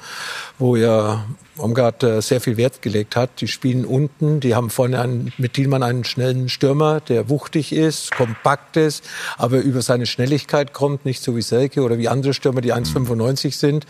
wo 0.57 0.75
ja 0.75 1.25
Baumgart 1.61 2.01
äh, 2.01 2.21
sehr 2.21 2.41
viel 2.41 2.57
Wert 2.57 2.81
gelegt 2.81 3.15
hat. 3.15 3.41
Die 3.41 3.47
spielen 3.47 3.85
unten, 3.85 4.39
die 4.39 4.55
haben 4.55 4.69
vorne 4.69 4.99
einen, 4.99 5.31
mit 5.37 5.53
Thielmann 5.53 5.83
einen 5.83 6.03
schnellen 6.03 6.49
Stürmer, 6.49 7.01
der 7.01 7.29
wuchtig 7.29 7.73
ist, 7.73 8.11
kompakt 8.11 8.77
ist, 8.77 9.03
aber 9.37 9.59
über 9.59 9.81
seine 9.81 10.07
Schnelligkeit 10.07 10.73
kommt, 10.73 11.05
nicht 11.05 11.21
so 11.21 11.35
wie 11.35 11.41
Selke 11.41 11.83
oder 11.83 11.99
wie 11.99 12.07
andere 12.07 12.33
Stürmer, 12.33 12.61
die 12.61 12.73
1,95 12.73 13.55
sind, 13.55 13.85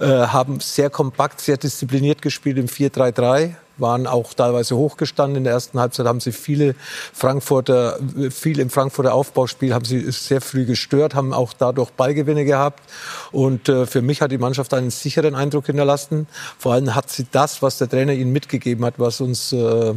äh, 0.00 0.06
haben 0.06 0.60
sehr 0.60 0.90
kompakt, 0.90 1.40
sehr 1.40 1.56
diszipliniert 1.56 2.20
gespielt 2.20 2.58
im 2.58 2.66
4-3-3 2.66 3.54
waren 3.78 4.06
auch 4.06 4.34
teilweise 4.34 4.76
hochgestanden. 4.76 5.38
In 5.38 5.44
der 5.44 5.52
ersten 5.52 5.78
Halbzeit 5.78 6.06
haben 6.06 6.20
sie 6.20 6.32
viele 6.32 6.74
Frankfurter, 7.12 7.98
viel 8.30 8.58
im 8.58 8.70
Frankfurter 8.70 9.14
Aufbauspiel 9.14 9.74
haben 9.74 9.84
sie 9.84 10.10
sehr 10.10 10.40
früh 10.40 10.64
gestört, 10.64 11.14
haben 11.14 11.32
auch 11.32 11.52
dadurch 11.52 11.90
Ballgewinne 11.90 12.44
gehabt. 12.44 12.82
Und 13.32 13.68
äh, 13.68 13.86
für 13.86 14.02
mich 14.02 14.20
hat 14.20 14.32
die 14.32 14.38
Mannschaft 14.38 14.74
einen 14.74 14.90
sicheren 14.90 15.34
Eindruck 15.34 15.66
hinterlassen. 15.66 16.26
Vor 16.58 16.72
allem 16.74 16.94
hat 16.94 17.10
sie 17.10 17.26
das, 17.30 17.62
was 17.62 17.78
der 17.78 17.88
Trainer 17.88 18.12
ihnen 18.12 18.32
mitgegeben 18.32 18.84
hat, 18.84 18.94
was 18.98 19.20
uns 19.20 19.52
äh, 19.52 19.94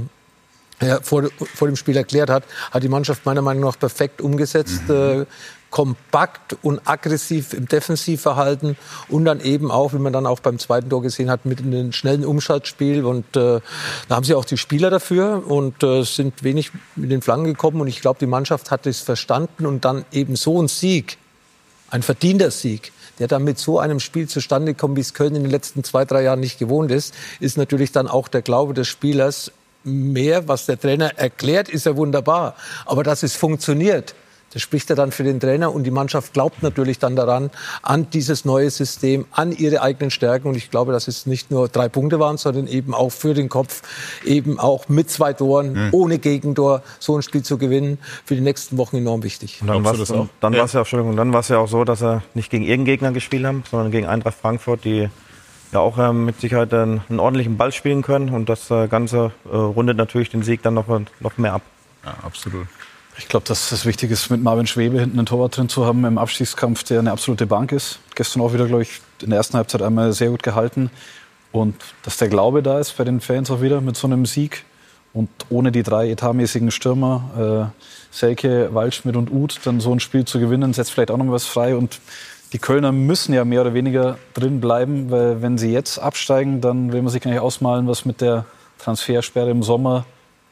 ja, 0.81 0.99
vor, 1.01 1.23
vor 1.55 1.67
dem 1.67 1.75
Spiel 1.75 1.97
erklärt 1.97 2.29
hat, 2.29 2.43
hat 2.71 2.83
die 2.83 2.89
Mannschaft 2.89 3.25
meiner 3.25 3.41
Meinung 3.41 3.63
nach 3.63 3.79
perfekt 3.79 4.21
umgesetzt. 4.21 4.87
Mhm. 4.87 4.93
Äh, 4.93 5.25
kompakt 5.77 6.57
und 6.63 6.81
aggressiv 6.85 7.53
im 7.53 7.67
Defensivverhalten 7.67 8.77
und 9.09 9.25
dann 9.25 9.39
eben 9.39 9.69
auch, 9.69 9.93
wie 9.93 9.99
man 9.99 10.11
dann 10.11 10.25
auch 10.25 10.39
beim 10.39 10.57
zweiten 10.57 10.89
Tor 10.89 11.03
gesehen 11.03 11.29
hat, 11.29 11.45
mit 11.45 11.59
einem 11.59 11.91
schnellen 11.91 12.25
Umschaltspiel. 12.25 13.05
Und 13.05 13.25
äh, 13.35 13.59
da 14.09 14.15
haben 14.15 14.23
sie 14.23 14.33
auch 14.33 14.43
die 14.43 14.57
Spieler 14.57 14.89
dafür 14.89 15.43
und 15.45 15.83
äh, 15.83 16.01
sind 16.01 16.41
wenig 16.41 16.71
mit 16.95 17.11
den 17.11 17.21
Flanken 17.21 17.45
gekommen. 17.45 17.79
Und 17.79 17.85
ich 17.89 18.01
glaube, 18.01 18.17
die 18.19 18.25
Mannschaft 18.25 18.71
hat 18.71 18.87
es 18.87 19.01
verstanden 19.01 19.67
und 19.67 19.85
dann 19.85 20.03
eben 20.11 20.35
so 20.35 20.59
ein 20.59 20.67
Sieg, 20.67 21.19
ein 21.91 22.01
verdienter 22.01 22.49
Sieg, 22.49 22.91
der 23.19 23.27
dann 23.27 23.43
mit 23.43 23.59
so 23.59 23.77
einem 23.77 23.99
Spiel 23.99 24.27
zustande 24.27 24.73
kommt, 24.73 24.97
wie 24.97 25.01
es 25.01 25.13
Köln 25.13 25.35
in 25.35 25.43
den 25.43 25.51
letzten 25.51 25.83
zwei, 25.83 26.05
drei 26.05 26.23
Jahren 26.23 26.39
nicht 26.39 26.57
gewohnt 26.57 26.89
ist, 26.89 27.13
ist 27.39 27.55
natürlich 27.55 27.91
dann 27.91 28.07
auch 28.07 28.29
der 28.29 28.41
Glaube 28.41 28.73
des 28.73 28.87
Spielers 28.87 29.51
mehr, 29.83 30.47
was 30.47 30.65
der 30.65 30.79
Trainer 30.79 31.19
erklärt, 31.19 31.69
ist 31.69 31.85
ja 31.85 31.95
wunderbar. 31.95 32.55
Aber 32.87 33.03
dass 33.03 33.21
es 33.21 33.35
funktioniert, 33.35 34.15
das 34.57 34.63
spricht 34.63 34.89
ja 34.89 34.95
dann 34.95 35.11
für 35.11 35.23
den 35.23 35.39
Trainer 35.39 35.71
und 35.71 35.83
die 35.83 35.91
Mannschaft 35.91 36.33
glaubt 36.33 36.63
natürlich 36.63 36.97
dann 36.97 37.15
daran, 37.15 37.51
an 37.83 38.09
dieses 38.09 38.43
neue 38.43 38.71
System, 38.71 39.25
an 39.29 39.51
ihre 39.51 39.83
eigenen 39.83 40.09
Stärken. 40.09 40.47
Und 40.47 40.57
ich 40.57 40.71
glaube, 40.71 40.91
dass 40.91 41.07
es 41.07 41.27
nicht 41.27 41.51
nur 41.51 41.69
drei 41.69 41.89
Punkte 41.89 42.19
waren, 42.19 42.37
sondern 42.37 42.65
eben 42.65 42.95
auch 42.95 43.11
für 43.11 43.35
den 43.35 43.49
Kopf, 43.49 43.83
eben 44.25 44.59
auch 44.59 44.89
mit 44.89 45.11
zwei 45.11 45.33
Toren, 45.33 45.73
mhm. 45.73 45.89
ohne 45.91 46.17
Gegentor, 46.17 46.81
so 46.97 47.15
ein 47.15 47.21
Spiel 47.21 47.43
zu 47.43 47.59
gewinnen, 47.59 47.99
für 48.25 48.33
die 48.33 48.41
nächsten 48.41 48.79
Wochen 48.79 48.97
enorm 48.97 49.21
wichtig. 49.21 49.61
Und 49.61 49.67
dann 49.67 49.83
war 49.83 49.93
es 49.93 50.07
dann 50.07 50.53
ja. 50.53 50.65
ja, 50.65 50.79
Entschuldigung, 50.79 51.15
dann 51.15 51.31
war 51.31 51.41
es 51.41 51.49
ja 51.49 51.59
auch 51.59 51.67
so, 51.67 51.83
dass 51.83 52.01
er 52.01 52.23
nicht 52.33 52.49
gegen 52.49 52.63
irgendeinen 52.63 52.85
Gegner 52.85 53.11
gespielt 53.11 53.45
haben, 53.45 53.63
sondern 53.69 53.91
gegen 53.91 54.07
Eintracht 54.07 54.37
Frankfurt, 54.41 54.85
die 54.85 55.07
ja 55.71 55.79
auch 55.79 55.99
ähm, 55.99 56.25
mit 56.25 56.41
Sicherheit 56.41 56.73
einen, 56.73 57.01
einen, 57.09 57.19
ordentlichen 57.19 57.57
Ball 57.57 57.71
spielen 57.71 58.01
können. 58.01 58.29
Und 58.29 58.49
das 58.49 58.71
äh, 58.71 58.87
Ganze 58.87 59.33
äh, 59.45 59.55
rundet 59.55 59.97
natürlich 59.97 60.31
den 60.31 60.41
Sieg 60.41 60.63
dann 60.63 60.73
noch, 60.73 60.87
noch 61.19 61.37
mehr 61.37 61.53
ab. 61.53 61.61
Ja, 62.03 62.15
absolut. 62.23 62.67
Ich 63.19 63.27
glaube, 63.27 63.45
dass 63.47 63.69
das 63.69 63.85
wichtig 63.85 64.11
ist, 64.11 64.29
mit 64.29 64.43
Marvin 64.43 64.67
Schwebe 64.67 64.99
hinten 64.99 65.17
einen 65.17 65.25
Torwart 65.25 65.57
drin 65.57 65.69
zu 65.69 65.85
haben 65.85 66.05
im 66.05 66.19
Abstiegskampf, 66.19 66.83
der 66.83 66.99
eine 66.99 67.11
absolute 67.11 67.47
Bank 67.47 67.71
ist. 67.71 67.99
Gestern 68.13 68.41
auch 68.41 68.53
wieder, 68.53 68.67
glaube 68.67 68.83
ich, 68.83 69.01
in 69.21 69.31
der 69.31 69.37
ersten 69.37 69.57
Halbzeit 69.57 69.81
einmal 69.81 70.13
sehr 70.13 70.29
gut 70.29 70.43
gehalten. 70.43 70.91
Und 71.51 71.75
dass 72.03 72.17
der 72.17 72.27
Glaube 72.27 72.61
da 72.61 72.79
ist 72.79 72.95
bei 72.95 73.03
den 73.03 73.19
Fans 73.19 73.49
auch 73.49 73.61
wieder 73.61 73.81
mit 73.81 73.97
so 73.97 74.05
einem 74.05 74.27
Sieg. 74.27 74.65
Und 75.13 75.29
ohne 75.49 75.71
die 75.71 75.81
drei 75.81 76.11
etatmäßigen 76.11 76.69
Stürmer, 76.69 77.71
äh, 77.73 77.83
Selke, 78.15 78.69
Waldschmidt 78.73 79.15
und 79.15 79.31
Uth, 79.31 79.61
dann 79.63 79.79
so 79.79 79.91
ein 79.91 79.99
Spiel 79.99 80.25
zu 80.25 80.39
gewinnen, 80.39 80.73
setzt 80.73 80.91
vielleicht 80.91 81.09
auch 81.09 81.17
noch 81.17 81.31
was 81.31 81.45
frei. 81.45 81.75
Und 81.75 81.99
die 82.53 82.59
Kölner 82.59 82.91
müssen 82.91 83.33
ja 83.33 83.45
mehr 83.45 83.61
oder 83.61 83.73
weniger 83.73 84.19
drin 84.35 84.61
bleiben, 84.61 85.09
weil 85.09 85.41
wenn 85.41 85.57
sie 85.57 85.71
jetzt 85.71 85.97
absteigen, 85.97 86.61
dann 86.61 86.91
will 86.91 87.01
man 87.01 87.11
sich 87.11 87.21
gar 87.21 87.31
nicht 87.31 87.39
ausmalen, 87.39 87.87
was 87.87 88.05
mit 88.05 88.21
der 88.21 88.45
Transfersperre 88.77 89.49
im 89.49 89.63
Sommer 89.63 90.05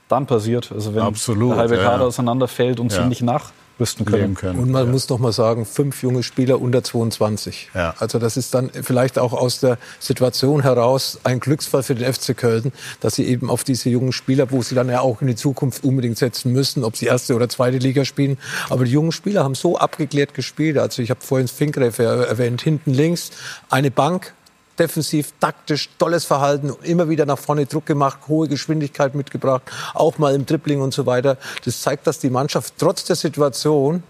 dann 0.08 0.28
passiert. 0.28 0.72
Also 0.72 0.93
wenn 0.93 1.01
Absolut, 1.01 1.51
der 1.51 1.58
halbe 1.58 1.78
Kader 1.78 2.01
ja. 2.01 2.08
auseinanderfällt 2.08 2.80
und 2.80 2.91
ja. 2.91 3.01
sie 3.01 3.10
nicht 3.10 3.24
nachrüsten 3.24 4.06
können. 4.06 4.36
können. 4.36 4.60
Und 4.60 4.70
man 4.70 4.86
ja. 4.86 4.91
muss 4.91 5.10
noch 5.10 5.18
mal 5.18 5.32
sagen, 5.32 5.66
fünf 5.66 6.03
junge 6.03 6.22
Spieler 6.22 6.62
unter 6.62 6.84
22. 6.84 7.72
Ja. 7.74 7.95
Also 7.99 8.20
das 8.20 8.38
ist 8.38 8.53
dann 8.53 8.70
vielleicht 8.70 9.18
auch 9.18 9.34
aus 9.34 9.60
der 9.60 9.78
Situation 9.99 10.62
heraus 10.62 11.20
ein 11.24 11.39
Glücksfall 11.39 11.82
für 11.82 11.95
den 11.95 12.12
FC 12.12 12.38
Köln, 12.38 12.72
dass 12.99 13.16
sie 13.16 13.26
eben 13.26 13.49
auf 13.49 13.64
diese 13.64 13.89
jungen 13.89 14.12
Spieler, 14.12 14.51
wo 14.51 14.62
sie 14.62 14.76
dann 14.76 14.89
ja 14.89 15.01
auch 15.01 15.22
in 15.22 15.28
die 15.28 15.36
Zukunft 15.36 15.84
unbedingt 15.84 16.18
setzen 16.18 16.51
müssen, 16.51 16.84
ob 16.84 16.95
sie 16.95 17.08
erste 17.08 17.36
oder 17.36 17.49
zweite 17.49 17.78
Liga 17.78 18.06
spielen. 18.06 18.38
Aber 18.70 18.86
die 18.86 18.91
jungen 18.91 19.12
Spieler 19.12 19.43
haben 19.43 19.56
so 19.56 19.78
abgeklärt 19.78 20.36
gespielt. 20.36 20.78
Also 20.78 21.01
ich 21.01 21.10
habe 21.10 21.22
vorhin 21.22 21.47
Finkreff 21.47 21.97
erwähnt, 21.97 22.62
hinten 22.62 22.93
links 22.93 23.32
eine 23.70 23.89
Bank, 23.89 24.34
defensiv, 24.78 25.34
taktisch, 25.40 25.90
tolles 25.98 26.26
Verhalten, 26.26 26.74
immer 26.84 27.10
wieder 27.10 27.26
nach 27.26 27.38
vorne 27.38 27.66
Druck 27.66 27.86
gemacht, 27.86 28.20
hohe 28.28 28.48
Geschwindigkeit 28.48 29.16
mitgebracht, 29.16 29.64
auch 29.94 30.18
mal 30.18 30.36
im 30.36 30.46
Dribbling 30.46 30.82
und 30.82 30.94
so 30.94 31.06
weiter. 31.06 31.38
Das 31.64 31.82
zeigt, 31.82 32.08
dass 32.08 32.20
die 32.20 32.30
Mannschaft 32.30 32.74
trotz 32.78 33.06
der 33.06 33.16
Situation 33.16 34.04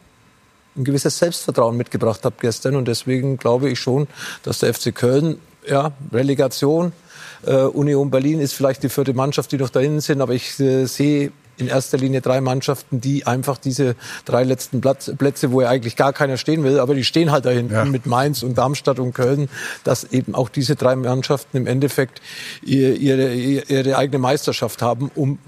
ein 0.75 0.83
gewisses 0.83 1.17
Selbstvertrauen 1.17 1.77
mitgebracht 1.77 2.23
hat 2.25 2.39
gestern. 2.39 2.75
Und 2.75 2.87
deswegen 2.87 3.37
glaube 3.37 3.69
ich 3.69 3.79
schon, 3.79 4.07
dass 4.43 4.59
der 4.59 4.73
FC 4.73 4.93
Köln, 4.93 5.39
ja, 5.67 5.91
Relegation, 6.11 6.91
äh, 7.45 7.55
Union 7.55 8.11
Berlin 8.11 8.39
ist 8.39 8.53
vielleicht 8.53 8.83
die 8.83 8.89
vierte 8.89 9.13
Mannschaft, 9.13 9.51
die 9.51 9.57
noch 9.57 9.69
dahin 9.69 9.99
sind, 9.99 10.21
aber 10.21 10.33
ich 10.33 10.59
äh, 10.59 10.85
sehe 10.85 11.31
in 11.57 11.67
erster 11.67 11.97
Linie 11.97 12.21
drei 12.21 12.41
Mannschaften, 12.41 13.01
die 13.01 13.25
einfach 13.25 13.57
diese 13.57 13.95
drei 14.25 14.43
letzten 14.43 14.81
Plätze, 14.81 15.51
wo 15.51 15.61
ja 15.61 15.69
eigentlich 15.69 15.95
gar 15.95 16.13
keiner 16.13 16.37
stehen 16.37 16.63
will, 16.63 16.79
aber 16.79 16.95
die 16.95 17.03
stehen 17.03 17.31
halt 17.31 17.45
da 17.45 17.49
hinten 17.49 17.73
ja. 17.73 17.85
mit 17.85 18.05
Mainz 18.05 18.43
und 18.43 18.57
Darmstadt 18.57 18.99
und 18.99 19.13
Köln, 19.13 19.49
dass 19.83 20.03
eben 20.05 20.35
auch 20.35 20.49
diese 20.49 20.75
drei 20.75 20.95
Mannschaften 20.95 21.57
im 21.57 21.67
Endeffekt 21.67 22.21
ihre, 22.63 22.93
ihre, 22.93 23.33
ihre 23.33 23.97
eigene 23.97 24.19
Meisterschaft 24.19 24.81
haben, 24.81 25.11
um 25.15 25.39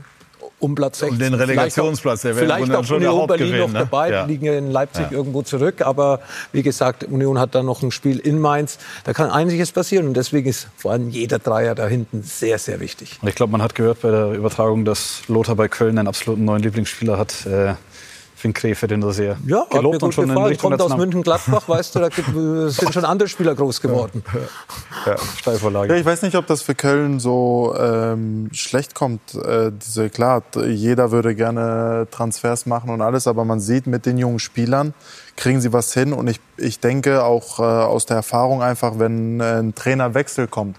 um 0.60 0.76
Platz 0.76 1.00
6. 1.00 1.12
Um 1.14 1.20
den 1.20 1.34
Relegationsplatz, 1.34 2.22
der 2.22 2.36
wäre 2.36 2.46
Vielleicht 2.46 2.74
auch 2.74 2.84
schon 2.84 2.98
Union 2.98 3.28
Berlin 3.28 3.58
noch 3.60 3.68
ne? 3.68 3.80
dabei, 3.80 4.12
ja. 4.12 4.26
liegen 4.26 4.46
ja 4.46 4.54
in 4.54 4.72
Leipzig 4.72 5.06
ja. 5.12 5.18
irgendwo 5.18 5.44
zurück. 5.44 5.82
Aber 5.82 6.20
wie 6.52 6.64
gesagt, 6.64 7.04
Union 7.04 7.40
hat 7.40 7.54
dann 7.54 7.66
noch 7.66 7.84
ein 7.84 7.92
Spiel 7.92 8.20
in 8.20 8.40
Mainz. 8.40 8.80
Da 9.04 9.14
kann 9.14 9.30
einiges 9.30 9.72
passieren. 9.72 10.08
Und 10.08 10.16
deswegen 10.16 10.50
ist 10.50 10.68
vor 10.76 10.92
allem 10.92 11.10
jeder 11.10 11.40
Dreier 11.40 11.76
da 11.76 11.88
hinten 11.88 12.24
sehr, 12.24 12.58
sehr 12.58 12.80
wichtig. 12.80 13.20
Und 13.22 13.28
ich 13.28 13.36
glaube, 13.36 13.52
man 13.52 13.62
hat 13.62 13.76
gehört 13.76 14.02
bei 14.02 14.10
der 14.10 14.32
Übertragung, 14.32 14.84
dass 14.86 15.22
Lothar 15.28 15.56
bei 15.56 15.68
Köln 15.68 15.98
einen 15.98 16.08
absoluten 16.08 16.46
neuen 16.46 16.64
Lieblingsspieler 16.64 17.18
hat. 17.18 17.46
Äh, 17.46 17.76
für 18.38 18.48
den 18.48 18.54
Krefeld 18.54 18.92
den 18.92 19.02
er 19.02 19.14
sehr 19.14 19.36
ja, 19.48 19.66
gelobt 19.72 20.04
und 20.04 20.14
schon 20.14 20.28
gefallen. 20.28 20.58
Kommt 20.58 20.80
aus 20.80 20.96
München-Gladbach, 20.96 21.68
weißt 21.68 21.96
du, 21.96 22.00
da 22.00 22.10
gibt, 22.10 22.28
sind 22.68 22.94
schon 22.94 23.04
andere 23.04 23.28
Spieler 23.28 23.56
groß 23.56 23.82
geworden. 23.82 24.24
Ja, 25.06 25.14
ja. 25.14 25.18
Steilvorlage. 25.38 25.92
Ja, 25.92 26.00
ich 26.00 26.06
weiß 26.06 26.22
nicht, 26.22 26.36
ob 26.36 26.46
das 26.46 26.62
für 26.62 26.76
Köln 26.76 27.20
so 27.20 27.76
ähm, 27.80 28.50
schlecht 28.54 28.94
kommt. 28.94 29.34
Äh, 29.34 29.72
diese, 29.72 30.12
klar, 30.12 30.44
jeder 30.68 31.12
würde 31.12 31.34
gerne 31.34 32.08
Transfers 32.12 32.68
machen 32.68 32.92
und 32.92 33.02
alles, 33.02 33.26
aber 33.26 33.44
man 33.44 33.60
sieht 33.60 33.88
mit 33.88 34.06
den 34.06 34.20
jungen 34.20 34.38
Spielern, 34.38 34.94
kriegen 35.36 35.60
sie 35.60 35.74
was 35.74 35.92
hin. 35.94 36.14
Und 36.14 36.28
ich, 36.28 36.40
ich 36.58 36.80
denke 36.80 37.24
auch 37.24 37.60
äh, 37.60 37.64
aus 37.64 38.06
der 38.06 38.18
Erfahrung 38.18 38.62
einfach, 38.62 39.00
wenn 39.00 39.40
äh, 39.40 39.60
ein 39.60 39.74
Trainerwechsel 39.74 40.48
kommt, 40.48 40.78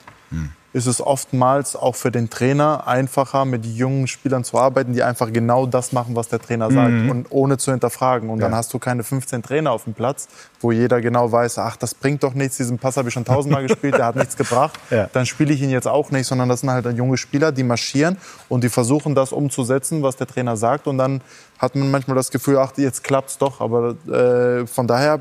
ist 0.72 0.86
es 0.86 1.00
oftmals 1.00 1.76
auch 1.76 1.96
für 1.96 2.10
den 2.10 2.28
Trainer 2.28 2.86
einfacher, 2.86 3.46
mit 3.46 3.64
jungen 3.64 4.06
Spielern 4.06 4.44
zu 4.44 4.58
arbeiten, 4.58 4.92
die 4.92 5.02
einfach 5.02 5.32
genau 5.32 5.66
das 5.66 5.92
machen, 5.92 6.14
was 6.14 6.28
der 6.28 6.40
Trainer 6.40 6.70
sagt 6.70 6.92
mhm. 6.92 7.10
und 7.10 7.26
ohne 7.30 7.56
zu 7.56 7.70
hinterfragen. 7.70 8.28
Und 8.28 8.40
ja. 8.40 8.46
dann 8.46 8.54
hast 8.54 8.74
du 8.74 8.78
keine 8.78 9.02
15 9.02 9.42
Trainer 9.42 9.72
auf 9.72 9.84
dem 9.84 9.94
Platz, 9.94 10.28
wo 10.60 10.70
jeder 10.70 11.00
genau 11.00 11.32
weiß, 11.32 11.58
ach, 11.58 11.76
das 11.76 11.94
bringt 11.94 12.22
doch 12.22 12.34
nichts, 12.34 12.58
diesen 12.58 12.78
Pass 12.78 12.98
habe 12.98 13.08
ich 13.08 13.14
schon 13.14 13.24
tausendmal 13.24 13.66
gespielt, 13.66 13.94
der 13.94 14.06
hat 14.06 14.16
nichts 14.16 14.36
gebracht, 14.36 14.78
ja. 14.90 15.08
dann 15.12 15.24
spiele 15.24 15.54
ich 15.54 15.62
ihn 15.62 15.70
jetzt 15.70 15.88
auch 15.88 16.10
nicht, 16.10 16.26
sondern 16.26 16.48
das 16.48 16.60
sind 16.60 16.70
halt 16.70 16.86
junge 16.96 17.16
Spieler, 17.16 17.50
die 17.50 17.62
marschieren 17.62 18.18
und 18.48 18.62
die 18.62 18.68
versuchen 18.68 19.14
das 19.14 19.32
umzusetzen, 19.32 20.02
was 20.02 20.16
der 20.16 20.26
Trainer 20.26 20.56
sagt 20.56 20.86
und 20.86 20.98
dann 20.98 21.22
hat 21.58 21.74
man 21.74 21.90
manchmal 21.90 22.16
das 22.16 22.30
Gefühl, 22.30 22.58
ach, 22.58 22.72
jetzt 22.76 23.02
klappt's 23.02 23.36
doch. 23.36 23.60
Aber 23.60 23.96
äh, 24.08 24.66
von 24.66 24.86
daher, 24.86 25.20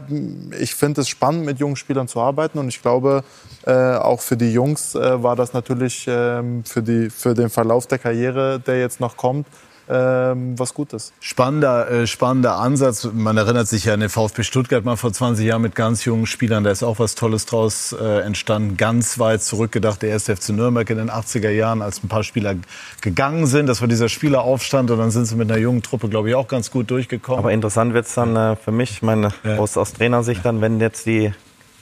ich 0.60 0.76
finde 0.76 1.02
es 1.02 1.10
spannend, 1.10 1.46
mit 1.46 1.60
jungen 1.60 1.76
Spielern 1.76 2.08
zu 2.08 2.22
arbeiten. 2.22 2.60
Und 2.60 2.68
ich 2.68 2.82
glaube, 2.82 3.24
äh, 3.68 3.96
auch 3.98 4.22
für 4.22 4.38
die 4.38 4.54
Jungs 4.54 4.96
äh, 4.96 5.22
war 5.22 5.36
das 5.36 5.52
natürlich 5.54 6.06
ähm, 6.08 6.64
für, 6.64 6.82
die, 6.82 7.10
für 7.10 7.34
den 7.34 7.50
Verlauf 7.50 7.86
der 7.86 8.00
Karriere, 8.00 8.60
der 8.66 8.80
jetzt 8.80 9.02
noch 9.02 9.18
kommt, 9.18 9.46
ähm, 9.90 10.58
was 10.58 10.74
Gutes. 10.74 11.12
Spannender, 11.20 11.90
äh, 11.92 12.08
spannender 12.08 12.56
Ansatz. 12.58 13.10
Man 13.14 13.36
erinnert 13.36 13.68
sich 13.68 13.86
ja 13.86 13.94
an 13.94 14.00
den 14.00 14.10
VfB 14.10 14.44
Stuttgart 14.44 14.86
mal 14.86 14.96
vor 14.96 15.12
20 15.12 15.46
Jahren 15.46 15.62
mit 15.62 15.76
ganz 15.76 16.06
jungen 16.06 16.26
Spielern. 16.26 16.64
Da 16.64 16.72
ist 16.72 16.82
auch 16.84 17.00
was 17.00 17.16
Tolles 17.16 17.46
draus 17.46 17.94
äh, 17.94 18.22
entstanden. 18.22 18.78
Ganz 18.78 19.20
weit 19.20 19.44
zurückgedacht, 19.44 20.02
der 20.02 20.12
erste 20.12 20.36
FC 20.36 20.50
Nürnberg 20.50 20.90
in 20.90 20.98
den 20.98 21.10
80er 21.10 21.50
Jahren, 21.50 21.82
als 21.82 22.02
ein 22.04 22.08
paar 22.08 22.24
Spieler 22.24 22.56
gegangen 23.02 23.48
sind. 23.48 23.68
Das 23.68 23.82
war 23.82 23.90
dieser 23.90 24.08
Spieleraufstand 24.10 24.92
und 24.92 24.98
dann 24.98 25.12
sind 25.12 25.26
sie 25.26 25.36
mit 25.36 25.52
einer 25.52 25.60
jungen 25.60 25.82
Truppe, 25.84 26.08
glaube 26.10 26.30
ich, 26.30 26.36
auch 26.36 26.48
ganz 26.48 26.72
gut 26.72 26.90
durchgekommen. 26.90 27.40
Aber 27.40 27.52
interessant 27.52 27.94
wird's 27.94 28.14
dann 28.14 28.36
äh, 28.36 28.56
für 28.56 28.72
mich, 28.72 29.02
meine, 29.02 29.30
Ja. 29.44 29.58
aus, 29.58 29.78
aus 29.78 29.94
Trainersicht 29.94 30.46
dann, 30.46 30.62
wenn 30.62 30.80
jetzt 30.80 31.06
die 31.06 31.34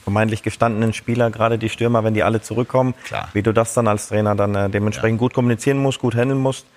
vermeintlich 0.06 0.44
gestandenen 0.44 0.94
Spieler, 0.94 1.32
gerade 1.32 1.58
die 1.58 1.68
Stürmer, 1.68 2.04
wenn 2.04 2.14
die 2.14 2.24
alle 2.24 2.40
zurückkommen, 2.40 2.94
wie 3.34 3.42
du 3.42 3.54
das 3.54 3.74
dann 3.74 3.88
als 3.88 4.08
Trainer 4.08 4.36
dann 4.36 4.56
äh, 4.56 4.70
dementsprechend 4.70 5.20
gut 5.20 5.34
kommunizieren 5.34 5.80
musst, 5.80 6.00
gut 6.00 6.16
handeln 6.16 6.40
musst. 6.40 6.68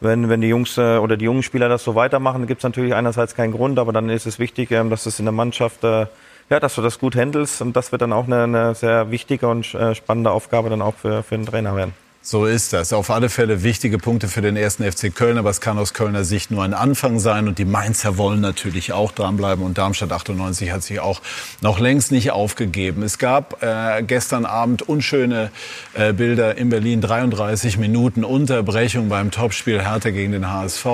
Wenn, 0.00 0.28
wenn 0.28 0.40
die 0.40 0.48
Jungs 0.48 0.78
äh, 0.78 0.96
oder 0.96 1.16
die 1.16 1.26
jungen 1.26 1.42
Spieler 1.42 1.68
das 1.68 1.84
so 1.84 1.94
weitermachen, 1.94 2.46
gibt 2.46 2.60
es 2.60 2.64
natürlich 2.64 2.94
einerseits 2.94 3.34
keinen 3.34 3.52
Grund, 3.52 3.78
aber 3.78 3.92
dann 3.92 4.08
ist 4.08 4.26
es 4.26 4.38
wichtig, 4.38 4.70
ähm, 4.70 4.88
dass 4.88 5.04
es 5.06 5.18
in 5.18 5.26
der 5.26 5.32
Mannschaft, 5.32 5.84
äh, 5.84 6.06
ja, 6.48 6.60
dass 6.60 6.76
du 6.76 6.82
das 6.82 6.98
gut 6.98 7.14
handelst 7.14 7.60
und 7.60 7.76
das 7.76 7.92
wird 7.92 8.00
dann 8.00 8.12
auch 8.14 8.26
eine, 8.26 8.44
eine 8.44 8.74
sehr 8.74 9.10
wichtige 9.10 9.48
und 9.48 9.74
äh, 9.74 9.94
spannende 9.94 10.30
Aufgabe 10.30 10.70
dann 10.70 10.80
auch 10.80 10.94
für, 10.94 11.22
für 11.22 11.36
den 11.36 11.44
Trainer 11.44 11.76
werden. 11.76 11.92
So 12.30 12.44
ist 12.44 12.74
das. 12.74 12.92
Auf 12.92 13.08
alle 13.08 13.30
Fälle 13.30 13.62
wichtige 13.62 13.96
Punkte 13.96 14.28
für 14.28 14.42
den 14.42 14.54
ersten 14.54 14.84
FC 14.84 15.14
Köln, 15.14 15.38
aber 15.38 15.48
es 15.48 15.62
kann 15.62 15.78
aus 15.78 15.94
Kölner 15.94 16.24
Sicht 16.24 16.50
nur 16.50 16.62
ein 16.62 16.74
Anfang 16.74 17.20
sein 17.20 17.48
und 17.48 17.58
die 17.58 17.64
Mainzer 17.64 18.18
wollen 18.18 18.42
natürlich 18.42 18.92
auch 18.92 19.12
dranbleiben 19.12 19.64
und 19.64 19.78
Darmstadt 19.78 20.12
98 20.12 20.70
hat 20.70 20.82
sich 20.82 21.00
auch 21.00 21.22
noch 21.62 21.80
längst 21.80 22.12
nicht 22.12 22.30
aufgegeben. 22.30 23.02
Es 23.02 23.16
gab 23.16 23.62
äh, 23.62 24.02
gestern 24.02 24.44
Abend 24.44 24.82
unschöne 24.82 25.50
äh, 25.94 26.12
Bilder 26.12 26.58
in 26.58 26.68
Berlin, 26.68 27.00
33 27.00 27.78
Minuten 27.78 28.24
Unterbrechung 28.24 29.08
beim 29.08 29.30
Topspiel 29.30 29.80
Hertha 29.80 30.10
gegen 30.10 30.32
den 30.32 30.50
HSV. 30.50 30.86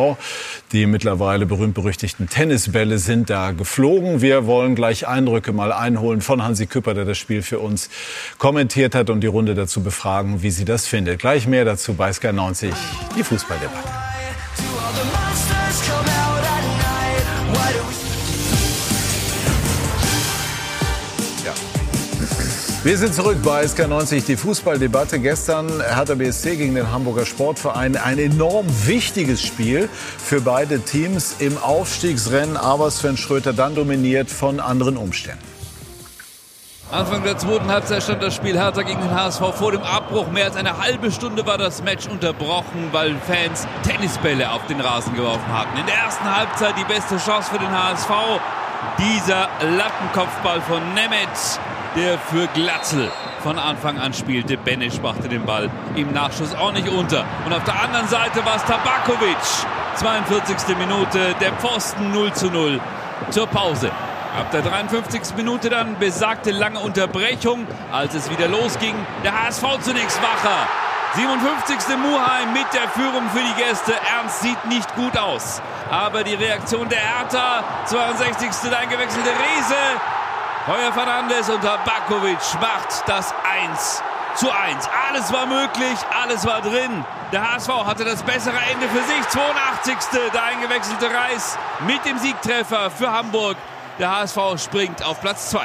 Die 0.70 0.86
mittlerweile 0.86 1.46
berühmt-berüchtigten 1.46 2.28
Tennisbälle 2.28 2.98
sind 2.98 3.28
da 3.28 3.50
geflogen. 3.50 4.20
Wir 4.20 4.46
wollen 4.46 4.76
gleich 4.76 5.08
Eindrücke 5.08 5.52
mal 5.52 5.72
einholen 5.72 6.20
von 6.20 6.44
Hansi 6.44 6.66
Küpper, 6.66 6.94
der 6.94 7.04
das 7.04 7.18
Spiel 7.18 7.42
für 7.42 7.58
uns 7.58 7.90
kommentiert 8.38 8.94
hat 8.94 9.10
und 9.10 9.20
die 9.20 9.26
Runde 9.26 9.56
dazu 9.56 9.82
befragen, 9.82 10.40
wie 10.44 10.52
sie 10.52 10.64
das 10.64 10.86
findet. 10.86 11.23
Gleich 11.24 11.46
mehr 11.46 11.64
dazu 11.64 11.94
bei 11.94 12.12
Sky 12.12 12.34
90, 12.34 12.70
die 13.16 13.24
Fußballdebatte. 13.24 13.88
Wir 22.82 22.98
sind 22.98 23.14
zurück 23.14 23.38
bei 23.42 23.64
SK90, 23.64 24.26
die 24.26 24.36
Fußballdebatte. 24.36 25.18
Gestern 25.18 25.70
Hertha 25.80 26.14
BSC 26.14 26.56
gegen 26.56 26.74
den 26.74 26.92
Hamburger 26.92 27.24
Sportverein. 27.24 27.96
Ein 27.96 28.18
enorm 28.18 28.66
wichtiges 28.84 29.40
Spiel 29.40 29.88
für 30.18 30.42
beide 30.42 30.80
Teams 30.80 31.36
im 31.38 31.56
Aufstiegsrennen. 31.56 32.58
Aber 32.58 32.90
Sven 32.90 33.16
Schröter 33.16 33.54
dann 33.54 33.74
dominiert 33.74 34.28
von 34.28 34.60
anderen 34.60 34.98
Umständen. 34.98 35.53
Anfang 36.92 37.24
der 37.24 37.38
zweiten 37.38 37.68
Halbzeit 37.68 38.02
stand 38.02 38.22
das 38.22 38.34
Spiel 38.34 38.56
Hertha 38.56 38.82
gegen 38.82 39.00
den 39.00 39.10
HSV 39.10 39.40
vor 39.54 39.72
dem 39.72 39.82
Abbruch. 39.82 40.28
Mehr 40.28 40.44
als 40.44 40.56
eine 40.56 40.78
halbe 40.78 41.10
Stunde 41.10 41.46
war 41.46 41.56
das 41.56 41.82
Match 41.82 42.06
unterbrochen, 42.06 42.90
weil 42.92 43.16
Fans 43.26 43.66
Tennisbälle 43.82 44.50
auf 44.50 44.64
den 44.66 44.80
Rasen 44.80 45.14
geworfen 45.14 45.50
hatten. 45.50 45.78
In 45.78 45.86
der 45.86 45.96
ersten 45.96 46.24
Halbzeit 46.24 46.74
die 46.78 46.84
beste 46.84 47.16
Chance 47.16 47.50
für 47.50 47.58
den 47.58 47.70
HSV. 47.70 48.10
Dieser 48.98 49.48
Lattenkopfball 49.62 50.60
von 50.60 50.80
Nemeth, 50.94 51.58
der 51.96 52.18
für 52.18 52.46
Glatzel 52.48 53.10
von 53.42 53.58
Anfang 53.58 53.98
an 53.98 54.12
spielte. 54.12 54.58
Benesch 54.58 55.00
brachte 55.00 55.28
den 55.28 55.46
Ball 55.46 55.70
im 55.96 56.12
Nachschuss 56.12 56.54
auch 56.54 56.72
nicht 56.72 56.88
unter. 56.88 57.24
Und 57.46 57.54
auf 57.54 57.64
der 57.64 57.80
anderen 57.80 58.08
Seite 58.08 58.44
war 58.44 58.56
es 58.56 58.64
Tabakovic. 58.64 59.36
42. 59.96 60.76
Minute, 60.76 61.34
der 61.40 61.52
Pfosten 61.54 62.12
0 62.12 62.32
zu 62.34 62.50
0 62.50 62.78
zur 63.30 63.46
Pause. 63.46 63.90
Ab 64.36 64.50
der 64.50 64.62
53. 64.62 65.36
Minute 65.36 65.70
dann 65.70 65.96
besagte 66.00 66.50
lange 66.50 66.80
Unterbrechung, 66.80 67.68
als 67.92 68.14
es 68.14 68.28
wieder 68.30 68.48
losging. 68.48 68.94
Der 69.22 69.32
HSV 69.44 69.62
zunächst 69.82 70.20
wacher. 70.20 70.66
57. 71.14 71.96
Muheim 71.96 72.52
mit 72.52 72.66
der 72.72 72.88
Führung 72.88 73.30
für 73.30 73.38
die 73.38 73.62
Gäste. 73.62 73.92
Ernst 74.18 74.40
sieht 74.40 74.64
nicht 74.64 74.92
gut 74.96 75.16
aus. 75.16 75.62
Aber 75.88 76.24
die 76.24 76.34
Reaktion 76.34 76.88
der 76.88 76.98
Hertha, 76.98 77.62
62. 77.86 78.70
der 78.70 78.80
eingewechselte 78.80 79.30
Rese. 79.30 79.78
Heuer 80.66 80.92
Fernandes 80.92 81.48
und 81.48 81.62
Tabakovic 81.62 82.38
macht 82.60 83.06
das 83.06 83.32
1 83.70 84.02
zu 84.34 84.50
1. 84.50 84.88
Alles 85.08 85.32
war 85.32 85.46
möglich, 85.46 85.96
alles 86.20 86.44
war 86.44 86.60
drin. 86.60 87.04
Der 87.30 87.52
HSV 87.52 87.68
hatte 87.86 88.04
das 88.04 88.24
bessere 88.24 88.58
Ende 88.72 88.88
für 88.88 89.02
sich. 89.04 89.28
82. 89.28 90.32
der 90.32 90.42
eingewechselte 90.42 91.06
Reis 91.06 91.56
mit 91.86 92.04
dem 92.04 92.18
Siegtreffer 92.18 92.90
für 92.90 93.12
Hamburg. 93.12 93.56
Der 94.00 94.10
HSV 94.10 94.38
springt 94.56 95.04
auf 95.04 95.20
Platz 95.20 95.50
2. 95.50 95.60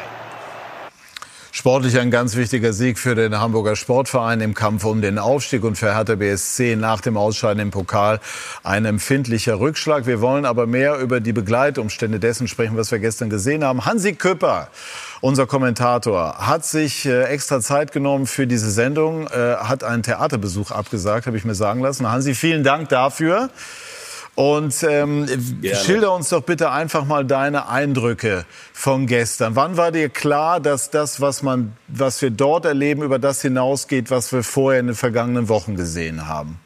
Sportlich 1.51 1.97
ein 1.99 2.11
ganz 2.11 2.35
wichtiger 2.35 2.73
Sieg 2.73 2.99
für 2.99 3.15
den 3.15 3.39
Hamburger 3.39 3.75
Sportverein 3.75 4.39
im 4.39 4.53
Kampf 4.53 4.85
um 4.85 5.01
den 5.01 5.17
Aufstieg 5.17 5.63
und 5.63 5.77
für 5.79 5.95
Hertha 5.95 6.13
BSC 6.13 6.75
nach 6.75 7.01
dem 7.01 7.17
Ausscheiden 7.17 7.59
im 7.59 7.71
Pokal 7.71 8.19
ein 8.63 8.85
empfindlicher 8.85 9.59
Rückschlag. 9.59 10.05
Wir 10.05 10.21
wollen 10.21 10.45
aber 10.45 10.67
mehr 10.67 10.99
über 10.99 11.21
die 11.21 11.33
Begleitumstände 11.33 12.19
dessen 12.19 12.47
sprechen, 12.47 12.77
was 12.77 12.91
wir 12.91 12.99
gestern 12.99 13.31
gesehen 13.31 13.63
haben. 13.63 13.85
Hansi 13.85 14.13
Küpper, 14.13 14.67
unser 15.21 15.47
Kommentator, 15.47 16.37
hat 16.37 16.63
sich 16.65 17.07
äh, 17.07 17.23
extra 17.23 17.59
Zeit 17.61 17.91
genommen 17.91 18.27
für 18.27 18.45
diese 18.45 18.69
Sendung, 18.69 19.25
äh, 19.27 19.55
hat 19.55 19.83
einen 19.83 20.03
Theaterbesuch 20.03 20.69
abgesagt, 20.69 21.25
habe 21.25 21.35
ich 21.35 21.45
mir 21.45 21.55
sagen 21.55 21.81
lassen. 21.81 22.09
Hansi, 22.09 22.35
vielen 22.35 22.63
Dank 22.63 22.89
dafür. 22.89 23.49
Und 24.35 24.83
ähm, 24.83 25.27
schilder 25.63 26.13
uns 26.13 26.29
doch 26.29 26.43
bitte 26.43 26.71
einfach 26.71 27.03
mal 27.03 27.25
deine 27.25 27.67
Eindrücke 27.67 28.45
von 28.71 29.05
gestern. 29.05 29.55
Wann 29.55 29.75
war 29.75 29.91
dir 29.91 30.07
klar, 30.07 30.61
dass 30.61 30.89
das, 30.89 31.19
was, 31.19 31.43
man, 31.43 31.73
was 31.89 32.21
wir 32.21 32.29
dort 32.29 32.63
erleben, 32.65 33.03
über 33.03 33.19
das 33.19 33.41
hinausgeht, 33.41 34.11
was 34.11 34.31
wir 34.31 34.43
vorher 34.43 34.79
in 34.79 34.87
den 34.87 34.95
vergangenen 34.95 35.49
Wochen 35.49 35.75
gesehen 35.75 36.27
haben? 36.27 36.57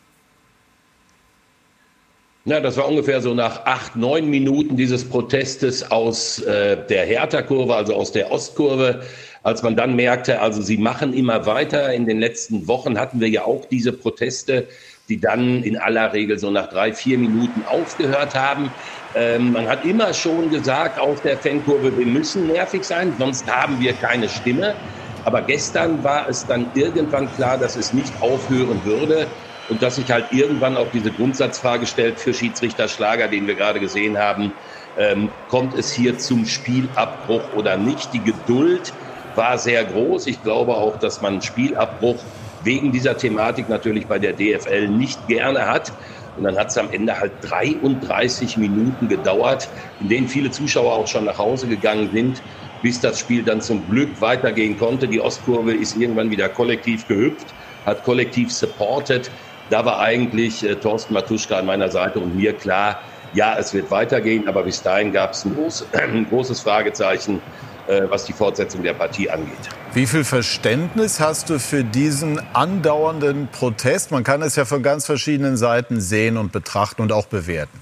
Na, 2.46 2.60
das 2.60 2.76
war 2.76 2.90
ungefähr 2.90 3.22
so 3.22 3.34
nach 3.34 3.66
acht, 3.66 3.96
neun 3.96 4.30
Minuten 4.30 4.76
dieses 4.76 5.06
Protestes 5.06 5.90
aus 5.90 6.40
äh, 6.40 6.78
der 6.90 7.06
Hertha-Kurve, 7.06 7.74
also 7.74 7.96
aus 7.96 8.12
der 8.12 8.32
Ostkurve, 8.32 9.02
als 9.44 9.64
man 9.64 9.78
dann 9.78 9.96
merkte, 9.96 10.42
also 10.42 10.62
sie 10.62 10.78
machen 10.78 11.14
immer 11.14 11.46
weiter. 11.46 11.94
In 11.94 12.06
den 12.06 12.20
letzten 12.20 12.68
Wochen 12.68 13.00
hatten 13.00 13.22
wir 13.22 13.30
ja 13.30 13.46
auch 13.46 13.66
diese 13.66 13.94
Proteste, 13.94 14.68
die 15.10 15.20
dann 15.20 15.64
in 15.64 15.78
aller 15.78 16.14
Regel 16.14 16.40
so 16.40 16.50
nach 16.50 16.70
drei, 16.70 16.94
vier 16.94 17.18
Minuten 17.18 17.64
aufgehört 17.64 18.36
haben. 18.36 18.74
Ähm, 19.14 19.52
man 19.52 19.68
hat 19.68 19.86
immer 19.86 20.14
schon 20.14 20.50
gesagt 20.50 21.00
aus 21.00 21.22
der 21.22 21.38
Fankurve, 21.38 21.98
wir 21.98 22.08
müssen 22.08 22.48
nervig 22.48 22.86
sein, 22.86 23.16
sonst 23.18 23.50
haben 23.52 23.80
wir 23.80 23.94
keine 23.94 24.30
Stimme. 24.30 24.78
Aber 25.24 25.42
gestern 25.42 26.04
war 26.04 26.28
es 26.28 26.46
dann 26.46 26.72
irgendwann 26.74 27.32
klar, 27.32 27.58
dass 27.58 27.76
es 27.76 27.94
nicht 27.94 28.22
aufhören 28.22 28.84
würde 28.84 29.36
und 29.68 29.82
dass 29.82 29.96
sich 29.96 30.12
halt 30.12 30.32
irgendwann 30.32 30.76
auch 30.78 30.92
diese 30.92 31.14
Grundsatzfrage 31.14 31.86
stellt 31.86 32.20
für 32.20 32.34
Schiedsrichter 32.34 32.88
Schlager, 32.88 33.28
den 33.30 33.48
wir 33.48 33.56
gerade 33.56 33.80
gesehen 33.80 34.18
haben. 34.18 34.58
Ähm, 34.96 35.34
kommt 35.48 35.74
es 35.74 35.92
hier 35.92 36.18
zum 36.18 36.46
Spielabbruch 36.46 37.50
oder 37.50 37.78
nicht? 37.78 38.14
Die 38.14 38.24
Geduld 38.24 38.94
war 39.34 39.58
sehr 39.58 39.84
groß. 39.86 40.28
Ich 40.28 40.44
glaube 40.44 40.76
auch, 40.76 40.98
dass 40.98 41.22
man 41.22 41.42
Spielabbruch 41.42 42.28
wegen 42.64 42.92
dieser 42.92 43.18
Thematik 43.18 43.70
natürlich 43.70 44.08
bei 44.08 44.20
der 44.20 44.34
DFL 44.34 44.90
nicht 44.90 45.28
gerne 45.28 45.68
hat. 45.68 45.94
Und 46.36 46.46
dann 46.46 46.58
hat 46.58 46.70
es 46.70 46.78
am 46.78 46.90
Ende 46.90 47.20
halt 47.20 47.34
33 47.42 48.58
Minuten 48.58 49.08
gedauert, 49.08 49.70
in 50.00 50.10
denen 50.10 50.28
viele 50.28 50.50
Zuschauer 50.50 50.96
auch 50.96 51.08
schon 51.08 51.26
nach 51.26 51.38
Hause 51.38 51.68
gegangen 51.68 52.12
sind, 52.12 52.44
bis 52.82 53.00
das 53.00 53.20
Spiel 53.20 53.44
dann 53.44 53.62
zum 53.62 53.88
Glück 53.88 54.20
weitergehen 54.20 54.78
konnte. 54.78 55.08
Die 55.08 55.22
Ostkurve 55.22 55.74
ist 55.74 55.96
irgendwann 55.96 56.32
wieder 56.32 56.50
kollektiv 56.50 57.08
gehüpft, 57.08 57.54
hat 57.86 58.04
kollektiv 58.04 58.56
supported. 58.56 59.32
Da 59.70 59.86
war 59.86 60.00
eigentlich 60.00 60.64
äh, 60.64 60.76
Thorsten 60.80 61.14
Matuschka 61.14 61.58
an 61.58 61.66
meiner 61.66 61.90
Seite 61.90 62.20
und 62.20 62.36
mir 62.36 62.58
klar, 62.58 63.00
ja, 63.32 63.58
es 63.58 63.74
wird 63.74 63.90
weitergehen, 63.90 64.48
aber 64.48 64.64
bis 64.64 64.82
dahin 64.82 65.12
gab 65.12 65.32
es 65.32 65.46
ein, 65.46 65.54
groß, 65.54 65.94
ein 65.94 66.26
großes 66.26 66.62
Fragezeichen, 66.62 67.44
was 67.88 68.26
die 68.26 68.34
Fortsetzung 68.34 68.84
der 68.84 68.94
Partie 68.94 69.30
angeht. 69.30 69.52
Wie 69.94 70.08
viel 70.08 70.24
Verständnis 70.24 71.20
hast 71.20 71.50
du 71.50 71.60
für 71.60 71.84
diesen 71.84 72.40
andauernden 72.54 73.48
Protest? 73.52 74.12
Man 74.12 74.24
kann 74.24 74.42
es 74.42 74.56
ja 74.56 74.66
von 74.66 74.82
ganz 74.82 75.06
verschiedenen 75.06 75.58
Seiten 75.58 76.02
sehen 76.02 76.38
und 76.38 76.52
betrachten 76.52 77.02
und 77.02 77.12
auch 77.12 77.28
bewerten. 77.28 77.80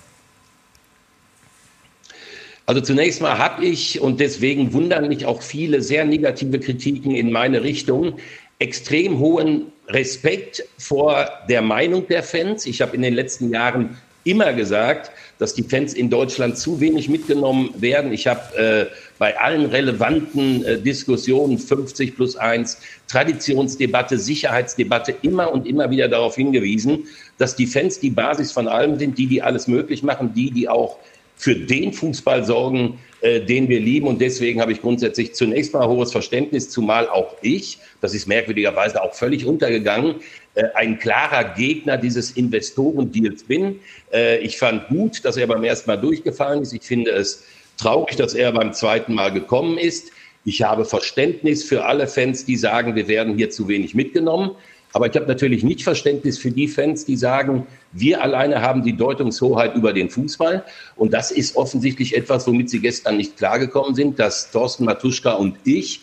Also 2.65 2.81
zunächst 2.81 3.21
mal 3.21 3.37
habe 3.37 3.65
ich, 3.65 3.99
und 3.99 4.19
deswegen 4.19 4.71
wundern 4.71 5.07
mich 5.07 5.25
auch 5.25 5.41
viele 5.41 5.81
sehr 5.81 6.05
negative 6.05 6.59
Kritiken 6.59 7.11
in 7.11 7.31
meine 7.31 7.63
Richtung, 7.63 8.17
extrem 8.59 9.19
hohen 9.19 9.73
Respekt 9.87 10.63
vor 10.77 11.29
der 11.49 11.61
Meinung 11.61 12.07
der 12.07 12.23
Fans. 12.23 12.65
Ich 12.65 12.81
habe 12.81 12.95
in 12.95 13.01
den 13.01 13.13
letzten 13.13 13.51
Jahren 13.51 13.97
immer 14.23 14.53
gesagt, 14.53 15.11
dass 15.39 15.53
die 15.53 15.63
Fans 15.63 15.93
in 15.93 16.09
Deutschland 16.09 16.57
zu 16.57 16.79
wenig 16.79 17.09
mitgenommen 17.09 17.73
werden. 17.77 18.13
Ich 18.13 18.27
habe 18.27 18.55
äh, 18.55 18.85
bei 19.21 19.39
allen 19.39 19.67
relevanten 19.67 20.65
äh, 20.65 20.79
Diskussionen 20.79 21.59
50 21.59 22.15
plus 22.15 22.35
1, 22.35 22.79
Traditionsdebatte, 23.07 24.17
Sicherheitsdebatte 24.17 25.13
immer 25.21 25.53
und 25.53 25.67
immer 25.67 25.91
wieder 25.91 26.07
darauf 26.07 26.37
hingewiesen, 26.37 27.03
dass 27.37 27.55
die 27.55 27.67
Fans 27.67 27.99
die 27.99 28.09
Basis 28.09 28.51
von 28.51 28.67
allem 28.67 28.97
sind, 28.97 29.19
die, 29.19 29.27
die 29.27 29.43
alles 29.43 29.67
möglich 29.67 30.01
machen, 30.01 30.33
die, 30.33 30.49
die 30.49 30.67
auch 30.67 30.97
für 31.35 31.53
den 31.53 31.93
Fußball 31.93 32.43
sorgen, 32.43 32.97
äh, 33.21 33.41
den 33.41 33.69
wir 33.69 33.79
lieben. 33.79 34.07
Und 34.07 34.21
deswegen 34.21 34.59
habe 34.59 34.71
ich 34.71 34.81
grundsätzlich 34.81 35.35
zunächst 35.35 35.71
mal 35.73 35.87
hohes 35.87 36.11
Verständnis, 36.11 36.71
zumal 36.71 37.07
auch 37.07 37.35
ich, 37.43 37.77
das 38.01 38.15
ist 38.15 38.27
merkwürdigerweise 38.27 39.03
auch 39.03 39.13
völlig 39.13 39.45
untergegangen, 39.45 40.15
äh, 40.55 40.63
ein 40.73 40.97
klarer 40.97 41.53
Gegner 41.53 41.97
dieses 41.97 42.31
Investorendeals 42.31 43.43
bin. 43.43 43.81
Äh, 44.11 44.39
ich 44.39 44.57
fand 44.57 44.87
gut, 44.87 45.23
dass 45.23 45.37
er 45.37 45.45
beim 45.45 45.63
ersten 45.63 45.91
Mal 45.91 45.97
durchgefallen 45.97 46.63
ist. 46.63 46.73
Ich 46.73 46.81
finde 46.81 47.11
es 47.11 47.43
traurig, 47.81 48.15
dass 48.15 48.33
er 48.33 48.51
beim 48.51 48.73
zweiten 48.73 49.13
Mal 49.13 49.31
gekommen 49.31 49.77
ist. 49.77 50.11
Ich 50.45 50.61
habe 50.61 50.85
Verständnis 50.85 51.63
für 51.63 51.85
alle 51.85 52.07
Fans, 52.07 52.45
die 52.45 52.55
sagen, 52.55 52.95
wir 52.95 53.07
werden 53.07 53.35
hier 53.35 53.49
zu 53.49 53.67
wenig 53.67 53.95
mitgenommen. 53.95 54.51
Aber 54.93 55.07
ich 55.07 55.15
habe 55.15 55.25
natürlich 55.25 55.63
nicht 55.63 55.83
Verständnis 55.83 56.37
für 56.37 56.51
die 56.51 56.67
Fans, 56.67 57.05
die 57.05 57.15
sagen, 57.15 57.65
wir 57.93 58.21
alleine 58.21 58.61
haben 58.61 58.83
die 58.83 58.95
Deutungshoheit 58.95 59.75
über 59.75 59.93
den 59.93 60.09
Fußball. 60.09 60.65
Und 60.95 61.13
das 61.13 61.31
ist 61.31 61.55
offensichtlich 61.55 62.15
etwas, 62.15 62.45
womit 62.45 62.69
Sie 62.69 62.79
gestern 62.79 63.17
nicht 63.17 63.37
klargekommen 63.37 63.95
sind, 63.95 64.19
dass 64.19 64.51
Thorsten 64.51 64.85
Matuschka 64.85 65.31
und 65.31 65.55
ich 65.63 66.01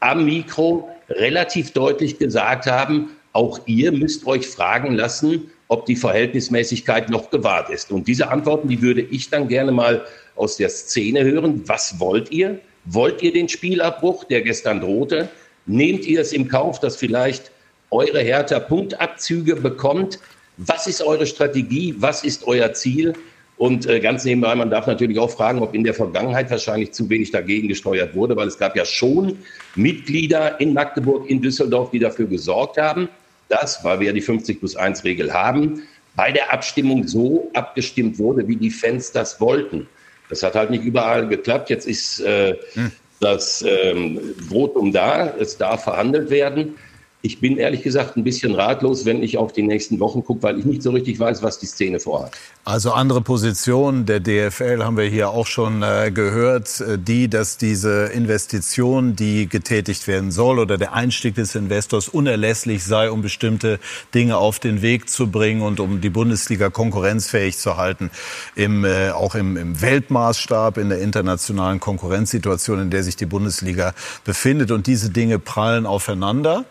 am 0.00 0.24
Mikro 0.24 0.88
relativ 1.10 1.72
deutlich 1.72 2.18
gesagt 2.18 2.66
haben, 2.66 3.10
auch 3.32 3.60
ihr 3.66 3.92
müsst 3.92 4.26
euch 4.26 4.46
fragen 4.46 4.94
lassen, 4.94 5.50
ob 5.68 5.86
die 5.86 5.96
Verhältnismäßigkeit 5.96 7.10
noch 7.10 7.30
gewahrt 7.30 7.70
ist. 7.70 7.92
Und 7.92 8.08
diese 8.08 8.30
Antworten, 8.30 8.68
die 8.68 8.82
würde 8.82 9.02
ich 9.02 9.30
dann 9.30 9.46
gerne 9.46 9.70
mal 9.70 10.04
aus 10.40 10.56
der 10.56 10.70
Szene 10.70 11.22
hören. 11.24 11.62
Was 11.66 12.00
wollt 12.00 12.32
ihr? 12.32 12.58
Wollt 12.86 13.22
ihr 13.22 13.32
den 13.32 13.48
Spielabbruch, 13.48 14.24
der 14.24 14.40
gestern 14.40 14.80
drohte? 14.80 15.28
Nehmt 15.66 16.06
ihr 16.06 16.20
es 16.20 16.32
im 16.32 16.48
Kauf, 16.48 16.80
dass 16.80 16.96
vielleicht 16.96 17.52
eure 17.90 18.20
Hertha 18.20 18.58
Punktabzüge 18.58 19.56
bekommt? 19.56 20.18
Was 20.56 20.86
ist 20.86 21.02
eure 21.02 21.26
Strategie? 21.26 21.94
Was 21.98 22.24
ist 22.24 22.46
euer 22.46 22.72
Ziel? 22.72 23.12
Und 23.58 23.84
äh, 23.86 24.00
ganz 24.00 24.24
nebenbei, 24.24 24.54
man 24.54 24.70
darf 24.70 24.86
natürlich 24.86 25.18
auch 25.18 25.30
fragen, 25.30 25.60
ob 25.60 25.74
in 25.74 25.84
der 25.84 25.92
Vergangenheit 25.92 26.50
wahrscheinlich 26.50 26.92
zu 26.92 27.10
wenig 27.10 27.30
dagegen 27.30 27.68
gesteuert 27.68 28.14
wurde, 28.14 28.34
weil 28.34 28.48
es 28.48 28.56
gab 28.56 28.74
ja 28.74 28.86
schon 28.86 29.36
Mitglieder 29.74 30.58
in 30.60 30.72
Magdeburg, 30.72 31.28
in 31.28 31.42
Düsseldorf, 31.42 31.90
die 31.90 31.98
dafür 31.98 32.26
gesorgt 32.26 32.78
haben, 32.78 33.10
dass, 33.50 33.84
weil 33.84 34.00
wir 34.00 34.06
ja 34.06 34.12
die 34.14 34.22
50 34.22 34.60
plus 34.60 34.76
1 34.76 35.04
Regel 35.04 35.34
haben, 35.34 35.82
bei 36.16 36.32
der 36.32 36.50
Abstimmung 36.50 37.06
so 37.06 37.50
abgestimmt 37.52 38.18
wurde, 38.18 38.48
wie 38.48 38.56
die 38.56 38.70
Fans 38.70 39.12
das 39.12 39.42
wollten. 39.42 39.86
Das 40.30 40.42
hat 40.42 40.54
halt 40.54 40.70
nicht 40.70 40.84
überall 40.84 41.28
geklappt. 41.28 41.68
Jetzt 41.68 41.86
ist 41.86 42.20
äh, 42.20 42.56
hm. 42.74 42.92
das 43.20 43.62
ähm, 43.66 44.18
Votum 44.48 44.92
da, 44.92 45.34
es 45.38 45.58
darf 45.58 45.84
verhandelt 45.84 46.30
werden. 46.30 46.76
Ich 47.22 47.38
bin 47.38 47.58
ehrlich 47.58 47.82
gesagt 47.82 48.16
ein 48.16 48.24
bisschen 48.24 48.54
ratlos, 48.54 49.04
wenn 49.04 49.22
ich 49.22 49.36
auf 49.36 49.52
die 49.52 49.62
nächsten 49.62 50.00
Wochen 50.00 50.24
gucke, 50.24 50.42
weil 50.42 50.58
ich 50.58 50.64
nicht 50.64 50.82
so 50.82 50.90
richtig 50.90 51.20
weiß, 51.20 51.42
was 51.42 51.58
die 51.58 51.66
Szene 51.66 52.00
vorhat. 52.00 52.32
Also 52.64 52.92
andere 52.92 53.20
Positionen 53.20 54.06
der 54.06 54.20
DFL 54.20 54.82
haben 54.82 54.96
wir 54.96 55.04
hier 55.04 55.28
auch 55.28 55.46
schon 55.46 55.82
äh, 55.82 56.10
gehört, 56.14 56.80
äh, 56.80 56.98
die, 56.98 57.28
dass 57.28 57.58
diese 57.58 58.06
Investition, 58.06 59.16
die 59.16 59.48
getätigt 59.48 60.08
werden 60.08 60.30
soll 60.30 60.58
oder 60.58 60.78
der 60.78 60.94
Einstieg 60.94 61.34
des 61.34 61.54
Investors 61.54 62.08
unerlässlich 62.08 62.84
sei, 62.84 63.10
um 63.10 63.20
bestimmte 63.20 63.80
Dinge 64.14 64.38
auf 64.38 64.58
den 64.58 64.80
Weg 64.80 65.10
zu 65.10 65.30
bringen 65.30 65.60
und 65.60 65.78
um 65.78 66.00
die 66.00 66.10
Bundesliga 66.10 66.70
konkurrenzfähig 66.70 67.58
zu 67.58 67.76
halten, 67.76 68.10
im, 68.56 68.86
äh, 68.86 69.10
auch 69.10 69.34
im, 69.34 69.58
im 69.58 69.82
Weltmaßstab, 69.82 70.78
in 70.78 70.88
der 70.88 71.00
internationalen 71.02 71.80
Konkurrenzsituation, 71.80 72.80
in 72.80 72.90
der 72.90 73.02
sich 73.02 73.16
die 73.16 73.26
Bundesliga 73.26 73.92
befindet. 74.24 74.70
Und 74.70 74.86
diese 74.86 75.10
Dinge 75.10 75.38
prallen 75.38 75.84
aufeinander. 75.84 76.64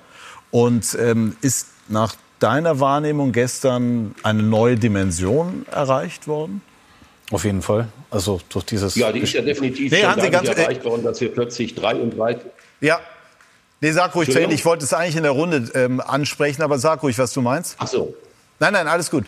Und 0.51 0.97
ähm, 0.99 1.35
ist 1.41 1.67
nach 1.87 2.15
deiner 2.39 2.79
Wahrnehmung 2.79 3.31
gestern 3.31 4.15
eine 4.23 4.43
neue 4.43 4.77
Dimension 4.77 5.65
erreicht 5.71 6.27
worden? 6.27 6.61
Auf 7.31 7.45
jeden 7.45 7.61
Fall. 7.61 7.87
Also 8.09 8.41
durch 8.49 8.65
dieses. 8.65 8.95
Ja, 8.95 9.11
die 9.11 9.19
ist 9.19 9.33
ja 9.33 9.41
definitiv 9.41 9.91
nee, 9.91 10.01
schon 10.01 10.31
ganz, 10.31 10.49
erreicht 10.49 10.83
worden, 10.83 11.03
dass 11.03 11.21
wir 11.21 11.31
plötzlich 11.31 11.75
drei 11.75 11.95
und 11.95 12.17
drei. 12.17 12.39
Ja. 12.81 12.99
Nee, 13.81 13.91
sag 13.91 14.15
ruhig 14.15 14.35
Ende. 14.35 14.55
Ich 14.55 14.65
wollte 14.65 14.83
es 14.83 14.93
eigentlich 14.93 15.15
in 15.15 15.23
der 15.23 15.31
Runde 15.31 15.71
ähm, 15.73 16.01
ansprechen, 16.01 16.63
aber 16.63 16.79
sag 16.79 17.01
ruhig, 17.03 17.17
was 17.17 17.31
du 17.33 17.41
meinst. 17.41 17.75
Ach 17.79 17.87
so. 17.87 18.13
Nein, 18.59 18.73
nein, 18.73 18.87
alles 18.87 19.09
gut. 19.09 19.25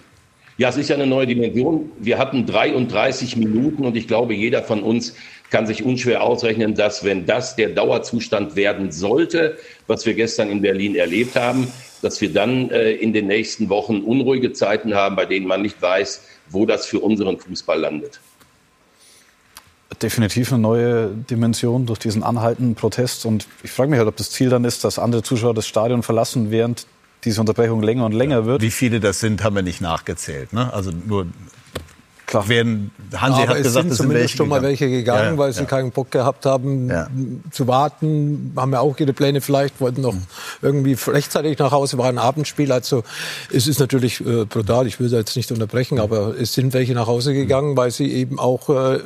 Ja, 0.57 0.69
es 0.69 0.77
ist 0.77 0.89
ja 0.89 0.95
eine 0.95 1.07
neue 1.07 1.25
Dimension. 1.25 1.91
Wir 1.99 2.17
hatten 2.17 2.45
33 2.45 3.37
Minuten 3.37 3.85
und 3.85 3.95
ich 3.95 4.07
glaube, 4.07 4.33
jeder 4.33 4.61
von 4.61 4.83
uns 4.83 5.15
kann 5.51 5.67
sich 5.67 5.83
unschwer 5.83 6.23
ausrechnen, 6.23 6.73
dass 6.75 7.03
wenn 7.03 7.25
das 7.25 7.55
der 7.55 7.69
Dauerzustand 7.69 8.55
werden 8.55 8.91
sollte, 8.91 9.57
was 9.85 10.05
wir 10.05 10.15
gestern 10.15 10.49
in 10.49 10.61
Berlin 10.61 10.95
erlebt 10.95 11.35
haben, 11.35 11.67
dass 12.01 12.19
wir 12.21 12.33
dann 12.33 12.71
äh, 12.71 12.93
in 12.93 13.13
den 13.13 13.27
nächsten 13.27 13.69
Wochen 13.69 13.99
unruhige 14.01 14.53
Zeiten 14.53 14.95
haben, 14.95 15.15
bei 15.15 15.25
denen 15.25 15.45
man 15.45 15.61
nicht 15.61 15.79
weiß, 15.81 16.21
wo 16.49 16.65
das 16.65 16.85
für 16.87 16.99
unseren 16.99 17.37
Fußball 17.37 17.79
landet. 17.79 18.19
Definitiv 20.01 20.51
eine 20.51 20.61
neue 20.61 21.09
Dimension 21.29 21.85
durch 21.85 21.99
diesen 21.99 22.23
anhaltenden 22.23 22.75
Protest. 22.75 23.25
Und 23.25 23.45
ich 23.61 23.71
frage 23.71 23.91
mich 23.91 23.99
halt, 23.99 24.07
ob 24.07 24.15
das 24.15 24.31
Ziel 24.31 24.49
dann 24.49 24.63
ist, 24.63 24.83
dass 24.83 24.97
andere 24.97 25.21
Zuschauer 25.21 25.53
das 25.53 25.67
Stadion 25.67 26.01
verlassen, 26.01 26.49
während 26.49 26.87
diese 27.23 27.39
Unterbrechung 27.39 27.83
länger 27.83 28.05
und 28.05 28.13
länger 28.13 28.45
wird. 28.45 28.61
Wie 28.63 28.71
viele 28.71 28.99
das 28.99 29.19
sind, 29.19 29.43
haben 29.43 29.55
wir 29.55 29.61
nicht 29.61 29.81
nachgezählt. 29.81 30.53
Ne? 30.53 30.73
Also 30.73 30.91
nur 30.91 31.27
Klar. 32.31 32.47
Werden, 32.47 32.91
Hansi 33.13 33.41
Aber 33.41 33.49
hat 33.49 33.57
gesagt, 33.57 33.87
es 33.87 33.97
sind 33.97 34.07
zumindest 34.07 34.37
schon 34.37 34.47
mal 34.47 34.61
welche 34.61 34.89
gegangen, 34.89 35.33
ja, 35.33 35.37
weil 35.37 35.51
sie 35.51 35.59
ja. 35.59 35.65
keinen 35.65 35.91
Bock 35.91 36.11
gehabt 36.11 36.45
haben 36.45 36.89
ja. 36.89 37.07
zu 37.51 37.67
warten. 37.67 38.53
Haben 38.55 38.71
ja 38.71 38.79
auch 38.79 38.97
ihre 38.97 39.11
Pläne 39.11 39.41
vielleicht, 39.41 39.81
wollten 39.81 39.99
noch 39.99 40.13
mhm. 40.13 40.23
irgendwie 40.61 40.93
rechtzeitig 40.93 41.59
nach 41.59 41.73
Hause, 41.73 41.97
war 41.97 42.07
ein 42.07 42.17
Abendspiel. 42.17 42.71
Also 42.71 43.03
es 43.51 43.67
ist 43.67 43.81
natürlich 43.81 44.21
äh, 44.21 44.45
brutal, 44.45 44.87
ich 44.87 44.97
will 45.01 45.09
da 45.09 45.17
jetzt 45.17 45.35
nicht 45.35 45.51
unterbrechen, 45.51 45.99
aber 45.99 46.33
es 46.39 46.53
sind 46.53 46.71
welche 46.71 46.93
nach 46.93 47.07
Hause 47.07 47.33
gegangen, 47.33 47.75
weil 47.75 47.91
sie 47.91 48.09
eben 48.13 48.39
auch 48.39 48.69
äh, 48.69 48.99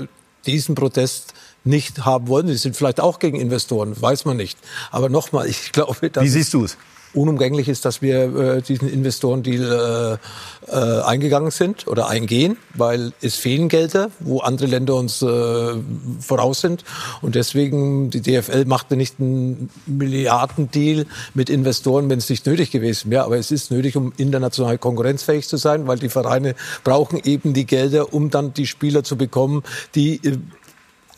diesen 0.45 0.76
Protest 0.76 1.34
nicht 1.63 2.05
haben 2.05 2.28
wollen. 2.28 2.45
Sie 2.47 2.57
sind 2.57 2.76
vielleicht 2.76 2.99
auch 2.99 3.17
gegen 3.17 3.39
Investoren, 3.39 3.99
weiß 3.99 4.26
man 4.26 4.38
nicht. 4.38 4.59
Aber 4.91 5.09
nochmal, 5.09 5.47
ich 5.47 5.71
glaube, 5.71 6.09
dass 6.11 6.23
Wie 6.23 6.30
siehst 6.30 6.53
du 6.53 6.65
es? 6.65 6.78
Unumgänglich 7.16 7.70
ist, 7.70 7.86
dass 7.86 8.01
wir 8.01 8.36
äh, 8.36 8.61
diesen 8.61 8.89
Investorendeal 8.89 10.20
äh, 10.68 10.72
äh, 10.72 11.01
eingegangen 11.01 11.51
sind 11.51 11.88
oder 11.88 12.07
eingehen, 12.09 12.57
weil 12.74 13.13
es 13.22 13.36
fehlen 13.36 13.70
Gelder, 13.70 14.09
wo 14.20 14.39
andere 14.39 14.68
Länder 14.68 14.95
uns 14.95 15.22
äh, 15.22 15.76
voraus 16.20 16.61
sind. 16.61 16.84
Und 17.22 17.36
deswegen, 17.36 18.09
die 18.09 18.22
DFL 18.22 18.66
machte 18.66 18.95
nicht 18.95 19.20
einen 19.20 19.70
Milliardendeal 19.86 21.05
mit 21.34 21.49
Investoren, 21.49 22.09
wenn 22.09 22.20
es 22.20 22.30
nicht 22.30 22.45
nötig 22.45 22.72
gewesen 22.72 23.11
wäre. 23.11 23.24
Aber 23.26 23.38
es 23.38 23.51
ist 23.51 23.72
nötig, 23.72 23.95
um 23.95 24.13
international 24.18 24.78
konkurrenzfähig 24.78 25.47
zu 25.47 25.57
sein, 25.57 25.88
weil 25.88 25.99
die 25.99 26.09
Vereine 26.09 26.55
brauchen 26.84 27.20
eben 27.24 27.53
die 27.53 27.66
Gelder, 27.66 28.13
um 28.13 28.30
dann 28.30 28.53
die 28.53 28.68
Spieler 28.68 29.03
zu 29.03 29.18
bekommen, 29.18 29.63
die 29.93 30.16
äh, 30.24 30.38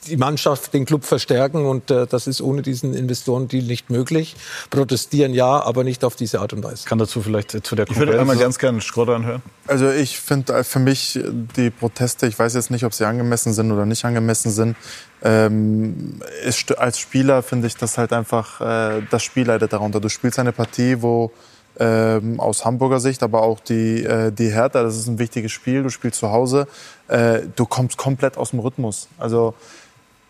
die 0.10 0.18
Mannschaft, 0.18 0.74
den 0.74 0.86
Club 0.86 1.06
verstärken 1.06 1.66
und 1.66 1.92
äh, 1.92 2.08
das 2.08 2.28
ist 2.28 2.42
ohne 2.42 2.62
diesen 2.62 2.94
Investorendeal 2.94 3.64
nicht 3.64 3.90
möglich. 3.90 4.36
Protestieren 4.70 5.34
ja, 5.34 5.62
aber 5.62 5.84
nicht 5.84 6.04
auf 6.04 6.16
diese 6.16 6.40
Art 6.42 6.54
und 6.54 6.64
Weise. 6.64 6.86
Kann 6.86 6.98
dazu 6.98 7.22
vielleicht 7.22 7.52
zu 7.52 7.76
der 7.76 7.86
Konkurrenz... 7.86 7.90
Ich 7.92 7.98
würde 7.98 8.20
einmal 8.20 8.38
ganz 8.38 8.58
gerne 8.58 8.82
Schrott 8.82 9.10
anhören. 9.10 9.42
Also 9.68 9.90
ich 9.90 10.20
finde 10.20 10.54
äh, 10.54 10.64
für 10.64 10.80
mich 10.80 11.20
die 11.56 11.70
Proteste, 11.70 12.28
ich 12.28 12.38
weiß 12.38 12.54
jetzt 12.56 12.72
nicht, 12.72 12.86
ob 12.86 12.94
sie 12.94 13.06
angemessen 13.06 13.54
sind 13.54 13.72
oder 13.72 13.86
nicht 13.86 14.04
angemessen 14.06 14.52
sind. 14.52 14.76
Ähm, 15.24 16.22
ist, 16.46 16.78
als 16.78 17.00
Spieler 17.00 17.42
finde 17.42 17.68
ich 17.68 17.76
das 17.76 17.98
halt 17.98 18.14
einfach, 18.14 18.62
äh, 18.62 19.02
das 19.10 19.24
Spiel 19.24 19.48
leidet 19.48 19.74
darunter. 19.74 20.00
Du 20.00 20.10
spielst 20.10 20.40
eine 20.40 20.52
Partie, 20.52 21.02
wo 21.02 21.32
ähm, 21.80 22.40
aus 22.40 22.66
Hamburger 22.66 23.00
Sicht, 23.00 23.24
aber 23.24 23.42
auch 23.44 23.60
die, 23.60 24.04
äh, 24.04 24.32
die 24.32 24.50
Hertha, 24.50 24.84
das 24.84 24.98
ist 24.98 25.08
ein 25.08 25.20
wichtiges 25.20 25.52
Spiel, 25.52 25.84
du 25.84 25.90
spielst 25.90 26.20
zu 26.20 26.32
Hause, 26.32 26.68
äh, 27.08 27.42
du 27.56 27.66
kommst 27.66 27.98
komplett 27.98 28.38
aus 28.38 28.52
dem 28.52 28.60
Rhythmus. 28.60 29.08
Also 29.18 29.54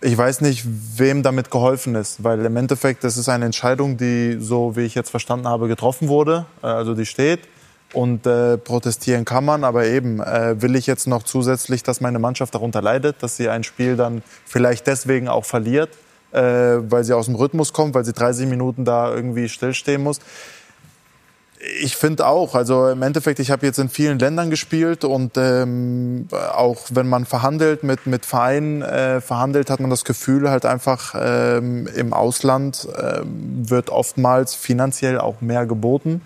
ich 0.02 0.18
weiß 0.18 0.42
nicht, 0.42 0.64
wem 0.98 1.24
damit 1.24 1.50
geholfen 1.50 1.96
ist, 1.96 2.24
weil 2.24 2.46
im 2.46 2.56
Endeffekt 2.56 3.04
das 3.04 3.18
ist 3.18 3.30
eine 3.30 3.46
Entscheidung, 3.46 3.98
die, 3.98 4.38
so 4.40 4.76
wie 4.76 4.82
ich 4.82 4.96
jetzt 4.96 5.10
verstanden 5.10 5.48
habe, 5.48 5.68
getroffen 5.68 6.08
wurde, 6.08 6.46
äh, 6.62 6.68
also 6.68 6.94
die 6.94 7.06
steht. 7.06 7.42
Und 7.94 8.28
äh, 8.28 8.58
protestieren 8.58 9.24
kann 9.24 9.46
man, 9.46 9.64
aber 9.64 9.86
eben 9.86 10.20
äh, 10.20 10.62
will 10.62 10.76
ich 10.76 10.88
jetzt 10.88 11.08
noch 11.08 11.24
zusätzlich, 11.24 11.84
dass 11.84 12.02
meine 12.02 12.20
Mannschaft 12.20 12.54
darunter 12.54 12.82
leidet, 12.82 13.24
dass 13.24 13.38
sie 13.38 13.48
ein 13.48 13.64
Spiel 13.64 13.96
dann 13.96 14.24
vielleicht 14.46 14.88
deswegen 14.88 15.30
auch 15.30 15.46
verliert, 15.46 15.92
äh, 16.34 16.42
weil 16.42 17.06
sie 17.06 17.14
aus 17.14 17.28
dem 17.28 17.36
Rhythmus 17.36 17.72
kommt, 17.72 17.96
weil 17.96 18.04
sie 18.04 18.12
30 18.12 18.48
Minuten 18.48 18.84
da 18.84 19.14
irgendwie 19.16 19.48
stillstehen 19.48 20.04
muss. 20.04 20.20
Ich 21.82 21.96
finde 21.96 22.28
auch, 22.28 22.54
also 22.54 22.88
im 22.90 23.02
Endeffekt, 23.02 23.40
ich 23.40 23.50
habe 23.50 23.66
jetzt 23.66 23.80
in 23.80 23.90
vielen 23.90 24.20
Ländern 24.20 24.52
gespielt 24.52 25.04
und 25.04 25.38
ähm, 25.38 26.28
auch 26.56 26.78
wenn 26.92 27.08
man 27.10 27.26
verhandelt 27.26 27.84
mit, 27.84 28.06
mit 28.06 28.28
Vereinen, 28.28 28.84
äh, 28.84 29.22
verhandelt, 29.22 29.72
hat 29.72 29.80
man 29.80 29.90
das 29.90 30.06
Gefühl 30.06 30.52
halt 30.52 30.66
einfach 30.68 31.16
ähm, 31.20 31.88
im 31.96 32.14
Ausland 32.14 32.88
äh, 32.96 33.22
wird 33.26 33.90
oftmals 33.90 34.54
finanziell 34.54 35.20
auch 35.20 35.42
mehr 35.42 35.66
geboten. 35.66 36.22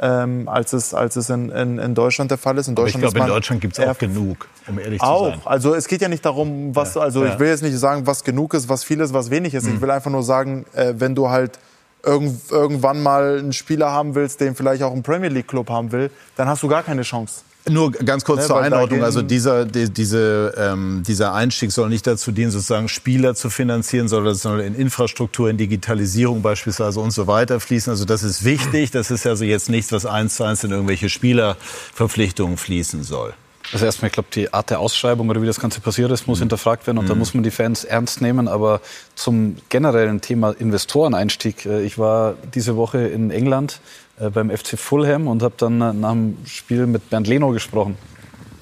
ähm, 0.00 0.48
als 0.48 0.72
es, 0.72 0.94
als 0.94 1.14
es 1.14 1.30
in, 1.30 1.50
in, 1.50 1.78
in 1.78 1.94
Deutschland 1.94 2.32
der 2.32 2.38
Fall 2.38 2.58
ist. 2.58 2.66
In 2.66 2.76
Aber 2.76 2.88
ich 2.88 2.92
Deutschland 2.94 3.14
glaube, 3.14 3.28
in 3.30 3.32
Deutschland 3.36 3.60
gibt 3.60 3.78
es 3.78 3.86
auch 3.86 3.96
genug, 3.98 4.48
um 4.66 4.80
ehrlich 4.80 4.98
zu 5.00 5.06
auch. 5.06 5.28
sein. 5.30 5.40
Also 5.44 5.74
es 5.76 5.86
geht 5.86 6.00
ja 6.02 6.08
nicht 6.08 6.24
darum, 6.24 6.74
was, 6.74 6.96
also 6.96 7.24
Ja. 7.24 7.32
ich 7.32 7.38
will 7.38 7.46
jetzt 7.46 7.62
nicht 7.62 7.78
sagen, 7.78 8.04
was 8.04 8.24
genug 8.24 8.52
ist, 8.54 8.68
was 8.68 8.82
viel 8.82 8.98
ist, 8.98 9.14
was 9.14 9.30
wenig 9.30 9.54
ist. 9.54 9.64
Ich 9.68 9.74
Mhm. 9.74 9.80
will 9.80 9.90
einfach 9.92 10.10
nur 10.10 10.24
sagen, 10.24 10.66
äh, 10.74 10.94
wenn 10.96 11.14
du 11.14 11.30
halt 11.30 11.60
irgend, 12.04 12.50
irgendwann 12.50 13.02
mal 13.02 13.38
einen 13.38 13.52
Spieler 13.52 13.90
haben 13.90 14.14
willst, 14.14 14.40
den 14.40 14.54
vielleicht 14.54 14.82
auch 14.82 14.92
ein 14.92 15.02
Premier 15.02 15.30
League 15.30 15.48
Club 15.48 15.70
haben 15.70 15.92
will, 15.92 16.10
dann 16.36 16.48
hast 16.48 16.62
du 16.62 16.68
gar 16.68 16.82
keine 16.82 17.02
Chance. 17.02 17.42
Nur 17.70 17.92
ganz 17.92 18.24
kurz 18.24 18.40
Ne, 18.40 18.46
zur 18.48 18.60
Einordnung. 18.60 19.04
Also 19.04 19.22
dieser, 19.22 19.64
die, 19.64 19.88
diese, 19.88 20.52
ähm, 20.56 21.04
dieser 21.06 21.32
Einstieg 21.32 21.70
soll 21.70 21.88
nicht 21.88 22.04
dazu 22.06 22.32
dienen, 22.32 22.50
sozusagen 22.50 22.88
Spieler 22.88 23.36
zu 23.36 23.50
finanzieren, 23.50 24.08
sondern 24.08 24.32
es 24.32 24.42
soll 24.42 24.60
in 24.62 24.74
Infrastruktur, 24.74 25.48
in 25.48 25.58
Digitalisierung 25.58 26.42
beispielsweise 26.42 26.98
und 26.98 27.12
so 27.12 27.28
weiter 27.28 27.60
fließen. 27.60 27.90
Also 27.92 28.04
das 28.04 28.24
ist 28.24 28.44
wichtig. 28.44 28.90
Das 28.90 29.12
ist 29.12 29.26
also 29.26 29.44
jetzt 29.44 29.68
nichts, 29.70 29.92
was 29.92 30.06
eins 30.06 30.36
zu 30.36 30.44
eins 30.44 30.64
in 30.64 30.72
irgendwelche 30.72 31.08
Spielerverpflichtungen 31.08 32.56
fließen 32.56 33.04
soll. 33.04 33.32
Also 33.72 33.86
erstmal, 33.86 34.08
ich 34.08 34.12
glaube, 34.12 34.28
die 34.34 34.52
Art 34.52 34.70
der 34.70 34.80
Ausschreibung 34.80 35.28
oder 35.28 35.40
wie 35.40 35.46
das 35.46 35.60
Ganze 35.60 35.80
passiert 35.80 36.10
ist, 36.10 36.26
muss 36.26 36.40
hinterfragt 36.40 36.86
werden 36.86 36.98
und 36.98 37.08
da 37.08 37.14
muss 37.14 37.32
man 37.32 37.42
die 37.42 37.50
Fans 37.50 37.84
ernst 37.84 38.20
nehmen. 38.20 38.48
Aber 38.48 38.80
zum 39.14 39.56
generellen 39.68 40.20
Thema 40.20 40.50
Investoreneinstieg, 40.50 41.64
äh, 41.66 41.82
ich 41.82 41.98
war 41.98 42.34
diese 42.54 42.76
Woche 42.76 43.06
in 43.06 43.30
England 43.30 43.80
äh, 44.18 44.30
beim 44.30 44.50
FC 44.50 44.78
Fulham 44.78 45.28
und 45.28 45.42
habe 45.42 45.54
dann 45.56 45.80
äh, 45.80 45.92
nach 45.92 46.12
dem 46.12 46.36
Spiel 46.44 46.86
mit 46.86 47.08
Bernd 47.08 47.28
Leno 47.28 47.50
gesprochen, 47.50 47.96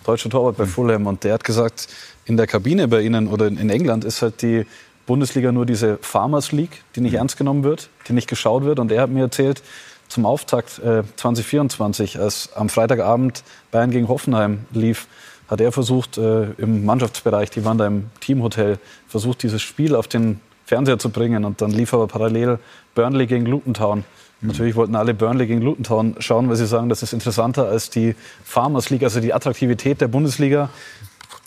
deutscher 0.04 0.30
Torwart 0.30 0.56
bei 0.56 0.66
Fulham. 0.66 1.06
Und 1.06 1.24
der 1.24 1.34
hat 1.34 1.44
gesagt, 1.44 1.88
in 2.26 2.36
der 2.36 2.46
Kabine 2.46 2.86
bei 2.86 3.00
Ihnen 3.00 3.26
oder 3.28 3.46
in 3.46 3.56
in 3.56 3.70
England 3.70 4.04
ist 4.04 4.22
halt 4.22 4.42
die 4.42 4.66
Bundesliga 5.06 5.50
nur 5.50 5.66
diese 5.66 5.98
Farmers 6.02 6.52
League, 6.52 6.84
die 6.94 7.00
nicht 7.00 7.14
ernst 7.14 7.36
genommen 7.36 7.64
wird, 7.64 7.88
die 8.06 8.12
nicht 8.12 8.28
geschaut 8.28 8.64
wird. 8.64 8.78
Und 8.78 8.92
er 8.92 9.02
hat 9.02 9.10
mir 9.10 9.22
erzählt, 9.22 9.60
zum 10.10 10.26
Auftakt 10.26 10.78
äh, 10.80 11.02
2024, 11.16 12.18
als 12.18 12.50
am 12.54 12.68
Freitagabend 12.68 13.42
Bayern 13.70 13.90
gegen 13.90 14.08
Hoffenheim 14.08 14.66
lief, 14.72 15.06
hat 15.48 15.60
er 15.60 15.72
versucht, 15.72 16.18
äh, 16.18 16.50
im 16.58 16.84
Mannschaftsbereich, 16.84 17.50
die 17.50 17.64
waren 17.64 17.78
da 17.78 17.86
im 17.86 18.10
Teamhotel, 18.20 18.78
versucht, 19.08 19.42
dieses 19.42 19.62
Spiel 19.62 19.94
auf 19.94 20.08
den 20.08 20.40
Fernseher 20.66 20.98
zu 20.98 21.10
bringen. 21.10 21.44
Und 21.44 21.62
dann 21.62 21.70
lief 21.70 21.94
aber 21.94 22.06
parallel 22.06 22.58
Burnley 22.94 23.26
gegen 23.26 23.46
Luton 23.46 23.74
Town. 23.74 24.04
Natürlich 24.42 24.74
wollten 24.74 24.94
alle 24.94 25.12
Burnley 25.12 25.46
gegen 25.46 25.60
Luton 25.60 25.84
Town 25.84 26.16
schauen, 26.18 26.48
weil 26.48 26.56
sie 26.56 26.66
sagen, 26.66 26.88
das 26.88 27.02
ist 27.02 27.12
interessanter 27.12 27.68
als 27.68 27.90
die 27.90 28.14
Farmers 28.44 28.90
League, 28.90 29.02
also 29.02 29.20
die 29.20 29.34
Attraktivität 29.34 30.00
der 30.00 30.08
Bundesliga. 30.08 30.70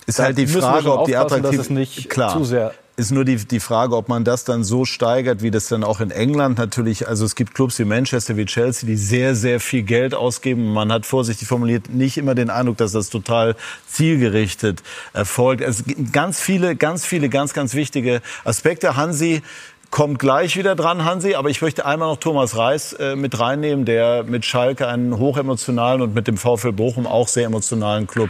Ist 0.06 0.19
Da 0.19 0.23
halt 0.23 0.38
die 0.38 0.48
Frage, 0.48 0.91
ob 0.91 1.06
die 1.06 1.18
aufpassen, 1.18 1.44
dass 1.44 1.52
attraktiv 1.52 1.60
es 1.60 1.69
nicht 1.69 2.10
klar. 2.10 2.34
zu 2.34 2.44
sehr 2.44 2.73
Ist 2.95 3.11
nur 3.11 3.26
die, 3.26 3.38
die 3.38 3.60
Frage, 3.60 3.98
ob 3.98 4.07
man 4.07 4.24
das 4.24 4.44
dann 4.44 4.64
so 4.64 4.86
steigert, 4.86 5.41
wie 5.41 5.49
das 5.49 5.68
dann 5.68 5.84
auch 5.84 5.99
in 5.99 6.11
England 6.11 6.60
natürlich, 6.60 7.07
also 7.07 7.26
es 7.26 7.34
gibt 7.34 7.56
Clubs 7.56 7.80
wie 7.80 7.86
Manchester, 7.86 8.38
wie 8.38 8.45
Chelsea, 8.45 8.86
die 8.88 8.98
sehr, 8.98 9.34
sehr 9.34 9.60
viel 9.60 9.82
Geld 9.82 10.14
ausgeben. 10.14 10.72
Man 10.74 10.91
hat 10.91 11.07
vorsichtig 11.07 11.48
formuliert 11.48 11.90
nicht 11.90 12.18
immer 12.18 12.36
den 12.36 12.52
Eindruck, 12.52 12.78
dass 12.78 12.91
das 12.91 13.10
total 13.10 13.56
zielgerichtet 13.88 14.84
erfolgt. 15.11 15.61
Es 15.61 15.86
gibt 15.86 16.14
ganz 16.14 16.40
viele, 16.40 16.76
ganz 16.76 17.03
viele, 17.03 17.30
ganz, 17.30 17.56
ganz 17.56 17.74
wichtige 17.74 18.22
Aspekte. 18.44 18.95
Hansi 18.95 19.41
kommt 19.90 20.20
gleich 20.20 20.56
wieder 20.56 20.76
dran, 20.76 21.03
Hansi, 21.03 21.34
aber 21.34 21.49
ich 21.49 21.64
möchte 21.64 21.88
einmal 21.88 22.10
noch 22.10 22.18
Thomas 22.18 22.56
Reis 22.56 22.94
äh, 22.94 23.15
mit 23.15 23.40
reinnehmen, 23.40 23.86
der 23.86 24.24
mit 24.24 24.45
Schalke 24.45 24.88
einen 24.88 25.18
hochemotionalen 25.18 26.03
und 26.03 26.14
mit 26.14 26.28
dem 26.28 26.38
VfL 26.38 26.72
Bochum 26.72 27.07
auch 27.07 27.28
sehr 27.28 27.45
emotionalen 27.45 28.06
Club 28.06 28.30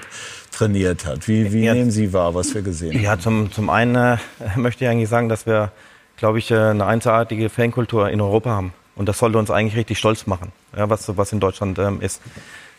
trainiert 0.54 1.06
hat. 1.06 1.28
Wie, 1.28 1.52
wie 1.52 1.70
nehmen 1.70 1.92
Sie 1.92 2.14
wahr, 2.14 2.36
was 2.36 2.54
wir 2.54 2.62
gesehen 2.62 2.94
haben? 2.94 3.04
Ja, 3.04 3.20
zum, 3.20 3.52
zum 3.52 3.70
einen 3.70 3.96
äh, 3.96 4.18
möchte 4.56 4.86
ich 4.86 4.90
eigentlich 4.90 5.10
sagen, 5.10 5.30
dass 5.30 5.46
wir, 5.46 5.72
glaube 6.18 6.40
ich, 6.40 6.52
äh, 6.52 6.56
eine 6.56 6.86
einzigartige 6.86 7.50
Fankultur 7.50 8.10
in 8.10 8.22
Europa 8.22 8.52
haben. 8.52 8.74
Und 8.96 9.10
das 9.10 9.18
sollte 9.18 9.38
uns 9.38 9.50
eigentlich 9.50 9.76
richtig 9.76 9.98
stolz 9.98 10.28
machen, 10.28 10.52
ja, 10.78 10.90
was, 10.90 11.18
was 11.18 11.34
in 11.34 11.40
Deutschland 11.40 11.80
ähm, 11.80 12.00
ist. 12.00 12.22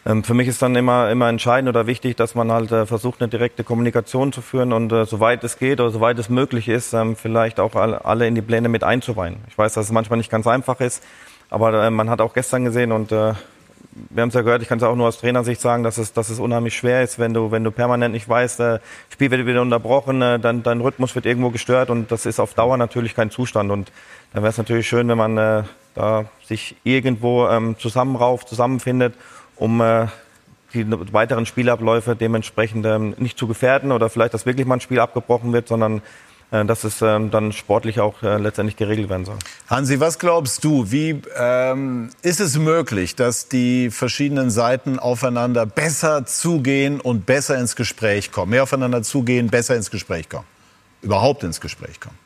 Ähm, 0.06 0.22
für 0.22 0.34
mich 0.34 0.48
ist 0.48 0.60
dann 0.60 0.76
immer, 0.76 1.10
immer 1.10 1.28
entscheidend 1.28 1.68
oder 1.68 1.86
wichtig, 1.86 2.16
dass 2.16 2.34
man 2.34 2.52
halt 2.52 2.70
äh, 2.70 2.86
versucht, 2.86 3.20
eine 3.20 3.28
direkte 3.28 3.64
Kommunikation 3.64 4.32
zu 4.32 4.42
führen 4.42 4.72
und 4.72 4.92
äh, 4.92 5.06
soweit 5.06 5.42
es 5.44 5.58
geht 5.58 5.80
oder 5.80 5.90
soweit 5.90 6.18
es 6.18 6.28
möglich 6.28 6.68
ist, 6.68 6.92
ähm, 6.92 7.16
vielleicht 7.16 7.58
auch 7.58 7.74
alle, 7.74 8.04
alle 8.04 8.26
in 8.26 8.34
die 8.34 8.42
Pläne 8.42 8.68
mit 8.68 8.84
einzuweihen. 8.84 9.36
Ich 9.48 9.56
weiß, 9.56 9.74
dass 9.74 9.86
es 9.86 9.92
manchmal 9.92 10.18
nicht 10.18 10.30
ganz 10.30 10.46
einfach 10.46 10.80
ist, 10.80 11.02
aber 11.50 11.84
äh, 11.84 11.90
man 11.90 12.10
hat 12.10 12.20
auch 12.20 12.34
gestern 12.34 12.64
gesehen 12.64 12.92
und 12.92 13.12
äh, 13.12 13.32
wir 14.10 14.22
haben 14.22 14.28
es 14.28 14.34
ja 14.34 14.42
gehört, 14.42 14.62
ich 14.62 14.68
kann 14.68 14.78
es 14.78 14.84
auch 14.84 14.96
nur 14.96 15.06
aus 15.06 15.18
Trainersicht 15.18 15.60
sagen, 15.60 15.82
dass 15.82 15.98
es, 15.98 16.12
dass 16.12 16.28
es 16.28 16.40
unheimlich 16.40 16.76
schwer 16.76 17.02
ist, 17.02 17.18
wenn 17.18 17.32
du, 17.32 17.50
wenn 17.50 17.64
du 17.64 17.70
permanent 17.70 18.12
nicht 18.12 18.28
weißt, 18.28 18.60
äh, 18.60 18.78
Spiel 19.12 19.30
wird 19.30 19.46
wieder 19.46 19.62
unterbrochen, 19.62 20.20
äh, 20.22 20.38
dein, 20.38 20.62
dein 20.62 20.80
Rhythmus 20.80 21.14
wird 21.14 21.26
irgendwo 21.26 21.50
gestört 21.50 21.90
und 21.90 22.10
das 22.10 22.26
ist 22.26 22.40
auf 22.40 22.54
Dauer 22.54 22.76
natürlich 22.76 23.14
kein 23.14 23.30
Zustand. 23.30 23.70
Und 23.70 23.92
dann 24.32 24.42
wäre 24.42 24.50
es 24.50 24.58
natürlich 24.58 24.88
schön, 24.88 25.08
wenn 25.08 25.18
man 25.18 25.38
äh, 25.38 25.62
da 25.94 26.24
sich 26.44 26.76
irgendwo 26.82 27.48
ähm, 27.48 27.76
zusammenrauft, 27.78 28.48
zusammenfindet, 28.48 29.14
um 29.56 29.80
äh, 29.80 30.06
die 30.72 30.84
weiteren 31.12 31.46
Spielabläufe 31.46 32.16
dementsprechend 32.16 32.84
ähm, 32.84 33.14
nicht 33.18 33.38
zu 33.38 33.46
gefährden 33.46 33.92
oder 33.92 34.10
vielleicht, 34.10 34.34
dass 34.34 34.44
wirklich 34.44 34.66
mal 34.66 34.76
ein 34.76 34.80
Spiel 34.80 34.98
abgebrochen 34.98 35.52
wird, 35.52 35.68
sondern 35.68 36.02
dass 36.50 36.84
es 36.84 37.02
ähm, 37.02 37.30
dann 37.30 37.52
sportlich 37.52 38.00
auch 38.00 38.22
äh, 38.22 38.38
letztendlich 38.38 38.76
geregelt 38.76 39.08
werden 39.08 39.24
soll. 39.24 39.38
Hansi, 39.68 40.00
was 40.00 40.18
glaubst 40.18 40.62
du? 40.64 40.90
Wie 40.90 41.20
ähm, 41.36 42.10
ist 42.22 42.40
es 42.40 42.56
möglich, 42.58 43.16
dass 43.16 43.48
die 43.48 43.90
verschiedenen 43.90 44.50
Seiten 44.50 44.98
aufeinander 44.98 45.66
besser 45.66 46.26
zugehen 46.26 47.00
und 47.00 47.26
besser 47.26 47.58
ins 47.58 47.76
Gespräch 47.76 48.30
kommen? 48.30 48.50
Mehr 48.50 48.62
aufeinander 48.62 49.02
zugehen, 49.02 49.48
besser 49.48 49.74
ins 49.76 49.90
Gespräch 49.90 50.28
kommen? 50.28 50.46
Überhaupt 51.02 51.42
ins 51.42 51.60
Gespräch 51.60 52.00
kommen? 52.00 52.23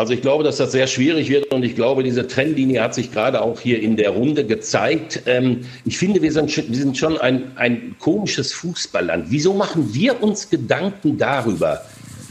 Also 0.00 0.14
ich 0.14 0.22
glaube, 0.22 0.44
dass 0.44 0.56
das 0.56 0.72
sehr 0.72 0.86
schwierig 0.86 1.28
wird 1.28 1.52
und 1.52 1.62
ich 1.62 1.74
glaube, 1.74 2.02
diese 2.02 2.26
Trennlinie 2.26 2.82
hat 2.82 2.94
sich 2.94 3.12
gerade 3.12 3.42
auch 3.42 3.60
hier 3.60 3.82
in 3.82 3.98
der 3.98 4.08
Runde 4.08 4.46
gezeigt. 4.46 5.24
Ähm, 5.26 5.66
ich 5.84 5.98
finde, 5.98 6.22
wir 6.22 6.32
sind, 6.32 6.56
wir 6.56 6.74
sind 6.74 6.96
schon 6.96 7.18
ein, 7.18 7.52
ein 7.56 7.96
komisches 7.98 8.54
Fußballland. 8.54 9.26
Wieso 9.28 9.52
machen 9.52 9.92
wir 9.92 10.22
uns 10.22 10.48
Gedanken 10.48 11.18
darüber, 11.18 11.82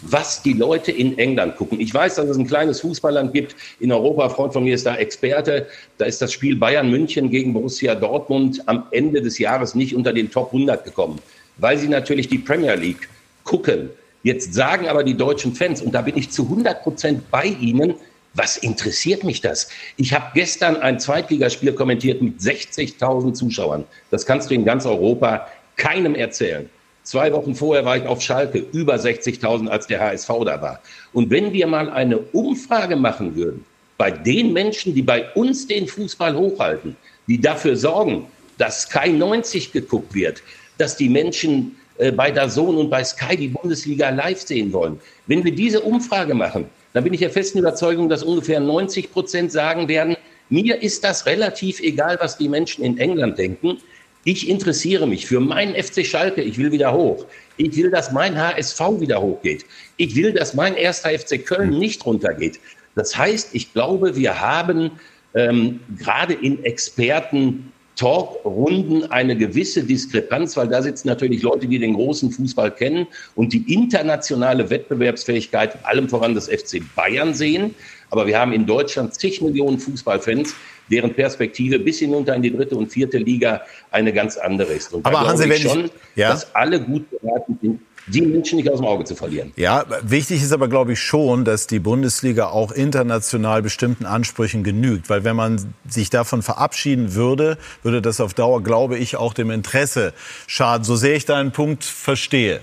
was 0.02 0.42
die 0.42 0.54
Leute 0.54 0.92
in 0.92 1.20
England 1.20 1.58
gucken? 1.58 1.80
Ich 1.80 1.94
weiß, 1.94 2.16
dass 2.16 2.28
es 2.28 2.38
ein 2.40 2.48
kleines 2.48 2.82
Fußballland 2.82 3.34
gibt 3.34 3.56
in 3.80 3.92
Europa. 3.92 4.24
Ein 4.24 4.32
Freund 4.32 4.54
von 4.54 4.64
mir 4.64 4.74
ist 4.74 4.88
da 4.88 4.96
Experte. 4.96 5.68
Da 6.00 6.06
ist 6.06 6.24
das 6.24 6.34
Spiel 6.34 6.56
Bayern 6.56 6.90
München 6.90 7.30
gegen 7.30 7.54
Borussia 7.54 7.94
Dortmund 7.94 8.64
am 8.66 8.88
Ende 8.90 9.22
des 9.22 9.38
Jahres 9.38 9.76
nicht 9.76 9.96
unter 9.96 10.12
den 10.12 10.32
Top 10.32 10.48
100 10.48 10.86
gekommen, 10.86 11.20
weil 11.58 11.78
sie 11.78 11.88
natürlich 11.88 12.30
die 12.30 12.40
Premier 12.40 12.74
League 12.74 13.08
gucken. 13.44 13.92
Jetzt 14.24 14.54
sagen 14.54 14.88
aber 14.88 15.04
die 15.04 15.16
deutschen 15.16 15.56
Fans, 15.56 15.82
und 15.82 15.94
da 15.94 16.02
bin 16.02 16.18
ich 16.18 16.30
zu 16.30 16.44
100 16.44 16.84
Prozent 16.84 17.32
bei 17.32 17.46
Ihnen, 17.46 17.96
was 18.34 18.58
interessiert 18.58 19.24
mich 19.24 19.42
das? 19.42 19.70
Ich 19.98 20.14
habe 20.14 20.32
gestern 20.34 20.78
ein 20.78 21.00
Zweitligaspiel 21.00 21.74
kommentiert 21.74 22.22
mit 22.22 22.40
60.000 22.40 23.34
Zuschauern. 23.34 23.86
Das 24.12 24.26
kannst 24.26 24.50
du 24.50 24.56
in 24.56 24.66
ganz 24.66 24.86
Europa 24.86 25.48
keinem 25.78 26.16
erzählen. 26.16 26.70
Zwei 27.04 27.34
Wochen 27.34 27.56
vorher 27.56 27.86
war 27.86 27.98
ich 27.98 28.06
auf 28.06 28.22
Schalke, 28.22 28.60
über 28.72 28.96
60.000, 28.96 29.68
als 29.68 29.88
der 29.88 30.00
HSV 30.00 30.28
da 30.46 30.62
war. 30.62 30.80
Und 31.12 31.32
wenn 31.32 31.54
wir 31.54 31.66
mal 31.66 31.90
eine 31.90 32.20
Umfrage 32.20 32.96
machen 32.96 33.36
würden, 33.36 33.66
bei 33.98 34.12
den 34.12 34.54
Menschen, 34.54 34.94
die 34.94 35.02
bei 35.02 35.32
uns 35.34 35.66
den 35.66 35.88
Fußball 35.88 36.36
hochhalten, 36.36 36.96
die 37.28 37.42
dafür 37.42 37.76
sorgen, 37.76 38.28
dass 38.58 38.84
Sky 38.84 39.10
90 39.10 39.72
geguckt 39.72 40.14
wird, 40.14 40.44
dass 40.78 40.98
die 40.98 41.10
Menschen 41.10 41.78
äh, 42.00 42.12
bei 42.12 42.32
DAZN 42.32 42.76
und 42.78 42.90
bei 42.90 43.04
Sky 43.04 43.36
die 43.38 43.50
Bundesliga 43.50 44.10
live 44.10 44.42
sehen 44.42 44.74
wollen. 44.74 45.00
Wenn 45.28 45.44
wir 45.44 45.54
diese 45.54 45.82
Umfrage 45.82 46.34
machen, 46.34 46.66
dann 46.94 47.04
bin 47.04 47.14
ich 47.14 47.20
der 47.20 47.30
festen 47.30 47.60
Überzeugung, 47.60 48.10
dass 48.10 48.24
ungefähr 48.24 48.60
90 48.60 49.12
Prozent 49.12 49.52
sagen 49.52 49.88
werden, 49.88 50.16
mir 50.50 50.82
ist 50.82 51.04
das 51.04 51.26
relativ 51.26 51.80
egal, 51.82 52.18
was 52.22 52.38
die 52.38 52.50
Menschen 52.50 52.84
in 52.84 52.98
England 52.98 53.38
denken. 53.38 53.78
Ich 54.24 54.50
interessiere 54.50 55.08
mich 55.08 55.28
für 55.28 55.40
meinen 55.40 55.76
FC 55.76 56.06
Schalke. 56.06 56.42
Ich 56.42 56.58
will 56.58 56.72
wieder 56.72 56.94
hoch. 56.94 57.26
Ich 57.58 57.76
will, 57.78 57.92
dass 57.92 58.12
mein 58.12 58.38
HSV 58.38 58.80
wieder 59.00 59.22
hochgeht. 59.22 59.66
Ich 59.98 60.16
will, 60.16 60.34
dass 60.34 60.54
mein 60.54 60.76
erster 60.76 61.10
FC 61.18 61.46
Köln 61.46 61.78
nicht 61.78 62.06
runtergeht. 62.06 62.60
Das 62.96 63.16
heißt, 63.18 63.50
ich 63.54 63.74
glaube, 63.74 64.16
wir 64.16 64.40
haben 64.40 64.92
ähm, 65.36 65.80
gerade 65.98 66.34
in 66.34 66.64
Experten 66.64 67.72
Talkrunden 68.00 69.12
eine 69.12 69.36
gewisse 69.36 69.84
Diskrepanz, 69.84 70.56
weil 70.56 70.70
da 70.70 70.82
sitzen 70.82 71.10
natürlich 71.10 71.42
Leute, 71.42 71.68
die 71.68 71.80
den 71.80 71.96
großen 71.96 72.32
Fußball 72.32 72.72
kennen 72.72 73.08
und 73.36 73.52
die 73.52 73.74
internationale 73.74 74.70
Wettbewerbsfähigkeit 74.70 75.84
allem 75.86 76.08
voran 76.08 76.34
des 76.34 76.48
FC 76.48 76.82
Bayern 76.96 77.34
sehen. 77.34 77.76
Aber 78.10 78.26
wir 78.26 78.40
haben 78.40 78.54
in 78.54 78.66
Deutschland 78.66 79.14
zig 79.16 79.42
Millionen 79.42 79.80
Fußballfans, 79.80 80.56
deren 80.90 81.14
Perspektive 81.14 81.78
bis 81.78 82.00
hinunter 82.00 82.34
in 82.36 82.42
die 82.42 82.56
dritte 82.56 82.78
und 82.78 82.90
vierte 82.90 83.18
Liga 83.18 83.62
eine 83.92 84.14
ganz 84.14 84.38
andere 84.38 84.72
ist. 84.74 84.94
Und 84.94 85.06
da 85.06 85.10
Aber 85.12 85.28
Hansi, 85.28 85.44
ich 85.44 85.50
wenn 85.50 85.58
ich- 85.58 85.64
schon, 85.64 85.92
Ja? 86.16 86.30
dass 86.30 86.56
alle 86.56 86.80
gut 86.80 87.06
beraten 87.12 87.60
sind, 87.62 87.82
die 88.08 88.22
Menschen 88.22 88.58
nicht 88.58 88.70
aus 88.70 88.80
dem 88.80 88.86
Auge 88.86 89.04
zu 89.06 89.16
verlieren. 89.16 89.52
Ja, 89.56 89.86
wichtig 90.02 90.42
ist 90.42 90.52
aber, 90.52 90.68
glaube 90.68 90.94
ich, 90.94 91.00
schon, 91.00 91.46
dass 91.46 91.68
die 91.68 91.80
Bundesliga 91.80 92.48
auch 92.48 92.72
international 92.72 93.62
bestimmten 93.62 94.06
Ansprüchen 94.06 94.64
genügt. 94.64 95.10
Weil 95.10 95.24
wenn 95.24 95.36
man 95.36 95.74
sich 95.88 96.10
davon 96.10 96.42
verabschieden 96.42 97.14
würde, 97.14 97.58
würde 97.84 98.02
das 98.02 98.20
auf 98.20 98.34
Dauer, 98.34 98.64
glaube 98.64 98.98
ich, 98.98 99.16
auch 99.16 99.34
dem 99.34 99.52
Interesse 99.52 100.14
schaden. 100.48 100.84
So 100.84 100.96
sehr 100.96 101.16
ich 101.16 101.26
deinen 101.26 101.52
Punkt 101.52 101.84
verstehe. 101.84 102.62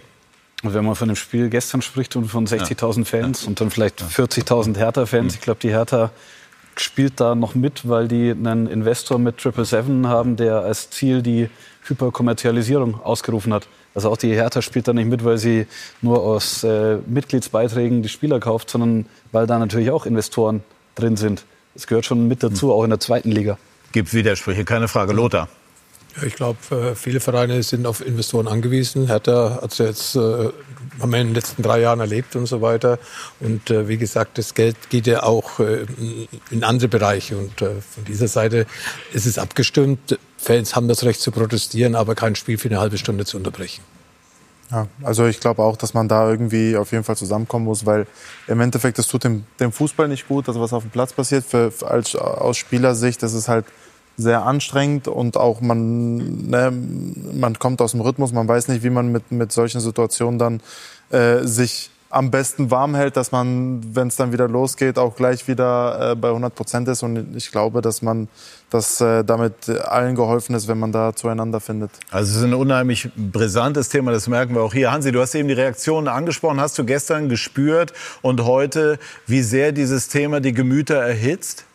Und 0.62 0.74
wenn 0.74 0.84
man 0.84 0.94
von 0.94 1.08
dem 1.08 1.16
Spiel 1.16 1.48
gestern 1.48 1.82
spricht 1.82 2.16
und 2.16 2.26
von 2.26 2.46
60.000 2.46 3.04
Fans 3.04 3.44
und 3.44 3.60
dann 3.60 3.70
vielleicht 3.70 4.02
40.000 4.02 4.76
Hertha-Fans, 4.76 5.34
ich 5.34 5.40
glaube, 5.40 5.60
die 5.62 5.70
Hertha 5.70 6.10
spielt 6.76 7.20
da 7.20 7.34
noch 7.34 7.54
mit, 7.54 7.88
weil 7.88 8.08
die 8.08 8.30
einen 8.30 8.66
Investor 8.66 9.18
mit 9.18 9.40
777 9.40 10.10
haben, 10.10 10.36
der 10.36 10.60
als 10.60 10.90
Ziel 10.90 11.22
die 11.22 11.48
Hyperkommerzialisierung 11.88 13.00
ausgerufen 13.02 13.52
hat. 13.52 13.68
Also 13.94 14.10
auch 14.10 14.16
die 14.16 14.34
Hertha 14.34 14.62
spielt 14.62 14.88
da 14.88 14.92
nicht 14.92 15.08
mit, 15.08 15.24
weil 15.24 15.38
sie 15.38 15.66
nur 16.02 16.22
aus 16.22 16.64
äh, 16.64 16.98
Mitgliedsbeiträgen 17.06 18.02
die 18.02 18.08
Spieler 18.08 18.40
kauft, 18.40 18.70
sondern 18.70 19.06
weil 19.32 19.46
da 19.46 19.58
natürlich 19.58 19.90
auch 19.90 20.06
Investoren 20.06 20.62
drin 20.94 21.16
sind. 21.16 21.44
Das 21.74 21.86
gehört 21.86 22.06
schon 22.06 22.28
mit 22.28 22.42
dazu, 22.42 22.72
auch 22.72 22.84
in 22.84 22.90
der 22.90 23.00
zweiten 23.00 23.30
Liga. 23.30 23.58
Gibt 23.92 24.12
Widersprüche, 24.12 24.64
keine 24.64 24.88
Frage. 24.88 25.12
Lothar. 25.12 25.48
Ja, 26.16 26.22
ich 26.26 26.34
glaube, 26.34 26.58
äh, 26.70 26.94
viele 26.94 27.20
Vereine 27.20 27.62
sind 27.62 27.86
auf 27.86 28.04
Investoren 28.04 28.48
angewiesen. 28.48 29.06
Hertha 29.06 29.60
hat 29.62 29.72
es 29.72 29.78
jetzt 29.78 30.16
äh, 30.16 30.50
haben 31.00 31.12
wir 31.12 31.20
in 31.20 31.28
den 31.28 31.34
letzten 31.34 31.62
drei 31.62 31.80
Jahren 31.80 32.00
erlebt 32.00 32.36
und 32.36 32.46
so 32.46 32.62
weiter. 32.62 32.98
Und 33.40 33.70
äh, 33.70 33.88
wie 33.88 33.96
gesagt, 33.96 34.38
das 34.38 34.54
Geld 34.54 34.76
geht 34.90 35.06
ja 35.06 35.22
auch 35.22 35.60
äh, 35.60 35.86
in 36.50 36.64
andere 36.64 36.88
Bereiche. 36.88 37.36
Und 37.36 37.60
äh, 37.62 37.80
von 37.80 38.04
dieser 38.06 38.28
Seite 38.28 38.66
ist 39.12 39.26
es 39.26 39.38
abgestimmt. 39.38 40.18
Fans 40.46 40.76
haben 40.76 40.86
das 40.86 41.02
Recht 41.02 41.20
zu 41.20 41.32
protestieren, 41.32 41.96
aber 41.96 42.14
kein 42.14 42.36
Spiel 42.36 42.56
für 42.56 42.68
eine 42.68 42.78
halbe 42.78 42.98
Stunde 42.98 43.24
zu 43.24 43.36
unterbrechen. 43.36 43.82
Ja, 44.70 44.86
also 45.02 45.26
ich 45.26 45.40
glaube 45.40 45.62
auch, 45.62 45.76
dass 45.76 45.92
man 45.92 46.06
da 46.06 46.30
irgendwie 46.30 46.76
auf 46.76 46.92
jeden 46.92 47.02
Fall 47.02 47.16
zusammenkommen 47.16 47.64
muss, 47.64 47.84
weil 47.84 48.06
im 48.46 48.60
Endeffekt, 48.60 48.96
das 48.98 49.08
tut 49.08 49.24
dem, 49.24 49.44
dem 49.58 49.72
Fußball 49.72 50.06
nicht 50.06 50.28
gut, 50.28 50.46
also 50.46 50.60
was 50.60 50.72
auf 50.72 50.84
dem 50.84 50.90
Platz 50.90 51.12
passiert. 51.12 51.44
Für, 51.44 51.72
als, 51.82 52.14
aus 52.14 52.56
Spielersicht, 52.56 53.24
das 53.24 53.32
ist 53.32 53.48
halt 53.48 53.64
sehr 54.16 54.44
anstrengend 54.44 55.08
und 55.08 55.36
auch 55.36 55.60
man, 55.60 56.48
ne, 56.48 56.72
man 57.32 57.58
kommt 57.58 57.82
aus 57.82 57.90
dem 57.90 58.00
Rhythmus, 58.00 58.30
man 58.32 58.46
weiß 58.46 58.68
nicht, 58.68 58.84
wie 58.84 58.90
man 58.90 59.10
mit, 59.10 59.32
mit 59.32 59.50
solchen 59.50 59.80
Situationen 59.80 60.38
dann 60.38 60.60
äh, 61.10 61.44
sich 61.44 61.90
am 62.16 62.30
besten 62.30 62.70
warm 62.70 62.94
hält, 62.94 63.18
dass 63.18 63.30
man, 63.30 63.94
wenn 63.94 64.08
es 64.08 64.16
dann 64.16 64.32
wieder 64.32 64.48
losgeht, 64.48 64.98
auch 64.98 65.16
gleich 65.16 65.46
wieder 65.48 66.12
äh, 66.12 66.14
bei 66.14 66.28
100 66.28 66.54
Prozent 66.54 66.88
ist. 66.88 67.02
Und 67.02 67.36
ich 67.36 67.50
glaube, 67.50 67.82
dass 67.82 68.00
man, 68.00 68.28
dass 68.70 69.02
äh, 69.02 69.22
damit 69.22 69.68
allen 69.68 70.14
geholfen 70.14 70.54
ist, 70.54 70.66
wenn 70.66 70.78
man 70.78 70.92
da 70.92 71.14
zueinander 71.14 71.60
findet. 71.60 71.90
Also 72.10 72.30
es 72.30 72.38
ist 72.38 72.44
ein 72.44 72.54
unheimlich 72.54 73.10
brisantes 73.16 73.90
Thema, 73.90 74.12
das 74.12 74.28
merken 74.28 74.54
wir 74.54 74.62
auch 74.62 74.72
hier. 74.72 74.92
Hansi, 74.92 75.12
du 75.12 75.20
hast 75.20 75.34
eben 75.34 75.48
die 75.48 75.54
Reaktionen 75.54 76.08
angesprochen. 76.08 76.58
Hast 76.58 76.78
du 76.78 76.86
gestern 76.86 77.28
gespürt 77.28 77.92
und 78.22 78.44
heute, 78.44 78.98
wie 79.26 79.42
sehr 79.42 79.72
dieses 79.72 80.08
Thema 80.08 80.40
die 80.40 80.52
Gemüter 80.52 80.96
erhitzt? 80.96 81.66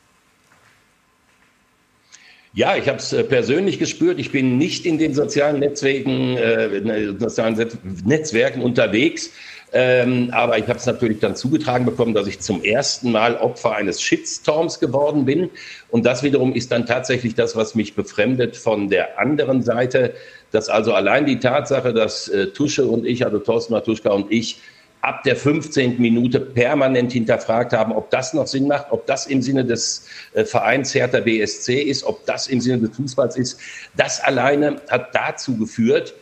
Ja, 2.54 2.76
ich 2.76 2.88
habe 2.88 2.98
es 2.98 3.14
äh, 3.14 3.24
persönlich 3.24 3.78
gespürt. 3.78 4.20
Ich 4.20 4.32
bin 4.32 4.58
nicht 4.58 4.88
in 4.88 4.98
den 4.98 5.14
sozialen 5.14 5.60
Netzwerken, 5.60 6.36
äh, 6.36 7.14
sozialen 7.20 7.64
Netzwerken 8.04 8.64
unterwegs. 8.64 9.30
Ähm, 9.74 10.30
aber 10.34 10.58
ich 10.58 10.68
habe 10.68 10.80
es 10.80 10.86
natürlich 10.86 11.20
dann 11.20 11.36
zugetragen 11.36 11.86
bekommen, 11.86 12.14
dass 12.14 12.28
ich 12.28 12.42
zum 12.42 12.62
ersten 12.64 13.12
Mal 13.12 13.38
Opfer 13.38 13.74
eines 13.76 14.02
Shitstorms 14.02 14.80
geworden 14.80 15.26
bin. 15.26 15.50
Und 15.90 16.06
das 16.06 16.24
wiederum 16.24 16.54
ist 16.54 16.72
dann 16.72 16.86
tatsächlich 16.86 17.36
das, 17.36 17.56
was 17.56 17.74
mich 17.74 17.96
befremdet 17.96 18.58
von 18.58 18.90
der 18.90 19.18
anderen 19.18 19.62
Seite, 19.62 20.14
dass 20.52 20.68
also 20.68 20.94
allein 20.94 21.26
die 21.26 21.40
Tatsache, 21.40 21.94
dass 21.94 22.28
äh, 22.28 22.48
Tusche 22.48 22.86
und 22.86 23.06
ich, 23.06 23.26
also 23.26 23.40
Thorsten 23.40 23.74
Matuschka 23.74 24.10
und 24.10 24.30
ich, 24.30 24.60
ab 25.02 25.24
der 25.24 25.36
15. 25.36 26.00
Minute 26.00 26.40
permanent 26.40 27.12
hinterfragt 27.12 27.74
haben, 27.74 27.92
ob 27.92 28.10
das 28.12 28.34
noch 28.34 28.48
Sinn 28.48 28.68
macht, 28.68 28.88
ob 28.92 29.08
das 29.08 29.26
im 29.26 29.42
Sinne 29.42 29.66
des 29.66 30.06
äh, 30.34 30.46
Vereins 30.46 30.94
Hertha 30.94 31.22
BSC 31.22 31.82
ist, 31.82 32.04
ob 32.04 32.26
das 32.26 32.48
im 32.48 32.62
Sinne 32.62 32.88
des 32.88 32.96
Fußballs 32.96 33.38
ist. 33.38 33.60
Das 33.96 34.22
alleine 34.22 34.82
hat 34.90 35.16
dazu 35.16 35.58
geführt, 35.58 36.14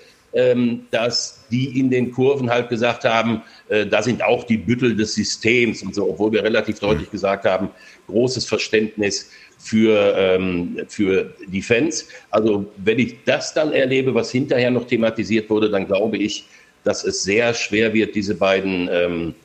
dass 0.92 1.44
die 1.50 1.80
in 1.80 1.90
den 1.90 2.12
Kurven 2.12 2.50
halt 2.50 2.70
gesagt 2.70 3.04
haben, 3.04 3.42
äh, 3.68 3.86
da 3.86 4.04
sind 4.04 4.24
auch 4.24 4.44
die 4.44 4.58
Büttel 4.58 4.96
des 4.96 5.16
Systems 5.16 5.82
und 5.82 5.96
so, 5.96 6.10
obwohl 6.10 6.32
wir 6.32 6.44
relativ 6.44 6.80
deutlich 6.80 7.10
gesagt 7.10 7.46
haben, 7.46 7.70
großes 8.08 8.46
Verständnis 8.46 9.32
für, 9.58 10.16
ähm, 10.18 10.82
für 10.88 11.34
die 11.48 11.62
Fans. 11.62 12.08
Also 12.30 12.66
wenn 12.78 13.00
ich 13.00 13.18
das 13.26 13.54
dann 13.54 13.74
erlebe, 13.74 14.14
was 14.14 14.32
hinterher 14.32 14.72
noch 14.72 14.88
thematisiert 14.88 15.50
wurde, 15.50 15.70
dann 15.70 15.88
glaube 15.88 16.18
ich, 16.18 16.46
dass 16.84 17.04
es 17.04 17.24
sehr 17.24 17.54
schwer 17.54 17.94
wird, 17.94 18.16
diese 18.16 18.36
beiden 18.36 18.90
ähm, 18.92 19.36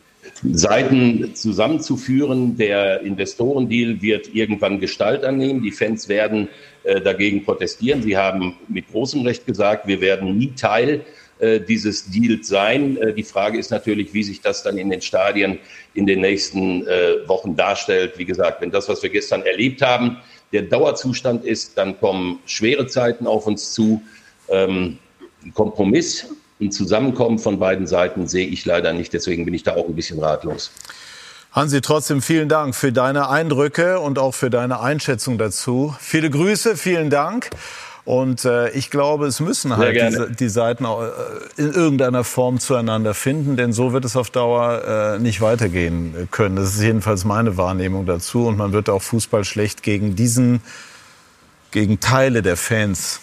Seiten 0.52 1.34
zusammenzuführen. 1.34 2.56
Der 2.56 3.00
Investorendeal 3.00 4.00
wird 4.00 4.34
irgendwann 4.34 4.80
Gestalt 4.80 5.24
annehmen. 5.24 5.62
Die 5.62 5.72
Fans 5.72 6.08
werden 6.08 6.48
dagegen 6.84 7.44
protestieren. 7.44 8.02
Sie 8.02 8.16
haben 8.16 8.56
mit 8.68 8.90
großem 8.90 9.22
Recht 9.22 9.46
gesagt, 9.46 9.86
wir 9.86 10.02
werden 10.02 10.36
nie 10.36 10.52
Teil 10.54 11.02
äh, 11.40 11.60
dieses 11.60 12.10
Deals 12.10 12.46
sein. 12.46 12.96
Äh, 12.96 13.12
die 13.12 13.24
Frage 13.24 13.58
ist 13.58 13.70
natürlich, 13.70 14.14
wie 14.14 14.22
sich 14.22 14.40
das 14.40 14.62
dann 14.62 14.78
in 14.78 14.88
den 14.88 15.02
Stadien 15.02 15.58
in 15.94 16.06
den 16.06 16.20
nächsten 16.20 16.86
äh, 16.86 17.26
Wochen 17.26 17.56
darstellt. 17.56 18.16
Wie 18.18 18.24
gesagt, 18.24 18.60
wenn 18.60 18.70
das, 18.70 18.88
was 18.88 19.02
wir 19.02 19.10
gestern 19.10 19.42
erlebt 19.42 19.82
haben, 19.82 20.18
der 20.52 20.62
Dauerzustand 20.62 21.44
ist, 21.44 21.76
dann 21.76 21.98
kommen 21.98 22.38
schwere 22.46 22.86
Zeiten 22.86 23.26
auf 23.26 23.46
uns 23.48 23.72
zu. 23.72 24.00
Ähm, 24.48 24.98
Kompromiss 25.54 26.28
ein 26.60 26.70
Zusammenkommen 26.70 27.38
von 27.38 27.58
beiden 27.58 27.86
Seiten 27.86 28.28
sehe 28.28 28.46
ich 28.46 28.64
leider 28.64 28.92
nicht. 28.92 29.12
Deswegen 29.12 29.44
bin 29.44 29.54
ich 29.54 29.64
da 29.64 29.74
auch 29.74 29.88
ein 29.88 29.96
bisschen 29.96 30.20
ratlos. 30.20 30.70
Hansi, 31.54 31.80
trotzdem 31.82 32.20
vielen 32.20 32.48
Dank 32.48 32.74
für 32.74 32.90
deine 32.90 33.28
Eindrücke 33.28 34.00
und 34.00 34.18
auch 34.18 34.34
für 34.34 34.50
deine 34.50 34.80
Einschätzung 34.80 35.38
dazu. 35.38 35.94
Viele 36.00 36.28
Grüße, 36.28 36.76
vielen 36.76 37.10
Dank. 37.10 37.50
Und 38.04 38.44
äh, 38.44 38.70
ich 38.70 38.90
glaube, 38.90 39.26
es 39.26 39.38
müssen 39.38 39.76
halt 39.76 39.94
die, 39.94 40.34
die, 40.34 40.48
Seiten 40.48 40.84
auch, 40.84 41.02
äh, 41.02 41.10
in 41.56 41.72
irgendeiner 41.72 42.24
Form 42.24 42.58
zueinander 42.58 43.14
finden, 43.14 43.56
denn 43.56 43.72
so 43.72 43.92
wird 43.92 44.04
es 44.04 44.16
auf 44.16 44.30
Dauer 44.30 45.14
äh, 45.14 45.18
nicht 45.20 45.40
weitergehen 45.40 46.26
können. 46.32 46.56
Das 46.56 46.74
ist 46.74 46.82
jedenfalls 46.82 47.24
meine 47.24 47.56
Wahrnehmung 47.56 48.04
dazu. 48.04 48.48
Und 48.48 48.58
man 48.58 48.72
wird 48.72 48.90
auch 48.90 49.00
Fußball 49.00 49.44
schlecht 49.44 49.84
gegen 49.84 50.16
diesen, 50.16 50.60
gegen 51.70 52.00
Teile 52.00 52.42
der 52.42 52.56
Fans 52.56 53.20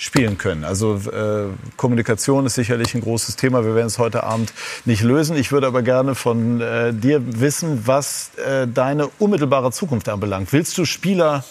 spielen 0.00 0.38
können. 0.38 0.64
Also 0.64 0.94
äh, 0.94 1.48
Kommunikation 1.76 2.46
ist 2.46 2.54
sicherlich 2.54 2.94
ein 2.94 3.02
großes 3.02 3.36
Thema. 3.36 3.66
Wir 3.66 3.74
werden 3.74 3.88
es 3.88 3.98
heute 3.98 4.24
Abend 4.24 4.50
nicht 4.86 5.02
lösen. 5.02 5.36
Ich 5.36 5.52
würde 5.52 5.66
aber 5.66 5.82
gerne 5.82 6.14
von 6.14 6.62
äh, 6.62 6.94
dir 6.94 7.20
wissen, 7.40 7.82
was 7.86 8.30
äh, 8.38 8.66
deine 8.66 9.08
unmittelbare 9.18 9.70
Zukunft 9.72 10.08
anbelangt. 10.08 10.54
Willst 10.54 10.78
du 10.78 10.86
Spieler 10.86 11.44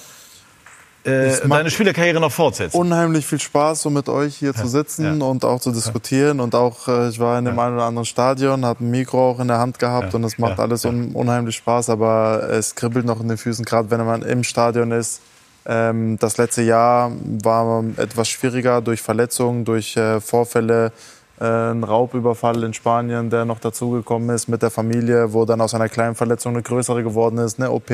äh, 1.03 1.47
deine 1.47 1.69
Spielerkarriere 1.69 2.19
noch 2.19 2.31
fortsetzen? 2.31 2.75
Unheimlich 2.75 3.27
viel 3.27 3.39
Spaß, 3.39 3.83
so 3.83 3.91
mit 3.91 4.09
euch 4.09 4.37
hier 4.37 4.53
ja, 4.53 4.59
zu 4.59 4.67
sitzen 4.67 5.19
ja. 5.19 5.25
und 5.27 5.45
auch 5.45 5.61
zu 5.61 5.71
diskutieren. 5.71 6.39
Und 6.39 6.55
auch, 6.55 6.87
äh, 6.87 7.09
ich 7.09 7.19
war 7.19 7.37
in 7.37 7.45
dem 7.45 7.55
ja. 7.55 7.65
einen 7.65 7.75
oder 7.75 7.85
anderen 7.85 8.07
Stadion, 8.07 8.65
habe 8.65 8.83
ein 8.83 8.89
Mikro 8.89 9.29
auch 9.29 9.39
in 9.39 9.47
der 9.47 9.59
Hand 9.59 9.77
gehabt 9.77 10.15
und 10.15 10.23
es 10.23 10.39
macht 10.39 10.59
alles 10.59 10.85
un 10.85 11.11
unheimlich 11.11 11.55
Spaß. 11.57 11.91
Aber 11.91 12.49
es 12.49 12.73
kribbelt 12.73 13.05
noch 13.05 13.21
in 13.21 13.27
den 13.27 13.37
Füßen, 13.37 13.63
gerade 13.63 13.91
wenn 13.91 14.03
man 14.03 14.23
im 14.23 14.43
Stadion 14.43 14.91
ist 14.91 15.21
das 15.65 16.37
letzte 16.37 16.61
Jahr 16.63 17.11
war 17.43 17.83
etwas 17.97 18.29
schwieriger 18.29 18.81
durch 18.81 19.01
Verletzungen, 19.01 19.65
durch 19.65 19.95
äh, 19.97 20.19
Vorfälle. 20.19 20.91
Äh, 21.39 21.71
ein 21.71 21.83
Raubüberfall 21.83 22.63
in 22.63 22.73
Spanien, 22.73 23.29
der 23.29 23.45
noch 23.45 23.59
dazugekommen 23.59 24.29
ist 24.35 24.49
mit 24.49 24.61
der 24.61 24.69
Familie, 24.69 25.31
wo 25.31 25.45
dann 25.45 25.61
aus 25.61 25.73
einer 25.73 25.87
kleinen 25.87 26.15
Verletzung 26.15 26.53
eine 26.53 26.63
größere 26.63 27.01
geworden 27.01 27.37
ist, 27.37 27.59
eine 27.59 27.71
OP. 27.71 27.89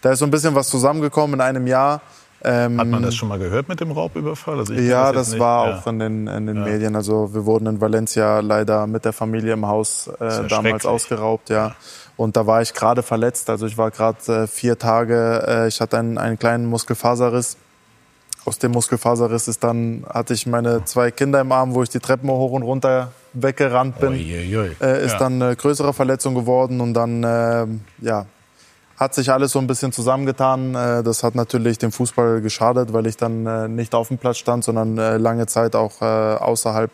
Da 0.00 0.12
ist 0.12 0.20
so 0.20 0.24
ein 0.24 0.30
bisschen 0.30 0.54
was 0.54 0.68
zusammengekommen 0.68 1.34
in 1.34 1.40
einem 1.42 1.66
Jahr. 1.66 2.00
Ähm, 2.44 2.78
Hat 2.78 2.86
man 2.86 3.02
das 3.02 3.16
schon 3.16 3.28
mal 3.28 3.38
gehört 3.38 3.68
mit 3.68 3.80
dem 3.80 3.90
Raubüberfall? 3.90 4.58
Also 4.58 4.72
ja, 4.74 5.12
das, 5.12 5.30
das 5.30 5.40
war 5.40 5.68
ja. 5.68 5.76
auch 5.76 5.86
in 5.88 5.98
den, 5.98 6.26
in 6.28 6.46
den 6.46 6.56
ja. 6.56 6.64
Medien. 6.64 6.94
Also 6.94 7.34
wir 7.34 7.44
wurden 7.46 7.66
in 7.66 7.80
Valencia 7.80 8.40
leider 8.40 8.86
mit 8.86 9.04
der 9.04 9.12
Familie 9.12 9.54
im 9.54 9.66
Haus 9.66 10.08
äh, 10.20 10.46
damals 10.48 10.86
ausgeraubt. 10.86 11.50
Ja. 11.50 11.74
Und 12.16 12.36
da 12.36 12.46
war 12.46 12.62
ich 12.62 12.74
gerade 12.74 13.02
verletzt. 13.02 13.50
Also 13.50 13.66
ich 13.66 13.76
war 13.76 13.90
gerade 13.90 14.18
äh, 14.42 14.46
vier 14.46 14.78
Tage, 14.78 15.44
äh, 15.46 15.68
ich 15.68 15.80
hatte 15.80 15.98
einen, 15.98 16.18
einen 16.18 16.38
kleinen 16.38 16.66
Muskelfaserriss. 16.66 17.56
Aus 18.44 18.58
dem 18.58 18.72
Muskelfaserriss 18.72 19.48
ist 19.48 19.62
dann, 19.64 20.06
hatte 20.08 20.32
ich 20.32 20.46
meine 20.46 20.84
zwei 20.84 21.10
Kinder 21.10 21.40
im 21.40 21.52
Arm, 21.52 21.74
wo 21.74 21.82
ich 21.82 21.88
die 21.90 21.98
Treppen 21.98 22.30
hoch 22.30 22.52
und 22.52 22.62
runter 22.62 23.12
weggerannt 23.34 23.98
bin. 24.00 24.12
Uiuiui. 24.12 24.76
Äh, 24.80 25.04
ist 25.04 25.12
ja. 25.12 25.18
dann 25.18 25.42
eine 25.42 25.54
größere 25.54 25.92
Verletzung 25.92 26.34
geworden 26.34 26.80
und 26.80 26.94
dann, 26.94 27.24
äh, 27.24 27.66
ja, 28.00 28.26
hat 28.98 29.14
sich 29.14 29.30
alles 29.30 29.52
so 29.52 29.58
ein 29.58 29.66
bisschen 29.66 29.92
zusammengetan. 29.92 30.74
Äh, 30.74 31.02
das 31.02 31.22
hat 31.22 31.34
natürlich 31.34 31.78
dem 31.78 31.92
Fußball 31.92 32.40
geschadet, 32.40 32.92
weil 32.92 33.06
ich 33.06 33.16
dann 33.16 33.46
äh, 33.46 33.68
nicht 33.68 33.94
auf 33.94 34.08
dem 34.08 34.18
Platz 34.18 34.38
stand, 34.38 34.64
sondern 34.64 34.98
äh, 34.98 35.16
lange 35.16 35.46
Zeit 35.46 35.76
auch 35.76 36.00
außerhalb. 36.00 36.90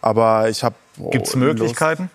Aber 0.00 0.48
ich 0.48 0.64
habe. 0.64 0.74
Gibt 1.10 1.26
es 1.26 1.36
Möglichkeiten? 1.36 2.10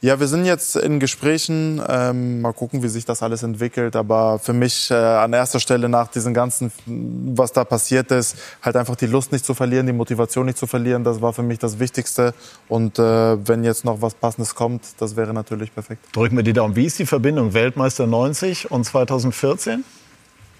Ja, 0.00 0.20
wir 0.20 0.28
sind 0.28 0.44
jetzt 0.44 0.76
in 0.76 1.00
Gesprächen. 1.00 1.82
Ähm, 1.88 2.40
mal 2.40 2.52
gucken, 2.52 2.84
wie 2.84 2.88
sich 2.88 3.04
das 3.04 3.20
alles 3.20 3.42
entwickelt. 3.42 3.96
Aber 3.96 4.38
für 4.38 4.52
mich 4.52 4.92
äh, 4.92 4.94
an 4.94 5.32
erster 5.32 5.58
Stelle 5.58 5.88
nach 5.88 6.06
diesem 6.06 6.34
ganzen, 6.34 6.70
was 6.86 7.52
da 7.52 7.64
passiert 7.64 8.12
ist, 8.12 8.36
halt 8.62 8.76
einfach 8.76 8.94
die 8.94 9.06
Lust 9.06 9.32
nicht 9.32 9.44
zu 9.44 9.54
verlieren, 9.54 9.86
die 9.86 9.92
Motivation 9.92 10.46
nicht 10.46 10.56
zu 10.56 10.68
verlieren. 10.68 11.02
Das 11.02 11.20
war 11.20 11.32
für 11.32 11.42
mich 11.42 11.58
das 11.58 11.80
Wichtigste. 11.80 12.32
Und 12.68 13.00
äh, 13.00 13.48
wenn 13.48 13.64
jetzt 13.64 13.84
noch 13.84 14.00
was 14.00 14.14
Passendes 14.14 14.54
kommt, 14.54 14.84
das 14.98 15.16
wäre 15.16 15.34
natürlich 15.34 15.74
perfekt. 15.74 16.04
Drücken 16.12 16.36
wir 16.36 16.44
die 16.44 16.52
Daumen. 16.52 16.76
Wie 16.76 16.84
ist 16.84 17.00
die 17.00 17.06
Verbindung 17.06 17.52
Weltmeister 17.52 18.06
90 18.06 18.70
und 18.70 18.84
2014? 18.84 19.84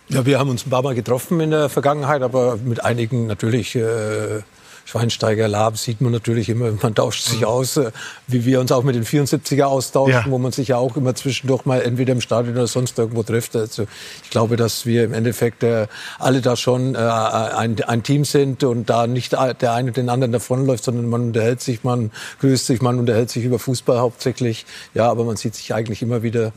Ja, 0.09 0.27
wir 0.27 0.41
haben 0.41 0.51
uns 0.51 0.67
ein 0.67 0.71
paar 0.71 0.83
Mal 0.83 0.97
getroffen 0.97 1.39
in 1.39 1.53
der 1.53 1.69
Vergangenheit, 1.69 2.23
aber 2.23 2.57
mit 2.57 2.85
einigen 2.85 3.29
natürlich. 3.29 3.77
Äh 3.77 4.43
Schweinsteiger, 4.89 5.49
Lab 5.49 5.77
sieht 5.77 6.01
man 6.01 6.13
natürlich 6.13 6.49
immer, 6.49 6.73
man 6.83 6.95
tauscht 6.95 7.25
sich 7.25 7.45
aus, 7.45 7.77
äh, 7.77 7.91
wie 8.27 8.47
wir 8.47 8.59
uns 8.59 8.73
auch 8.73 8.85
mit 8.85 8.95
den 8.95 9.05
74er 9.05 9.65
austauschen, 9.65 10.13
ja. 10.13 10.25
wo 10.31 10.39
man 10.39 10.51
sich 10.51 10.69
ja 10.69 10.79
auch 10.79 10.97
immer 10.97 11.15
zwischendurch 11.15 11.67
mal 11.67 11.83
entweder 11.83 12.13
im 12.13 12.23
Stadion 12.23 12.55
oder 12.55 12.67
sonst 12.67 12.99
irgendwo 12.99 13.23
trifft. 13.23 13.55
Also 13.55 13.87
ich 14.25 14.31
glaube, 14.31 14.57
dass 14.57 14.87
wir 14.87 15.05
im 15.05 15.13
Endeffekt 15.13 15.63
äh, 15.63 15.89
alle 16.19 16.41
da 16.41 16.57
schon 16.57 16.95
äh, 16.95 16.99
ein, 16.99 17.83
ein 17.83 18.03
Team 18.03 18.25
sind 18.25 18.65
und 18.65 18.89
da 18.89 19.07
nicht 19.07 19.33
der 19.33 19.73
eine 19.75 19.93
den 19.93 20.09
anderen 20.09 20.33
davonläuft, 20.33 20.85
sondern 20.85 21.07
man 21.07 21.21
unterhält 21.23 21.61
sich, 21.61 21.85
man 21.85 22.11
grüßt 22.41 22.65
sich, 22.65 22.81
man 22.81 22.99
unterhält 22.99 23.29
sich 23.29 23.45
über 23.45 23.59
Fußball 23.59 23.99
hauptsächlich. 23.99 24.65
Ja, 24.95 25.11
aber 25.11 25.25
man 25.25 25.37
sieht 25.37 25.55
sich 25.55 25.75
eigentlich 25.75 26.01
immer 26.01 26.23
wieder 26.23 26.53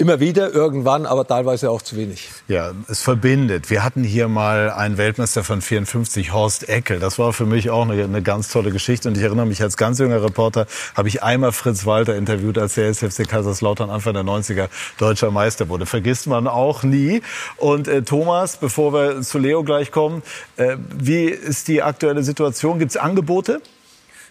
Immer 0.00 0.20
wieder, 0.20 0.54
irgendwann, 0.54 1.06
aber 1.06 1.26
teilweise 1.26 1.72
auch 1.72 1.82
zu 1.82 1.96
wenig. 1.96 2.30
Ja, 2.46 2.70
es 2.86 3.02
verbindet. 3.02 3.68
Wir 3.68 3.82
hatten 3.82 4.04
hier 4.04 4.28
mal 4.28 4.70
einen 4.70 4.96
Weltmeister 4.96 5.42
von 5.42 5.60
54, 5.60 6.32
Horst 6.32 6.68
Eckel. 6.68 7.00
Das 7.00 7.18
war 7.18 7.32
für 7.32 7.46
mich 7.46 7.68
auch 7.70 7.82
eine, 7.82 8.04
eine 8.04 8.22
ganz 8.22 8.48
tolle 8.48 8.70
Geschichte. 8.70 9.08
Und 9.08 9.16
ich 9.16 9.24
erinnere 9.24 9.44
mich, 9.44 9.60
als 9.60 9.76
ganz 9.76 9.98
junger 9.98 10.22
Reporter 10.22 10.68
habe 10.94 11.08
ich 11.08 11.24
einmal 11.24 11.50
Fritz 11.50 11.84
Walter 11.84 12.14
interviewt, 12.14 12.58
als 12.58 12.74
der 12.74 12.86
SFC 12.90 13.28
Kaiserslautern 13.28 13.90
Anfang 13.90 14.14
der 14.14 14.22
90er 14.22 14.68
deutscher 14.98 15.32
Meister 15.32 15.68
wurde. 15.68 15.84
Vergisst 15.84 16.28
man 16.28 16.46
auch 16.46 16.84
nie. 16.84 17.20
Und 17.56 17.88
äh, 17.88 18.02
Thomas, 18.02 18.56
bevor 18.56 18.92
wir 18.92 19.22
zu 19.22 19.38
Leo 19.38 19.64
gleich 19.64 19.90
kommen, 19.90 20.22
äh, 20.58 20.76
wie 20.96 21.24
ist 21.24 21.66
die 21.66 21.82
aktuelle 21.82 22.22
Situation? 22.22 22.78
Gibt 22.78 22.92
es 22.92 22.96
Angebote? 22.96 23.60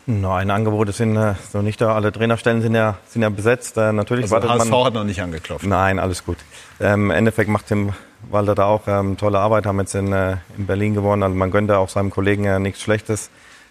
Nein, 0.10 0.52
Angebote 0.52 0.94
sind 0.94 1.18
äh, 1.18 1.34
so 1.52 1.62
nicht 1.62 1.82
da. 1.82 1.94
Alle 1.94 2.14
Trainerstellen 2.14 2.62
sind 2.62 2.74
ja, 2.74 2.98
sind 3.10 3.24
ja 3.24 3.30
besetzt. 3.30 3.76
Äh, 3.76 3.92
natürlich 3.92 4.24
also 4.24 4.36
wartet 4.36 4.52
HSV 4.52 4.70
man, 4.70 4.86
hat 4.86 4.94
noch 4.94 5.04
nicht 5.04 5.22
angeklopft. 5.22 5.66
Nein, 5.66 6.00
alles 6.00 6.24
gut. 6.24 6.38
Ähm, 6.80 7.06
Im 7.06 7.12
Endeffekt 7.12 7.50
macht 7.50 7.68
Tim 7.68 7.92
Walter 8.30 8.56
da 8.56 8.66
auch 8.66 8.88
ähm, 8.88 9.18
tolle 9.18 9.40
Arbeit, 9.40 9.66
haben 9.66 9.80
jetzt 9.80 9.96
in, 9.96 10.14
äh, 10.14 10.38
in 10.58 10.66
Berlin 10.66 10.94
gewonnen. 10.94 11.24
Also 11.24 11.36
man 11.36 11.52
gönnt 11.52 11.70
ja 11.70 11.78
auch 11.78 11.90
seinem 11.90 12.10
Kollegen 12.10 12.46
äh, 12.46 12.58
nichts 12.58 12.82
Schlechtes. 12.82 13.30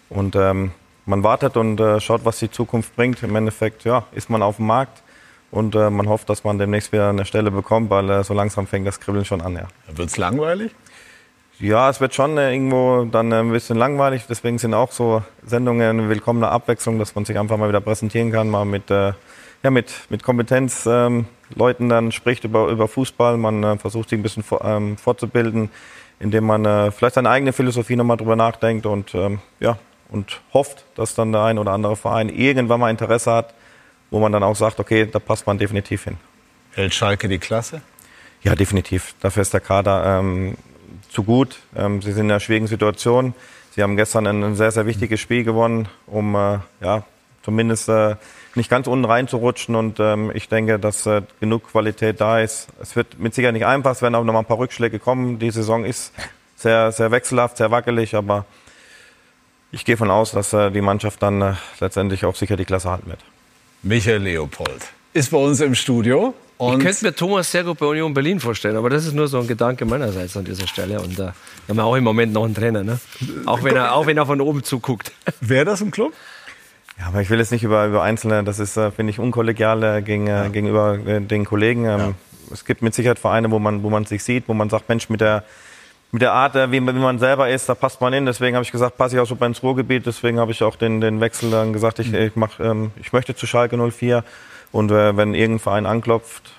Und 0.09 0.35
ähm, 0.35 0.73
man 1.07 1.23
wartet 1.23 1.57
und 1.57 1.79
äh, 1.79 1.99
schaut, 1.99 2.23
was 2.23 2.37
die 2.37 2.51
Zukunft 2.51 2.95
bringt. 2.95 3.23
Im 3.23 3.35
Endeffekt 3.35 3.83
ja, 3.83 4.05
ist 4.11 4.29
man 4.29 4.43
auf 4.43 4.57
dem 4.57 4.67
Markt. 4.67 5.01
Und 5.49 5.73
äh, 5.73 5.89
man 5.89 6.07
hofft, 6.07 6.29
dass 6.29 6.43
man 6.43 6.59
demnächst 6.59 6.91
wieder 6.91 7.09
eine 7.09 7.25
Stelle 7.25 7.49
bekommt, 7.49 7.89
weil 7.89 8.23
so 8.23 8.35
langsam 8.35 8.67
fängt 8.67 8.85
das 8.85 8.99
Kribbeln 8.99 9.25
schon 9.25 9.41
an. 9.41 9.55
Ja. 9.55 9.67
Wird 9.95 10.09
es 10.09 10.17
langweilig? 10.17 10.71
Ja, 11.59 11.89
es 11.89 11.99
wird 11.99 12.13
schon 12.13 12.37
äh, 12.37 12.53
irgendwo 12.53 13.05
dann 13.05 13.31
äh, 13.31 13.39
ein 13.39 13.51
bisschen 13.51 13.77
langweilig. 13.77 14.25
Deswegen 14.29 14.59
sind 14.59 14.75
auch 14.75 14.91
so 14.91 15.23
Sendungen 15.43 15.99
eine 15.99 16.09
willkommene 16.09 16.49
Abwechslung, 16.49 16.99
dass 16.99 17.15
man 17.15 17.25
sich 17.25 17.37
einfach 17.39 17.57
mal 17.57 17.67
wieder 17.67 17.81
präsentieren 17.81 18.31
kann, 18.31 18.47
mal 18.47 18.65
mit, 18.65 18.91
äh, 18.91 19.13
ja, 19.63 19.71
mit, 19.71 19.91
mit 20.09 20.21
Kompetenz 20.21 20.85
ähm, 20.85 21.25
Leuten 21.55 21.89
dann 21.89 22.11
spricht 22.11 22.43
über, 22.43 22.67
über 22.67 22.87
Fußball. 22.87 23.37
Man 23.37 23.63
äh, 23.63 23.77
versucht 23.77 24.09
sich 24.09 24.19
ein 24.19 24.23
bisschen 24.23 24.43
vor, 24.43 24.63
ähm, 24.63 24.97
fortzubilden, 24.97 25.71
indem 26.19 26.45
man 26.45 26.63
äh, 26.63 26.91
vielleicht 26.91 27.15
seine 27.15 27.31
eigene 27.31 27.53
Philosophie 27.53 27.95
nochmal 27.95 28.17
drüber 28.17 28.35
nachdenkt 28.35 28.85
und, 28.85 29.15
ähm, 29.15 29.39
ja, 29.59 29.79
und 30.09 30.41
hofft, 30.53 30.85
dass 30.95 31.15
dann 31.15 31.31
der 31.31 31.41
ein 31.41 31.57
oder 31.57 31.71
andere 31.71 31.95
Verein 31.95 32.29
irgendwann 32.29 32.79
mal 32.79 32.91
Interesse 32.91 33.31
hat, 33.31 33.55
wo 34.11 34.19
man 34.19 34.31
dann 34.31 34.43
auch 34.43 34.55
sagt, 34.55 34.79
okay, 34.79 35.07
da 35.11 35.17
passt 35.17 35.47
man 35.47 35.57
definitiv 35.57 36.03
hin. 36.03 36.17
Hält 36.73 36.93
Schalke 36.93 37.27
die 37.27 37.39
Klasse? 37.39 37.81
Ja, 38.43 38.53
definitiv. 38.53 39.15
Dafür 39.21 39.41
ist 39.41 39.53
der 39.53 39.59
Kader 39.59 40.19
ähm, 40.19 40.55
zu 41.09 41.23
gut. 41.23 41.59
Ähm, 41.75 42.01
sie 42.01 42.11
sind 42.11 42.25
in 42.25 42.31
einer 42.31 42.39
schwierigen 42.39 42.67
Situation. 42.67 43.33
Sie 43.75 43.83
haben 43.83 43.95
gestern 43.95 44.25
ein 44.25 44.55
sehr, 44.55 44.71
sehr 44.71 44.85
wichtiges 44.85 45.19
Spiel 45.19 45.43
gewonnen, 45.43 45.87
um 46.07 46.35
äh, 46.35 46.59
ja, 46.81 47.03
zumindest 47.43 47.89
äh, 47.89 48.15
nicht 48.55 48.69
ganz 48.69 48.87
unten 48.87 49.05
reinzurutschen. 49.05 49.75
Und 49.75 49.99
ähm, 49.99 50.31
ich 50.33 50.49
denke, 50.49 50.79
dass 50.79 51.05
äh, 51.05 51.21
genug 51.39 51.71
Qualität 51.71 52.19
da 52.19 52.39
ist. 52.39 52.67
Es 52.81 52.95
wird 52.95 53.19
mit 53.19 53.33
Sicherheit 53.33 53.53
nicht 53.53 53.65
einfach, 53.65 53.91
es 53.91 54.01
werden 54.01 54.15
auch 54.15 54.23
noch 54.23 54.33
mal 54.33 54.39
ein 54.39 54.45
paar 54.45 54.57
Rückschläge 54.57 54.99
kommen. 54.99 55.39
Die 55.39 55.51
Saison 55.51 55.85
ist 55.85 56.11
sehr, 56.55 56.91
sehr 56.91 57.11
wechselhaft, 57.11 57.57
sehr 57.57 57.71
wackelig, 57.71 58.15
aber 58.15 58.45
ich 59.71 59.85
gehe 59.85 59.97
von 59.97 60.09
aus, 60.09 60.31
dass 60.31 60.53
äh, 60.53 60.71
die 60.71 60.81
Mannschaft 60.81 61.21
dann 61.21 61.41
äh, 61.41 61.53
letztendlich 61.79 62.25
auch 62.25 62.35
sicher 62.35 62.57
die 62.57 62.65
Klasse 62.65 62.89
halten 62.89 63.09
wird. 63.09 63.19
Michael 63.83 64.23
Leopold 64.23 64.81
ist 65.13 65.31
bei 65.31 65.37
uns 65.37 65.61
im 65.61 65.75
Studio. 65.75 66.33
Und 66.57 66.79
ich 66.79 66.85
könnte 66.85 67.05
mir 67.05 67.15
Thomas 67.15 67.51
sehr 67.51 67.63
gut 67.63 67.77
bei 67.77 67.85
Union 67.85 68.13
Berlin 68.13 68.39
vorstellen, 68.39 68.77
aber 68.77 68.89
das 68.89 69.05
ist 69.05 69.13
nur 69.13 69.27
so 69.27 69.39
ein 69.39 69.47
Gedanke 69.47 69.85
meinerseits 69.85 70.35
an 70.35 70.45
dieser 70.45 70.67
Stelle. 70.67 70.99
Und 70.99 71.13
äh, 71.13 71.17
wir 71.17 71.33
haben 71.69 71.79
auch 71.79 71.95
im 71.95 72.03
Moment 72.03 72.33
noch 72.33 72.45
einen 72.45 72.55
Trainer, 72.55 72.83
ne? 72.83 72.99
auch, 73.45 73.63
wenn 73.63 73.75
er, 73.75 73.93
auch 73.93 74.07
wenn 74.07 74.17
er 74.17 74.25
von 74.25 74.41
oben 74.41 74.63
zuguckt. 74.63 75.11
Wäre 75.39 75.65
das 75.65 75.81
im 75.81 75.91
Club? 75.91 76.13
Ja, 76.99 77.07
aber 77.07 77.21
ich 77.21 77.29
will 77.29 77.37
jetzt 77.37 77.51
nicht 77.51 77.63
über, 77.63 77.85
über 77.85 78.01
Einzelne, 78.01 78.43
das 78.43 78.57
ist, 78.57 78.75
äh, 78.75 78.89
finde 78.89 79.11
ich, 79.11 79.19
unkollegial 79.19 79.83
äh, 79.83 80.01
gegen, 80.01 80.25
äh, 80.25 80.31
ja. 80.31 80.47
gegenüber 80.47 80.97
äh, 81.05 81.21
den 81.21 81.45
Kollegen. 81.45 81.85
Ähm, 81.85 81.99
ja. 81.99 82.13
Es 82.51 82.65
gibt 82.65 82.81
mit 82.81 82.95
Sicherheit 82.95 83.19
Vereine, 83.19 83.51
wo 83.51 83.59
man, 83.59 83.83
wo 83.83 83.91
man 83.91 84.05
sich 84.05 84.23
sieht, 84.23 84.47
wo 84.47 84.55
man 84.55 84.69
sagt, 84.69 84.89
Mensch, 84.89 85.09
mit 85.09 85.21
der, 85.21 85.43
mit 86.11 86.23
der 86.23 86.31
Art, 86.33 86.55
wie, 86.55 86.81
wie 86.81 86.81
man 86.81 87.19
selber 87.19 87.49
ist, 87.49 87.69
da 87.69 87.75
passt 87.75 88.01
man 88.01 88.13
hin. 88.13 88.25
Deswegen 88.25 88.55
habe 88.55 88.63
ich 88.63 88.71
gesagt, 88.71 88.97
passe 88.97 89.15
ich 89.15 89.21
auch 89.21 89.27
super 89.27 89.45
ins 89.45 89.61
Ruhrgebiet. 89.61 90.05
Deswegen 90.05 90.39
habe 90.39 90.51
ich 90.51 90.63
auch 90.63 90.75
den, 90.75 91.01
den 91.01 91.19
Wechsel 91.19 91.51
dann 91.51 91.73
gesagt, 91.73 91.99
ich, 91.99 92.11
mhm. 92.11 92.15
ich, 92.15 92.35
mach, 92.35 92.59
ähm, 92.59 92.91
ich 92.99 93.13
möchte 93.13 93.35
zu 93.35 93.45
Schalke 93.45 93.77
04. 93.77 94.23
Und 94.71 94.91
äh, 94.91 95.15
wenn 95.17 95.33
irgendein 95.33 95.59
Verein 95.59 95.85
anklopft, 95.85 96.51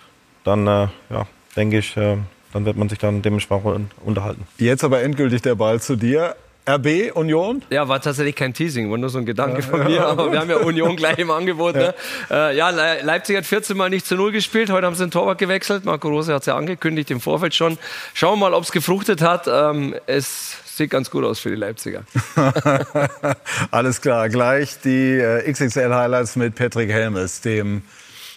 dann 0.44 0.66
äh, 0.66 0.88
ja, 1.10 1.26
denke 1.56 1.78
ich, 1.78 1.96
äh, 1.96 2.16
dann 2.52 2.64
wird 2.64 2.76
man 2.76 2.88
sich 2.88 2.98
dann 2.98 3.22
dementsprechend 3.22 3.92
unterhalten. 4.04 4.46
Jetzt 4.58 4.84
aber 4.84 5.02
endgültig 5.02 5.42
der 5.42 5.54
Ball 5.54 5.80
zu 5.80 5.96
dir. 5.96 6.34
RB, 6.68 7.14
Union? 7.14 7.62
Ja, 7.70 7.88
war 7.88 8.00
tatsächlich 8.00 8.36
kein 8.36 8.52
Teasing, 8.52 8.90
war 8.90 8.98
nur 8.98 9.08
so 9.08 9.18
ein 9.18 9.24
Gedanke 9.24 9.60
ja, 9.60 9.62
von 9.62 9.84
mir. 9.84 10.06
aber 10.06 10.30
wir 10.30 10.38
haben 10.38 10.50
ja 10.50 10.58
Union 10.58 10.96
gleich 10.96 11.18
im 11.18 11.30
Angebot. 11.30 11.74
Ja. 11.76 11.80
Ne? 11.80 11.94
Äh, 12.30 12.56
ja, 12.56 12.70
Leipzig 13.02 13.38
hat 13.38 13.46
14 13.46 13.74
Mal 13.76 13.88
nicht 13.88 14.06
zu 14.06 14.16
Null 14.16 14.32
gespielt. 14.32 14.70
Heute 14.70 14.86
haben 14.86 14.94
sie 14.94 15.04
den 15.04 15.10
Torwart 15.10 15.38
gewechselt. 15.38 15.86
Marco 15.86 16.08
Rose 16.08 16.32
hat 16.34 16.42
es 16.42 16.46
ja 16.46 16.56
angekündigt 16.56 17.10
im 17.10 17.20
Vorfeld 17.20 17.54
schon. 17.54 17.78
Schauen 18.12 18.38
wir 18.38 18.50
mal, 18.50 18.54
ob 18.54 18.64
es 18.64 18.72
gefruchtet 18.72 19.22
hat. 19.22 19.48
Ähm, 19.50 19.94
es 20.06 20.58
sieht 20.78 20.90
ganz 20.90 21.10
gut 21.10 21.24
aus 21.24 21.40
für 21.40 21.50
die 21.50 21.56
Leipziger. 21.56 22.04
Alles 23.70 24.00
klar. 24.00 24.28
Gleich 24.30 24.80
die 24.80 25.18
äh, 25.18 25.52
XXL-Highlights 25.52 26.36
mit 26.36 26.54
Patrick 26.54 26.90
Helmes, 26.90 27.42
dem 27.42 27.82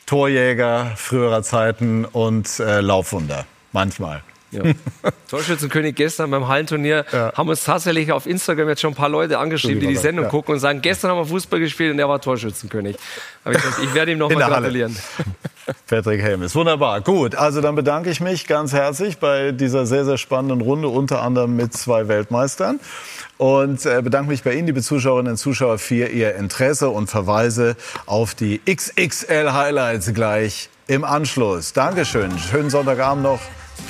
Torjäger 0.06 0.92
früherer 0.98 1.44
Zeiten 1.44 2.04
und 2.04 2.60
äh, 2.60 2.82
Laufwunder. 2.82 3.46
Manchmal. 3.72 4.24
Ja. 4.52 4.64
Torschützenkönig 5.30 5.96
gestern 5.96 6.30
beim 6.30 6.48
Hallenturnier 6.48 7.06
ja. 7.12 7.34
haben 7.34 7.50
uns 7.50 7.64
tatsächlich 7.64 8.12
auf 8.12 8.26
Instagram 8.26 8.68
jetzt 8.70 8.82
schon 8.82 8.92
ein 8.92 8.96
paar 8.96 9.10
Leute 9.10 9.40
angeschrieben, 9.40 9.80
die 9.80 9.88
die 9.88 9.96
Sendung 9.96 10.26
ja. 10.26 10.32
gucken 10.32 10.54
und 10.54 10.60
sagen, 10.60 10.82
gestern 10.82 11.12
haben 11.12 11.20
wir 11.20 11.26
Fußball 11.26 11.60
gespielt 11.60 11.94
und 11.94 12.00
er 12.00 12.10
war 12.10 12.20
Torschützenkönig. 12.20 12.98
Aber 13.44 13.56
ich, 13.56 13.62
ich 13.84 13.94
werde 13.94 14.12
ihm 14.12 14.18
nochmal 14.18 14.44
gratulieren. 14.50 14.96
Patrick 15.88 16.22
Helmes. 16.22 16.54
Wunderbar. 16.56 17.02
Gut, 17.02 17.36
also 17.36 17.62
dann 17.62 17.76
bedanke 17.76 18.10
ich 18.10 18.20
mich 18.20 18.46
ganz 18.46 18.74
herzlich 18.74 19.20
bei 19.20 19.52
dieser 19.52 19.86
sehr, 19.86 20.04
sehr 20.04 20.18
spannenden 20.18 20.62
Runde, 20.62 20.90
unter 20.90 21.22
anderem 21.22 21.56
mit 21.56 21.74
zwei 21.74 22.08
Weltmeistern 22.08 22.80
und 23.38 23.86
äh, 23.86 24.02
bedanke 24.02 24.30
mich 24.30 24.44
bei 24.44 24.54
Ihnen, 24.54 24.68
liebe 24.68 24.82
Zuschauerinnen 24.82 25.32
und 25.32 25.38
Zuschauer, 25.38 25.80
für 25.80 26.08
Ihr 26.08 26.36
Interesse 26.36 26.90
und 26.90 27.10
verweise 27.10 27.76
auf 28.06 28.36
die 28.36 28.62
XXL 28.70 29.54
Highlights 29.54 30.14
gleich 30.14 30.70
im 30.88 31.04
Anschluss. 31.04 31.74
Dankeschön. 31.74 32.38
Schönen 32.38 32.70
Sonntagabend 32.70 33.24
noch. 33.24 33.40